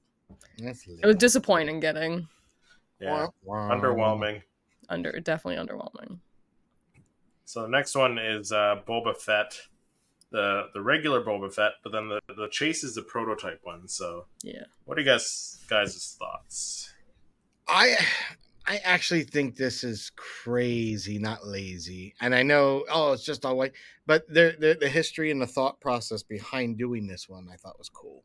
It 0.59 1.05
was 1.07 1.17
disappointing 1.17 1.81
getting 1.81 2.29
Yeah, 3.01 3.25
Wah, 3.25 3.29
wah. 3.43 3.71
underwhelming. 3.75 4.43
under. 4.89 5.19
Definitely 5.21 5.65
underwhelming. 5.65 6.19
So 7.45 7.63
the 7.63 7.69
next 7.69 7.95
one 7.95 8.19
is 8.19 8.53
uh, 8.53 8.81
Boba 8.87 9.17
Fett, 9.17 9.59
the 10.31 10.69
the 10.75 10.81
regular 10.81 11.23
Boba 11.23 11.53
Fett, 11.53 11.73
but 11.83 11.93
then 11.93 12.09
the 12.09 12.21
the 12.35 12.49
chase 12.49 12.85
is 12.85 12.95
the 12.95 13.03
prototype 13.03 13.61
one. 13.65 13.89
So 13.89 14.27
Yeah. 14.43 14.65
what 14.85 14.97
are 14.97 15.01
you 15.01 15.07
guys 15.07 15.59
guys' 15.69 16.17
thoughts? 16.19 16.94
I 17.69 17.97
I 18.67 18.79
actually 18.79 19.25
think 19.25 19.57
this 19.57 19.85
is 19.85 20.11
crazy, 20.17 21.19
not 21.19 21.47
lazy. 21.47 22.15
And 22.21 22.35
I 22.35 22.43
know, 22.43 22.85
oh, 22.91 23.13
it's 23.13 23.25
just 23.25 23.45
all 23.45 23.57
white, 23.57 23.73
but 24.07 24.27
the 24.29 24.57
the, 24.59 24.77
the 24.81 24.89
history 24.89 25.31
and 25.31 25.41
the 25.41 25.47
thought 25.47 25.81
process 25.81 26.23
behind 26.23 26.79
doing 26.79 27.07
this 27.07 27.29
one, 27.29 27.49
I 27.53 27.57
thought 27.57 27.79
was 27.79 27.89
cool. 27.89 28.25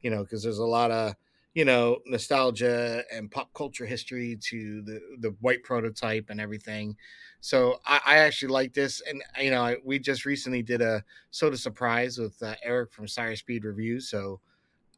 You 0.00 0.10
know, 0.10 0.22
because 0.22 0.42
there's 0.42 0.58
a 0.58 0.64
lot 0.66 0.90
of 0.90 1.14
you 1.54 1.64
know 1.64 1.98
nostalgia 2.06 3.04
and 3.12 3.30
pop 3.30 3.52
culture 3.54 3.86
history 3.86 4.36
to 4.42 4.82
the 4.82 5.00
the 5.20 5.30
white 5.40 5.62
prototype 5.62 6.26
and 6.28 6.40
everything. 6.40 6.96
So 7.40 7.80
I, 7.86 8.00
I 8.04 8.18
actually 8.18 8.52
like 8.52 8.74
this, 8.74 9.00
and 9.00 9.22
you 9.40 9.50
know, 9.50 9.62
I, 9.62 9.76
we 9.84 9.98
just 9.98 10.24
recently 10.24 10.62
did 10.62 10.82
a 10.82 11.04
soda 11.30 11.56
surprise 11.56 12.18
with 12.18 12.42
uh, 12.42 12.54
Eric 12.62 12.92
from 12.92 13.08
Sire 13.08 13.36
Speed 13.36 13.64
Reviews. 13.64 14.10
So 14.10 14.40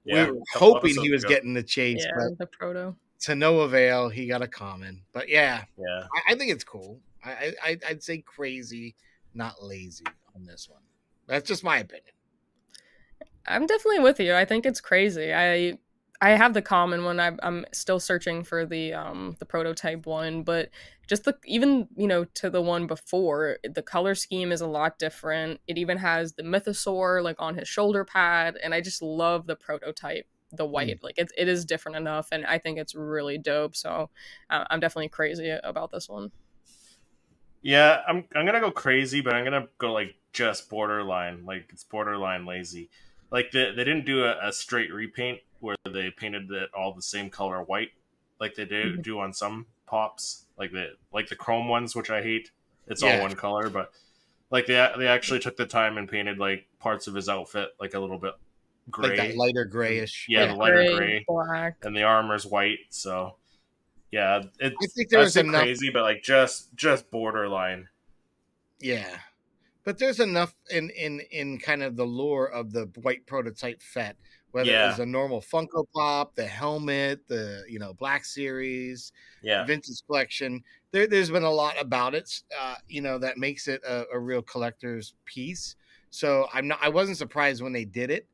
Yeah, 0.05 0.27
we 0.27 0.33
were 0.33 0.45
hoping 0.55 0.97
he 0.97 1.11
was 1.11 1.23
ago. 1.25 1.35
getting 1.35 1.55
the 1.55 1.63
chase, 1.63 2.05
Yeah, 2.05 2.13
but 2.17 2.39
the 2.39 2.47
proto. 2.47 2.97
To 3.21 3.35
no 3.35 3.61
avail. 3.61 4.09
He 4.09 4.27
got 4.27 4.43
a 4.43 4.49
common, 4.49 5.03
but 5.13 5.29
yeah, 5.29 5.65
Yeah, 5.77 6.05
I, 6.15 6.33
I 6.33 6.35
think 6.37 6.51
it's 6.53 6.65
cool. 6.65 7.01
I, 7.25 7.31
I 7.31 7.55
I- 7.71 7.79
I'd 7.89 8.03
say 8.03 8.19
crazy, 8.19 8.97
not 9.35 9.63
lazy 9.63 10.05
on 10.35 10.45
this 10.47 10.69
one. 10.69 10.83
That's 11.27 11.49
just 11.49 11.65
my 11.65 11.79
opinion. 11.79 12.15
I'm 13.47 13.67
definitely 13.67 14.01
with 14.01 14.21
you. 14.21 14.35
I 14.35 14.45
think 14.45 14.67
it's 14.67 14.81
crazy. 14.81 15.33
I 15.35 15.79
I 16.23 16.31
have 16.31 16.53
the 16.53 16.63
common 16.63 17.05
one. 17.05 17.19
I, 17.19 17.33
I'm 17.43 17.65
still 17.73 17.99
searching 18.01 18.45
for 18.45 18.67
the 18.67 18.93
um 18.95 19.37
the 19.39 19.47
prototype 19.47 20.07
one, 20.07 20.43
but 20.43 20.71
just 21.09 21.25
the 21.25 21.37
even 21.45 21.89
you 21.97 22.07
know 22.07 22.25
to 22.25 22.51
the 22.51 22.61
one 22.63 22.87
before, 22.87 23.59
the 23.65 23.83
color 23.83 24.15
scheme 24.15 24.53
is 24.53 24.61
a 24.61 24.67
lot 24.67 24.99
different. 24.99 25.61
It 25.67 25.79
even 25.79 25.99
has 25.99 26.35
the 26.35 26.43
mythosaur 26.43 27.23
like 27.23 27.37
on 27.39 27.57
his 27.57 27.69
shoulder 27.69 28.05
pad, 28.05 28.57
and 28.63 28.75
I 28.75 28.81
just 28.81 29.03
love 29.03 29.47
the 29.47 29.57
prototype, 29.57 30.27
the 30.53 30.67
white. 30.67 30.99
Like 31.03 31.19
it 31.19 31.33
it 31.37 31.49
is 31.49 31.65
different 31.65 31.97
enough, 31.97 32.29
and 32.33 32.47
I 32.47 32.59
think 32.59 32.79
it's 32.79 32.95
really 32.95 33.39
dope. 33.39 33.77
So 33.77 34.11
uh, 34.51 34.65
I'm 34.71 34.81
definitely 34.81 35.09
crazy 35.11 35.51
about 35.51 35.91
this 35.93 36.09
one. 36.09 36.33
yeah. 37.63 38.03
I'm 38.07 38.25
I'm 38.35 38.47
gonna 38.47 38.61
go 38.61 38.71
crazy, 38.71 39.21
but 39.21 39.35
I'm 39.35 39.45
gonna 39.45 39.69
go 39.79 39.93
like 39.93 40.15
just 40.33 40.69
borderline, 40.71 41.45
like 41.45 41.67
it's 41.73 41.85
borderline 41.85 42.47
lazy. 42.47 42.91
Like 43.31 43.51
they 43.53 43.67
they 43.71 43.85
didn't 43.85 44.07
do 44.07 44.25
a, 44.25 44.49
a 44.49 44.53
straight 44.53 44.93
repaint 44.93 45.41
where 45.61 45.77
they 45.91 46.11
painted 46.11 46.51
it 46.51 46.71
all 46.75 46.95
the 46.95 47.03
same 47.03 47.31
color 47.31 47.63
white, 47.63 47.91
like 48.41 48.55
they 48.55 48.65
do 48.65 48.97
Mhm. 48.97 49.03
do 49.03 49.19
on 49.21 49.33
some 49.33 49.67
pops, 49.87 50.47
like 50.59 50.73
the 50.73 50.91
like 51.13 51.29
the 51.29 51.37
chrome 51.37 51.69
ones, 51.69 51.95
which 51.95 52.11
I 52.11 52.23
hate. 52.23 52.51
It's 52.87 53.03
Yeah. 53.03 53.17
all 53.17 53.19
one 53.21 53.37
color, 53.37 53.71
but 53.71 53.91
like 54.51 54.67
they 54.67 54.93
they 54.99 55.09
actually 55.09 55.41
took 55.41 55.57
the 55.57 55.67
time 55.67 55.99
and 55.99 56.09
painted 56.09 56.39
like 56.39 56.69
parts 56.81 57.07
of 57.07 57.15
his 57.15 57.29
outfit 57.29 57.71
like 57.81 57.95
a 57.95 58.01
little 58.01 58.19
bit 58.19 58.35
gray. 58.91 59.09
Like 59.09 59.17
that 59.19 59.37
lighter 59.37 59.65
grayish. 59.65 60.27
Yeah, 60.29 60.41
Like 60.41 60.51
the 60.51 60.57
lighter 60.57 60.97
gray. 60.97 61.25
black. 61.27 61.77
and 61.83 61.97
the 61.97 62.03
armor's 62.03 62.45
white. 62.47 62.79
So 62.91 63.37
yeah, 64.11 64.43
it's 64.59 64.77
I 64.83 64.87
think 64.95 65.09
there 65.11 65.21
was 65.21 65.37
enough- 65.37 65.63
crazy, 65.63 65.91
but 65.91 66.03
like 66.03 66.23
just 66.23 66.75
just 66.77 67.11
borderline. 67.11 67.89
Yeah. 68.81 69.19
But 69.85 69.99
there's 69.99 70.21
enough 70.21 70.55
in 70.71 70.91
in 70.91 71.21
in 71.31 71.59
kind 71.59 71.83
of 71.83 71.97
the 71.97 72.07
lore 72.07 72.47
of 72.51 72.73
the 72.73 72.91
white 73.03 73.27
prototype 73.27 73.83
Fett, 73.83 74.17
whether 74.51 74.71
Yeah. 74.71 74.87
it 74.87 74.89
was 74.91 74.99
a 75.01 75.07
normal 75.07 75.41
Funko 75.41 75.87
Pop, 75.95 76.35
the 76.35 76.47
helmet, 76.47 77.27
the 77.29 77.65
you 77.69 77.79
know 77.79 77.95
Black 77.95 78.25
Series, 78.25 79.13
Yeah, 79.43 79.65
vintage 79.65 80.03
collection. 80.07 80.63
There, 80.93 81.07
there's 81.07 81.31
been 81.31 81.45
a 81.45 81.51
lot 81.51 81.81
about 81.81 82.15
it, 82.17 82.43
uh, 82.61 82.75
you 82.89 83.01
know, 83.01 83.17
that 83.19 83.39
makes 83.39 83.69
it 83.69 83.81
a, 83.85 84.07
a 84.13 84.19
real 84.19 84.43
collector's 84.43 85.15
piece. 85.25 85.77
So 86.11 86.49
I'm 86.53 86.67
not, 86.67 86.81
I 86.83 86.89
wasn't 86.89 87.17
surprised 87.17 87.63
when 87.63 87.73
they 87.73 87.85
did 87.85 88.11
it, 88.11 88.27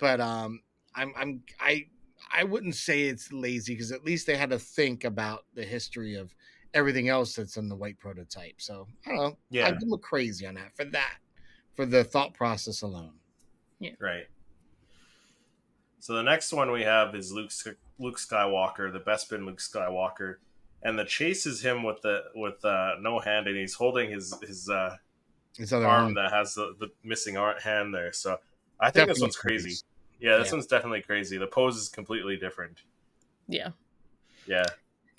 but 0.00 0.20
um, 0.20 0.60
I'm, 0.94 1.12
I'm, 1.16 1.42
I, 1.60 1.86
I 2.32 2.44
wouldn't 2.44 2.74
say 2.74 3.02
it's 3.02 3.32
lazy 3.32 3.74
because 3.74 3.92
at 3.92 4.04
least 4.04 4.26
they 4.26 4.36
had 4.36 4.50
to 4.50 4.58
think 4.58 5.04
about 5.04 5.44
the 5.54 5.64
history 5.64 6.14
of 6.14 6.34
everything 6.74 7.08
else 7.08 7.34
that's 7.34 7.56
in 7.56 7.68
the 7.68 7.76
white 7.76 7.98
prototype. 7.98 8.54
So 8.58 8.86
I 9.06 9.10
don't 9.10 9.18
know. 9.18 9.38
Yeah. 9.50 9.66
I'd 9.66 9.78
give 9.80 9.88
them 9.88 9.98
crazy 10.00 10.46
on 10.46 10.54
that 10.54 10.74
for 10.76 10.84
that, 10.86 11.18
for 11.76 11.86
the 11.86 12.04
thought 12.04 12.34
process 12.34 12.82
alone. 12.82 13.14
Yeah, 13.78 13.92
right. 14.00 14.26
So 16.00 16.14
the 16.14 16.22
next 16.22 16.52
one 16.52 16.70
we 16.70 16.82
have 16.82 17.14
is 17.14 17.32
Luke 17.32 17.50
Luke 17.98 18.18
Skywalker, 18.18 18.92
the 18.92 19.00
Bespin 19.00 19.44
Luke 19.44 19.58
Skywalker, 19.58 20.36
and 20.82 20.98
the 20.98 21.04
chase 21.04 21.46
is 21.46 21.60
him 21.62 21.82
with 21.82 22.00
the 22.02 22.22
with 22.34 22.64
uh, 22.64 22.92
no 23.00 23.18
hand, 23.18 23.46
and 23.46 23.56
he's 23.56 23.74
holding 23.74 24.10
his 24.10 24.34
his 24.46 24.68
uh, 24.68 24.96
His 25.56 25.72
other 25.72 25.86
arm 25.86 26.04
arm. 26.04 26.14
that 26.14 26.30
has 26.32 26.54
the, 26.54 26.74
the 26.78 26.88
missing 27.04 27.36
ar- 27.36 27.58
hand 27.60 27.94
there. 27.94 28.12
So 28.12 28.38
I 28.78 28.90
think 28.90 29.08
this 29.08 29.18
Definitely 29.18 29.22
one's 29.24 29.36
crazy. 29.36 29.76
Yeah, 30.20 30.36
this 30.38 30.48
Yeah. 30.48 30.54
one's 30.54 30.66
definitely 30.66 31.02
crazy. 31.02 31.38
The 31.38 31.46
pose 31.46 31.76
is 31.76 31.88
completely 31.88 32.36
different. 32.36 32.78
Yeah. 33.48 33.70
Yeah, 34.46 34.64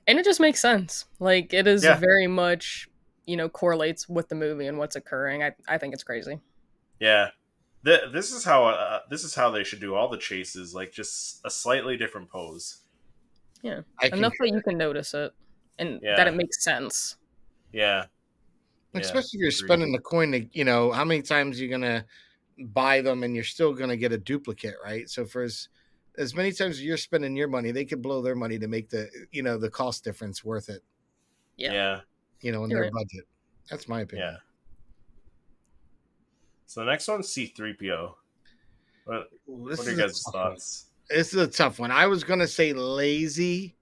and 0.07 0.17
it 0.19 0.25
just 0.25 0.39
makes 0.39 0.59
sense 0.59 1.05
like 1.19 1.53
it 1.53 1.67
is 1.67 1.83
Yeah. 1.83 1.95
very 1.97 2.27
much 2.27 2.89
you 3.25 3.37
know 3.37 3.47
correlates 3.47 4.09
with 4.09 4.29
the 4.29 4.35
movie 4.35 4.65
and 4.65 4.77
what's 4.79 4.95
occurring 4.95 5.43
i, 5.43 5.51
I 5.67 5.77
think 5.77 5.93
it's 5.93 6.03
crazy 6.03 6.39
yeah. 6.99 7.29
Th- 7.85 8.11
this 8.11 8.31
is 8.31 8.43
how 8.43 8.65
uh, 8.65 8.99
this 9.09 9.23
is 9.23 9.33
how 9.33 9.49
they 9.51 9.63
should 9.63 9.79
do 9.79 9.95
all 9.95 10.07
the 10.07 10.17
chases, 10.17 10.75
like 10.75 10.91
just 10.91 11.41
a 11.43 11.49
slightly 11.49 11.97
different 11.97 12.29
pose. 12.29 12.77
I 13.63 14.07
enough 14.07 14.33
that 14.39 14.49
you 14.49 14.61
can 14.61 14.77
notice 14.77 15.13
it 15.13 15.31
and 15.79 15.99
Yeah. 16.01 16.15
that 16.15 16.27
it 16.27 16.35
makes 16.35 16.63
sense 16.63 17.15
Yeah, 17.71 18.05
Yeah, 18.93 19.01
especially 19.01 19.37
if 19.37 19.41
you're 19.41 19.51
spending 19.51 19.91
the 19.93 19.99
coin 19.99 20.31
to 20.33 20.45
you 20.51 20.63
know 20.63 20.91
how 20.91 21.05
many 21.05 21.21
times 21.21 21.59
you're 21.59 21.71
gonna 21.71 22.05
buy 22.67 23.01
them 23.01 23.23
and 23.23 23.35
you're 23.35 23.43
still 23.43 23.73
gonna 23.73 23.97
get 23.97 24.11
a 24.11 24.17
duplicate 24.17 24.75
right 24.83 25.09
so 25.09 25.25
for 25.25 25.43
as 25.43 25.69
as 26.17 26.35
many 26.35 26.51
times 26.51 26.75
as 26.75 26.83
you're 26.83 26.97
spending 26.97 27.35
your 27.35 27.47
money, 27.47 27.71
they 27.71 27.85
could 27.85 28.01
blow 28.01 28.21
their 28.21 28.35
money 28.35 28.59
to 28.59 28.67
make 28.67 28.89
the 28.89 29.09
you 29.31 29.43
know 29.43 29.57
the 29.57 29.69
cost 29.69 30.03
difference 30.03 30.43
worth 30.43 30.69
it. 30.69 30.83
Yeah. 31.57 31.73
yeah. 31.73 31.99
You 32.41 32.51
know, 32.51 32.63
in 32.63 32.71
You're 32.71 32.81
their 32.81 32.91
right. 32.91 33.05
budget. 33.05 33.27
That's 33.69 33.87
my 33.87 34.01
opinion. 34.01 34.33
Yeah. 34.33 34.37
So 36.65 36.81
the 36.81 36.87
next 36.87 37.07
one's 37.07 37.27
C3PO. 37.27 38.13
What, 39.05 39.29
this 39.69 39.79
what 39.79 39.87
are 39.87 39.91
is 39.91 39.97
your 39.97 40.07
guys' 40.07 40.23
tough 40.23 40.33
one. 40.33 40.43
thoughts? 40.43 40.85
This 41.09 41.33
is 41.33 41.39
a 41.39 41.47
tough 41.47 41.79
one. 41.79 41.91
I 41.91 42.07
was 42.07 42.23
gonna 42.23 42.47
say 42.47 42.73
lazy, 42.73 43.75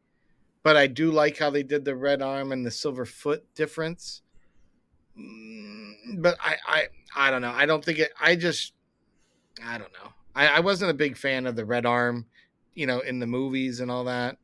but 0.64 0.76
I 0.76 0.88
do 0.88 1.12
like 1.12 1.38
how 1.38 1.50
they 1.50 1.64
did 1.64 1.86
the 1.86 1.96
red 1.96 2.22
arm 2.22 2.52
and 2.52 2.66
the 2.66 2.72
silver 2.72 3.06
foot 3.06 3.44
difference. 3.56 4.22
Mm, 5.18 6.22
But 6.22 6.38
I, 6.44 6.56
I, 6.68 6.88
I 7.16 7.32
don't 7.32 7.42
know. 7.42 7.52
I 7.52 7.66
don't 7.66 7.84
think 7.84 8.00
it. 8.00 8.12
I 8.20 8.36
just, 8.36 8.74
I 9.64 9.78
don't 9.78 9.92
know. 9.94 10.12
I, 10.36 10.48
I 10.48 10.60
wasn't 10.60 10.92
a 10.92 10.96
big 10.96 11.18
fan 11.18 11.46
of 11.46 11.56
the 11.56 11.66
red 11.66 11.86
arm, 11.86 12.26
you 12.74 12.86
know, 12.88 13.00
in 13.00 13.20
the 13.20 13.28
movies 13.28 13.80
and 13.80 13.90
all 13.92 14.04
that. 14.06 14.38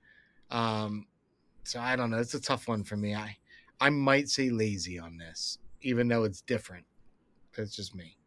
Um, 0.51 1.07
so 1.63 1.79
I 1.79 1.95
don't 1.95 2.11
know. 2.11 2.17
It's 2.17 2.33
a 2.33 2.41
tough 2.41 2.67
one 2.67 2.83
for 2.83 2.97
me. 2.97 3.15
I, 3.15 3.37
I 3.79 3.89
might 3.89 4.29
say 4.29 4.49
lazy 4.49 4.99
on 4.99 5.17
this, 5.17 5.57
even 5.81 6.07
though 6.07 6.23
it's 6.23 6.41
different. 6.41 6.85
That's 7.55 7.75
just 7.75 7.95
me. 7.95 8.17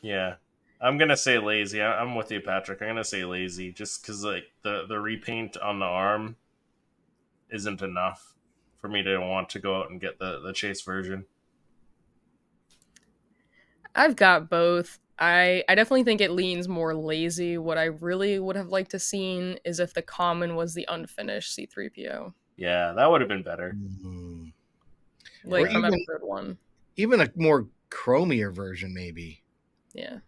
Yeah. 0.00 0.34
I'm 0.80 0.98
gonna 0.98 1.16
say 1.16 1.38
lazy. 1.38 1.80
I- 1.80 2.00
I'm 2.00 2.16
with 2.16 2.32
you, 2.32 2.40
Patrick. 2.40 2.82
I'm 2.82 2.88
gonna 2.88 3.04
say 3.04 3.24
lazy, 3.24 3.72
just 3.72 4.02
because 4.02 4.24
like 4.24 4.50
the 4.62 4.84
the 4.88 4.98
repaint 4.98 5.56
on 5.56 5.78
the 5.78 5.84
arm 5.86 6.34
isn't 7.50 7.82
enough 7.82 8.34
for 8.80 8.88
me 8.88 9.00
to 9.04 9.18
want 9.18 9.48
to 9.50 9.60
go 9.60 9.78
out 9.78 9.90
and 9.90 10.00
get 10.00 10.18
the 10.18 10.40
the 10.40 10.52
chase 10.52 10.82
version. 10.82 11.26
I've 13.94 14.16
got 14.16 14.48
both. 14.50 14.98
I 15.18 15.62
I 15.68 15.74
definitely 15.74 16.04
think 16.04 16.20
it 16.20 16.30
leans 16.30 16.68
more 16.68 16.94
lazy. 16.94 17.58
What 17.58 17.78
I 17.78 17.84
really 17.84 18.38
would 18.38 18.56
have 18.56 18.68
liked 18.68 18.90
to 18.92 18.98
seen 18.98 19.58
is 19.64 19.78
if 19.80 19.94
the 19.94 20.02
common 20.02 20.56
was 20.56 20.74
the 20.74 20.86
unfinished 20.88 21.56
C3PO. 21.56 22.32
Yeah, 22.56 22.92
that 22.92 23.10
would 23.10 23.20
have 23.20 23.28
been 23.28 23.42
better. 23.42 23.76
Mm. 24.04 24.52
Like 25.44 25.66
Or 25.66 25.70
from 25.70 25.84
even- 25.86 25.94
episode 25.94 26.26
one. 26.26 26.58
Even 26.96 27.20
a 27.20 27.30
more 27.36 27.66
chromier 27.90 28.50
version, 28.50 28.92
maybe 28.94 29.42
Yeah. 29.94 30.18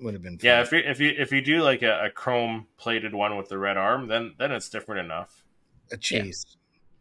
would 0.00 0.14
have 0.14 0.22
been. 0.22 0.38
Fun. 0.38 0.46
Yeah, 0.46 0.60
if 0.62 0.72
you 0.72 0.78
if 0.78 1.00
you 1.00 1.12
if 1.16 1.32
you 1.32 1.40
do 1.40 1.62
like 1.62 1.82
a, 1.82 2.06
a 2.06 2.10
chrome 2.10 2.66
plated 2.76 3.14
one 3.14 3.36
with 3.36 3.48
the 3.48 3.58
red 3.58 3.76
arm, 3.76 4.06
then 4.08 4.34
then 4.38 4.52
it's 4.52 4.68
different 4.68 5.00
enough. 5.04 5.42
a 5.90 5.96
chase. 5.96 6.44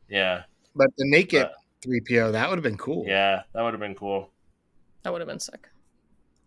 Yeah, 0.09 0.43
But 0.75 0.89
the 0.97 1.05
naked 1.07 1.47
three 1.81 2.01
PO 2.01 2.31
that 2.33 2.49
would 2.49 2.57
have 2.57 2.63
been 2.63 2.77
cool. 2.77 3.05
yeah, 3.07 3.43
that 3.53 3.61
would 3.61 3.73
have 3.73 3.79
been 3.79 3.95
cool. 3.95 4.29
That 5.03 5.11
would 5.11 5.21
have 5.21 5.27
been 5.27 5.39
sick. 5.39 5.69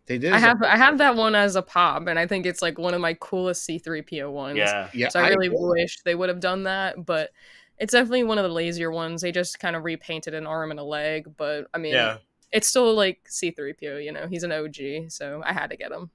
they 0.06 0.18
did. 0.18 0.32
I 0.32 0.38
have 0.38 0.62
I 0.62 0.76
have 0.76 0.98
that 0.98 1.16
one 1.16 1.34
as 1.34 1.56
a 1.56 1.62
pop, 1.62 2.06
and 2.06 2.18
I 2.18 2.26
think 2.26 2.46
it's 2.46 2.62
like 2.62 2.78
one 2.78 2.94
of 2.94 3.00
my 3.00 3.14
coolest 3.14 3.64
C3PO 3.64 4.30
ones. 4.30 4.58
Yeah, 4.58 4.90
Yeah, 4.92 5.08
So 5.08 5.20
I 5.20 5.28
really 5.28 5.46
agree. 5.46 5.58
wish 5.82 6.00
they 6.04 6.14
would 6.14 6.28
have 6.28 6.40
done 6.40 6.64
that, 6.64 7.04
but 7.06 7.30
it's 7.78 7.92
definitely 7.92 8.24
one 8.24 8.38
of 8.38 8.44
the 8.44 8.50
lazier 8.50 8.90
ones. 8.90 9.22
They 9.22 9.32
just 9.32 9.58
kind 9.58 9.76
of 9.76 9.84
repainted 9.84 10.34
an 10.34 10.46
arm 10.46 10.70
and 10.70 10.78
a 10.80 10.84
leg, 10.84 11.36
but 11.36 11.66
I 11.74 11.78
mean, 11.78 11.94
yeah. 11.94 12.18
it's 12.52 12.68
still 12.68 12.94
like 12.94 13.26
C3PO, 13.28 14.04
you 14.04 14.12
know, 14.12 14.26
he's 14.28 14.44
an 14.44 14.52
OG, 14.52 15.10
so 15.10 15.42
I 15.44 15.52
had 15.52 15.70
to 15.70 15.76
get 15.76 15.90
him. 15.92 16.10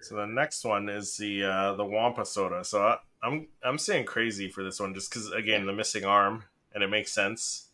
So 0.00 0.16
the 0.16 0.26
next 0.26 0.64
one 0.64 0.88
is 0.88 1.16
the 1.16 1.44
uh, 1.44 1.74
the 1.74 1.84
Wampa 1.84 2.24
soda. 2.26 2.64
So 2.64 2.82
I, 2.84 2.98
I'm 3.22 3.48
I'm 3.62 3.78
saying 3.78 4.06
crazy 4.06 4.48
for 4.48 4.64
this 4.64 4.80
one, 4.80 4.94
just 4.94 5.10
because 5.10 5.30
again 5.30 5.66
the 5.66 5.72
missing 5.72 6.04
arm, 6.04 6.44
and 6.74 6.82
it 6.82 6.88
makes 6.88 7.12
sense. 7.12 7.68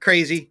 Crazy. 0.00 0.50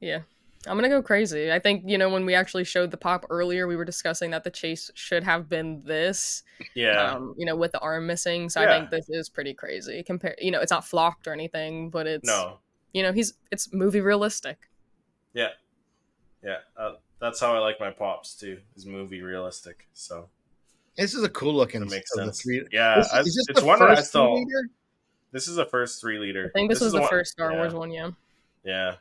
Yeah. 0.00 0.20
I'm 0.68 0.76
gonna 0.76 0.88
go 0.88 1.00
crazy. 1.00 1.52
I 1.52 1.60
think, 1.60 1.84
you 1.86 1.96
know, 1.96 2.08
when 2.10 2.24
we 2.26 2.34
actually 2.34 2.64
showed 2.64 2.90
the 2.90 2.96
pop 2.96 3.24
earlier, 3.30 3.68
we 3.68 3.76
were 3.76 3.84
discussing 3.84 4.32
that 4.32 4.42
the 4.42 4.50
chase 4.50 4.90
should 4.94 5.22
have 5.22 5.48
been 5.48 5.80
this. 5.84 6.42
Yeah, 6.74 7.12
Um, 7.12 7.34
you 7.38 7.46
know, 7.46 7.54
with 7.54 7.70
the 7.70 7.78
arm 7.78 8.06
missing. 8.08 8.48
So 8.50 8.60
Yeah. 8.60 8.74
I 8.74 8.78
think 8.78 8.90
this 8.90 9.08
is 9.08 9.28
pretty 9.28 9.54
crazy. 9.54 10.02
Compare 10.02 10.34
you 10.40 10.50
know, 10.50 10.60
it's 10.60 10.72
not 10.72 10.84
flocked 10.84 11.28
or 11.28 11.32
anything, 11.32 11.88
but 11.90 12.08
it's 12.08 12.26
no, 12.26 12.58
you 12.92 13.04
know, 13.04 13.12
he's 13.12 13.34
it's 13.52 13.72
movie 13.72 14.00
realistic. 14.00 14.68
yeah, 15.34 15.50
yeah. 16.42 16.58
Uh, 16.76 16.94
that's 17.20 17.38
how 17.38 17.54
I 17.54 17.58
like 17.60 17.78
my 17.78 17.90
pops 17.90 18.34
too. 18.34 18.58
Is 18.74 18.86
movie 18.86 19.22
realistic, 19.22 19.86
so 19.94 20.28
This 20.96 21.14
is 21.14 21.22
a 21.22 21.28
cool 21.28 21.54
looking. 21.54 21.82
it 21.82 21.90
makes 21.90 22.12
sense. 22.12 22.42
three- 22.42 22.66
Yeah, 22.72 22.96
This- 22.96 23.12
I- 23.12 23.20
is 23.20 23.26
this 23.26 23.46
it's 23.50 23.60
the 23.60 23.66
one 23.66 23.78
that 23.78 23.90
I 23.90 23.94
first 23.96 24.08
still. 24.08 24.44
This 25.30 25.46
is 25.46 25.54
the 25.56 25.66
first 25.66 26.00
three 26.00 26.18
liter. 26.18 26.46
I 26.52 26.58
think 26.58 26.70
this, 26.70 26.80
was 26.80 26.88
is 26.88 26.92
the 27.00 27.06
first 27.06 27.30
Star 27.32 27.52
yeah, 27.52 27.58
Wars 27.58 27.72
one, 27.74 27.90
yeah. 27.92 28.10
Yeah, 28.66 28.96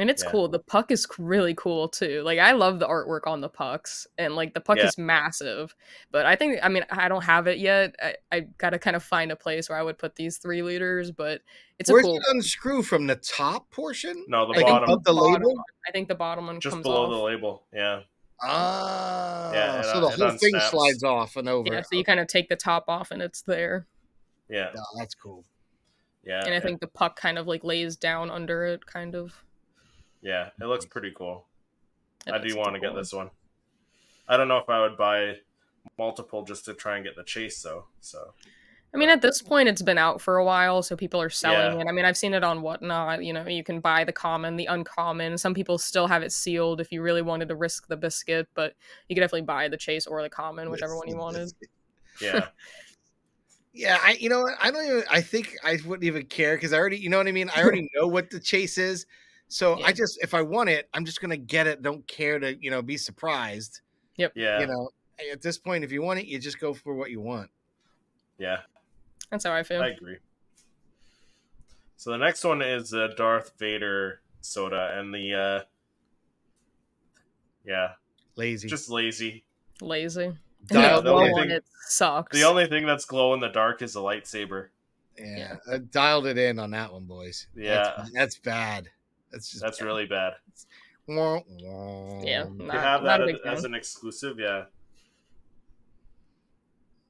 And 0.00 0.08
it's 0.08 0.22
Yeah. 0.24 0.30
cool. 0.30 0.48
The 0.48 0.60
puck 0.60 0.90
is 0.92 1.06
really 1.18 1.54
cool 1.54 1.88
too. 1.88 2.22
Like 2.22 2.38
I 2.38 2.52
love 2.52 2.78
the 2.78 2.86
artwork 2.86 3.26
on 3.26 3.40
the 3.40 3.48
pucks, 3.48 4.06
and 4.16 4.34
like 4.36 4.54
the 4.54 4.60
puck 4.60 4.78
Yeah. 4.78 4.86
is 4.86 4.96
massive. 4.96 5.74
But 6.12 6.24
I 6.24 6.34
think 6.36 6.60
I 6.62 6.68
mean 6.68 6.84
I 6.90 7.08
don't 7.08 7.24
have 7.24 7.46
it 7.48 7.58
yet. 7.58 7.96
I, 8.00 8.14
I 8.30 8.40
got 8.58 8.70
to 8.70 8.78
kind 8.78 8.94
of 8.96 9.02
find 9.02 9.32
a 9.32 9.36
place 9.36 9.68
where 9.68 9.76
I 9.76 9.82
would 9.82 9.98
put 9.98 10.14
these 10.14 10.38
three 10.38 10.62
liters. 10.62 11.10
But 11.10 11.42
it's 11.80 11.90
Where's 11.90 12.04
a 12.04 12.08
cool. 12.08 12.16
it 12.16 12.22
unscrew 12.30 12.82
from 12.84 13.06
the 13.08 13.16
top 13.16 13.70
portion? 13.70 14.24
no, 14.28 14.46
the 14.46 14.52
Like 14.52 14.66
bottom, 14.66 14.88
above 14.88 15.02
the 15.04 15.12
label? 15.12 15.54
one- 15.56 15.64
I 15.86 15.90
think 15.90 16.06
the 16.08 16.14
bottom 16.14 16.46
one 16.46 16.60
just 16.60 16.72
comes 16.74 16.84
below 16.84 17.04
off. 17.06 17.10
the 17.10 17.18
label. 17.22 17.66
Yeah, 17.74 18.02
Ah, 18.40 19.52
Yeah, 19.52 19.80
it 19.80 19.84
so 19.84 20.00
the 20.00 20.06
it 20.08 20.18
whole 20.30 20.38
thing 20.38 20.54
unsnaps. 20.54 20.70
slides 20.70 21.02
off 21.02 21.34
and 21.36 21.48
over. 21.48 21.72
Yeah, 21.74 21.82
so 21.82 21.96
you 21.96 22.04
kind 22.04 22.20
of 22.20 22.28
take 22.28 22.48
the 22.48 22.54
top 22.56 22.84
off 22.88 23.10
and 23.10 23.20
it's 23.20 23.42
there. 23.42 23.86
yeah, 24.48 24.70
Oh, 24.76 24.98
that's 24.98 25.14
cool. 25.16 25.44
Yeah. 26.28 26.44
and 26.44 26.54
I 26.54 26.60
think 26.60 26.80
the 26.80 26.86
puck 26.86 27.18
kind 27.18 27.38
of 27.38 27.46
like 27.48 27.64
lays 27.64 27.96
down 27.96 28.30
under 28.30 28.64
it, 28.64 28.86
kind 28.86 29.14
of. 29.16 29.32
yeah, 30.22 30.50
it 30.60 30.66
looks 30.66 30.84
pretty 30.86 31.12
cool. 31.16 31.46
It 32.26 32.34
I 32.34 32.38
do 32.38 32.56
want 32.56 32.74
to 32.74 32.80
cool. 32.80 32.90
get 32.90 32.96
this 32.96 33.12
one. 33.12 33.30
I 34.28 34.36
don't 34.36 34.48
know 34.48 34.58
if 34.58 34.68
I 34.68 34.80
would 34.82 34.96
buy 34.96 35.36
multiple 35.98 36.44
just 36.44 36.66
to 36.66 36.74
try 36.74 36.96
and 36.96 37.04
get 37.04 37.16
the 37.16 37.24
chase 37.24 37.60
though. 37.62 37.86
So 38.00 38.34
I 38.94 38.96
mean, 38.96 39.10
at 39.10 39.20
this 39.20 39.42
point, 39.42 39.68
it's 39.68 39.82
been 39.82 39.98
out 39.98 40.20
for 40.22 40.38
a 40.38 40.44
while, 40.44 40.82
so 40.82 40.96
people 40.96 41.20
are 41.20 41.28
selling 41.28 41.76
Yeah. 41.78 41.82
it. 41.84 41.88
I 41.88 41.92
mean, 41.92 42.06
I've 42.06 42.16
seen 42.16 42.32
it 42.32 42.42
on 42.42 42.62
whatnot. 42.62 43.22
You 43.22 43.34
know, 43.34 43.46
you 43.46 43.62
can 43.62 43.80
buy 43.80 44.02
the 44.04 44.12
common, 44.14 44.56
the 44.56 44.64
uncommon. 44.64 45.36
Some 45.36 45.52
people 45.52 45.76
still 45.76 46.06
have 46.06 46.22
it 46.22 46.32
sealed 46.32 46.80
if 46.80 46.90
you 46.90 47.02
really 47.02 47.20
wanted 47.20 47.48
to 47.48 47.54
risk 47.56 47.86
the 47.88 47.98
biscuit, 47.98 48.48
but 48.54 48.72
you 49.08 49.14
could 49.14 49.20
definitely 49.20 49.42
buy 49.42 49.68
the 49.68 49.76
chase 49.76 50.06
or 50.06 50.22
the 50.22 50.30
common, 50.30 50.70
whichever 50.70 50.96
one 50.96 51.06
you 51.06 51.18
wanted. 51.18 51.52
yeah, 52.22 52.46
Yeah, 53.78 53.96
I 54.02 54.16
you 54.18 54.28
know 54.28 54.40
what? 54.40 54.54
I 54.60 54.72
don't 54.72 54.84
even 54.84 55.04
I 55.08 55.20
think 55.20 55.54
I 55.62 55.78
wouldn't 55.86 56.02
even 56.04 56.24
care 56.26 56.56
because 56.56 56.72
I 56.72 56.78
already 56.78 56.98
you 56.98 57.08
know 57.08 57.18
what 57.18 57.28
I 57.28 57.32
mean? 57.32 57.48
I 57.54 57.62
already 57.62 57.88
know 57.94 58.08
what 58.08 58.28
the 58.28 58.40
chase 58.40 58.76
is. 58.76 59.06
So 59.46 59.78
Yeah. 59.78 59.86
I 59.86 59.92
just 59.92 60.18
if 60.20 60.34
I 60.34 60.42
want 60.42 60.68
it, 60.68 60.88
I'm 60.92 61.04
just 61.04 61.20
gonna 61.20 61.36
get 61.36 61.68
it. 61.68 61.80
Don't 61.80 62.04
care 62.08 62.40
to, 62.40 62.56
you 62.60 62.72
know, 62.72 62.82
be 62.82 62.96
surprised. 62.96 63.80
Yep. 64.16 64.32
Yeah, 64.34 64.60
You 64.60 64.66
know, 64.66 64.90
at 65.32 65.42
this 65.42 65.58
point, 65.58 65.84
if 65.84 65.92
you 65.92 66.02
want 66.02 66.18
it, 66.18 66.26
you 66.26 66.40
just 66.40 66.58
go 66.58 66.74
for 66.74 66.94
what 66.94 67.12
you 67.12 67.20
want. 67.20 67.50
yeah. 68.36 68.62
That's 69.30 69.44
how 69.44 69.52
I 69.52 69.62
feel. 69.62 69.80
I 69.80 69.88
agree. 69.88 70.16
So 71.96 72.10
the 72.10 72.16
next 72.16 72.42
one 72.42 72.62
is 72.62 72.92
uh, 72.92 73.08
Darth 73.16 73.52
Vader 73.58 74.20
soda, 74.40 74.98
and 74.98 75.14
the 75.14 75.34
uh, 75.34 75.64
yeah, 77.64 77.92
Lazy. 78.36 78.66
just 78.68 78.88
lazy. 78.90 79.44
Lazy. 79.80 80.32
Dial 80.66 80.96
the 81.02 81.10
the 81.10 81.14
only 81.14 81.28
glow 81.30 81.42
thing- 81.42 81.50
on 81.50 81.56
it 81.56 81.64
sucks. 81.86 82.36
The 82.36 82.44
only 82.44 82.66
thing 82.66 82.84
that's 82.86 83.04
glow 83.04 83.32
in 83.34 83.40
the 83.40 83.48
dark 83.48 83.80
is 83.82 83.96
a 83.96 84.00
lightsaber. 84.00 84.68
yeah, 85.18 85.56
I 85.72 85.78
dialed 85.78 86.26
it 86.26 86.36
in 86.38 86.58
on 86.58 86.70
that 86.72 86.92
one, 86.92 87.04
boys. 87.04 87.46
Yeah. 87.56 87.94
that's, 87.96 88.12
that's 88.12 88.38
bad. 88.38 88.88
That's 89.32 89.50
just 89.50 89.62
That's 89.62 89.78
bad. 89.78 89.84
really 89.86 90.06
bad. 90.06 90.34
Wah, 91.06 91.40
wah. 91.62 92.22
Yeah, 92.22 92.44
To 92.44 92.50
Not- 92.52 92.74
have 92.76 93.02
that 93.04 93.22
a 93.22 93.26
big 93.26 93.36
as 93.46 93.64
an 93.64 93.74
exclusive, 93.74 94.38
yeah. 94.38 94.64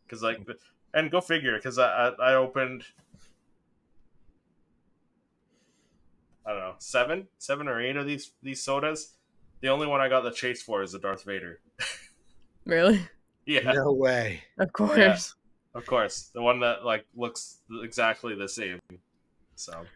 Because 0.05 0.23
like, 0.23 0.39
mm. 0.39 0.55
and 0.95 1.11
go 1.11 1.21
figure. 1.21 1.57
Because 1.57 1.79
I, 1.79 2.09
I 2.09 2.31
I 2.31 2.35
opened. 2.35 2.85
I 6.47 6.51
don't 6.53 6.61
know 6.61 6.75
seven, 6.79 7.27
seven 7.39 7.69
or 7.69 7.81
eight 7.81 7.97
of 7.97 8.07
these 8.07 8.33
these 8.43 8.63
sodas. 8.63 9.15
The 9.61 9.69
only 9.69 9.87
one 9.87 10.01
I 10.01 10.09
got 10.09 10.23
the 10.23 10.31
chase 10.31 10.63
for 10.63 10.83
is 10.83 10.93
the 10.93 10.99
Darth 10.99 11.25
Vader. 11.25 11.61
really? 12.65 13.01
Yeah, 13.49 13.73
No 13.73 13.93
way. 13.93 14.43
Of 14.59 14.73
course. 14.75 15.35
of 15.75 15.87
course, 15.87 16.31
the 16.35 16.43
one 16.43 16.61
that 16.61 16.85
like 16.85 17.07
looks 17.17 17.61
exactly 17.83 18.35
the 18.35 18.49
same. 18.49 18.79
So 19.57 19.87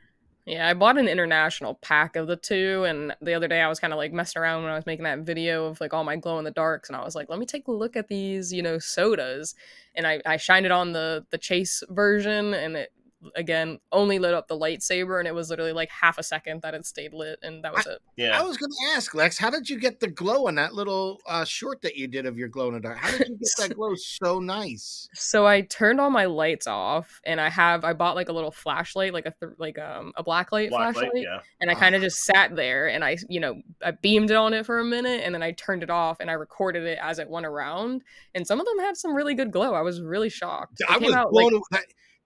Yeah, 0.47 0.67
I 0.67 0.73
bought 0.73 0.97
an 0.97 1.07
international 1.07 1.75
pack 1.75 2.17
of 2.17 2.27
the 2.27 2.37
two, 2.37 2.85
and 2.85 3.15
the 3.21 3.35
other 3.35 3.49
day 3.49 3.61
I 3.61 3.69
was 3.69 3.79
kind 3.79 3.93
of 3.93 3.99
like 3.99 4.11
messing 4.11 4.41
around 4.41 4.63
when 4.63 4.73
I 4.73 4.77
was 4.77 4.87
making 4.87 5.05
that 5.05 5.19
video 5.19 5.67
of 5.67 5.83
like 5.83 5.93
all 5.93 6.03
my 6.03 6.17
glow 6.17 6.39
in 6.39 6.45
the 6.45 6.51
darks, 6.51 6.89
and 6.89 6.97
I 6.97 7.05
was 7.05 7.15
like, 7.15 7.29
let 7.29 7.39
me 7.39 7.45
take 7.45 7.69
a 7.69 7.73
look 7.73 7.95
at 7.95 8.09
these, 8.09 8.55
you 8.55 8.63
know, 8.63 8.79
sodas, 8.79 9.55
and 9.95 10.07
I 10.07 10.23
I 10.25 10.39
shined 10.39 10.65
it 10.65 10.73
on 10.73 10.93
the 10.93 11.27
the 11.29 11.39
Chase 11.39 11.83
version, 11.91 12.55
and 12.55 12.75
it 12.75 12.93
again 13.37 13.79
only 13.91 14.18
lit 14.18 14.35
up 14.35 14.49
the 14.49 14.59
lightsaber, 14.59 15.18
and 15.18 15.29
it 15.29 15.35
was 15.35 15.51
literally 15.51 15.73
like 15.73 15.91
half 15.91 16.18
a 16.18 16.23
second 16.23 16.62
that 16.62 16.75
it 16.75 16.87
stayed 16.87 17.12
lit, 17.12 17.39
and 17.43 17.64
that 17.64 17.75
was 17.75 17.87
it. 17.87 18.01
Yeah. 18.16 18.39
I 18.39 18.43
was 18.43 18.57
going 18.57 18.70
to 18.70 18.97
ask 18.97 19.14
Lex, 19.14 19.39
how 19.39 19.51
did 19.51 19.68
you 19.68 19.79
get 19.79 20.01
the 20.01 20.09
glow 20.09 20.47
on 20.49 20.57
that 20.57 20.75
little 20.75 21.20
uh, 21.27 21.45
short 21.45 21.83
that 21.83 21.97
you 21.97 22.09
did 22.09 22.27
of 22.27 22.37
your 22.37 22.49
glow 22.49 22.68
in 22.68 22.75
the 22.75 22.81
dark? 22.81 22.99
How 22.99 23.11
did 23.11 23.29
you 23.29 23.37
get 23.37 23.49
that 23.59 23.75
glow 23.77 23.95
so 23.95 24.41
nice? 24.41 25.09
So 25.14 25.47
I 25.47 25.62
turned 25.62 26.01
all 26.01 26.11
my 26.11 26.27
lights 26.27 26.66
off, 26.66 27.20
and 27.25 27.41
I 27.41 27.49
have 27.49 27.85
I 27.85 27.93
bought 27.93 28.16
like 28.16 28.29
a 28.29 28.33
little 28.33 28.53
flashlight, 28.53 29.12
like 29.12 29.27
a 29.27 29.35
th- 29.39 29.53
like 29.59 29.79
um 29.79 30.12
a 30.16 30.25
blacklight 30.25 30.70
Black 30.70 30.73
light, 30.73 30.95
flashlight, 30.95 31.23
yeah. 31.23 31.41
and 31.61 31.70
I 31.70 31.75
kind 31.75 31.95
of 31.95 32.03
just 32.03 32.18
sat 32.18 32.55
there 32.57 32.89
and 32.89 33.05
I 33.05 33.16
you 33.29 33.41
know 33.41 33.61
I 33.85 33.93
beamed 33.93 34.31
it 34.31 34.37
on 34.37 34.55
it 34.55 34.66
for 34.66 34.79
a 34.79 34.85
minute, 34.85 35.23
and 35.25 35.35
then 35.35 35.43
I 35.43 35.53
turned 35.53 35.83
it 35.83 35.91
off 35.91 36.18
and 36.20 36.31
I 36.31 36.35
recorded 36.35 36.85
it 36.85 36.99
as 37.01 37.18
it 37.18 37.29
went 37.29 37.47
around, 37.47 38.03
and 38.35 38.47
some 38.47 38.61
of 38.61 38.66
them 38.66 38.79
had 38.81 38.97
some 38.97 39.14
really 39.14 39.35
good 39.35 39.53
glow. 39.53 39.75
I 39.75 39.83
was 39.83 40.01
really 40.01 40.29
shocked. 40.29 40.81
It 40.81 40.87
I 40.91 40.95
came 40.95 41.07
was 41.07 41.14
out, 41.14 41.31
blown 41.31 41.53
like, 41.53 41.62
away. 41.73 41.83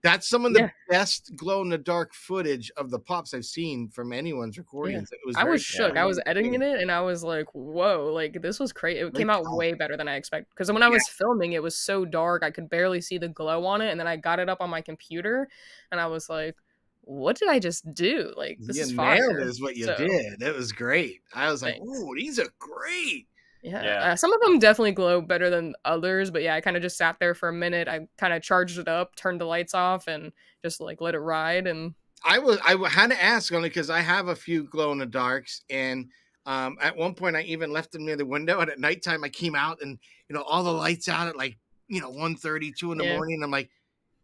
That, 0.07 0.13
that's 0.13 0.29
some 0.29 0.45
of 0.45 0.53
the 0.53 0.61
Yeah. 0.61 0.69
best 0.89 1.35
glow 1.35 1.61
in 1.61 1.69
the 1.69 1.77
dark 1.77 2.13
footage 2.13 2.71
of 2.77 2.89
the 2.89 2.99
pops 2.99 3.33
I've 3.33 3.45
seen 3.45 3.89
from 3.89 4.13
anyone's 4.13 4.57
recordings. 4.57 5.11
It 5.11 5.19
was 5.25 5.35
I 5.35 5.43
was 5.43 5.61
shook. 5.61 5.93
yeah. 5.95 6.01
I 6.03 6.05
was 6.05 6.19
editing 6.25 6.55
it 6.55 6.79
and 6.81 6.91
I 6.91 7.01
was 7.01 7.23
like, 7.23 7.47
"Whoa!" 7.53 8.11
Like 8.13 8.41
this 8.41 8.59
was 8.59 8.73
crazy. 8.73 8.99
It 8.99 9.11
Great 9.11 9.15
came 9.15 9.29
out 9.29 9.43
job. 9.43 9.55
way 9.57 9.73
better 9.73 9.95
than 9.97 10.07
I 10.07 10.15
expected. 10.15 10.47
Because 10.49 10.71
when 10.71 10.83
I 10.83 10.89
was 10.89 11.07
filming, 11.07 11.53
it 11.53 11.61
was 11.61 11.77
so 11.77 12.05
dark 12.05 12.43
I 12.43 12.51
could 12.51 12.69
barely 12.69 13.01
see 13.01 13.17
the 13.17 13.27
glow 13.29 13.65
on 13.65 13.81
it, 13.81 13.91
and 13.91 13.99
then 13.99 14.07
I 14.07 14.15
got 14.17 14.39
it 14.39 14.49
up 14.49 14.61
on 14.61 14.69
my 14.69 14.81
computer, 14.81 15.47
and 15.91 15.99
I 16.01 16.07
was 16.07 16.29
like, 16.29 16.55
"What 17.01 17.37
did 17.37 17.49
I 17.49 17.59
just 17.59 17.93
do? 17.93 18.33
Like 18.35 18.57
this 18.59 18.77
you 18.77 18.83
is 18.83 18.91
fire." 18.93 19.39
it 19.39 19.47
is 19.47 19.61
what 19.61 19.75
you 19.77 19.85
So, 19.85 19.95
did. 19.97 20.41
It 20.41 20.55
was 20.55 20.71
great. 20.71 21.21
I 21.33 21.51
was 21.51 21.61
like. 21.61 21.79
"Ooh, 21.81 22.15
these 22.15 22.39
are 22.39 22.49
great." 22.59 23.27
Yeah, 23.61 23.81
Yeah. 23.81 24.11
Uh, 24.11 24.15
some 24.15 24.31
of 24.33 24.39
them 24.41 24.59
definitely 24.59 24.91
glow 24.91 25.21
better 25.21 25.49
than 25.49 25.75
others, 25.83 26.29
but 26.31 26.41
yeah, 26.43 26.55
I 26.55 26.61
kind 26.61 26.77
of 26.77 26.83
just 26.83 26.97
sat 26.97 27.19
there 27.19 27.33
for 27.33 27.49
a 27.49 27.53
minute. 27.53 27.87
I 27.87 28.07
kind 28.17 28.33
of 28.33 28.41
charged 28.43 28.77
it 28.77 28.87
up, 28.87 29.15
turned 29.15 29.41
the 29.41 29.45
lights 29.45 29.73
off, 29.73 30.07
and 30.07 30.31
just 30.63 30.79
like 30.79 31.01
let 31.01 31.15
it 31.15 31.19
ride. 31.19 31.67
And 31.67 31.95
I 32.23 32.39
was 32.39 32.59
I 32.65 32.75
had 32.89 33.11
to 33.11 33.21
ask 33.21 33.51
only 33.53 33.69
because 33.69 33.89
I 33.89 34.01
have 34.01 34.27
a 34.27 34.35
few 34.35 34.63
glow 34.63 34.91
in 34.91 34.97
the 34.97 35.05
darks, 35.05 35.61
and 35.69 36.11
um, 36.45 36.77
at 36.81 36.95
one 36.95 37.13
point 37.13 37.35
I 37.35 37.41
even 37.43 37.71
left 37.71 37.91
them 37.91 38.05
near 38.05 38.15
the 38.15 38.25
window, 38.25 38.59
and 38.59 38.69
at 38.69 38.79
nighttime 38.79 39.23
I 39.23 39.29
came 39.29 39.55
out 39.55 39.81
and 39.81 39.99
you 40.29 40.35
know 40.35 40.41
all 40.41 40.63
the 40.63 40.73
lights 40.73 41.07
out 41.07 41.27
at 41.27 41.37
like 41.37 41.57
you 41.87 42.01
know 42.01 42.09
1.30, 42.09 42.71
2 42.71 42.91
in 42.91 42.97
the 42.97 43.03
Yeah. 43.03 43.05
morning. 43.05 43.41
I'm 43.43 43.51
like, 43.51 43.69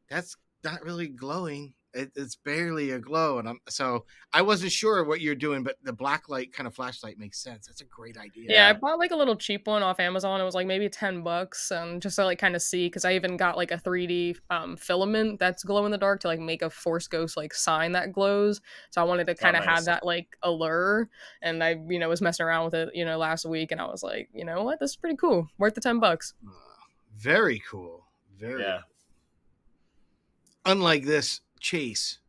that's 0.09 0.37
not 0.63 0.83
really 0.83 1.09
glowing. 1.09 1.75
It, 1.93 2.11
it's 2.15 2.35
barely 2.35 2.91
a 2.91 2.99
glow, 2.99 3.37
and 3.37 3.47
I'm 3.47 3.59
so 3.69 4.05
I 4.31 4.41
wasn't 4.41 4.71
sure 4.71 5.03
what 5.03 5.21
you're 5.21 5.35
doing, 5.35 5.61
but 5.61 5.75
the 5.83 5.93
black 5.93 6.27
light 6.27 6.51
kind 6.51 6.65
of 6.65 6.73
flashlight 6.73 7.19
makes 7.19 7.37
sense. 7.37 7.67
That's 7.67 7.81
a 7.81 7.85
great 7.85 8.17
idea. 8.17 8.45
yeah, 8.49 8.69
I 8.69 8.73
bought 8.73 8.97
like 8.97 9.11
a 9.11 9.15
little 9.15 9.35
cheap 9.35 9.67
one 9.67 9.83
off 9.83 9.99
Amazon. 9.99 10.41
It 10.41 10.43
was 10.43 10.55
like 10.55 10.65
maybe 10.65 10.89
ten 10.89 11.21
bucks, 11.21 11.69
and 11.69 12.01
just 12.01 12.15
to 12.15 12.25
like 12.25 12.39
kind 12.39 12.55
of 12.55 12.63
see. 12.63 12.87
Because 12.87 13.05
I 13.05 13.13
even 13.13 13.37
got 13.37 13.57
like 13.57 13.69
a 13.69 13.77
3D 13.77 14.37
um, 14.49 14.75
filament 14.75 15.39
that's 15.39 15.63
glow 15.63 15.85
in 15.85 15.91
the 15.91 15.97
dark 15.99 16.19
to 16.21 16.27
like 16.27 16.39
make 16.39 16.63
a 16.63 16.69
Force 16.69 17.07
Ghost 17.07 17.37
like 17.37 17.53
sign 17.53 17.91
that 17.91 18.11
glows. 18.11 18.59
So 18.89 18.99
I 18.99 19.03
wanted 19.03 19.27
to 19.27 19.35
kind 19.35 19.55
of 19.55 19.63
nice. 19.63 19.75
have 19.75 19.85
that 19.85 20.05
like 20.05 20.35
allure, 20.41 21.09
and 21.43 21.63
I 21.63 21.79
you 21.87 21.99
know 21.99 22.09
was 22.09 22.21
messing 22.21 22.45
around 22.45 22.65
with 22.65 22.73
it 22.73 22.89
you 22.95 23.05
know 23.05 23.19
last 23.19 23.45
week, 23.45 23.71
and 23.71 23.79
I 23.79 23.85
was 23.85 24.01
like, 24.01 24.29
you 24.33 24.45
know 24.45 24.63
what, 24.63 24.79
this 24.79 24.91
is 24.91 24.95
pretty 24.95 25.17
cool, 25.17 25.47
worth 25.59 25.75
the 25.75 25.81
ten 25.81 25.99
bucks. 25.99 26.33
Uh, 26.47 26.51
very 27.15 27.61
cool. 27.69 28.03
Very. 28.39 28.63
Yeah. 28.63 28.79
Unlike 30.65 31.03
this 31.05 31.41
chase. 31.63 32.19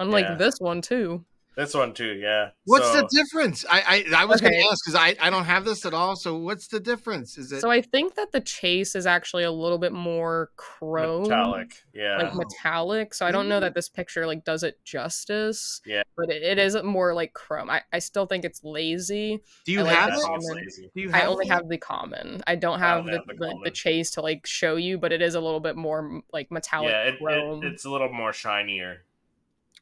Unlike 0.00 0.24
Yeah. 0.24 0.34
this 0.34 0.58
one 0.58 0.80
too. 0.82 1.24
This 1.56 1.74
one 1.74 1.92
too, 1.92 2.12
yeah. 2.14 2.50
What's 2.64 2.86
So- 2.92 3.02
the 3.02 3.08
difference? 3.12 3.64
I 3.68 4.04
I, 4.14 4.22
I 4.22 4.24
was 4.24 4.40
going 4.40 4.52
to 4.54 4.58
ask 4.70 4.78
because 4.84 4.94
I, 4.94 5.16
I 5.20 5.30
don't 5.30 5.44
have 5.44 5.64
this 5.64 5.84
at 5.84 5.92
all. 5.92 6.14
So 6.16 6.36
what's 6.36 6.68
the 6.68 6.78
difference? 6.80 7.36
Is 7.36 7.50
it 7.52 7.60
So 7.60 7.70
I 7.70 7.82
think 7.82 8.14
that 8.14 8.30
the 8.32 8.40
chase 8.40 8.94
is 8.94 9.04
actually 9.04 9.42
a 9.42 9.50
little 9.50 9.76
bit 9.76 9.92
more 9.92 10.50
chrome. 10.56 11.22
metallic? 11.24 11.72
Yeah. 11.92 12.18
like 12.18 12.34
metallic. 12.34 13.12
So 13.14 13.26
I 13.26 13.32
don't 13.32 13.48
know 13.48 13.60
that 13.60 13.74
this 13.74 13.88
picture 13.88 14.26
like 14.26 14.44
does 14.44 14.62
it 14.62 14.82
justice. 14.84 15.82
Yeah. 15.84 16.02
But 16.16 16.30
it, 16.30 16.42
it 16.42 16.58
is 16.58 16.80
more 16.82 17.14
like 17.14 17.34
chrome. 17.34 17.68
I, 17.68 17.82
I 17.92 17.98
still 17.98 18.26
think 18.26 18.44
it's 18.44 18.62
lazy. 18.64 19.40
do 19.66 19.72
you 19.72 19.84
I 19.84 19.88
have 19.92 20.10
that 20.10 20.18
it? 20.18 20.24
I 20.24 20.28
think 20.28 20.36
it's 20.36 20.46
common. 20.48 20.64
lazy. 20.64 20.90
Do 20.94 21.00
you 21.02 21.10
I 21.12 21.22
only 21.26 21.46
it? 21.46 21.52
have 21.52 21.68
the 21.68 21.78
common. 21.78 22.42
I 22.46 22.54
don't 22.54 22.80
I 22.80 22.86
have 22.88 22.98
only 23.00 23.12
the, 23.12 23.18
have 23.18 23.26
the 23.26 23.34
the, 23.34 23.60
the, 23.64 23.70
chase 23.70 24.12
to 24.12 24.22
like 24.22 24.46
show 24.46 24.76
you, 24.76 24.98
but 24.98 25.12
it 25.12 25.20
is 25.20 25.34
a 25.34 25.40
little 25.40 25.60
bit 25.60 25.76
more 25.76 26.22
like 26.32 26.50
metallic 26.52 26.90
Yeah, 26.90 27.02
it, 27.08 27.18
chrome. 27.18 27.64
it, 27.64 27.72
it's 27.72 27.84
a 27.84 27.90
little 27.90 28.12
more 28.12 28.32
shinier, 28.32 29.02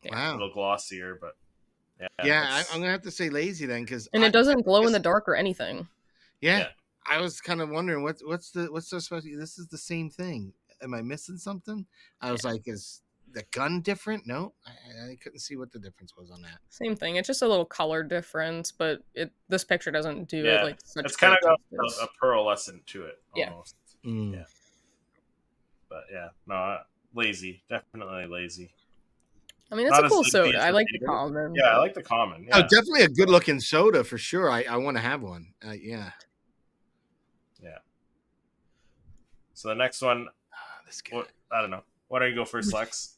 a 0.04 0.10
Wow. 0.10 0.32
little 0.32 0.52
glossier, 0.52 1.16
but 1.20 1.36
yeah. 2.00 2.08
Yeah, 2.24 2.46
I, 2.48 2.64
I'm 2.72 2.80
gonna 2.80 2.92
have 2.92 3.02
to 3.02 3.10
say 3.10 3.30
lazy 3.30 3.66
then 3.66 3.82
because 3.82 4.08
and 4.12 4.22
it 4.22 4.32
doesn't 4.32 4.64
glow 4.64 4.86
in 4.86 4.92
the 4.92 4.98
dark 4.98 5.28
or 5.28 5.34
anything. 5.34 5.88
Yeah, 6.40 6.58
Yeah. 6.58 6.66
I 7.06 7.20
was 7.20 7.40
kind 7.40 7.60
of 7.60 7.70
wondering 7.70 8.02
what's 8.02 8.24
what's 8.24 8.50
the 8.50 8.66
what's 8.70 8.88
so 8.88 8.98
special. 8.98 9.30
This 9.38 9.58
is 9.58 9.68
the 9.68 9.78
same 9.78 10.10
thing. 10.10 10.52
Am 10.82 10.94
I 10.94 11.02
missing 11.02 11.38
something? 11.38 11.86
I 12.20 12.30
was 12.30 12.44
like, 12.44 12.62
is 12.66 13.02
the 13.32 13.42
gun 13.50 13.80
different? 13.80 14.26
No, 14.26 14.54
I, 14.66 15.10
I 15.12 15.16
couldn't 15.16 15.40
see 15.40 15.56
what 15.56 15.72
the 15.72 15.78
difference 15.78 16.16
was 16.16 16.30
on 16.30 16.42
that. 16.42 16.58
Same 16.68 16.94
thing. 16.94 17.16
It's 17.16 17.26
just 17.26 17.42
a 17.42 17.48
little 17.48 17.64
color 17.64 18.02
difference, 18.02 18.70
but 18.70 19.00
it 19.14 19.32
this 19.48 19.64
picture 19.64 19.90
doesn't 19.90 20.28
do 20.28 20.44
Yeah, 20.44 20.60
it 20.60 20.64
like 20.64 20.78
such 20.84 21.04
it's 21.04 21.16
kind 21.16 21.34
of 21.34 21.58
great 21.70 21.80
a, 22.00 22.04
a 22.04 22.08
pearlescent 22.22 22.86
to 22.86 23.04
it 23.04 23.18
Yeah. 23.34 23.52
Mm. 24.04 24.34
Yeah. 24.34 24.44
But 25.88 26.04
yeah, 26.12 26.28
no, 26.46 26.54
uh, 26.54 26.82
lazy, 27.14 27.62
definitely 27.68 28.26
lazy. 28.26 28.70
I 29.70 29.74
mean, 29.74 29.86
it's 29.86 29.96
not 29.96 30.06
a 30.06 30.08
cool 30.08 30.24
soda. 30.24 30.58
I 30.58 30.70
like 30.70 30.86
the 30.92 31.04
common. 31.04 31.54
Yeah, 31.54 31.64
I 31.64 31.78
like 31.78 31.94
the 31.94 32.02
common. 32.02 32.48
Oh, 32.52 32.62
definitely 32.62 33.02
a 33.02 33.08
good 33.08 33.28
looking 33.28 33.60
soda 33.60 34.02
for 34.02 34.16
sure. 34.16 34.50
I, 34.50 34.62
I 34.62 34.76
want 34.76 34.96
to 34.96 35.02
have 35.02 35.22
one. 35.22 35.48
Uh, 35.66 35.72
yeah. 35.72 36.10
So 39.58 39.66
the 39.66 39.74
next 39.74 40.00
one, 40.02 40.28
Ah, 40.54 40.56
this 40.86 41.02
guy. 41.02 41.16
what, 41.16 41.30
I 41.50 41.60
don't 41.60 41.70
know. 41.70 41.82
Why 42.06 42.20
don't 42.20 42.28
you 42.28 42.36
go 42.36 42.44
first, 42.44 42.72
Lex? 42.72 43.16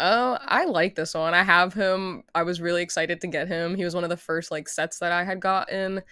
Oh, 0.00 0.36
I 0.40 0.64
like 0.64 0.96
this 0.96 1.14
one. 1.14 1.32
I 1.32 1.44
have 1.44 1.72
him. 1.72 2.24
I 2.34 2.42
was 2.42 2.60
really 2.60 2.82
excited 2.82 3.20
to 3.20 3.28
get 3.28 3.46
him. 3.46 3.76
He 3.76 3.84
was 3.84 3.94
one 3.94 4.02
of 4.02 4.10
the 4.10 4.16
first 4.16 4.50
like 4.50 4.68
sets 4.68 4.98
that 4.98 5.12
I 5.12 5.22
had 5.22 5.38
gotten. 5.38 6.02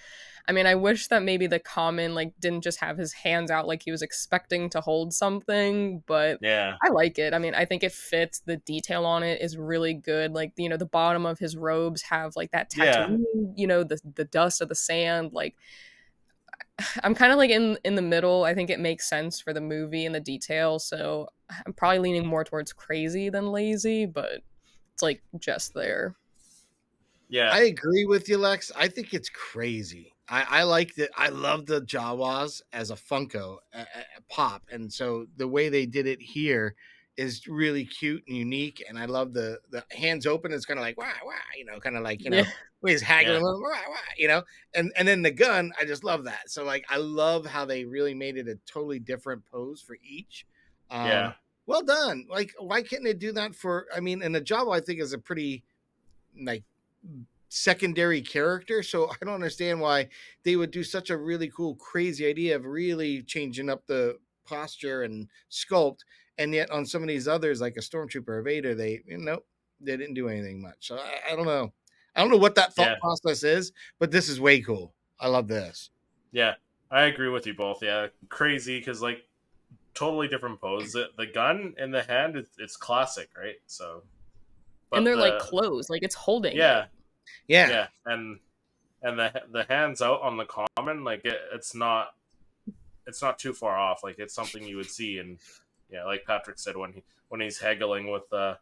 I 0.49 0.53
mean, 0.53 0.67
I 0.67 0.75
wish 0.77 1.09
that 1.09 1.23
maybe 1.23 1.47
the 1.47 1.59
common 1.59 2.15
like 2.15 2.33
didn't 2.41 2.63
just 2.63 2.79
have 2.81 2.99
his 2.99 3.13
hands 3.13 3.51
out 3.51 3.67
like 3.67 3.83
he 3.83 3.91
was 3.91 4.03
expecting 4.03 4.71
to 4.71 4.81
hold 4.81 5.13
something, 5.13 6.03
but 6.07 6.41
Yeah, 6.41 6.79
I 6.83 6.91
like 6.91 7.19
it. 7.19 7.35
I 7.35 7.39
mean, 7.39 7.55
I 7.55 7.65
think 7.65 7.83
it 7.83 7.93
fits. 7.93 8.41
The 8.41 8.57
detail 8.59 9.05
on 9.07 9.23
it 9.25 9.41
is 9.41 9.57
really 9.57 9.95
good. 9.95 10.33
Like, 10.33 10.53
you 10.57 10.69
know, 10.69 10.77
the 10.77 10.87
bottom 10.87 11.27
of 11.27 11.39
his 11.39 11.57
robes 11.57 12.03
have 12.03 12.37
like 12.37 12.53
that 12.53 12.71
Yeah. 12.73 13.17
tattoo, 13.17 13.53
you 13.57 13.67
know, 13.67 13.83
the 13.85 13.99
the 14.15 14.25
dust 14.25 14.61
of 14.61 14.69
the 14.69 14.75
sand 14.77 15.33
like 15.33 15.57
I'm 17.03 17.15
kind 17.15 17.33
of 17.33 17.39
like 17.39 17.51
in 17.51 17.79
in 17.85 17.95
the 17.95 18.03
middle. 18.03 18.45
I 18.45 18.55
think 18.55 18.71
it 18.71 18.81
makes 18.81 19.09
sense 19.09 19.41
for 19.41 19.53
the 19.53 19.61
movie 19.61 20.05
and 20.07 20.15
the 20.15 20.21
detail, 20.21 20.79
so 20.79 21.29
I'm 21.67 21.73
probably 21.73 21.99
leaning 22.01 22.27
more 22.27 22.45
towards 22.45 22.73
crazy 22.73 23.31
than 23.31 23.47
lazy, 23.53 24.07
but 24.07 24.43
it's 24.95 25.03
like 25.03 25.23
just 25.39 25.75
there. 25.75 26.17
yeah, 27.29 27.51
I 27.53 27.63
agree 27.63 28.05
with 28.05 28.29
you, 28.29 28.39
Lex. 28.39 28.71
I 28.77 28.89
think 28.89 29.13
it's 29.15 29.29
crazy. 29.29 30.16
I, 30.29 30.61
I 30.61 30.63
like 30.65 30.95
that. 30.97 31.11
I 31.17 31.29
love 31.29 31.67
the 31.67 31.81
Jawas 31.83 32.61
as 32.73 32.91
a 32.91 32.95
Funko 32.97 33.59
a, 33.73 33.81
a- 33.81 33.87
pop, 34.29 34.63
and 34.73 34.93
so 34.93 35.27
the 35.37 35.47
way 35.49 35.69
they 35.69 35.87
did 35.87 36.07
it 36.07 36.21
here 36.21 36.75
is 37.17 37.47
really 37.47 37.85
cute 37.85 38.23
and 38.29 38.37
unique. 38.37 38.85
And 38.89 38.99
I 38.99 39.07
love 39.07 39.33
the 39.33 39.59
the 39.71 39.85
hands 39.91 40.27
open. 40.27 40.53
It's 40.53 40.67
kind 40.67 40.79
of 40.79 40.85
like 40.85 40.99
wow, 40.99 41.13
wow, 41.25 41.33
you 41.57 41.65
know, 41.65 41.79
kind 41.81 41.97
of 41.97 42.03
like 42.03 42.23
you 42.25 42.31
know, 42.31 42.39
Yeah. 42.39 42.45
he's 42.85 43.03
haggling, 43.03 43.37
Yeah. 43.37 43.53
wah, 43.53 43.61
wah, 43.89 43.97
you 44.19 44.29
know, 44.29 44.43
and 44.75 44.93
and 44.97 45.07
then 45.07 45.23
the 45.23 45.31
gun. 45.31 45.73
I 45.81 45.85
just 45.85 46.03
love 46.05 46.25
that. 46.25 46.51
So 46.51 46.65
like, 46.65 46.85
I 46.91 46.97
love 46.99 47.47
how 47.47 47.65
they 47.65 47.85
really 47.85 48.15
made 48.15 48.37
it 48.37 48.49
a 48.49 48.59
totally 48.67 48.99
different 48.99 49.45
pose 49.47 49.81
for 49.81 49.97
each. 50.03 50.45
Um, 50.91 51.07
Yeah. 51.07 51.33
Well 51.67 51.83
done. 51.83 52.27
Like, 52.29 52.53
why 52.59 52.83
can't 52.83 53.03
they 53.03 53.13
do 53.15 53.33
that 53.33 53.55
for? 53.55 53.87
I 53.95 54.01
mean, 54.01 54.23
and 54.23 54.35
the 54.35 54.41
Jawa 54.41 54.77
I 54.77 54.81
think 54.81 55.01
is 55.01 55.13
a 55.13 55.19
pretty 55.19 55.65
like 56.41 56.65
secondary 57.49 58.21
character. 58.23 58.83
So 58.83 59.09
I 59.11 59.25
don't 59.25 59.35
understand 59.35 59.81
why 59.81 60.09
they 60.45 60.57
would 60.57 60.71
do 60.71 60.83
such 60.85 61.11
a 61.11 61.17
really 61.17 61.49
cool, 61.49 61.75
crazy 61.77 62.27
idea 62.27 62.57
of 62.57 62.65
really 62.67 63.23
changing 63.23 63.69
up 63.71 63.87
the 63.87 64.19
posture 64.45 65.03
and 65.03 65.29
sculpt. 65.51 66.01
And 66.39 66.53
yet 66.53 66.71
on 66.71 66.85
some 66.85 67.03
of 67.03 67.09
these 67.09 67.27
others, 67.29 67.61
like 67.61 67.77
a 67.77 67.81
stormtrooper 67.81 68.29
or 68.29 68.43
Vader, 68.43 68.75
they 68.75 69.01
you 69.07 69.19
know 69.19 69.41
they 69.81 69.97
didn't 69.97 70.15
do 70.15 70.29
anything 70.29 70.61
much. 70.61 70.77
So 70.81 70.97
I, 70.97 71.33
I 71.33 71.37
don't 71.37 71.47
know. 71.47 71.73
I 72.15 72.21
don't 72.21 72.31
know 72.31 72.37
what 72.39 72.55
that 72.57 72.75
thought 72.75 72.89
Yeah. 72.89 72.97
process 73.01 73.43
is, 73.43 73.73
but 73.99 74.11
this 74.11 74.29
is 74.29 74.41
way 74.41 74.61
cool. 74.61 74.95
I 75.21 75.29
love 75.29 75.49
this. 75.49 75.91
yeah. 76.33 76.55
I 76.89 77.03
agree 77.07 77.29
with 77.29 77.49
you 77.49 77.53
both. 77.55 77.83
Yeah, 77.83 78.07
crazy 78.29 78.79
because 78.79 79.03
like 79.03 79.25
totally 79.95 80.29
different 80.29 80.61
pose. 80.61 80.93
The, 80.93 81.09
the 81.19 81.27
gun 81.27 81.75
in 81.79 81.91
the 81.91 82.03
hand, 82.05 82.37
it's, 82.37 82.51
it's 82.59 82.77
classic, 82.77 83.29
right? 83.37 83.57
So, 83.67 84.05
but 84.91 84.99
and 84.99 85.07
they're 85.07 85.17
like 85.17 85.41
closed, 85.41 85.91
like 85.91 86.05
it's 86.05 86.15
holding. 86.15 86.53
it. 86.53 86.59
Yeah, 87.49 87.69
Yeah. 87.69 87.75
yeah, 87.75 88.13
and 88.13 88.39
and 89.03 89.19
the 89.19 89.43
the 89.53 89.65
hands 89.65 90.03
out 90.03 90.23
on 90.23 90.37
the 90.37 90.47
common, 90.47 91.05
like 91.05 91.25
it, 91.25 91.39
it's 91.53 91.75
not 91.75 92.15
it's 93.07 93.23
not 93.23 93.39
too 93.39 93.53
far 93.53 93.77
off. 93.77 94.03
Like 94.03 94.19
it's 94.19 94.35
something 94.35 94.63
you 94.65 94.77
would 94.77 94.91
see, 94.91 95.19
and 95.19 95.39
yeah, 95.91 96.05
like 96.05 96.25
Patrick 96.27 96.59
said 96.59 96.77
when 96.77 96.93
he 96.93 97.03
when 97.29 97.41
he's 97.41 97.59
haggling 97.59 98.11
with 98.11 98.33
uh 98.33 98.55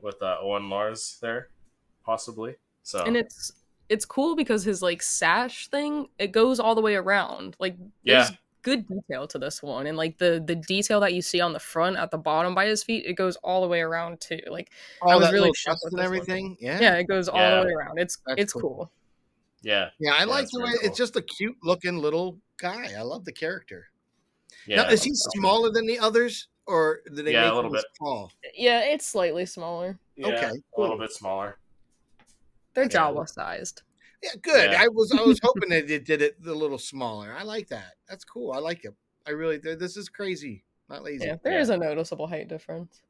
with 0.00 0.22
uh, 0.22 0.38
Owen 0.40 0.68
Lars 0.70 1.18
there, 1.20 1.48
possibly. 2.04 2.56
So 2.82 3.04
and 3.04 3.16
it's 3.16 3.52
it's 3.88 4.04
cool 4.04 4.36
because 4.36 4.64
his 4.64 4.82
like 4.82 5.02
sash 5.02 5.68
thing 5.68 6.08
it 6.18 6.28
goes 6.32 6.60
all 6.60 6.74
the 6.74 6.80
way 6.80 6.94
around 6.94 7.56
like 7.58 7.76
Yeah. 8.02 8.28
There's 8.64 8.76
good 8.76 8.86
detail 8.88 9.26
to 9.28 9.38
this 9.38 9.62
one, 9.62 9.86
and 9.86 9.96
like 9.96 10.18
the 10.18 10.42
the 10.44 10.54
detail 10.56 11.00
that 11.00 11.14
you 11.14 11.22
see 11.22 11.40
on 11.40 11.52
the 11.52 11.58
front 11.60 11.96
at 11.96 12.10
the 12.10 12.18
bottom 12.18 12.54
by 12.54 12.66
his 12.66 12.82
feet, 12.82 13.04
it 13.06 13.14
goes 13.14 13.36
all 13.36 13.62
the 13.62 13.68
way 13.68 13.80
around 13.80 14.20
too. 14.20 14.40
Like 14.48 14.70
All 15.02 15.18
was 15.18 15.26
that 15.28 15.32
really 15.32 15.50
shocked 15.54 15.80
with 15.84 15.92
and 15.92 15.98
this 16.00 16.06
one. 16.08 16.14
everything. 16.16 16.56
Yeah. 16.60 16.80
yeah, 16.80 16.94
it 16.96 17.04
goes 17.04 17.28
all 17.28 17.38
Yeah. 17.38 17.60
the 17.60 17.66
way 17.66 17.72
around. 17.72 17.98
It's 17.98 18.18
That's 18.26 18.40
it's 18.42 18.52
cool. 18.52 18.60
cool. 18.62 18.90
Yeah, 19.62 19.90
Yeah, 19.98 20.14
I 20.14 20.24
like 20.24 20.44
it's 20.44 20.52
the 20.52 20.60
way 20.60 20.66
very 20.66 20.78
cool. 20.78 20.88
it's 20.88 20.98
just 20.98 21.16
a 21.16 21.22
cute 21.22 21.56
looking 21.62 21.98
little 21.98 22.38
guy. 22.56 22.92
I 22.96 23.02
love 23.02 23.24
the 23.26 23.32
character. 23.32 23.88
yeah. 24.66 24.82
Now, 24.82 24.88
is 24.88 25.02
he 25.02 25.10
smaller 25.14 25.70
than 25.70 25.86
the 25.86 25.98
others, 25.98 26.48
or 26.66 27.00
did 27.14 27.26
they 27.26 27.32
Yeah, 27.32 27.52
a 27.52 27.54
little 27.54 27.66
him 27.70 27.72
bit. 27.72 27.84
tall? 27.98 28.32
Yeah, 28.54 28.80
it's 28.80 29.06
slightly 29.06 29.44
smaller. 29.46 29.98
Yeah, 30.16 30.28
Okay, 30.28 30.46
a 30.46 30.50
cool. 30.74 30.84
little 30.84 30.98
bit 30.98 31.12
smaller. 31.12 31.58
They're 32.74 32.84
Yeah. 32.84 32.88
Jawa 32.90 33.28
sized. 33.28 33.82
Yeah, 34.22 34.30
good. 34.42 34.72
Yeah. 34.72 34.82
I 34.82 34.88
was 34.88 35.12
I 35.12 35.22
was 35.22 35.40
hoping 35.42 35.70
that 35.70 35.90
it 35.90 36.04
did 36.04 36.20
it 36.22 36.36
a 36.46 36.52
little 36.52 36.78
smaller. 36.78 37.34
I 37.36 37.42
like 37.42 37.68
that. 37.68 37.94
That's 38.08 38.24
cool. 38.24 38.52
I 38.52 38.58
like 38.58 38.84
it. 38.84 38.94
I 39.26 39.30
really. 39.30 39.56
This 39.58 39.96
is 39.96 40.08
crazy. 40.08 40.64
Not 40.88 41.02
lazy. 41.04 41.26
Yeah, 41.26 41.36
there 41.42 41.54
Yeah. 41.54 41.60
is 41.60 41.70
a 41.70 41.76
noticeable 41.76 42.26
height 42.26 42.48
difference. 42.48 43.02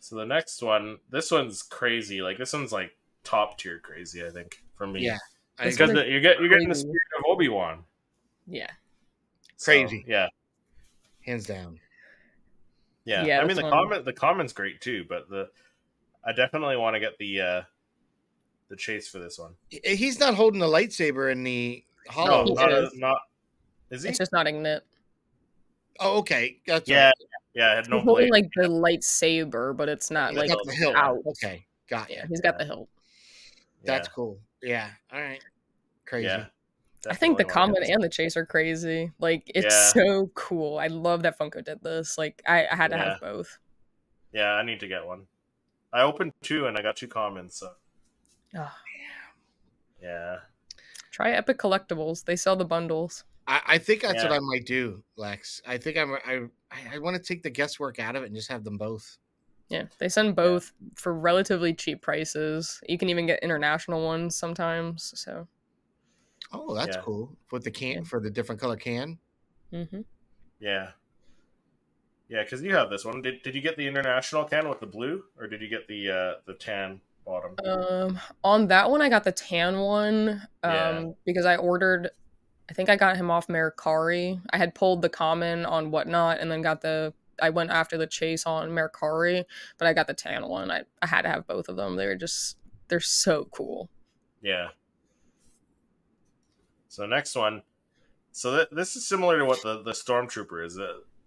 So 0.00 0.16
the 0.16 0.26
next 0.26 0.62
one, 0.62 0.98
this 1.10 1.30
one's 1.30 1.62
crazy. 1.62 2.22
Like 2.22 2.38
this 2.38 2.52
one's 2.52 2.72
like 2.72 2.96
top 3.24 3.58
tier 3.58 3.80
crazy. 3.80 4.24
I 4.24 4.30
think 4.30 4.62
for 4.76 4.86
me. 4.86 5.00
Yeah, 5.04 5.18
I 5.58 5.64
because 5.70 5.88
one 5.88 5.96
the, 5.96 6.06
you 6.08 6.20
get 6.20 6.38
you're 6.38 6.48
getting 6.48 6.68
the 6.68 6.74
spirit 6.74 6.96
of 7.18 7.24
Obi 7.28 7.48
Wan. 7.48 7.82
Yeah, 8.46 8.70
Crazy. 9.60 10.04
yeah, 10.06 10.28
hands 11.24 11.46
down. 11.46 11.80
yeah. 13.04 13.24
Yeah, 13.24 13.40
I 13.40 13.44
mean 13.46 13.56
the 13.56 13.62
one- 13.62 13.72
comment 13.72 14.04
the 14.04 14.12
comment's 14.12 14.52
great 14.52 14.80
too, 14.80 15.04
but 15.08 15.28
the 15.28 15.48
I 16.24 16.32
definitely 16.32 16.76
want 16.76 16.94
to 16.94 17.00
get 17.00 17.18
the 17.18 17.40
uh 17.40 17.62
the 18.68 18.76
chase 18.76 19.08
for 19.08 19.18
this 19.18 19.38
one. 19.38 19.54
He's 19.70 20.18
not 20.20 20.34
holding 20.34 20.62
a 20.62 20.66
lightsaber 20.66 21.30
in 21.30 21.42
the 21.44 21.84
hollow. 22.08 22.44
No, 22.44 22.54
not, 22.54 22.72
is. 22.72 22.94
not 22.96 23.18
is 23.90 24.02
he? 24.02 24.08
it's 24.10 24.18
just 24.18 24.32
not 24.32 24.46
ignite. 24.46 24.82
Oh, 26.00 26.18
okay. 26.18 26.58
That's 26.66 26.88
yeah, 26.88 27.10
yeah. 27.54 27.72
I 27.72 27.74
had 27.76 27.88
no 27.88 27.96
He's 27.98 28.04
holding 28.04 28.28
blade. 28.28 28.44
like 28.44 28.50
the 28.54 28.68
lightsaber, 28.68 29.76
but 29.76 29.88
it's 29.88 30.10
not 30.10 30.30
He's 30.30 30.38
like 30.40 30.48
got 30.50 30.58
the 30.66 30.72
hilt. 30.72 30.94
out. 30.96 31.18
Okay, 31.26 31.64
got 31.88 32.10
Yeah, 32.10 32.22
you. 32.22 32.28
he's 32.28 32.40
got 32.40 32.58
the 32.58 32.64
hilt. 32.64 32.88
That's 33.84 34.08
yeah, 34.08 34.12
cool. 34.14 34.38
Yeah. 34.62 34.90
All 35.12 35.20
right. 35.20 35.42
Crazy. 36.06 36.26
yeah. 36.26 36.46
I 37.08 37.14
think 37.14 37.38
the 37.38 37.44
Definitely 37.44 37.62
wanna 37.62 37.72
comment 37.78 37.94
and 37.94 38.02
the 38.02 38.08
chase 38.08 38.36
are 38.36 38.44
crazy. 38.44 39.12
Like 39.20 39.44
it's 39.54 39.74
Yeah. 39.94 40.02
so 40.04 40.30
cool. 40.34 40.78
I 40.78 40.88
love 40.88 41.22
that 41.22 41.38
Funko 41.38 41.64
did 41.64 41.80
this. 41.82 42.18
Like 42.18 42.42
I, 42.46 42.66
I 42.70 42.74
had 42.74 42.90
to 42.90 42.96
have 42.98 43.20
both. 43.20 43.58
Yeah, 44.32 44.52
I 44.54 44.64
need 44.64 44.80
to 44.80 44.88
get 44.88 45.06
one. 45.06 45.22
I 45.92 46.02
opened 46.02 46.32
two 46.42 46.66
and 46.66 46.76
I 46.76 46.82
got 46.82 46.96
two 46.96 47.06
comments. 47.08 47.60
So 47.60 47.70
Ah, 48.56 48.76
yeah, 50.02 50.38
try 51.10 51.32
Epic 51.32 51.58
Collectibles. 51.58 52.24
They 52.24 52.36
sell 52.36 52.56
the 52.56 52.64
bundles. 52.64 53.24
I, 53.46 53.60
I 53.66 53.78
think 53.78 54.02
that's 54.02 54.22
what 54.22 54.32
I 54.32 54.38
might 54.40 54.66
do, 54.66 55.02
Lex. 55.16 55.60
I 55.66 55.78
think 55.78 55.96
I'm. 55.96 56.14
I 56.14 56.46
I, 56.70 56.96
I 56.96 56.98
want 56.98 57.16
to 57.16 57.22
take 57.22 57.42
the 57.42 57.50
guesswork 57.50 57.98
out 57.98 58.16
of 58.16 58.22
it 58.22 58.26
and 58.26 58.34
just 58.34 58.50
have 58.50 58.64
them 58.64 58.76
both. 58.76 59.18
Yeah, 59.68 59.84
they 59.98 60.08
send 60.08 60.36
both 60.36 60.72
for 60.94 61.12
relatively 61.14 61.74
cheap 61.74 62.00
prices. 62.02 62.80
You 62.88 62.98
can 62.98 63.08
even 63.08 63.26
get 63.26 63.42
international 63.42 64.04
ones 64.04 64.36
sometimes. 64.36 65.12
So, 65.20 65.48
Oh, 66.52 66.74
that's 66.74 66.96
Yeah. 66.96 67.02
cool. 67.02 67.36
With 67.50 67.64
the 67.64 67.70
can 67.72 67.98
Yeah. 67.98 68.02
for 68.04 68.20
the 68.20 68.30
different 68.30 68.60
color 68.60 68.76
can. 68.76 69.18
Mm-hmm. 69.72 70.02
yeah, 70.60 70.92
yeah. 72.28 72.42
Because 72.44 72.62
you 72.62 72.74
have 72.76 72.90
this 72.90 73.04
one. 73.04 73.22
Did 73.22 73.42
Did 73.42 73.54
you 73.54 73.60
get 73.60 73.76
the 73.76 73.86
international 73.86 74.44
can 74.44 74.68
with 74.68 74.80
the 74.80 74.86
blue, 74.86 75.24
or 75.38 75.46
did 75.48 75.60
you 75.60 75.68
get 75.68 75.88
the 75.88 76.10
uh 76.10 76.34
the 76.46 76.54
tan 76.54 77.00
bottom? 77.26 77.54
um, 77.66 78.20
on 78.44 78.68
that 78.68 78.90
one, 78.90 79.02
I 79.02 79.08
got 79.10 79.24
the 79.24 79.32
tan 79.32 79.78
one. 79.80 80.42
Um, 80.62 80.72
Yeah. 80.72 81.04
because 81.26 81.44
I 81.44 81.56
ordered. 81.56 82.10
I 82.70 82.72
think 82.72 82.88
I 82.88 82.96
got 82.96 83.16
him 83.16 83.30
off 83.30 83.46
Mercari. 83.48 84.40
I 84.50 84.56
had 84.56 84.74
pulled 84.74 85.02
the 85.02 85.08
common 85.08 85.64
on 85.66 85.90
whatnot, 85.90 86.38
and 86.40 86.50
then 86.50 86.62
got 86.62 86.80
the. 86.80 87.12
I 87.40 87.50
went 87.50 87.70
after 87.70 87.98
the 87.98 88.06
chase 88.06 88.46
on 88.46 88.70
Mercari, 88.70 89.44
but 89.78 89.86
I 89.86 89.92
got 89.92 90.06
the 90.06 90.14
tan 90.14 90.48
one. 90.48 90.70
I, 90.70 90.82
I 91.02 91.06
had 91.06 91.22
to 91.22 91.28
have 91.28 91.46
both 91.46 91.68
of 91.68 91.76
them. 91.76 91.96
They 91.96 92.06
were 92.06 92.14
just 92.16 92.56
they're 92.88 92.98
so 93.00 93.46
cool. 93.50 93.90
Yeah. 94.40 94.68
So 96.88 97.04
next 97.06 97.36
one. 97.36 97.62
So 98.32 98.56
th- 98.56 98.68
this 98.72 98.96
is 98.96 99.06
similar 99.06 99.38
to 99.38 99.44
what 99.44 99.62
the 99.62 99.82
the 99.82 99.92
stormtrooper 99.92 100.64
is. 100.64 100.78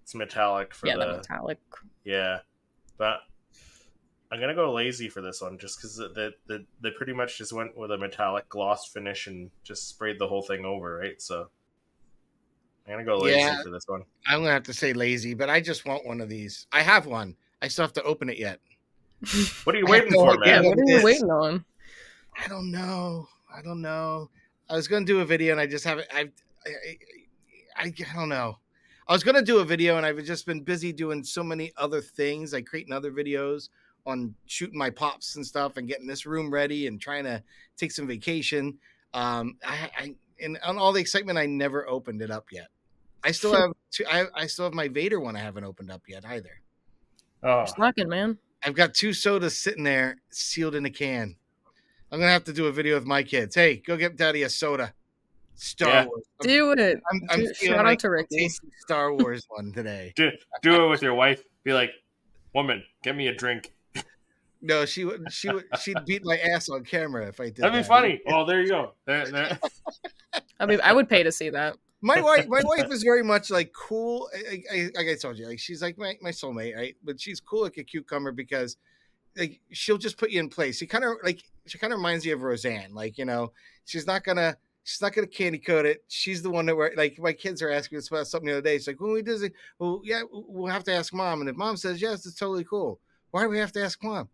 It's 0.04 0.16
metallic 0.16 0.74
for 0.74 0.88
yeah, 0.88 0.96
the 0.98 1.06
the 1.06 1.18
metallic. 1.18 1.60
yeah, 2.04 2.40
but 2.98 3.20
I'm 4.32 4.40
gonna 4.40 4.54
go 4.56 4.72
lazy 4.72 5.10
for 5.10 5.22
this 5.22 5.42
one 5.42 5.58
just 5.58 5.80
because 5.80 5.96
the, 5.96 6.34
the 6.46 6.66
they 6.82 6.92
pretty 6.92 7.14
much 7.14 7.38
just 7.38 7.52
went 7.52 7.76
with 7.76 7.92
a 7.92 7.98
metallic 7.98 8.48
gloss 8.48 8.88
finish 8.88 9.26
and 9.28 9.50
just 9.64 9.88
sprayed 9.90 10.20
the 10.20 10.28
whole 10.28 10.44
thing 10.44 10.66
over, 10.66 10.98
right? 10.98 11.20
So 11.20 11.50
I'm 12.86 12.94
gonna 12.94 13.06
go 13.06 13.18
lazy 13.18 13.40
Yeah. 13.40 13.64
for 13.64 13.70
this 13.72 13.86
one. 13.88 14.04
I'm 14.28 14.42
gonna 14.42 14.52
have 14.52 14.64
to 14.64 14.74
say 14.74 14.94
lazy, 14.94 15.34
but 15.34 15.50
I 15.50 15.60
just 15.62 15.86
want 15.86 16.06
one 16.06 16.22
of 16.22 16.30
these. 16.30 16.68
I 16.72 16.82
have 16.82 17.08
one. 17.08 17.36
I 17.62 17.68
still 17.70 17.84
have 17.84 17.94
to 17.94 18.04
open 18.04 18.30
it 18.30 18.38
yet. 18.38 18.60
What 19.64 19.76
are 19.76 19.80
you 19.80 19.86
waiting 19.88 20.12
for, 20.12 20.32
idea 20.32 20.46
Yeah, 20.46 20.62
man? 20.62 20.66
what 20.70 20.78
what 20.78 20.88
are 20.88 20.98
you 20.98 21.04
waiting 21.04 21.30
on? 21.32 21.66
I 22.38 22.48
don't 22.48 22.72
know. 22.72 23.28
I 23.54 23.62
don't 23.64 23.82
know. 23.82 24.30
I 24.70 24.76
was 24.76 24.88
gonna 24.88 25.06
do 25.06 25.22
a 25.22 25.26
video 25.26 25.54
and 25.54 25.60
I 25.60 25.66
just 25.66 25.84
haven't. 25.86 26.08
I, 26.14 26.30
I, 26.66 26.72
I, 27.76 27.84
I 27.86 28.16
don't 28.16 28.30
know. 28.30 28.60
I 29.08 29.14
was 29.14 29.24
gonna 29.24 29.42
do 29.42 29.58
a 29.58 29.66
video 29.66 29.98
and 29.98 30.06
I've 30.06 30.24
just 30.24 30.46
been 30.46 30.62
busy 30.62 30.94
doing 30.94 31.24
so 31.24 31.44
many 31.44 31.72
other 31.78 32.00
things, 32.00 32.54
like 32.54 32.68
creating 32.68 32.94
other 32.94 33.12
videos 33.12 33.70
on 34.06 34.34
shooting 34.46 34.78
my 34.78 34.90
pops 34.90 35.36
and 35.36 35.46
stuff, 35.46 35.78
and 35.78 35.88
getting 35.88 36.08
this 36.08 36.26
room 36.26 36.52
ready 36.52 36.88
and 36.88 37.00
trying 37.00 37.24
to 37.26 37.42
take 37.78 37.92
some 37.92 38.08
vacation. 38.08 38.78
Um, 39.14 39.58
I, 39.66 39.92
I 39.98 40.16
and 40.42 40.58
on 40.64 40.78
all 40.78 40.94
the 40.94 41.02
excitement, 41.02 41.38
I 41.38 41.46
never 41.46 41.88
opened 41.90 42.22
it 42.22 42.32
up 42.32 42.46
yet. 42.52 42.68
I 43.24 43.32
still 43.32 43.54
have. 43.60 43.72
Two, 43.92 44.06
I, 44.10 44.26
I 44.36 44.46
still 44.48 44.66
have 44.66 44.74
my 44.74 44.88
Vader 44.88 45.20
one. 45.20 45.36
I 45.36 45.40
haven't 45.40 45.64
opened 45.64 45.92
up 45.92 46.04
yet 46.08 46.24
either. 46.26 46.62
Oh, 47.44 47.66
Slacking, 47.66 48.10
man. 48.10 48.38
I've 48.64 48.76
got 48.76 48.94
two 48.94 49.14
sodas 49.14 49.58
sitting 49.58 49.84
there 49.84 50.18
sealed 50.30 50.76
in 50.76 50.86
a 50.86 50.90
can. 50.90 51.36
I'm 52.12 52.20
gonna 52.20 52.32
have 52.32 52.44
to 52.46 52.54
do 52.54 52.66
a 52.68 52.72
video 52.72 52.96
with 52.96 53.06
my 53.06 53.24
kids. 53.24 53.56
Hey, 53.56 53.78
go 53.78 53.96
get 53.98 54.16
daddy 54.18 54.44
a 54.44 54.50
soda. 54.50 54.94
Star 55.56 55.90
Yeah. 55.90 56.06
Wars. 56.06 56.24
I'm, 56.42 56.48
Do 56.48 56.72
it. 56.72 57.02
I'm, 57.12 57.22
I'm 57.30 57.40
Do- 57.46 57.54
feeling 57.54 57.76
Shout 57.78 57.86
like 57.86 57.94
out 57.94 58.00
to 58.00 58.10
Ricky. 58.10 58.38
tasty 58.38 58.68
Star 58.80 59.14
Wars 59.14 59.46
one 59.50 59.72
today. 59.74 60.14
do 60.16 60.32
do 60.62 60.86
it 60.86 60.88
with 60.90 61.02
your 61.02 61.14
wife. 61.14 61.44
Be 61.64 61.74
like, 61.74 61.92
woman, 62.54 62.84
get 63.04 63.16
me 63.16 63.28
a 63.28 63.34
drink. 63.34 63.74
No, 64.62 64.86
she 64.86 65.06
would. 65.06 65.32
She 65.32 65.50
would. 65.50 65.66
She'd 65.82 66.04
beat 66.06 66.24
my 66.26 66.38
ass 66.38 66.70
on 66.70 66.84
camera 66.84 67.28
if 67.28 67.40
I 67.40 67.46
did. 67.46 67.58
That'd 67.58 67.74
be 67.74 67.80
that. 67.80 67.88
funny. 67.88 68.22
Oh, 68.28 68.46
there 68.46 68.62
you 68.62 68.70
go. 68.70 68.94
There, 69.06 69.26
there. 69.26 69.60
I 70.60 70.66
mean, 70.66 70.80
I 70.84 70.92
would 70.94 71.08
pay 71.08 71.24
to 71.24 71.32
see 71.32 71.50
that. 71.50 71.78
My 72.02 72.22
wife. 72.22 72.48
My 72.48 72.62
wife 72.64 72.92
is 72.92 73.04
very 73.04 73.24
much 73.24 73.50
like 73.50 73.74
cool. 73.74 74.30
I, 74.34 74.62
I, 74.72 74.90
like 74.96 75.08
I 75.08 75.16
told 75.16 75.38
you, 75.38 75.48
like 75.48 75.60
she's 75.60 75.82
like 75.82 75.98
my, 75.98 76.16
my 76.22 76.32
soulmate, 76.32 76.76
right? 76.76 76.96
But 77.04 77.20
she's 77.20 77.40
cool 77.40 77.64
like 77.64 77.78
a 77.78 77.84
cucumber 77.84 78.32
because 78.32 78.78
like 79.38 79.60
she'll 79.72 79.98
just 79.98 80.18
put 80.18 80.32
you 80.32 80.40
in 80.40 80.50
place. 80.50 80.78
She 80.78 80.88
kind 80.88 81.04
of 81.04 81.18
like 81.24 81.42
she 81.68 81.78
kind 81.78 81.94
of 81.94 82.00
reminds 82.00 82.26
you 82.26 82.34
of 82.34 82.44
Roseanne. 82.44 82.94
Like 82.94 83.18
you 83.18 83.26
know, 83.26 83.54
she's 83.86 84.08
not 84.08 84.24
gonna 84.24 84.58
she's 84.84 85.02
not 85.02 85.14
gonna 85.14 85.28
candy 85.28 85.60
coat 85.60 85.86
it. 85.86 86.04
She's 86.08 86.42
the 86.42 86.50
one 86.50 86.66
that 86.66 86.76
we're 86.76 86.94
like 86.96 87.18
my 87.20 87.34
kids 87.34 87.62
are 87.62 87.70
asking 87.70 87.98
us 87.98 88.10
about 88.10 88.28
something 88.28 88.48
the 88.48 88.54
other 88.54 88.62
day. 88.62 88.76
It's 88.76 88.88
like 88.88 89.00
when 89.00 89.14
we 89.14 89.22
do 89.22 89.42
it, 89.42 89.54
well, 89.78 90.02
yeah, 90.04 90.24
we'll 90.32 90.72
have 90.72 90.84
to 90.86 90.94
ask 90.94 91.14
mom, 91.14 91.42
and 91.42 91.50
if 91.50 91.56
mom 91.56 91.78
says 91.78 92.02
yes, 92.02 92.26
it's 92.26 92.36
totally 92.36 92.66
cool. 92.66 93.00
Why 93.32 93.44
do 93.44 93.50
we 93.50 93.60
have 93.60 93.72
to 93.74 93.84
ask 93.84 94.04
mom? 94.04 94.30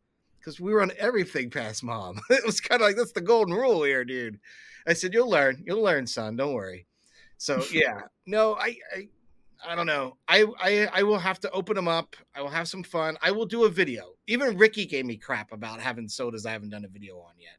Because 0.46 0.62
we 0.62 0.74
run 0.74 0.92
everything 1.00 1.50
past 1.50 1.84
mom. 1.84 2.22
it 2.30 2.46
was 2.46 2.62
kind 2.62 2.80
of 2.80 2.88
like 2.88 2.96
that's 2.96 3.14
the 3.14 3.22
golden 3.22 3.56
rule 3.56 3.84
here, 3.84 4.06
dude. 4.06 4.40
I 4.86 4.94
said 4.94 5.12
you'll 5.12 5.30
learn, 5.30 5.64
you'll 5.66 5.82
learn, 5.82 6.06
son. 6.06 6.36
Don't 6.36 6.54
worry. 6.54 6.86
So 7.38 7.64
yeah, 7.72 8.02
no, 8.28 8.54
I, 8.54 8.78
I 8.96 9.08
I 9.68 9.76
don't 9.76 9.88
know. 9.88 10.18
I, 10.28 10.46
I 10.60 10.90
I 10.94 11.04
will 11.04 11.18
have 11.18 11.40
to 11.42 11.52
open 11.52 11.76
them 11.76 11.88
up. 11.88 12.16
I 12.36 12.42
will 12.42 12.50
have 12.50 12.68
some 12.68 12.84
fun. 12.84 13.18
I 13.24 13.32
will 13.32 13.48
do 13.48 13.66
a 13.66 13.70
video. 13.70 14.14
Even 14.28 14.58
Ricky 14.58 14.86
gave 14.86 15.06
me 15.06 15.18
crap 15.18 15.52
about 15.52 15.80
having 15.80 16.08
sodas 16.08 16.46
I 16.46 16.52
haven't 16.52 16.70
done 16.70 16.86
a 16.86 16.90
video 16.90 17.18
on 17.18 17.34
yet. 17.40 17.58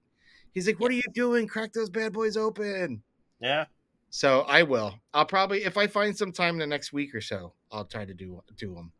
He's 0.52 0.68
like, 0.68 0.78
"What 0.78 0.92
are 0.92 0.94
you 0.94 1.02
doing? 1.12 1.48
Crack 1.48 1.72
those 1.72 1.90
bad 1.90 2.12
boys 2.12 2.36
open." 2.36 3.02
Yeah. 3.40 3.64
So 4.10 4.42
I 4.42 4.62
will. 4.62 4.94
I'll 5.12 5.26
probably 5.26 5.64
if 5.64 5.76
I 5.76 5.88
find 5.88 6.16
some 6.16 6.30
time 6.30 6.54
in 6.54 6.60
the 6.60 6.66
next 6.66 6.92
week 6.92 7.14
or 7.14 7.20
so, 7.20 7.54
I'll 7.72 7.84
try 7.84 8.04
to 8.04 8.14
do 8.14 8.42
do 8.56 8.74
them. 8.74 8.92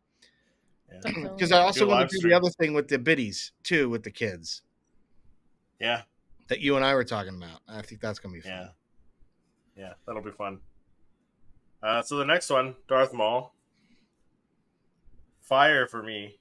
Yeah. 0.91 1.11
Because 1.33 1.51
I 1.51 1.59
also 1.59 1.87
want 1.87 2.09
to 2.09 2.15
do 2.15 2.19
stream. 2.19 2.31
the 2.31 2.37
other 2.37 2.49
thing 2.59 2.73
with 2.73 2.87
the 2.87 2.97
biddies 2.97 3.51
too, 3.63 3.89
with 3.89 4.03
the 4.03 4.11
kids 4.11 4.61
Yeah. 5.79 6.03
that 6.47 6.59
you 6.61 6.75
and 6.75 6.85
I 6.85 6.93
were 6.95 7.03
talking 7.03 7.35
about. 7.35 7.59
I 7.67 7.81
think 7.81 8.01
that's 8.01 8.19
gonna 8.19 8.33
be 8.33 8.41
fun. 8.41 8.51
Yeah. 8.51 8.67
Yeah. 9.75 9.93
That'll 10.05 10.21
be 10.23 10.31
fun. 10.31 10.59
Uh, 11.83 12.01
so 12.01 12.17
the 12.17 12.25
next 12.25 12.49
one, 12.49 12.75
Darth 12.87 13.13
Maul. 13.13 13.53
Fire 15.41 15.87
for 15.87 16.03
me. 16.03 16.39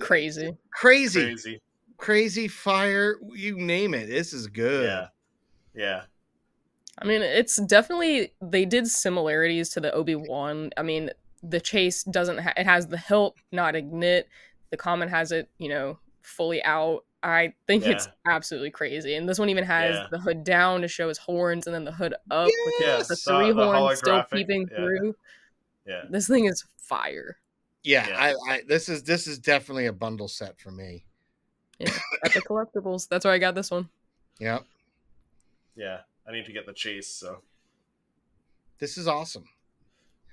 Crazy. 0.00 0.56
Crazy, 0.70 1.20
Crazy. 1.22 1.62
crazy 1.96 2.48
fire. 2.48 3.16
You 3.34 3.56
name 3.58 3.94
it. 3.94 4.06
This 4.06 4.32
is 4.32 4.46
good. 4.46 4.84
Yeah. 4.84 5.08
Yeah. 5.74 6.02
I 6.98 7.04
mean, 7.06 7.22
it's 7.22 7.56
definitely 7.56 8.32
they 8.42 8.64
did 8.64 8.86
similarities 8.88 9.70
to 9.70 9.80
the 9.80 9.92
Obi 9.92 10.14
Wan. 10.14 10.70
I 10.76 10.82
mean, 10.82 11.10
the 11.48 11.60
chase 11.60 12.02
doesn't. 12.04 12.38
Ha- 12.38 12.52
it 12.56 12.66
has 12.66 12.86
the 12.86 12.98
hilt, 12.98 13.36
not 13.52 13.74
ignite. 13.76 14.24
The 14.70 14.76
common 14.76 15.08
has 15.08 15.32
it, 15.32 15.48
you 15.58 15.68
know, 15.68 15.98
fully 16.22 16.62
out. 16.64 17.04
I 17.22 17.54
think 17.66 17.86
it's 17.86 18.08
absolutely 18.26 18.70
crazy. 18.70 19.14
And 19.14 19.28
this 19.28 19.38
one 19.38 19.48
even 19.48 19.64
has 19.64 19.94
Yeah. 19.94 20.06
the 20.10 20.18
hood 20.18 20.44
down 20.44 20.82
to 20.82 20.88
show 20.88 21.08
his 21.08 21.18
horns 21.18 21.66
and 21.66 21.74
then 21.74 21.84
the 21.84 21.92
hood 21.92 22.14
up 22.30 22.46
with 22.46 22.74
Yes, 22.80 23.08
the 23.08 23.14
the- 23.14 23.16
three 23.38 23.52
the 23.52 23.64
horns 23.64 23.98
still 23.98 24.22
peeping 24.24 24.68
yeah. 24.70 24.76
through. 24.76 25.16
Yeah. 25.86 26.02
This 26.10 26.28
thing 26.28 26.44
is 26.44 26.64
fire. 26.76 27.36
Yeah, 27.82 28.08
Yeah. 28.08 28.18
I, 28.48 28.52
I 28.54 28.62
this 28.68 28.88
is 28.88 29.02
this 29.04 29.26
is 29.26 29.38
definitely 29.38 29.86
a 29.86 29.92
bundle 29.92 30.28
set 30.28 30.60
for 30.60 30.70
me. 30.70 31.04
yeah, 31.78 31.90
At 32.24 32.32
the 32.32 32.40
collectibles. 32.42 33.08
That's 33.08 33.24
where 33.24 33.34
I 33.34 33.38
got 33.38 33.54
this 33.54 33.70
one. 33.70 33.88
Yep. 34.40 34.64
Yeah. 35.76 36.00
I 36.28 36.32
need 36.32 36.44
to 36.46 36.52
get 36.52 36.66
the 36.66 36.72
chase, 36.72 37.06
so 37.08 37.42
This 38.78 38.98
is 38.98 39.06
awesome. 39.08 39.48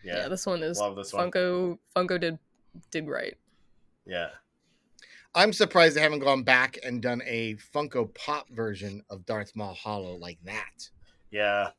Yeah, 0.04 0.18
yeah. 0.18 0.28
this 0.28 0.46
one 0.46 0.64
is 0.64 0.80
Love 0.80 0.96
this 0.96 1.14
one. 1.14 1.32
Funko 1.32 1.78
Funko 1.96 2.20
did 2.20 2.38
did 2.92 3.08
right. 3.08 3.36
Yeah. 4.06 4.30
I'm 5.36 5.54
surprised 5.54 5.96
they 5.96 6.02
haven't 6.02 6.20
gone 6.20 6.44
back 6.44 6.78
and 6.84 7.02
done 7.02 7.22
a 7.26 7.56
Funko 7.74 8.14
Pop 8.14 8.48
version 8.52 9.02
of 9.10 9.26
Darth 9.26 9.56
Maul 9.56 9.74
Hollow 9.74 10.16
like 10.16 10.38
that. 10.46 10.90
Yeah. 11.32 11.70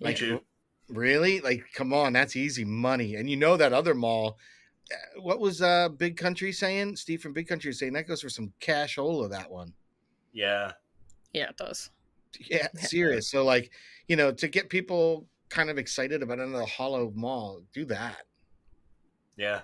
Me 0.00 0.06
Like, 0.06 0.16
too. 0.16 0.40
Really? 0.88 1.40
Like, 1.40 1.64
come 1.72 1.92
on, 1.92 2.12
that's 2.12 2.34
easy 2.34 2.64
money. 2.64 3.14
And 3.14 3.30
you 3.30 3.36
know 3.36 3.56
that 3.56 3.72
other 3.72 3.94
Maul. 3.94 4.38
uh, 4.90 5.20
What 5.20 5.38
was 5.38 5.62
uh 5.62 5.88
Big 5.90 6.16
Country 6.16 6.52
saying? 6.52 6.96
Steve 6.96 7.20
from 7.20 7.32
Big 7.32 7.46
Country 7.46 7.68
was 7.68 7.78
saying 7.78 7.92
that 7.92 8.08
goes 8.08 8.22
for 8.22 8.28
some 8.28 8.52
cash 8.58 8.98
of 8.98 9.30
that 9.30 9.50
one. 9.50 9.72
Yeah. 10.32 10.72
Yeah, 11.32 11.50
it 11.50 11.56
does. 11.56 11.90
Yeah, 12.50 12.68
serious. 12.74 13.30
So 13.30 13.44
like, 13.44 13.70
you 14.08 14.16
know, 14.16 14.32
to 14.32 14.48
get 14.48 14.68
people 14.68 15.26
kind 15.48 15.70
of 15.70 15.78
excited 15.78 16.22
about 16.22 16.38
another 16.38 16.64
Holo 16.64 17.12
Maul, 17.14 17.62
do 17.72 17.84
that. 17.86 18.18
Yeah. 19.36 19.60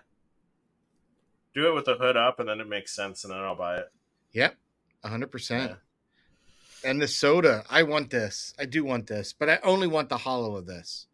Do 1.55 1.69
it 1.69 1.75
with 1.75 1.85
the 1.85 1.95
hood 1.95 2.17
up 2.17 2.41
and 2.41 2.49
then 2.49 2.61
it 2.61 2.69
makes 2.69 2.95
sense 2.95 3.25
and 3.25 3.33
then 3.33 3.41
I'll 3.41 3.57
buy 3.57 3.79
it. 3.79 3.93
Yep, 4.33 4.57
hundred 5.05 5.31
percent. 5.31 5.73
Yeah. 5.73 6.91
And 6.91 7.01
the 7.01 7.09
soda, 7.09 7.65
I 7.71 7.83
want 7.85 8.11
this. 8.11 8.55
I 8.59 8.65
do 8.65 8.85
want 8.85 9.07
this, 9.07 9.33
but 9.33 9.49
I 9.49 9.59
only 9.63 9.87
want 9.87 10.09
the 10.09 10.17
hollow 10.17 10.57
of 10.57 10.67
this. 10.67 11.07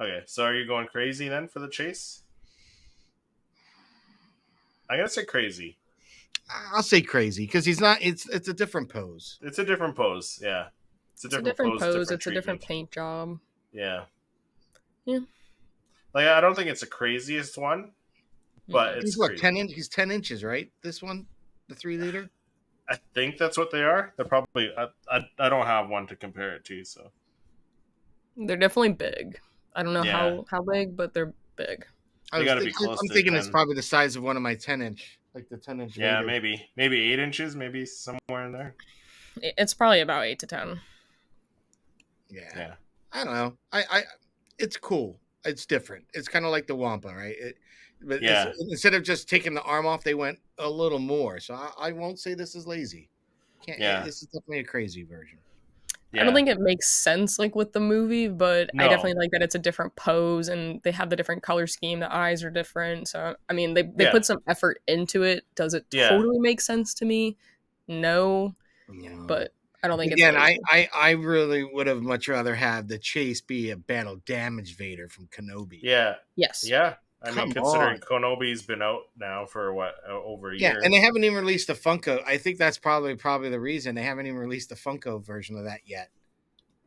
Okay, 0.00 0.22
so 0.26 0.44
are 0.44 0.54
you 0.54 0.66
going 0.66 0.86
crazy 0.86 1.28
then 1.28 1.46
for 1.46 1.58
the 1.58 1.68
chase? 1.68 2.22
I 4.88 4.96
gotta 4.96 5.10
say 5.10 5.24
crazy. 5.24 5.76
I'll 6.72 6.82
say 6.82 7.02
crazy 7.02 7.46
because 7.46 7.64
he's 7.64 7.80
not. 7.80 7.98
It's 8.00 8.28
it's 8.28 8.48
a 8.48 8.54
different 8.54 8.88
pose. 8.88 9.38
It's 9.42 9.58
a 9.58 9.64
different 9.64 9.94
pose, 9.94 10.40
yeah. 10.42 10.68
It's 11.12 11.24
a 11.24 11.28
It's 11.28 11.36
a 11.36 11.42
different, 11.42 11.44
different 11.44 11.80
pose, 11.80 11.94
pose, 11.94 12.10
it's 12.10 12.26
a 12.26 12.30
different 12.32 12.62
paint 12.62 12.90
job. 12.90 13.38
Yeah. 13.72 14.04
Yeah. 15.04 15.20
Like 16.14 16.26
I 16.26 16.40
don't 16.40 16.54
think 16.54 16.68
it's 16.68 16.80
the 16.80 16.86
craziest 16.86 17.56
one, 17.56 17.92
but 18.68 18.90
mm-hmm. 18.90 18.98
it's 18.98 19.04
he's 19.10 19.18
what 19.18 19.28
crazy. 19.28 19.40
ten 19.42 19.56
inch? 19.56 19.72
He's 19.72 19.88
ten 19.88 20.10
inches, 20.10 20.42
right? 20.42 20.70
This 20.82 21.02
one, 21.02 21.26
the 21.68 21.74
three 21.74 21.96
liter. 21.98 22.28
I 22.88 22.96
think 23.14 23.38
that's 23.38 23.56
what 23.56 23.70
they 23.70 23.84
are. 23.84 24.12
They're 24.16 24.26
probably. 24.26 24.72
I, 24.76 24.86
I, 25.08 25.20
I 25.38 25.48
don't 25.48 25.66
have 25.66 25.88
one 25.88 26.08
to 26.08 26.16
compare 26.16 26.54
it 26.56 26.64
to, 26.64 26.84
so 26.84 27.12
They're 28.36 28.56
definitely 28.56 28.94
big. 28.94 29.38
I 29.76 29.84
don't 29.84 29.92
know 29.92 30.02
Yeah. 30.02 30.18
how 30.18 30.44
how 30.50 30.62
big, 30.62 30.96
but 30.96 31.14
they're 31.14 31.32
big. 31.54 31.86
I 32.32 32.38
They 32.38 32.42
was 32.44 32.46
gotta 32.48 32.60
be 32.60 32.66
thinking, 32.66 32.86
close 32.86 32.98
I'm 33.00 33.08
to 33.08 33.14
thinking 33.14 33.34
it's 33.34 33.48
probably 33.48 33.76
the 33.76 33.82
size 33.82 34.16
of 34.16 34.24
one 34.24 34.36
of 34.36 34.42
my 34.42 34.56
ten 34.56 34.82
inch, 34.82 35.20
like 35.34 35.48
the 35.48 35.56
ten 35.56 35.80
inch. 35.80 35.96
yeah, 35.96 36.16
Vader. 36.16 36.26
maybe 36.26 36.70
maybe 36.76 37.12
eight 37.12 37.20
inches, 37.20 37.54
maybe 37.54 37.86
somewhere 37.86 38.46
in 38.46 38.52
there. 38.52 38.74
It's 39.40 39.74
probably 39.74 40.00
about 40.00 40.24
eight 40.24 40.40
to 40.40 40.46
ten. 40.46 40.80
Yeah. 42.28 42.40
Yeah, 42.56 42.74
I 43.12 43.24
don't 43.24 43.34
know. 43.34 43.56
I, 43.72 43.84
I, 43.90 44.02
it's 44.58 44.76
cool. 44.76 45.18
It's 45.44 45.66
different. 45.66 46.04
It's 46.14 46.28
kind 46.28 46.44
of 46.44 46.50
like 46.50 46.66
the 46.66 46.74
Wampa, 46.76 47.08
right? 47.08 47.34
It, 47.38 47.58
but 48.02 48.22
Yeah. 48.22 48.52
instead 48.70 48.94
of 48.94 49.02
just 49.02 49.28
taking 49.28 49.54
the 49.54 49.62
arm 49.62 49.86
off, 49.86 50.04
they 50.04 50.14
went 50.14 50.38
a 50.58 50.68
little 50.68 50.98
more. 50.98 51.40
So 51.40 51.54
I, 51.54 51.70
I 51.78 51.92
won't 51.92 52.18
say 52.18 52.34
this 52.34 52.54
is 52.54 52.66
lazy. 52.66 53.08
Can't. 53.66 53.80
Eh, 53.80 53.84
yeah. 53.84 54.02
This 54.04 54.22
is 54.22 54.28
definitely 54.28 54.60
a 54.60 54.64
crazy 54.64 55.02
version. 55.02 55.38
yeah. 56.12 56.22
I 56.22 56.24
don't 56.24 56.34
think 56.34 56.48
it 56.48 56.58
makes 56.60 56.88
sense 56.90 57.38
like 57.38 57.54
with 57.54 57.72
the 57.72 57.80
movie, 57.80 58.28
but 58.28 58.70
I 58.78 58.88
definitely 58.88 59.14
like 59.14 59.30
that 59.32 59.42
it's 59.42 59.54
a 59.54 59.58
different 59.58 59.94
pose 59.96 60.48
and 60.48 60.80
they 60.82 60.92
have 60.92 61.10
the 61.10 61.16
different 61.16 61.42
color 61.42 61.66
scheme. 61.66 62.00
The 62.00 62.14
eyes 62.14 62.42
are 62.44 62.50
different, 62.50 63.08
so 63.08 63.34
I 63.48 63.52
mean 63.52 63.74
they 63.74 63.82
they 63.82 64.04
Yeah. 64.04 64.10
put 64.12 64.24
some 64.24 64.38
effort 64.48 64.80
into 64.86 65.22
it. 65.24 65.44
Does 65.54 65.74
it 65.74 65.84
Yeah. 65.90 66.08
totally 66.10 66.38
make 66.38 66.60
sense 66.60 66.94
to 66.94 67.04
me? 67.04 67.36
No, 67.88 68.54
but 69.26 69.52
I 69.82 69.88
don't 69.88 69.98
think 69.98 70.12
again, 70.12 70.34
it's 70.36 70.42
I. 70.42 70.58
I, 70.70 70.88
I 70.94 71.10
really 71.12 71.64
would 71.64 71.86
have 71.86 72.02
much 72.02 72.28
rather 72.28 72.54
had 72.54 72.88
the 72.88 72.98
chase 72.98 73.40
be 73.40 73.70
a 73.70 73.76
battle 73.76 74.16
damage 74.26 74.76
Vader 74.76 75.08
from 75.08 75.26
Kenobi. 75.28 75.80
Yeah, 75.82 76.16
yes, 76.36 76.64
yeah. 76.66 76.94
I 77.22 77.30
Come 77.30 77.48
mean, 77.48 77.54
considering 77.54 77.94
on. 77.94 78.00
Kenobi's 78.00 78.62
been 78.62 78.82
out 78.82 79.02
now 79.18 79.44
for 79.46 79.72
what 79.74 79.94
uh, 80.08 80.12
over 80.12 80.52
a 80.52 80.56
Yeah, 80.58 80.72
year. 80.72 80.80
and 80.82 80.92
they 80.92 81.00
haven't 81.00 81.24
even 81.24 81.36
released 81.38 81.66
the 81.66 81.74
Funko. 81.74 82.22
I 82.26 82.36
think 82.38 82.58
that's 82.58 82.78
probably 82.78 83.14
probably 83.14 83.50
the 83.50 83.60
reason 83.60 83.94
they 83.94 84.02
haven't 84.02 84.26
even 84.26 84.38
released 84.38 84.68
the 84.70 84.74
Funko 84.74 85.24
version 85.24 85.56
of 85.56 85.64
that 85.64 85.80
yet. 85.86 86.10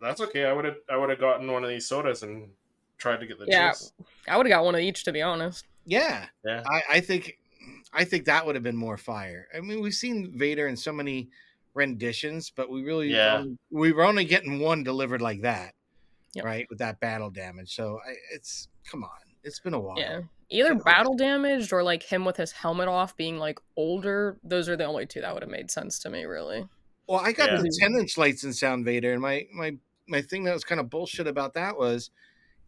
That's 0.02 0.22
okay. 0.22 0.46
I 0.46 0.54
would 0.54 0.66
have 0.66 0.78
I 0.90 0.98
would 0.98 1.10
have 1.10 1.20
gotten 1.20 1.52
one 1.52 1.64
of 1.64 1.70
these 1.70 1.88
sodas 1.88 2.24
and 2.24 2.50
tried 2.98 3.20
to 3.22 3.26
get 3.28 3.40
the 3.40 3.46
Yeah. 3.48 3.72
chase. 3.72 3.94
I 4.28 4.38
would 4.38 4.46
have 4.46 4.52
got 4.52 4.66
one 4.66 4.76
of 4.76 4.82
each 4.82 5.04
to 5.06 5.12
be 5.12 5.22
honest. 5.22 5.66
Yeah, 5.86 6.28
Yeah, 6.46 6.64
I, 6.66 6.82
I 6.94 7.00
think 7.00 7.38
I 7.94 8.04
think 8.06 8.26
that 8.26 8.46
would 8.46 8.56
have 8.56 8.64
been 8.64 8.76
more 8.76 8.98
fire. 8.98 9.48
I 9.56 9.62
mean, 9.62 9.82
we've 9.82 9.94
seen 9.94 10.38
Vader 10.38 10.68
in 10.68 10.76
so 10.78 10.92
many 10.92 11.30
renditions, 11.74 12.52
but 12.56 12.70
we 12.70 12.84
really 12.84 13.10
Yeah. 13.10 13.38
only- 13.40 13.58
we 13.72 13.92
were 13.92 14.04
only 14.04 14.26
getting 14.26 14.60
one 14.60 14.84
delivered 14.84 15.22
like 15.22 15.42
that, 15.42 15.74
Yep. 16.36 16.46
right? 16.46 16.68
With 16.70 16.80
that 16.80 17.00
battle 17.00 17.30
damage. 17.30 17.76
So 17.76 18.00
I, 18.08 18.16
it's 18.34 18.68
come 18.90 19.04
on, 19.04 19.10
it's 19.44 19.60
been 19.60 19.74
a 19.74 19.80
while. 19.80 19.98
Yeah, 19.98 20.22
either 20.50 20.76
battle 20.76 21.16
damaged 21.16 21.72
or 21.74 21.84
like 21.84 22.04
him 22.04 22.26
with 22.26 22.38
his 22.38 22.52
helmet 22.52 22.88
off, 22.88 23.16
being 23.18 23.38
like 23.38 23.60
older. 23.76 24.38
Those 24.44 24.70
are 24.70 24.76
the 24.76 24.86
only 24.86 25.06
two 25.06 25.22
that 25.22 25.34
would 25.34 25.44
have 25.44 25.50
made 25.52 25.72
sense 25.72 26.00
to 26.00 26.10
me. 26.10 26.26
Really. 26.26 26.68
Well, 27.08 27.20
I 27.20 27.32
got 27.34 27.52
Yeah. 27.52 27.58
the 27.62 27.78
10 27.80 27.96
inch 27.96 28.18
lights 28.18 28.44
and 28.44 28.56
sound 28.56 28.86
Vader, 28.86 29.12
and 29.14 29.22
my 29.22 29.48
my 29.54 29.78
my 30.08 30.22
thing 30.22 30.44
that 30.44 30.54
was 30.54 30.64
kind 30.64 30.82
of 30.82 30.90
bullshit 30.90 31.28
about 31.28 31.54
that 31.54 31.78
was 31.78 32.10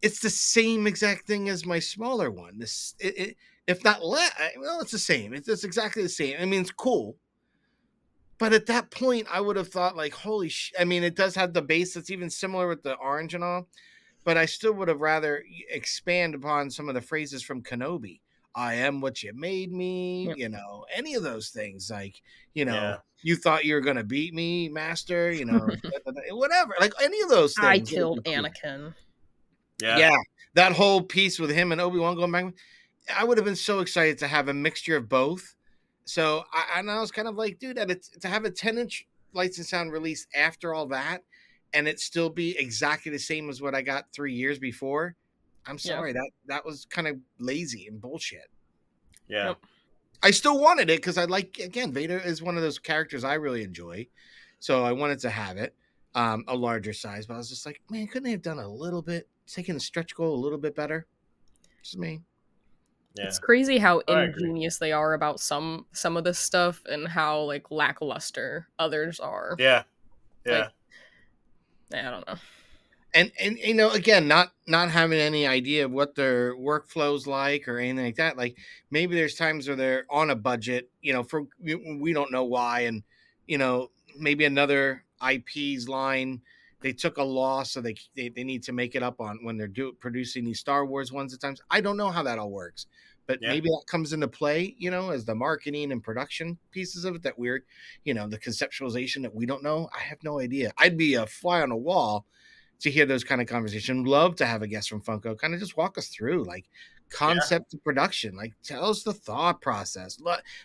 it's 0.02 0.20
the 0.20 0.30
same 0.30 0.86
exact 0.86 1.26
thing 1.26 1.48
as 1.48 1.64
my 1.64 1.78
smaller 1.78 2.30
one. 2.30 2.58
This 2.58 2.94
it, 2.98 3.18
it 3.18 3.36
if 3.66 3.82
not 3.82 4.04
less, 4.04 4.32
well, 4.58 4.80
it's 4.80 4.92
the 4.92 4.98
same. 4.98 5.32
It's, 5.34 5.48
it's 5.48 5.64
exactly 5.64 6.02
the 6.02 6.08
same. 6.08 6.36
I 6.38 6.44
mean, 6.44 6.60
it's 6.60 6.70
cool. 6.70 7.16
But 8.38 8.52
at 8.52 8.66
that 8.66 8.90
point, 8.90 9.26
I 9.30 9.40
would 9.40 9.56
have 9.56 9.68
thought 9.68 9.96
like, 9.96 10.12
holy 10.12 10.48
sh! 10.50 10.72
I 10.78 10.84
mean, 10.84 11.02
it 11.02 11.16
does 11.16 11.34
have 11.36 11.52
the 11.54 11.62
base 11.62 11.94
that's 11.94 12.10
even 12.10 12.28
similar 12.30 12.68
with 12.68 12.82
the 12.82 12.94
orange 12.94 13.34
and 13.34 13.42
all, 13.42 13.66
but 14.24 14.36
I 14.36 14.44
still 14.46 14.72
would 14.74 14.88
have 14.88 15.00
rather 15.00 15.42
expand 15.70 16.34
upon 16.34 16.70
some 16.70 16.88
of 16.88 16.94
the 16.94 17.00
phrases 17.00 17.42
from 17.42 17.62
Kenobi. 17.62 18.20
I 18.54 18.74
am 18.74 19.00
what 19.00 19.22
you 19.22 19.32
made 19.34 19.72
me. 19.72 20.28
Yep. 20.28 20.36
You 20.38 20.48
know, 20.50 20.84
any 20.94 21.14
of 21.14 21.22
those 21.22 21.48
things, 21.50 21.90
like 21.90 22.20
you 22.54 22.64
know, 22.66 22.74
Yeah. 22.74 22.96
you 23.22 23.36
thought 23.36 23.64
you 23.64 23.74
were 23.74 23.80
gonna 23.80 24.04
beat 24.04 24.34
me, 24.34 24.68
master. 24.68 25.30
You 25.32 25.46
know, 25.46 25.66
whatever. 26.30 26.74
Like 26.78 26.92
any 27.02 27.20
of 27.22 27.30
those 27.30 27.54
things. 27.54 27.66
I 27.66 27.78
killed. 27.80 28.22
Anakin. 28.24 28.94
yeah, 29.80 29.96
Yeah. 29.98 30.16
that 30.54 30.72
whole 30.72 31.00
piece 31.02 31.38
with 31.38 31.50
him 31.50 31.72
and 31.72 31.80
Obi 31.80 31.98
Wan 31.98 32.16
going 32.16 32.32
back. 32.32 32.52
I 33.14 33.24
would 33.24 33.38
have 33.38 33.44
been 33.46 33.56
so 33.56 33.80
excited 33.80 34.18
to 34.18 34.26
have 34.26 34.48
a 34.48 34.54
mixture 34.54 34.96
of 34.96 35.08
both. 35.08 35.54
So 36.06 36.44
I, 36.52 36.78
and 36.78 36.90
I 36.90 37.00
was 37.00 37.10
kind 37.12 37.28
of 37.28 37.34
like, 37.34 37.58
dude, 37.58 37.76
that 37.76 37.90
it's, 37.90 38.08
to 38.08 38.28
have 38.28 38.44
a 38.44 38.50
10 38.50 38.78
inch 38.78 39.06
lights 39.34 39.58
and 39.58 39.66
sound 39.66 39.92
release 39.92 40.26
after 40.34 40.72
all 40.72 40.86
that, 40.86 41.22
and 41.74 41.86
it 41.86 42.00
still 42.00 42.30
be 42.30 42.56
exactly 42.58 43.12
the 43.12 43.18
same 43.18 43.50
as 43.50 43.60
what 43.60 43.74
I 43.74 43.82
got 43.82 44.06
three 44.12 44.32
years 44.32 44.58
before. 44.58 45.14
I'm 45.66 45.74
Yeah. 45.82 45.96
sorry 45.96 46.12
that 46.12 46.30
that 46.46 46.64
was 46.64 46.86
kind 46.86 47.08
of 47.08 47.18
lazy 47.38 47.86
and 47.88 48.00
bullshit. 48.00 48.48
yeah. 49.28 49.48
Yep. 49.48 49.58
I 50.22 50.30
still 50.30 50.58
wanted 50.60 50.88
it 50.88 50.96
because 50.98 51.18
I 51.18 51.24
like 51.26 51.58
again 51.58 51.92
Vader 51.92 52.18
is 52.18 52.40
one 52.40 52.56
of 52.56 52.62
those 52.62 52.78
characters 52.78 53.22
I 53.22 53.34
really 53.34 53.62
enjoy, 53.62 54.06
so 54.60 54.82
I 54.84 54.92
wanted 54.92 55.18
to 55.20 55.30
have 55.30 55.56
it 55.58 55.74
um, 56.14 56.42
a 56.48 56.56
larger 56.56 56.92
size. 56.94 57.26
But 57.26 57.34
I 57.34 57.36
was 57.38 57.50
just 57.50 57.66
like, 57.66 57.80
man, 57.90 58.06
couldn't 58.06 58.22
they 58.24 58.30
have 58.30 58.40
done 58.42 58.58
a 58.58 58.66
little 58.68 59.02
bit, 59.02 59.28
taking 59.46 59.74
the 59.74 59.80
stretch 59.80 60.14
goal 60.14 60.34
a 60.34 60.40
little 60.42 60.56
bit 60.58 60.74
better? 60.74 61.06
Just 61.82 61.98
me. 61.98 62.22
Yeah. 63.16 63.26
It's 63.26 63.38
crazy 63.38 63.78
how 63.78 64.02
I 64.08 64.22
agree. 64.22 64.44
ingenious 64.44 64.78
they 64.78 64.92
are 64.92 65.14
about 65.14 65.40
some 65.40 65.86
some 65.92 66.16
of 66.16 66.24
this 66.24 66.38
stuff 66.38 66.82
and 66.88 67.08
how 67.08 67.40
like 67.42 67.70
lackluster 67.70 68.68
others 68.78 69.20
are. 69.20 69.56
Yeah. 69.58 69.82
Yeah. 70.44 70.68
Like- 71.92 72.04
I 72.06 72.10
don't 72.10 72.26
know. 72.26 72.34
And 73.14 73.32
and 73.40 73.58
you 73.58 73.74
know, 73.74 73.90
again, 73.90 74.28
not 74.28 74.52
not 74.66 74.90
having 74.90 75.18
any 75.18 75.46
idea 75.46 75.86
of 75.86 75.92
what 75.92 76.14
their 76.14 76.54
workflows 76.56 77.26
like 77.26 77.66
or 77.68 77.78
anything 77.78 78.04
like 78.04 78.16
that. 78.16 78.36
Like 78.36 78.58
maybe 78.90 79.14
there's 79.14 79.36
times 79.36 79.68
where 79.68 79.76
they're 79.76 80.04
on 80.10 80.30
a 80.30 80.36
budget, 80.36 80.90
you 81.00 81.12
know, 81.12 81.22
for 81.22 81.46
we, 81.62 81.76
we 81.76 82.12
don't 82.12 82.32
know 82.32 82.44
why, 82.44 82.80
and 82.80 83.02
you 83.46 83.56
know, 83.56 83.90
maybe 84.18 84.44
another 84.44 85.04
IP's 85.26 85.88
line 85.88 86.42
they 86.82 86.92
took 86.92 87.16
a 87.16 87.22
loss, 87.22 87.72
so 87.72 87.80
they, 87.80 87.96
they 88.14 88.28
they 88.28 88.44
need 88.44 88.62
to 88.64 88.72
make 88.72 88.94
it 88.94 89.02
up 89.02 89.20
on 89.20 89.38
when 89.42 89.56
they're 89.56 89.66
do, 89.66 89.92
producing 89.94 90.44
these 90.44 90.60
Star 90.60 90.84
Wars 90.84 91.10
ones 91.10 91.32
at 91.32 91.40
times. 91.40 91.60
I 91.70 91.80
don't 91.80 91.96
know 91.96 92.10
how 92.10 92.22
that 92.24 92.38
all 92.38 92.50
works, 92.50 92.86
but 93.26 93.38
Yeah. 93.42 93.48
maybe 93.50 93.68
that 93.68 93.84
comes 93.86 94.12
into 94.12 94.28
play, 94.28 94.74
you 94.78 94.90
know, 94.90 95.10
as 95.10 95.24
the 95.24 95.34
marketing 95.34 95.92
and 95.92 96.02
production 96.02 96.58
pieces 96.70 97.04
of 97.04 97.16
it 97.16 97.22
that 97.22 97.38
we're, 97.38 97.64
you 98.04 98.14
know, 98.14 98.28
the 98.28 98.38
conceptualization 98.38 99.22
that 99.22 99.34
we 99.34 99.46
don't 99.46 99.62
know. 99.62 99.88
I 99.96 100.00
have 100.00 100.22
no 100.22 100.40
idea. 100.40 100.72
I'd 100.78 100.96
be 100.96 101.14
a 101.14 101.26
fly 101.26 101.60
on 101.62 101.70
a 101.70 101.76
wall 101.76 102.26
to 102.80 102.90
hear 102.90 103.06
those 103.06 103.24
kind 103.24 103.40
of 103.40 103.46
conversations. 103.46 104.06
Love 104.06 104.36
to 104.36 104.46
have 104.46 104.62
a 104.62 104.66
guest 104.66 104.88
from 104.90 105.00
Funko 105.02 105.38
kind 105.38 105.54
of 105.54 105.60
just 105.60 105.76
walk 105.76 105.96
us 105.98 106.08
through, 106.08 106.44
like, 106.44 106.66
concept 107.08 107.70
to 107.70 107.78
production. 107.78 108.36
Like, 108.36 108.52
tell 108.64 108.90
us 108.90 109.02
the 109.04 109.12
thought 109.12 109.60
process. 109.62 110.18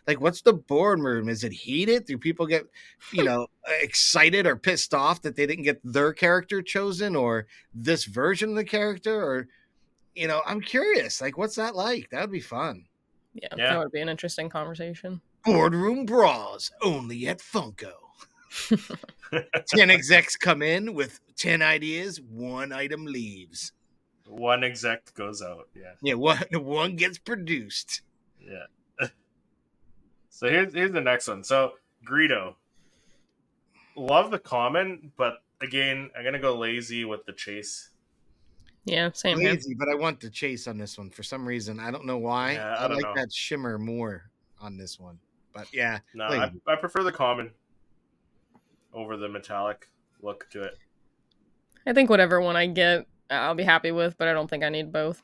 Like, 0.07 0.19
what's 0.19 0.41
the 0.41 0.53
boardroom? 0.53 1.29
Is 1.29 1.43
it 1.43 1.51
heated? 1.53 2.05
Do 2.05 2.17
people 2.17 2.47
get, 2.47 2.65
you 3.13 3.23
know, 3.23 3.47
excited 3.79 4.45
or 4.47 4.55
pissed 4.55 4.93
off 4.93 5.21
that 5.21 5.35
they 5.35 5.45
didn't 5.45 5.63
get 5.65 5.79
their 5.83 6.13
character 6.13 6.61
chosen 6.61 7.15
or 7.15 7.47
this 7.73 8.05
version 8.05 8.49
of 8.49 8.55
the 8.55 8.65
character? 8.65 9.23
Or, 9.23 9.47
you 10.15 10.27
know, 10.27 10.41
I'm 10.45 10.61
curious. 10.61 11.21
Like, 11.21 11.37
what's 11.37 11.55
that 11.55 11.75
like? 11.75 12.09
That 12.11 12.21
would 12.21 12.31
be 12.31 12.39
fun. 12.39 12.85
Yeah, 13.33 13.47
Yeah. 13.57 13.73
that 13.73 13.79
would 13.79 13.91
be 13.91 14.01
an 14.01 14.09
interesting 14.09 14.49
conversation. 14.49 15.21
Boardroom 15.45 16.05
bras 16.05 16.71
only 16.81 17.27
at 17.27 17.39
Funko. 17.39 17.93
10 19.67 19.89
execs 19.89 20.35
come 20.35 20.61
in 20.61 20.93
with 20.93 21.19
10 21.37 21.61
ideas, 21.61 22.19
one 22.19 22.71
item 22.73 23.05
leaves. 23.05 23.71
One 24.27 24.63
exec 24.63 25.13
goes 25.13 25.41
out. 25.41 25.67
Yeah. 25.75 25.93
Yeah, 26.01 26.13
one, 26.15 26.43
one 26.51 26.95
gets 26.95 27.17
produced. 27.17 28.01
Yeah. 28.39 29.07
so 30.29 30.47
here's 30.49 30.73
here's 30.73 30.91
the 30.91 31.01
next 31.01 31.27
one. 31.27 31.43
So 31.43 31.73
Greedo. 32.05 32.55
Love 33.95 34.31
the 34.31 34.39
common, 34.39 35.11
but 35.17 35.43
again, 35.61 36.09
I'm 36.17 36.23
gonna 36.23 36.39
go 36.39 36.57
lazy 36.57 37.05
with 37.05 37.25
the 37.25 37.33
chase. 37.33 37.90
Yeah, 38.85 39.11
same 39.13 39.39
here. 39.39 39.51
Lazy, 39.51 39.75
but 39.75 39.89
I 39.89 39.95
want 39.95 40.19
the 40.19 40.29
chase 40.29 40.67
on 40.67 40.77
this 40.77 40.97
one 40.97 41.09
for 41.09 41.21
some 41.23 41.45
reason. 41.47 41.79
I 41.79 41.91
don't 41.91 42.05
know 42.05 42.17
why. 42.17 42.53
Yeah, 42.53 42.75
I 42.75 42.85
I, 42.85 42.87
don't 42.87 42.97
like 42.97 43.05
know. 43.05 43.13
that 43.21 43.31
shimmer 43.31 43.77
more 43.77 44.29
on 44.59 44.77
this 44.77 44.99
one. 44.99 45.19
But 45.53 45.67
yeah, 45.73 45.99
No, 46.15 46.25
I, 46.25 46.51
I 46.65 46.75
prefer 46.77 47.03
the 47.03 47.11
common 47.11 47.51
over 48.93 49.17
the 49.17 49.27
metallic 49.29 49.87
look 50.21 50.49
to 50.51 50.63
it. 50.63 50.77
I 51.85 51.93
think 51.93 52.09
whatever 52.09 52.39
one 52.41 52.55
I 52.55 52.67
get, 52.67 53.05
I'll 53.29 53.55
be 53.55 53.63
happy 53.63 53.91
with, 53.91 54.17
but 54.17 54.27
I 54.27 54.33
don't 54.33 54.49
think 54.49 54.63
I 54.63 54.69
need 54.69 54.91
both. 54.91 55.21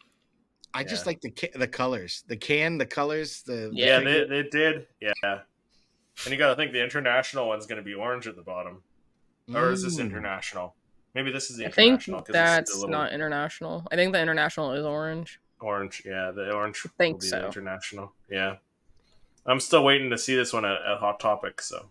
I 0.74 0.84
just 0.84 1.06
like 1.06 1.22
the 1.22 1.34
the 1.56 1.68
colors, 1.68 2.24
the 2.28 2.38
can, 2.38 2.78
the 2.78 2.86
colors, 2.86 3.42
the 3.44 3.54
the 3.54 3.72
Yeah, 3.74 4.00
they, 4.00 4.06
figure. 4.22 4.44
they 4.44 4.50
did. 4.50 4.88
Yeah. 5.02 5.12
And 5.24 6.32
you 6.32 6.38
got 6.38 6.50
to 6.50 6.56
think 6.56 6.74
the 6.74 6.84
international 6.84 7.48
one's 7.48 7.66
going 7.66 7.78
to 7.78 7.84
be 7.84 7.94
orange 7.94 8.28
at 8.28 8.36
the 8.36 8.42
bottom. 8.42 8.84
Or 9.54 9.72
is 9.72 9.84
this 9.84 9.98
international? 10.00 10.76
Maybe 11.14 11.32
this 11.32 11.50
is 11.50 11.58
the 11.58 11.66
I 11.66 11.72
think 11.72 11.94
international. 11.94 12.20
'cause 12.22 12.28
this 12.28 12.36
is 12.36 12.56
that's 12.56 12.76
little 12.76 12.90
not 12.90 13.12
international. 13.14 13.88
I 13.92 13.96
think 13.96 14.14
the 14.14 14.22
international 14.22 14.74
is 14.74 14.86
orange. 14.86 15.40
orange. 15.60 16.04
Yeah, 16.06 16.32
the 16.32 16.52
orange 16.52 16.86
think 16.98 17.16
will 17.16 17.22
be 17.22 17.28
so. 17.28 17.40
the 17.40 17.46
international. 17.48 18.14
Yeah. 18.30 18.58
I'm 19.46 19.60
still 19.60 19.84
waiting 19.84 20.10
to 20.12 20.18
see 20.18 20.36
this 20.36 20.54
one 20.54 20.66
at, 20.66 20.82
at 20.82 21.00
Hot 21.00 21.20
Topic. 21.20 21.62
So 21.62 21.90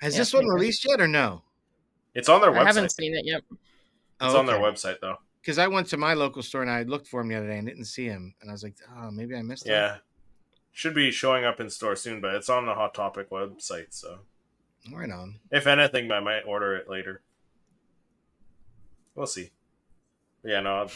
Has 0.00 0.14
Yeah, 0.14 0.20
this 0.20 0.32
one 0.32 0.46
released 0.46 0.84
yet 0.86 1.00
or 1.00 1.08
no? 1.08 1.42
it's 2.14 2.28
on 2.28 2.40
their 2.40 2.50
website. 2.52 2.60
I 2.62 2.64
haven't 2.64 2.92
seen 2.92 3.14
it 3.14 3.24
yet. 3.26 3.42
Oh, 4.20 4.26
it's 4.26 4.34
on 4.34 4.46
their 4.46 4.58
website 4.60 5.00
though. 5.00 5.16
Because 5.40 5.58
I 5.58 5.66
went 5.66 5.88
to 5.88 5.96
my 5.98 6.14
local 6.14 6.42
store 6.42 6.62
and 6.62 6.70
I 6.70 6.84
looked 6.84 7.06
for 7.08 7.20
him 7.20 7.28
the 7.28 7.34
other 7.34 7.48
day 7.48 7.58
and 7.58 7.66
didn't 7.66 7.84
see 7.84 8.06
him, 8.06 8.34
and 8.40 8.48
I 8.48 8.52
was 8.54 8.62
like, 8.62 8.76
oh, 8.96 9.10
maybe 9.10 9.34
I 9.36 9.42
missed 9.42 9.66
it. 9.66 9.70
Yeah. 9.72 9.96
Should 10.72 10.94
be 10.94 11.10
showing 11.10 11.44
up 11.44 11.60
in 11.60 11.68
store 11.68 11.96
soon, 11.96 12.20
but 12.22 12.34
it's 12.34 12.48
on 12.48 12.64
the 12.64 12.74
Hot 12.74 12.94
Topic 12.94 13.28
website. 13.30 13.88
So 13.90 14.20
right 14.92 15.10
on. 15.10 15.40
if 15.50 15.66
anything, 15.66 16.10
I 16.10 16.20
might 16.20 16.42
order 16.46 16.76
it 16.76 16.88
later. 16.88 17.20
We'll 19.14 19.26
see. 19.26 19.50
But 20.42 20.50
yeah, 20.52 20.60
no, 20.60 20.86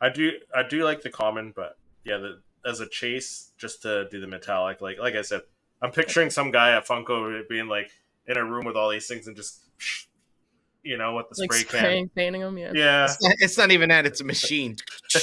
I 0.00 0.08
do. 0.10 0.32
I 0.54 0.62
do 0.62 0.84
like 0.84 1.02
the 1.02 1.10
common, 1.10 1.52
but 1.54 1.76
yeah, 2.04 2.18
the 2.18 2.40
as 2.68 2.80
a 2.80 2.88
chase, 2.88 3.52
just 3.58 3.82
to 3.82 4.08
do 4.10 4.20
the 4.20 4.26
metallic, 4.26 4.80
like 4.80 4.98
like 4.98 5.14
I 5.14 5.22
said, 5.22 5.42
I'm 5.82 5.90
picturing 5.90 6.30
some 6.30 6.50
guy 6.50 6.76
at 6.76 6.86
Funko 6.86 7.48
being 7.48 7.66
like 7.68 7.90
in 8.26 8.36
a 8.36 8.44
room 8.44 8.64
with 8.64 8.76
all 8.76 8.90
these 8.90 9.06
things 9.06 9.26
and 9.26 9.36
just, 9.36 9.60
you 10.82 10.96
know, 10.98 11.14
with 11.14 11.26
the 11.30 11.36
Like 11.42 11.52
spray 11.52 11.62
can. 11.64 11.78
spraying, 11.80 12.08
painting 12.10 12.40
them. 12.42 12.58
Yeah. 12.58 12.72
Yeah, 12.74 13.04
It's 13.06 13.22
not, 13.22 13.32
it's 13.38 13.58
not 13.58 13.70
even 13.70 13.88
that; 13.88 14.06
it's 14.06 14.20
a 14.20 14.24
machine. 14.24 14.76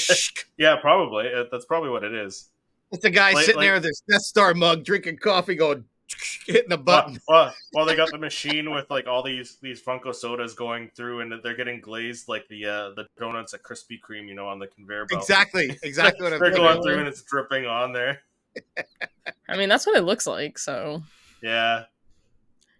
yeah, 0.58 0.76
probably. 0.82 1.30
That's 1.52 1.66
probably 1.66 1.90
what 1.90 2.04
it 2.04 2.14
is. 2.14 2.50
It's 2.92 3.06
a 3.06 3.10
guy 3.10 3.32
Like- 3.34 3.46
sitting 3.46 3.58
like- 3.58 3.66
there 3.66 3.74
with 3.76 3.86
his 3.86 4.04
Death 4.10 4.22
Star 4.22 4.54
mug, 4.54 4.84
drinking 4.84 5.18
coffee, 5.18 5.56
going 5.56 5.86
hitting 6.48 6.72
a 6.72 6.78
button. 6.78 7.20
Well, 7.28 7.46
well, 7.46 7.54
well, 7.74 7.86
they 7.86 7.96
got 7.96 8.12
the 8.12 8.18
machine 8.18 8.72
with 8.72 8.90
like 8.90 9.08
all 9.08 9.24
these 9.24 9.58
these 9.62 9.82
Funko 9.82 10.14
sodas 10.14 10.54
going 10.54 10.90
through, 10.96 11.22
and 11.22 11.34
they're 11.44 11.56
getting 11.56 11.80
glazed 11.82 12.28
like 12.28 12.48
the 12.50 12.66
uh, 12.66 12.90
the 12.96 13.08
donuts 13.20 13.54
at 13.54 13.64
Krispy 13.64 14.00
Kreme, 14.00 14.28
you 14.28 14.36
know, 14.36 14.48
on 14.48 14.60
the 14.60 14.68
conveyor 14.68 15.06
belt. 15.06 15.22
Exactly, 15.22 15.78
exactly 15.84 16.24
what 16.24 16.34
I'm 16.34 16.40
They're 16.40 16.52
thinking. 16.52 16.64
going 16.66 16.84
through 16.84 17.00
and 17.00 17.08
it's 17.08 17.22
dripping 17.24 17.66
on 17.66 17.94
there. 17.94 18.22
I 19.50 19.58
mean, 19.58 19.70
that's 19.70 19.86
what 19.86 19.96
it 19.96 20.04
looks 20.04 20.28
like. 20.28 20.58
So 20.60 21.02
Yeah, 21.42 21.86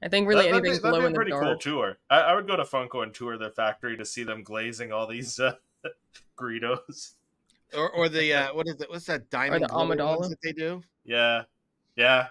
I 0.04 0.08
think 0.10 0.28
really 0.28 0.44
That- 0.46 0.52
that'd 0.52 0.64
be- 0.64 0.70
anything 0.70 0.84
that'd 0.84 0.92
glow 0.92 1.00
be 1.00 1.04
a 1.04 1.08
in 1.08 1.14
the 1.14 1.18
pretty 1.18 1.32
cool 1.32 1.58
tour. 1.58 1.98
I, 2.10 2.20
I 2.20 2.36
would 2.36 2.46
go 2.48 2.56
to 2.56 2.64
Funko 2.64 3.04
and 3.04 3.14
tour 3.14 3.38
their 3.38 3.50
factory 3.52 3.98
to 3.98 4.06
see 4.06 4.24
them 4.24 4.44
glazing 4.44 4.92
all 4.92 5.08
these 5.08 5.40
uh, 5.40 5.54
Greedos. 6.38 7.14
Or, 7.76 7.90
or 7.92 8.08
the 8.10 8.34
uh, 8.34 8.54
what 8.54 8.68
is 8.68 8.80
it? 8.82 8.90
What's 8.90 9.06
that 9.06 9.30
diamond 9.32 9.64
the 9.64 9.68
glitter 9.68 10.06
ones 10.06 10.28
Amidala. 10.28 10.30
that 10.30 10.42
they 10.44 10.52
do? 10.52 10.84
Yeah, 11.06 11.44
yeah. 11.96 12.28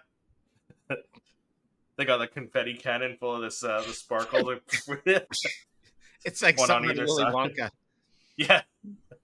They 1.96 2.04
got 2.04 2.18
the 2.18 2.26
confetti 2.26 2.74
cannon 2.74 3.16
full 3.18 3.36
of 3.36 3.42
this 3.42 3.62
uh, 3.64 3.82
the 3.86 3.92
sparkle. 3.92 4.56
It's 6.24 6.40
like 6.40 6.56
One 6.56 6.68
something 6.68 6.90
out 6.90 6.96
of 6.98 7.02
either 7.02 7.06
Willy 7.06 7.22
side. 7.24 7.32
Wonka. 7.34 7.70
yeah, 8.36 8.62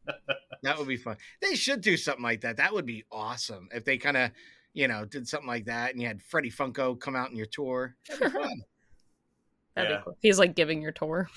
That 0.64 0.77
would 0.79 0.89
be 0.89 0.97
fun. 0.97 1.16
They 1.41 1.55
should 1.55 1.81
do 1.81 1.97
something 1.97 2.25
like 2.25 2.41
that. 2.41 2.57
That 2.57 2.75
would 2.75 2.87
be 2.87 3.05
awesome 3.12 3.69
if 3.73 3.85
they 3.85 3.99
kind 3.99 4.16
of, 4.16 4.33
you 4.75 4.89
know, 4.89 5.05
did 5.05 5.29
something 5.29 5.47
like 5.47 5.66
that, 5.66 5.93
and 5.93 6.03
you 6.03 6.09
had 6.09 6.21
Freddie 6.21 6.51
Funko 6.51 6.99
come 6.99 7.14
out 7.14 7.31
in 7.31 7.37
your 7.37 7.47
tour. 7.47 7.95
That'd 8.09 8.33
be 8.33 8.39
fun. 8.43 8.62
That'd 9.77 9.91
Yeah. 9.93 9.97
be 9.99 10.03
cool. 10.07 10.16
He's 10.21 10.39
like 10.41 10.57
giving 10.57 10.83
your 10.83 10.91
tour. 10.91 11.29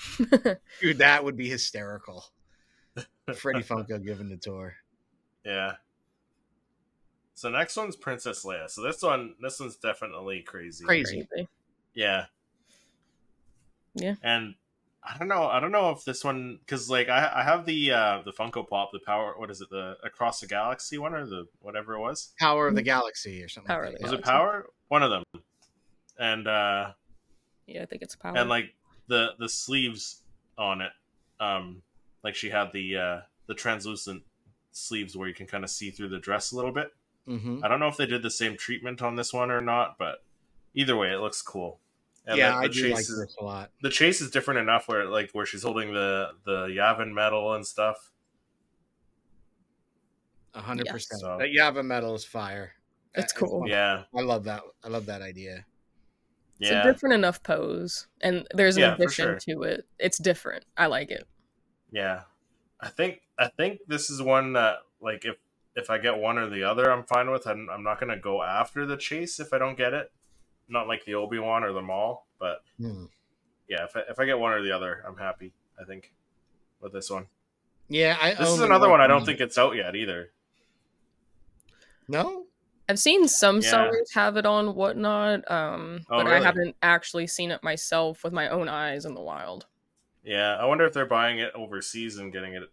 Dude, 0.80 0.98
that 0.98 1.22
would 1.22 1.36
be 1.36 1.48
hysterical. 1.48 2.24
Freddie 3.36 3.62
Funko 3.62 4.04
giving 4.04 4.28
the 4.28 4.36
tour. 4.38 4.74
yeah. 5.44 5.74
So 7.34 7.48
next 7.48 7.76
one's 7.76 7.96
Princess 7.96 8.44
Leia. 8.44 8.68
So 8.68 8.82
this 8.82 9.02
one, 9.02 9.34
this 9.40 9.58
one's 9.58 9.76
definitely 9.76 10.40
crazy. 10.40 10.84
Crazy. 10.84 11.26
Crazy. 11.32 11.48
Yeah. 11.94 12.26
Yeah. 13.94 14.14
And 14.22 14.54
I 15.02 15.18
don't 15.18 15.28
know. 15.28 15.44
I 15.44 15.58
don't 15.58 15.72
know 15.72 15.90
if 15.90 16.04
this 16.04 16.22
one 16.24 16.58
because 16.60 16.88
like 16.88 17.08
I 17.08 17.30
I 17.34 17.42
have 17.42 17.66
the 17.66 17.90
uh 17.90 18.22
the 18.24 18.32
Funko 18.32 18.68
Pop, 18.68 18.90
the 18.92 19.00
power. 19.00 19.34
What 19.36 19.50
is 19.50 19.60
it? 19.60 19.70
The 19.70 19.96
Across 20.04 20.40
the 20.40 20.46
Galaxy 20.46 20.98
one 20.98 21.14
or 21.14 21.26
the 21.26 21.48
whatever 21.60 21.94
it 21.94 22.00
was. 22.00 22.32
Power 22.38 22.68
of 22.68 22.74
the 22.74 22.82
Galaxy 22.82 23.42
or 23.42 23.48
something. 23.48 23.66
Power 23.66 23.86
like 23.86 23.94
of 23.94 23.98
that. 23.98 24.02
Was 24.02 24.10
the 24.12 24.18
it 24.18 24.24
Power? 24.24 24.66
One 24.88 25.02
of 25.02 25.10
them. 25.10 25.24
And 26.18 26.46
uh 26.46 26.92
Yeah, 27.66 27.82
I 27.82 27.86
think 27.86 28.02
it's 28.02 28.14
power. 28.14 28.36
and 28.36 28.48
like 28.48 28.74
the 29.08 29.30
the 29.38 29.48
sleeves 29.48 30.20
on 30.56 30.80
it, 30.82 30.92
um, 31.40 31.82
like 32.22 32.34
she 32.34 32.50
had 32.50 32.72
the 32.72 32.96
uh 32.96 33.20
the 33.46 33.54
translucent 33.54 34.22
sleeves 34.70 35.16
where 35.16 35.26
you 35.28 35.34
can 35.34 35.46
kind 35.46 35.64
of 35.64 35.70
see 35.70 35.90
through 35.90 36.08
the 36.10 36.18
dress 36.20 36.52
a 36.52 36.56
little 36.56 36.72
bit. 36.72 36.92
Mhm. 37.28 37.64
I 37.64 37.68
don't 37.68 37.78
know 37.80 37.88
if 37.88 37.96
they 37.96 38.06
did 38.06 38.22
the 38.22 38.30
same 38.30 38.56
treatment 38.56 39.00
on 39.02 39.14
this 39.16 39.32
one 39.32 39.50
or 39.50 39.60
not, 39.60 39.96
but 39.98 40.24
either 40.74 40.96
way, 40.96 41.12
it 41.12 41.18
looks 41.18 41.40
cool. 41.42 41.80
And 42.26 42.36
yeah, 42.38 42.50
the, 42.52 42.56
I 42.56 42.62
the 42.68 42.68
do 42.74 42.82
like 42.88 42.96
chase 42.96 43.10
is- 43.10 43.18
this 43.18 43.36
a 43.40 43.44
lot. 43.44 43.70
the 43.82 43.90
chase 43.90 44.20
is 44.20 44.30
different 44.30 44.60
enough 44.60 44.88
where 44.88 45.04
like 45.06 45.30
where 45.32 45.46
she's 45.46 45.62
holding 45.62 45.92
the 45.92 46.30
the 46.44 46.66
Yavin 46.66 47.12
medal 47.12 47.52
and 47.54 47.66
stuff. 47.66 48.12
A 50.54 50.60
hundred 50.60 50.86
Yes. 50.86 50.92
percent. 50.94 51.20
So- 51.20 51.38
That 51.38 51.48
Yavin 51.48 51.86
medal 51.86 52.14
is 52.14 52.24
fire. 52.24 52.74
It's 53.14 53.32
cool. 53.32 53.68
Yeah, 53.68 54.04
I 54.14 54.20
love 54.22 54.44
that. 54.44 54.62
I 54.82 54.88
love 54.88 55.06
that 55.06 55.22
idea. 55.22 55.66
it's 56.60 56.70
a 56.70 56.82
different 56.84 57.14
enough 57.14 57.42
pose, 57.42 58.06
and 58.20 58.46
there's 58.54 58.76
an 58.76 58.82
Yeah, 58.82 58.94
addition 58.94 59.24
sure. 59.24 59.38
to 59.56 59.62
it. 59.64 59.86
It's 59.98 60.16
different. 60.18 60.64
I 60.76 60.86
like 60.86 61.10
it. 61.10 61.26
yeah. 61.90 62.22
I 62.80 62.88
think 62.88 63.22
I 63.38 63.46
think 63.48 63.80
this 63.86 64.10
is 64.10 64.20
one 64.22 64.52
that 64.54 64.78
like 65.00 65.24
if 65.24 65.36
if 65.74 65.90
I 65.90 65.98
get 65.98 66.18
one 66.18 66.38
or 66.38 66.48
the 66.50 66.62
other, 66.64 66.90
I'm 66.90 67.04
fine 67.04 67.30
with. 67.30 67.46
I'm, 67.46 67.68
I'm 67.70 67.82
not 67.82 67.98
gonna 68.00 68.18
go 68.18 68.42
after 68.42 68.84
the 68.86 68.96
chase 68.96 69.40
if 69.40 69.52
I 69.52 69.58
don't 69.58 69.76
get 69.76 69.92
it. 69.94 70.10
Not 70.68 70.88
like 70.88 71.04
the 71.04 71.14
Obi 71.14 71.38
Wan 71.38 71.64
or 71.64 71.72
the 71.72 71.82
Maul, 71.82 72.26
but 72.38 72.62
Hmm. 72.78 73.06
yeah, 73.68 73.84
if 73.84 73.96
I, 73.96 74.00
if 74.08 74.18
I 74.20 74.24
get 74.26 74.38
one 74.38 74.52
or 74.52 74.62
the 74.62 74.72
other, 74.72 75.02
I'm 75.06 75.16
happy. 75.16 75.52
I 75.80 75.84
think 75.84 76.12
with 76.80 76.92
this 76.92 77.10
one. 77.10 77.26
Yeah, 77.88 78.16
I. 78.20 78.34
This 78.34 78.48
is 78.48 78.60
another 78.60 78.88
one 78.88 79.00
I 79.00 79.06
don't 79.06 79.24
think 79.24 79.40
it's 79.40 79.58
out 79.58 79.74
yet 79.76 79.94
either. 79.96 80.30
No. 82.08 82.46
I've 82.88 82.98
seen 82.98 83.28
some 83.28 83.56
Yeah. 83.60 83.70
sellers 83.70 84.12
have 84.12 84.36
it 84.36 84.44
on 84.44 84.74
whatnot, 84.74 85.48
um, 85.50 86.00
Oh, 86.10 86.18
but 86.18 86.26
I 86.26 86.40
haven't 86.40 86.76
actually 86.82 87.26
seen 87.26 87.50
it 87.50 87.62
myself 87.62 88.24
with 88.24 88.32
my 88.32 88.48
own 88.48 88.68
eyes 88.68 89.04
in 89.04 89.14
the 89.14 89.20
wild. 89.20 89.66
Yeah, 90.24 90.56
I 90.56 90.64
wonder 90.66 90.84
if 90.84 90.92
they're 90.92 91.06
buying 91.06 91.38
it 91.38 91.52
overseas 91.54 92.18
and 92.18 92.32
getting 92.32 92.54
it. 92.54 92.64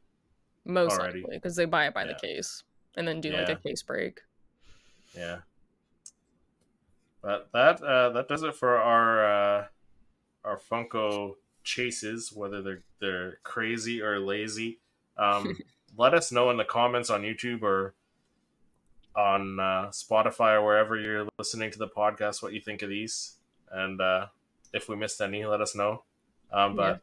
Most 0.66 1.00
Alrighty. 1.00 1.24
likely, 1.24 1.36
because 1.38 1.56
they 1.56 1.66
buy 1.66 1.88
it 1.88 1.94
by 1.94 2.06
the 2.06 2.16
case 2.16 2.64
and 2.96 3.08
then 3.08 3.22
do 3.22 3.32
like 3.32 3.50
a 3.50 3.56
case 3.56 3.82
break. 3.84 4.22
Yeah. 5.16 5.40
But 7.22 7.50
that 7.54 7.82
uh, 7.82 8.10
that 8.12 8.28
does 8.28 8.44
it 8.44 8.56
for 8.56 8.78
our 8.78 9.26
uh, 9.26 9.66
our 10.46 10.58
Funko 10.58 11.36
chases, 11.64 12.32
whether 12.32 12.62
they're 12.62 12.84
they're 13.00 13.40
crazy 13.44 14.02
or 14.02 14.20
lazy. 14.20 14.80
Um, 15.18 15.58
let 15.98 16.14
us 16.14 16.32
know 16.32 16.50
in 16.50 16.58
the 16.58 16.66
comments 16.66 17.10
on 17.10 17.24
YouTube 17.24 17.62
or 17.62 17.94
on 19.16 19.60
uh, 19.60 19.88
Spotify 19.92 20.54
or 20.54 20.64
wherever 20.64 20.96
you're 20.96 21.28
listening 21.38 21.72
to 21.72 21.80
the 21.80 21.88
podcast 21.88 22.42
what 22.42 22.54
you 22.54 22.62
think 22.62 22.82
of 22.82 22.90
these, 22.90 23.36
and 23.72 24.00
uh, 24.00 24.28
if 24.74 24.88
we 24.88 24.96
missed 24.96 25.20
any, 25.20 25.46
let 25.46 25.62
us 25.62 25.76
know. 25.76 26.04
Um, 26.52 26.76
but 26.76 27.02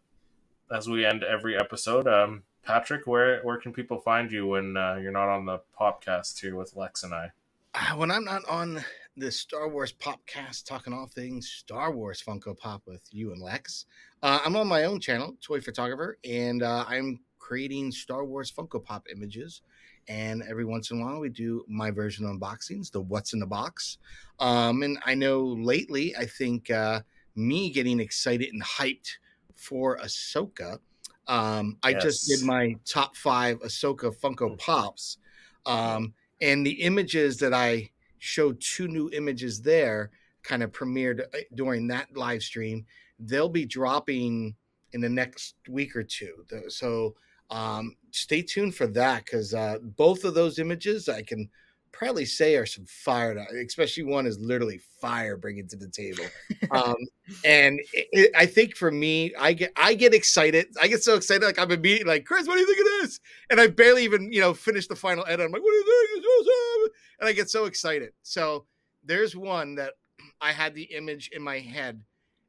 as 0.74 0.88
we 0.88 1.04
end 1.04 1.22
every 1.22 1.56
episode, 1.56 2.08
um, 2.08 2.42
Patrick, 2.66 3.06
where 3.06 3.40
where 3.42 3.58
can 3.58 3.72
people 3.72 4.00
find 4.00 4.30
you 4.30 4.48
when 4.48 4.76
uh, 4.76 4.98
you're 5.00 5.12
not 5.12 5.28
on 5.28 5.46
the 5.46 5.60
podcast 5.80 6.40
here 6.40 6.56
with 6.56 6.74
Lex 6.74 7.04
and 7.04 7.14
I? 7.14 7.30
Uh, 7.72 7.94
when 7.94 8.10
I'm 8.10 8.24
not 8.24 8.44
on 8.48 8.84
the 9.16 9.30
Star 9.30 9.68
Wars 9.68 9.92
podcast 9.92 10.66
talking 10.66 10.92
all 10.92 11.06
things 11.06 11.48
Star 11.48 11.92
Wars 11.92 12.20
Funko 12.20 12.58
Pop 12.58 12.82
with 12.84 13.02
you 13.12 13.30
and 13.30 13.40
Lex, 13.40 13.86
uh, 14.20 14.40
I'm 14.44 14.56
on 14.56 14.66
my 14.66 14.82
own 14.82 14.98
channel, 14.98 15.36
Toy 15.40 15.60
Photographer, 15.60 16.18
and 16.24 16.64
uh, 16.64 16.84
I'm 16.88 17.20
creating 17.38 17.92
Star 17.92 18.24
Wars 18.24 18.50
Funko 18.50 18.82
Pop 18.82 19.06
images. 19.14 19.62
And 20.08 20.42
every 20.48 20.64
once 20.64 20.90
in 20.90 21.00
a 21.00 21.04
while, 21.04 21.20
we 21.20 21.28
do 21.28 21.64
my 21.68 21.92
version 21.92 22.26
of 22.26 22.36
unboxings, 22.36 22.90
the 22.90 23.00
What's 23.00 23.32
in 23.32 23.38
the 23.38 23.46
Box. 23.46 23.98
Um, 24.40 24.82
and 24.82 24.98
I 25.06 25.14
know 25.14 25.44
lately, 25.44 26.16
I 26.16 26.26
think 26.26 26.68
uh, 26.70 27.02
me 27.36 27.70
getting 27.70 28.00
excited 28.00 28.52
and 28.52 28.62
hyped 28.62 29.18
for 29.54 29.98
Ahsoka 29.98 30.80
um, 31.28 31.76
I 31.82 31.90
yes. 31.90 32.02
just 32.02 32.28
did 32.28 32.42
my 32.46 32.76
top 32.84 33.16
five 33.16 33.60
Ahsoka 33.60 34.14
Funko 34.16 34.52
mm. 34.52 34.58
Pops. 34.58 35.18
Um, 35.64 36.14
and 36.40 36.64
the 36.64 36.82
images 36.82 37.38
that 37.38 37.52
I 37.52 37.90
showed 38.18 38.60
two 38.60 38.88
new 38.88 39.10
images 39.10 39.60
there 39.60 40.10
kind 40.42 40.62
of 40.62 40.70
premiered 40.72 41.20
uh, 41.20 41.38
during 41.54 41.88
that 41.88 42.16
live 42.16 42.42
stream. 42.42 42.86
They'll 43.18 43.48
be 43.48 43.64
dropping 43.64 44.54
in 44.92 45.00
the 45.00 45.08
next 45.08 45.54
week 45.68 45.96
or 45.96 46.04
two. 46.04 46.44
So 46.68 47.14
um, 47.50 47.96
stay 48.12 48.42
tuned 48.42 48.74
for 48.74 48.86
that 48.88 49.24
because 49.24 49.54
uh, 49.54 49.78
both 49.82 50.24
of 50.24 50.34
those 50.34 50.58
images 50.58 51.08
I 51.08 51.22
can 51.22 51.48
probably 51.96 52.26
say 52.26 52.56
are 52.56 52.66
some 52.66 52.84
fire, 52.84 53.36
especially 53.66 54.02
one 54.02 54.26
is 54.26 54.38
literally 54.38 54.80
fire 55.00 55.36
bringing 55.36 55.66
to 55.68 55.76
the 55.76 55.88
table. 55.88 56.24
um, 56.70 56.96
and 57.44 57.80
it, 57.92 58.08
it, 58.12 58.30
I 58.36 58.44
think 58.46 58.76
for 58.76 58.90
me, 58.90 59.34
I 59.38 59.54
get 59.54 59.72
I 59.76 59.94
get 59.94 60.14
excited. 60.14 60.66
I 60.80 60.88
get 60.88 61.02
so 61.02 61.16
excited, 61.16 61.44
like 61.44 61.58
I'm 61.58 61.70
immediately 61.70 62.12
like, 62.12 62.24
Chris, 62.26 62.46
what 62.46 62.54
do 62.54 62.60
you 62.60 62.66
think 62.66 62.80
of 62.80 63.08
this? 63.08 63.20
And 63.50 63.60
I 63.60 63.68
barely 63.68 64.04
even 64.04 64.30
you 64.30 64.40
know 64.40 64.52
finished 64.52 64.90
the 64.90 64.96
final 64.96 65.24
edit. 65.26 65.46
I'm 65.46 65.52
like, 65.52 65.62
what 65.62 65.70
do 65.70 65.76
you 65.76 66.14
think? 66.14 66.26
Awesome. 66.26 66.92
And 67.20 67.28
I 67.28 67.32
get 67.32 67.48
so 67.48 67.64
excited. 67.64 68.12
So 68.22 68.66
there's 69.02 69.34
one 69.34 69.76
that 69.76 69.94
I 70.40 70.52
had 70.52 70.74
the 70.74 70.82
image 70.82 71.30
in 71.32 71.42
my 71.42 71.58
head. 71.58 72.02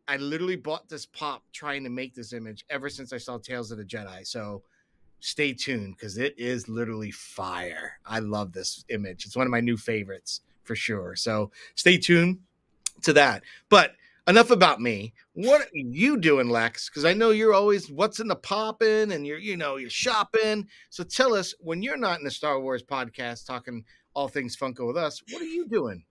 I 0.09 0.17
literally 0.17 0.55
bought 0.55 0.89
this 0.89 1.05
pop 1.05 1.43
trying 1.53 1.83
to 1.83 1.89
make 1.89 2.13
this 2.13 2.33
image 2.33 2.65
ever 2.69 2.89
since 2.89 3.13
I 3.13 3.17
saw 3.17 3.37
Tales 3.37 3.71
of 3.71 3.77
the 3.77 3.85
Jedi. 3.85 4.25
So 4.25 4.63
stay 5.19 5.53
tuned 5.53 5.95
because 5.95 6.17
it 6.17 6.37
is 6.37 6.67
literally 6.67 7.11
fire. 7.11 7.99
I 8.05 8.19
love 8.19 8.53
this 8.53 8.85
image. 8.89 9.25
It's 9.25 9.35
one 9.35 9.47
of 9.47 9.51
my 9.51 9.61
new 9.61 9.77
favorites 9.77 10.41
for 10.63 10.75
sure. 10.75 11.15
So 11.15 11.51
stay 11.75 11.97
tuned 11.97 12.39
to 13.03 13.13
that. 13.13 13.43
But 13.69 13.93
enough 14.27 14.51
about 14.51 14.81
me. 14.81 15.13
What 15.33 15.61
are 15.61 15.67
you 15.73 16.17
doing, 16.17 16.49
Lex? 16.49 16.89
Because 16.89 17.05
I 17.05 17.13
know 17.13 17.29
you're 17.31 17.53
always 17.53 17.89
what's 17.89 18.19
in 18.19 18.27
the 18.27 18.35
popping 18.35 19.11
and 19.11 19.25
you're, 19.25 19.37
you 19.37 19.57
know, 19.57 19.77
you're 19.77 19.89
shopping. 19.89 20.67
So 20.89 21.03
tell 21.03 21.33
us 21.33 21.53
when 21.59 21.81
you're 21.81 21.97
not 21.97 22.19
in 22.19 22.25
the 22.25 22.31
Star 22.31 22.59
Wars 22.59 22.83
podcast 22.83 23.45
talking 23.45 23.83
all 24.13 24.27
things 24.27 24.57
Funko 24.57 24.87
with 24.87 24.97
us, 24.97 25.21
what 25.31 25.41
are 25.41 25.45
you 25.45 25.67
doing? 25.67 26.03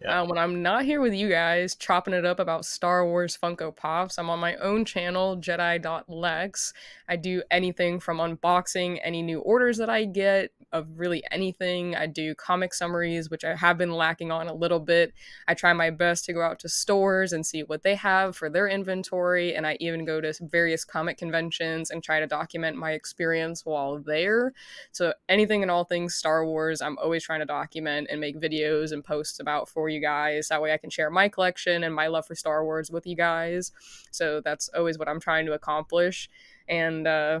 Yeah. 0.00 0.22
Uh, 0.22 0.26
when 0.26 0.38
I'm 0.38 0.62
not 0.62 0.84
here 0.84 1.00
with 1.00 1.14
you 1.14 1.28
guys 1.28 1.74
chopping 1.74 2.14
it 2.14 2.24
up 2.24 2.40
about 2.40 2.64
Star 2.64 3.06
Wars 3.06 3.38
Funko 3.40 3.74
Pops, 3.74 4.18
I'm 4.18 4.30
on 4.30 4.38
my 4.38 4.56
own 4.56 4.84
channel, 4.84 5.36
Jedi.lex. 5.36 6.72
I 7.08 7.16
do 7.16 7.42
anything 7.50 8.00
from 8.00 8.18
unboxing 8.18 8.98
any 9.02 9.22
new 9.22 9.40
orders 9.40 9.78
that 9.78 9.90
I 9.90 10.04
get, 10.04 10.50
of 10.74 10.88
really 10.98 11.22
anything. 11.30 11.94
I 11.94 12.06
do 12.06 12.34
comic 12.34 12.74
summaries, 12.74 13.30
which 13.30 13.44
I 13.44 13.54
have 13.54 13.78
been 13.78 13.92
lacking 13.92 14.32
on 14.32 14.48
a 14.48 14.54
little 14.54 14.80
bit. 14.80 15.14
I 15.46 15.54
try 15.54 15.72
my 15.72 15.90
best 15.90 16.24
to 16.24 16.32
go 16.32 16.42
out 16.42 16.58
to 16.60 16.68
stores 16.68 17.32
and 17.32 17.46
see 17.46 17.62
what 17.62 17.84
they 17.84 17.94
have 17.94 18.36
for 18.36 18.50
their 18.50 18.66
inventory, 18.66 19.54
and 19.54 19.66
I 19.66 19.76
even 19.78 20.04
go 20.04 20.20
to 20.20 20.34
various 20.42 20.84
comic 20.84 21.16
conventions 21.16 21.90
and 21.90 22.02
try 22.02 22.18
to 22.18 22.26
document 22.26 22.76
my 22.76 22.90
experience 22.90 23.64
while 23.64 24.00
there. 24.00 24.52
So 24.90 25.14
anything 25.28 25.62
and 25.62 25.70
all 25.70 25.84
things 25.84 26.16
Star 26.16 26.44
Wars, 26.44 26.82
I'm 26.82 26.98
always 26.98 27.22
trying 27.22 27.40
to 27.40 27.46
document 27.46 28.08
and 28.10 28.20
make 28.20 28.40
videos 28.40 28.90
and 28.90 29.04
posts 29.04 29.38
about 29.38 29.68
for 29.68 29.83
you 29.88 30.00
guys. 30.00 30.48
That 30.48 30.62
way 30.62 30.72
I 30.72 30.76
can 30.76 30.90
share 30.90 31.10
my 31.10 31.28
collection 31.28 31.84
and 31.84 31.94
my 31.94 32.06
love 32.06 32.26
for 32.26 32.34
Star 32.34 32.64
Wars 32.64 32.90
with 32.90 33.06
you 33.06 33.16
guys. 33.16 33.72
So 34.10 34.40
that's 34.40 34.68
always 34.68 34.98
what 34.98 35.08
I'm 35.08 35.20
trying 35.20 35.46
to 35.46 35.52
accomplish. 35.52 36.28
And 36.68 37.06
uh, 37.06 37.40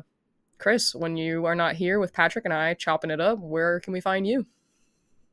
Chris, 0.58 0.94
when 0.94 1.16
you 1.16 1.46
are 1.46 1.54
not 1.54 1.76
here 1.76 1.98
with 1.98 2.12
Patrick 2.12 2.44
and 2.44 2.54
I 2.54 2.74
chopping 2.74 3.10
it 3.10 3.20
up, 3.20 3.38
where 3.38 3.80
can 3.80 3.92
we 3.92 4.00
find 4.00 4.26
you? 4.26 4.46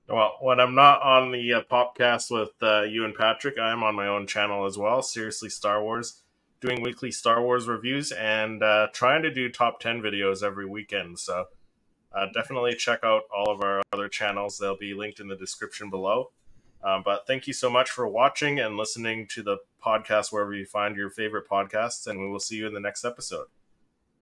Well, 0.07 0.38
when 0.41 0.59
I'm 0.59 0.75
not 0.75 1.01
on 1.01 1.31
the 1.31 1.53
uh, 1.53 1.61
podcast 1.71 2.31
with 2.31 2.51
uh, 2.61 2.81
you 2.81 3.05
and 3.05 3.15
Patrick, 3.15 3.57
I'm 3.57 3.81
on 3.81 3.95
my 3.95 4.07
own 4.07 4.27
channel 4.27 4.65
as 4.65 4.77
well. 4.77 5.01
Seriously, 5.01 5.47
Star 5.49 5.81
Wars, 5.81 6.21
doing 6.59 6.81
weekly 6.81 7.11
Star 7.11 7.41
Wars 7.41 7.67
reviews 7.67 8.11
and 8.11 8.61
uh, 8.61 8.88
trying 8.93 9.21
to 9.23 9.33
do 9.33 9.49
top 9.49 9.79
10 9.79 10.01
videos 10.01 10.43
every 10.43 10.65
weekend. 10.65 11.19
So 11.19 11.45
uh, 12.13 12.25
definitely 12.33 12.75
check 12.75 12.99
out 13.03 13.23
all 13.33 13.51
of 13.51 13.61
our 13.61 13.81
other 13.93 14.09
channels. 14.09 14.57
They'll 14.57 14.77
be 14.77 14.93
linked 14.93 15.19
in 15.19 15.29
the 15.29 15.35
description 15.35 15.89
below. 15.89 16.31
Um, 16.84 17.03
but 17.03 17.28
thank 17.28 17.48
you 17.48 17.53
so 17.53 17.70
much 17.70 17.90
for 17.90 18.08
watching 18.08 18.60
and 18.60 18.78
listening 18.78 19.28
to 19.32 19.44
the 19.44 19.58
podcast 19.84 20.32
wherever 20.32 20.53
you 20.53 20.66
find 20.66 20.95
your 20.95 21.10
favorite 21.10 21.48
podcasts, 21.49 22.08
and 22.08 22.20
we 22.20 22.28
will 22.28 22.40
see 22.40 22.56
you 22.56 22.68
in 22.68 22.74
the 22.74 22.80
next 22.80 23.06
episode. 23.06 23.48